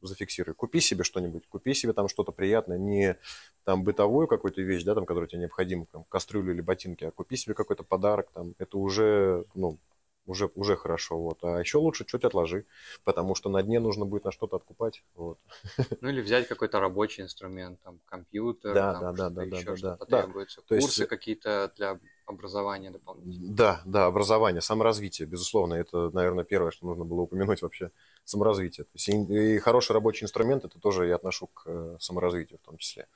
зафиксируй. 0.00 0.54
Купи 0.54 0.80
себе 0.80 1.04
что-нибудь, 1.04 1.46
купи 1.48 1.74
себе 1.74 1.92
там 1.92 2.08
что-то 2.08 2.32
приятное, 2.32 2.78
не 2.78 3.18
там 3.64 3.84
бытовую 3.84 4.26
какую-то 4.26 4.62
вещь, 4.62 4.84
да, 4.84 4.94
там, 4.94 5.06
которая 5.06 5.28
тебе 5.28 5.40
необходима, 5.40 5.86
там, 5.92 6.04
кастрюлю 6.08 6.52
или 6.52 6.60
ботинки, 6.60 7.04
а 7.04 7.10
купи 7.10 7.36
себе 7.36 7.54
какой-то 7.54 7.82
подарок, 7.82 8.30
там, 8.32 8.54
это 8.58 8.78
уже, 8.78 9.44
ну, 9.54 9.78
уже, 10.26 10.50
уже 10.54 10.76
хорошо, 10.76 11.18
вот. 11.18 11.42
А 11.44 11.58
еще 11.58 11.78
лучше 11.78 12.04
чуть 12.04 12.24
отложи, 12.24 12.66
потому 13.04 13.34
что 13.34 13.50
на 13.50 13.62
дне 13.62 13.80
нужно 13.80 14.04
будет 14.04 14.24
на 14.24 14.32
что-то 14.32 14.56
откупать, 14.56 15.04
вот. 15.14 15.38
Ну 16.00 16.08
или 16.08 16.20
взять 16.20 16.48
какой-то 16.48 16.80
рабочий 16.80 17.22
инструмент, 17.22 17.80
там, 17.82 18.00
компьютер, 18.06 18.74
да, 18.74 18.92
там, 18.92 19.14
да, 19.14 19.30
да, 19.30 19.44
да, 19.46 19.56
еще 19.56 19.70
да, 19.70 19.76
что-то 19.76 20.06
да, 20.06 20.22
требуется, 20.22 20.62
То 20.62 20.78
курсы 20.78 21.02
есть- 21.02 21.08
какие-то 21.08 21.72
для 21.76 22.00
образования 22.26 22.90
дополнительного. 22.90 23.54
Да, 23.54 23.82
да, 23.84 24.06
образование, 24.06 24.62
саморазвитие, 24.62 25.28
безусловно, 25.28 25.74
это, 25.74 26.10
наверное, 26.10 26.44
первое, 26.44 26.70
что 26.70 26.86
нужно 26.86 27.04
было 27.04 27.22
упомянуть 27.22 27.60
вообще, 27.62 27.90
саморазвитие. 28.24 28.84
То 28.84 28.90
есть 28.94 29.08
и, 29.08 29.56
и 29.56 29.58
хороший 29.58 29.92
рабочий 29.92 30.24
инструмент, 30.24 30.64
это 30.64 30.78
тоже 30.78 31.06
я 31.06 31.16
отношу 31.16 31.48
к 31.48 31.62
э, 31.66 31.96
саморазвитию 32.00 32.58
в 32.58 32.62
том 32.62 32.78
числе. 32.78 33.06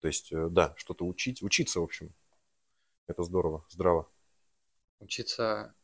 То 0.00 0.08
есть, 0.08 0.32
э, 0.32 0.48
да, 0.50 0.74
что-то 0.76 1.06
учить, 1.06 1.42
учиться, 1.42 1.80
в 1.80 1.84
общем, 1.84 2.12
это 3.06 3.22
здорово, 3.22 3.64
здраво. 3.68 4.08
Учиться, 5.00 5.74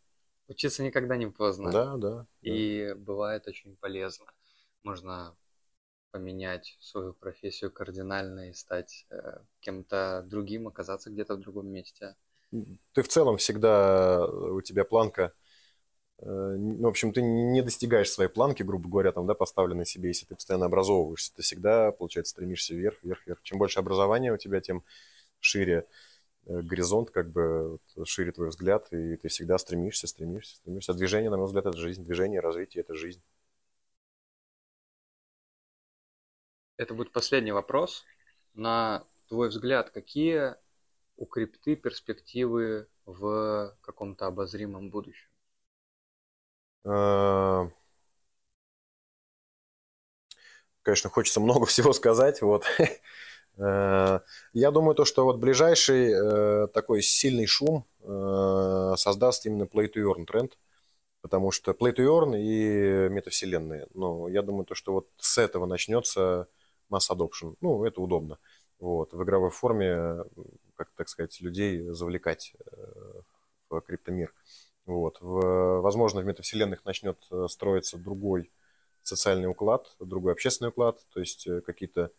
учиться 0.48 0.82
никогда 0.82 1.16
не 1.16 1.26
поздно. 1.26 1.70
Да, 1.70 1.96
да. 1.96 1.96
да. 1.96 2.26
И 2.40 2.94
бывает 2.94 3.46
очень 3.46 3.76
полезно. 3.76 4.26
Можно 4.82 5.36
поменять 6.12 6.76
свою 6.80 7.14
профессию 7.14 7.72
кардинально 7.72 8.50
и 8.50 8.52
стать 8.52 9.06
э, 9.10 9.38
кем-то 9.60 10.22
другим, 10.26 10.68
оказаться 10.68 11.10
где-то 11.10 11.34
в 11.34 11.40
другом 11.40 11.68
месте. 11.68 12.14
Ты 12.92 13.02
в 13.02 13.08
целом 13.08 13.38
всегда, 13.38 14.26
э, 14.28 14.30
у 14.30 14.60
тебя 14.60 14.84
планка, 14.84 15.32
э, 16.18 16.26
ну, 16.26 16.86
в 16.86 16.90
общем, 16.90 17.12
ты 17.12 17.22
не 17.22 17.62
достигаешь 17.62 18.10
своей 18.10 18.28
планки, 18.28 18.62
грубо 18.62 18.88
говоря, 18.90 19.12
там, 19.12 19.26
да, 19.26 19.34
поставленной 19.34 19.86
себе, 19.86 20.08
если 20.08 20.26
ты 20.26 20.34
постоянно 20.34 20.66
образовываешься. 20.66 21.34
Ты 21.34 21.42
всегда, 21.42 21.92
получается, 21.92 22.32
стремишься 22.32 22.74
вверх, 22.74 23.02
вверх, 23.02 23.26
вверх. 23.26 23.42
Чем 23.42 23.58
больше 23.58 23.78
образования 23.78 24.32
у 24.32 24.36
тебя, 24.36 24.60
тем 24.60 24.84
шире 25.40 25.86
горизонт, 26.46 27.10
как 27.10 27.30
бы 27.30 27.78
шире 28.04 28.32
твой 28.32 28.48
взгляд, 28.48 28.92
и 28.92 29.16
ты 29.16 29.28
всегда 29.28 29.58
стремишься, 29.58 30.06
стремишься, 30.06 30.56
стремишься. 30.56 30.92
А 30.92 30.94
движение, 30.94 31.30
на 31.30 31.36
мой 31.36 31.46
взгляд, 31.46 31.66
это 31.66 31.78
жизнь. 31.78 32.04
Движение, 32.04 32.40
развитие– 32.40 32.82
это 32.82 32.94
жизнь. 32.94 33.22
Это 36.76 36.92
будет 36.94 37.12
последний 37.12 37.52
вопрос. 37.52 38.04
На 38.54 39.06
твой 39.28 39.48
взгляд, 39.48 39.88
какие 39.90 40.56
у 41.16 41.26
крипты 41.26 41.76
перспективы 41.76 42.88
в 43.06 43.76
каком-то 43.82 44.26
обозримом 44.26 44.90
будущем? 44.90 45.28
Э, 46.84 47.68
Конечно, 50.82 51.10
хочется 51.10 51.40
много 51.40 51.66
всего 51.66 51.92
сказать. 51.92 52.42
Вот. 52.42 52.64
Э, 53.58 54.20
Я 54.52 54.70
думаю, 54.70 54.94
то, 54.94 55.04
что 55.04 55.24
вот 55.24 55.38
ближайший 55.38 56.12
э, 56.12 56.66
такой 56.68 57.02
сильный 57.02 57.46
шум 57.46 57.84
э, 58.00 58.94
создаст 58.96 59.46
именно 59.46 59.64
Play 59.64 59.92
to 59.92 60.02
Earn 60.04 60.24
тренд, 60.26 60.58
потому 61.20 61.50
что 61.50 61.72
Play 61.72 61.94
to 61.94 62.04
Earn 62.06 62.38
и 62.38 63.08
метавселенные. 63.10 63.86
Ну, 63.94 64.28
я 64.28 64.42
думаю, 64.42 64.64
то, 64.64 64.74
что 64.74 64.92
вот 64.92 65.08
с 65.18 65.38
этого 65.38 65.66
начнется 65.66 66.48
масс 66.88 67.10
adoption. 67.10 67.56
Ну, 67.60 67.84
это 67.84 68.00
удобно. 68.00 68.38
Вот, 68.80 69.12
в 69.12 69.22
игровой 69.22 69.50
форме, 69.50 70.24
как 70.74 70.90
так 70.96 71.08
сказать, 71.08 71.40
людей 71.40 71.80
завлекать 71.90 72.54
в 73.70 73.80
криптомир. 73.80 74.34
Вот. 74.86 75.18
В, 75.20 75.80
возможно, 75.80 76.20
в 76.20 76.24
метавселенных 76.24 76.84
начнет 76.84 77.16
строиться 77.48 77.96
другой 77.96 78.50
социальный 79.02 79.48
уклад, 79.48 79.94
другой 80.00 80.32
общественный 80.32 80.70
уклад, 80.70 80.98
то 81.14 81.20
есть 81.20 81.46
какие-то 81.64 82.10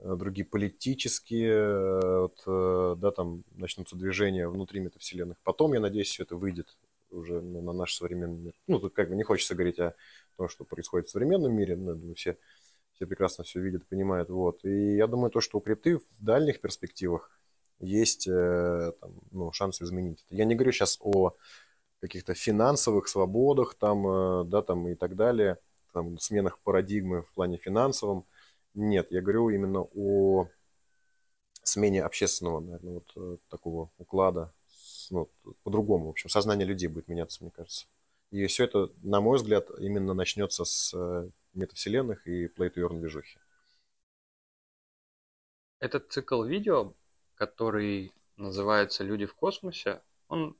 другие 0.00 0.44
политические, 0.44 1.52
э, 1.52 2.20
вот, 2.20 2.42
э, 2.46 2.96
да, 2.98 3.10
там 3.10 3.44
начнутся 3.54 3.96
движения 3.96 4.48
внутри 4.48 4.80
метавселенных. 4.80 5.38
Потом, 5.42 5.72
я 5.72 5.80
надеюсь, 5.80 6.08
все 6.08 6.24
это 6.24 6.36
выйдет 6.36 6.76
уже 7.10 7.40
на, 7.40 7.60
на 7.62 7.72
наш 7.72 7.94
современный 7.94 8.38
мир. 8.38 8.52
Ну, 8.66 8.78
тут 8.78 8.94
как 8.94 9.08
бы 9.08 9.16
не 9.16 9.22
хочется 9.22 9.54
говорить 9.54 9.78
о 9.78 9.94
том, 10.36 10.48
что 10.48 10.64
происходит 10.64 11.08
в 11.08 11.10
современном 11.10 11.54
мире, 11.54 11.76
но 11.76 11.92
я 11.92 11.96
думаю, 11.96 12.14
все, 12.14 12.36
все 12.92 13.06
прекрасно 13.06 13.44
все 13.44 13.60
видят, 13.60 13.86
понимают. 13.86 14.28
Вот. 14.28 14.64
И 14.64 14.96
я 14.96 15.06
думаю, 15.06 15.30
то, 15.30 15.40
что 15.40 15.58
у 15.58 15.60
крипты 15.60 15.98
в 15.98 16.04
дальних 16.20 16.60
перспективах 16.60 17.30
есть 17.78 18.26
э, 18.28 18.92
там, 19.00 19.12
ну, 19.32 19.52
шанс 19.52 19.80
изменить 19.80 20.24
это. 20.26 20.34
Я 20.34 20.44
не 20.44 20.54
говорю 20.54 20.72
сейчас 20.72 20.98
о 21.00 21.34
каких-то 22.00 22.34
финансовых 22.34 23.08
свободах 23.08 23.74
там, 23.74 24.06
э, 24.06 24.44
да, 24.44 24.62
там 24.62 24.88
и 24.88 24.94
так 24.94 25.16
далее, 25.16 25.58
там, 25.92 26.18
сменах 26.18 26.58
парадигмы 26.60 27.22
в 27.22 27.32
плане 27.32 27.56
финансовом. 27.56 28.24
Нет, 28.76 29.10
я 29.10 29.22
говорю 29.22 29.48
именно 29.48 29.80
о 29.94 30.48
смене 31.62 32.04
общественного, 32.04 32.60
наверное, 32.60 32.94
вот 32.94 33.12
э, 33.16 33.38
такого 33.48 33.90
уклада, 33.96 34.52
ну, 35.10 35.30
по-другому, 35.62 36.06
в 36.06 36.10
общем, 36.10 36.28
сознание 36.28 36.66
людей 36.66 36.86
будет 36.88 37.08
меняться, 37.08 37.42
мне 37.42 37.50
кажется. 37.50 37.86
И 38.30 38.46
все 38.46 38.64
это, 38.64 38.90
на 39.02 39.22
мой 39.22 39.38
взгляд, 39.38 39.70
именно 39.78 40.12
начнется 40.12 40.66
с 40.66 40.92
э, 40.94 41.30
метавселенных 41.54 42.26
и 42.26 42.48
Play 42.48 42.70
to 42.70 42.86
Earn 42.86 43.00
движухи. 43.00 43.38
Этот 45.78 46.12
цикл 46.12 46.42
видео, 46.42 46.92
который 47.34 48.12
называется 48.36 49.04
«Люди 49.04 49.24
в 49.24 49.34
космосе», 49.34 50.02
он 50.28 50.54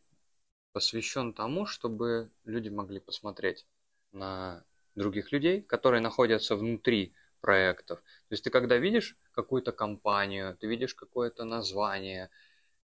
посвящен 0.73 1.35
тому, 1.35 1.67
чтобы 1.67 2.31
люди 2.45 2.71
могли 2.71 2.99
посмотреть 2.99 3.67
на 4.13 4.65
других 4.95 5.33
людей, 5.33 5.61
которые 5.61 6.01
находятся 6.01 6.57
внутри 6.57 7.13
проектов. 7.47 8.01
То 8.01 8.33
есть 8.33 8.45
ты 8.45 8.51
когда 8.51 8.77
видишь 8.77 9.17
какую-то 9.33 9.71
компанию, 9.71 10.57
ты 10.57 10.67
видишь 10.67 10.95
какое-то 10.95 11.45
название, 11.45 12.29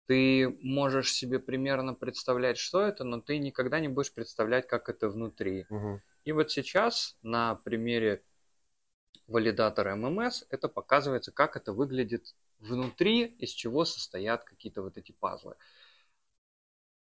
ты 0.08 0.58
можешь 0.62 1.12
себе 1.12 1.40
примерно 1.40 1.94
представлять, 1.94 2.58
что 2.58 2.82
это, 2.82 3.04
но 3.04 3.20
ты 3.20 3.38
никогда 3.38 3.82
не 3.82 3.90
будешь 3.90 4.14
представлять, 4.14 4.68
как 4.68 4.88
это 4.88 5.10
внутри. 5.10 5.66
Мгм. 5.70 6.02
И 6.24 6.32
вот 6.32 6.52
сейчас 6.52 7.18
на 7.22 7.56
примере 7.56 8.24
валидатора 9.28 9.96
ММС 9.96 10.46
это 10.50 10.70
показывается, 10.70 11.32
как 11.32 11.58
это 11.58 11.74
выглядит 11.74 12.34
внутри, 12.60 13.26
из 13.26 13.50
чего 13.50 13.84
состоят 13.84 14.46
какие-то 14.46 14.82
вот 14.82 14.98
эти 14.98 15.12
пазлы. 15.12 15.56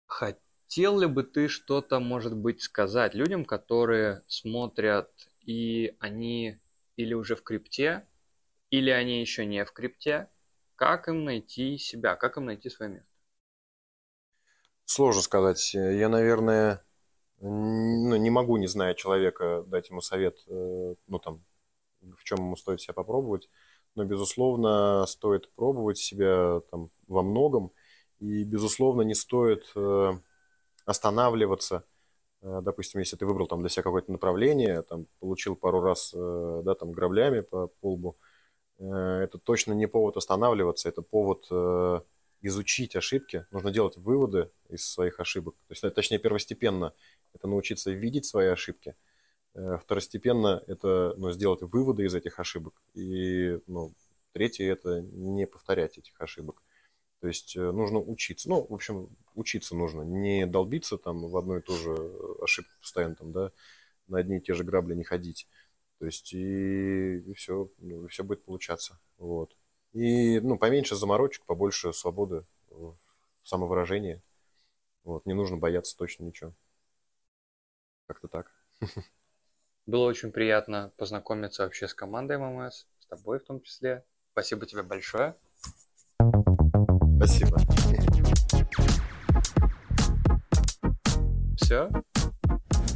Хотел 0.06 0.98
ли 0.98 1.06
бы 1.06 1.23
ты 1.23 1.47
что-то, 1.48 2.01
может 2.01 2.35
быть, 2.35 2.62
сказать 2.62 3.15
людям, 3.15 3.44
которые 3.44 4.23
смотрят, 4.27 5.10
и 5.43 5.97
они 6.01 6.59
или 6.98 7.14
уже 7.14 7.36
в 7.36 7.42
крипте, 7.42 8.06
или 8.70 8.90
они 8.90 9.20
еще 9.20 9.46
не 9.46 9.64
в 9.64 9.72
крипте, 9.72 10.28
как 10.74 11.08
им 11.08 11.24
найти 11.24 11.78
себя, 11.78 12.16
как 12.16 12.36
им 12.36 12.46
найти 12.46 12.68
свое 12.68 12.90
место? 12.90 13.08
Сложно 14.84 15.22
сказать. 15.22 15.74
Я, 15.74 16.08
наверное, 16.08 16.84
ну, 17.40 18.16
не 18.16 18.30
могу, 18.30 18.56
не 18.56 18.66
зная 18.66 18.94
человека, 18.94 19.62
дать 19.68 19.90
ему 19.90 20.00
совет, 20.00 20.38
э, 20.48 20.94
ну, 21.06 21.18
там, 21.20 21.44
в 22.00 22.24
чем 22.24 22.38
ему 22.38 22.56
стоит 22.56 22.80
себя 22.80 22.94
попробовать. 22.94 23.48
Но, 23.94 24.04
безусловно, 24.04 25.06
стоит 25.06 25.52
пробовать 25.54 25.98
себя 25.98 26.60
там 26.70 26.90
во 27.06 27.22
многом. 27.22 27.70
И, 28.18 28.42
безусловно, 28.42 29.02
не 29.02 29.14
стоит 29.14 29.70
э, 29.76 30.12
останавливаться. 30.84 31.84
Э, 32.43 32.60
Допустим, 32.62 33.01
если 33.01 33.16
ты 33.16 33.27
выбрал 33.27 33.47
там 33.47 33.60
для 33.60 33.69
себя 33.69 33.82
какое-то 33.82 34.12
направление, 34.12 34.82
там, 34.82 35.06
получил 35.20 35.56
пару 35.56 35.81
раз, 35.81 36.12
э, 36.15 36.62
да, 36.65 36.74
там, 36.74 36.93
граблями 36.93 37.40
по 37.40 37.69
полбу, 37.81 38.16
э, 38.78 38.85
это 38.85 39.39
точно 39.39 39.73
не 39.73 39.86
повод 39.86 40.16
останавливаться, 40.16 40.89
это 40.89 41.02
повод 41.02 41.48
изучить 42.40 42.94
ошибки, 42.97 43.47
нужно 43.51 43.70
делать 43.73 43.97
выводы 43.97 44.51
из 44.69 44.89
своих 44.89 45.20
ошибок. 45.20 45.55
То 45.66 45.73
есть, 45.73 45.85
э, 45.85 45.90
точнее, 45.90 46.19
первостепенно 46.19 46.93
это 47.35 47.48
научиться 47.48 47.90
видеть 47.90 48.27
свои 48.27 48.47
ошибки. 48.48 48.94
Второстепенно 49.55 50.62
это 50.69 51.15
ну, 51.16 51.32
сделать 51.32 51.62
выводы 51.62 52.05
из 52.05 52.15
этих 52.15 52.39
ошибок. 52.39 52.74
И 52.94 53.59
ну, 53.66 53.93
третье 54.32 54.70
это 54.70 55.01
не 55.01 55.47
повторять 55.47 55.98
этих 55.98 56.20
ошибок. 56.20 56.62
То 57.20 57.27
есть 57.27 57.57
э, 57.57 57.73
нужно 57.73 57.99
учиться. 57.99 58.49
Ну, 58.49 58.66
в 58.69 58.74
общем, 58.74 59.09
учиться 59.35 59.74
нужно. 59.74 60.03
Не 60.03 60.47
долбиться 60.47 60.99
там 60.99 61.28
в 61.28 61.36
одну 61.36 61.59
и 61.59 61.61
ту 61.62 61.74
же 61.74 61.95
ошибку 62.40 62.73
постоянно, 62.81 63.16
там, 63.16 63.32
да, 63.32 63.53
на 64.07 64.19
одни 64.19 64.39
и 64.39 64.40
те 64.40 64.55
же 64.55 64.65
грабли 64.65 64.95
не 64.95 65.05
ходить. 65.05 65.49
То 65.99 66.07
есть 66.07 66.32
и, 66.32 67.19
и 67.19 67.35
все, 67.35 67.70
ну, 67.78 68.05
и 68.05 68.09
все 68.09 68.23
будет 68.23 68.45
получаться. 68.45 68.99
Вот. 69.16 69.57
И, 69.93 70.39
ну, 70.40 70.59
поменьше 70.59 70.95
заморочек, 70.95 71.45
побольше 71.45 71.93
свободы 71.93 72.45
в 72.70 72.97
самовыражении. 73.43 74.23
Вот, 75.03 75.27
не 75.27 75.35
нужно 75.35 75.57
бояться 75.57 75.97
точно 75.97 76.24
ничего. 76.24 76.53
Как-то 78.07 78.28
так. 78.28 78.53
Было 79.86 80.05
очень 80.07 80.31
приятно 80.31 80.93
познакомиться 80.97 81.65
вообще 81.65 81.89
с 81.89 81.95
командой 81.95 82.39
ММС, 82.39 82.86
с 83.01 83.07
тобой 83.07 83.40
в 83.40 83.45
том 83.45 83.61
числе. 83.62 84.05
Спасибо 84.32 84.66
тебе 84.66 84.82
большое. 84.82 85.35
Спасибо. 87.19 87.59
Все. 91.57 91.90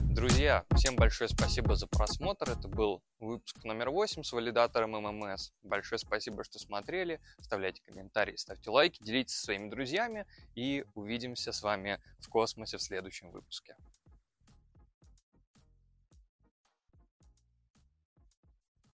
Друзья, 0.05 0.65
всем 0.77 0.95
большое 0.95 1.29
спасибо 1.29 1.75
за 1.75 1.89
просмотр. 1.89 2.51
Это 2.51 2.69
был 2.69 3.03
выпуск 3.19 3.65
номер 3.65 3.91
8 3.91 4.23
с 4.23 4.33
валидатором 4.33 4.93
ММС. 4.93 5.51
Большое 5.65 5.99
спасибо, 5.99 6.45
что 6.45 6.61
смотрели. 6.61 7.21
Оставляйте 7.39 7.83
комментарии, 7.83 8.37
ставьте 8.37 8.71
лайки, 8.71 9.03
делитесь 9.03 9.35
со 9.35 9.47
своими 9.47 9.69
друзьями. 9.69 10.25
И 10.55 10.85
увидимся 10.95 11.51
с 11.51 11.61
вами 11.61 11.99
в 12.21 12.29
космосе 12.29 12.77
в 12.77 12.83
следующем 12.83 13.33
выпуске. 13.33 13.75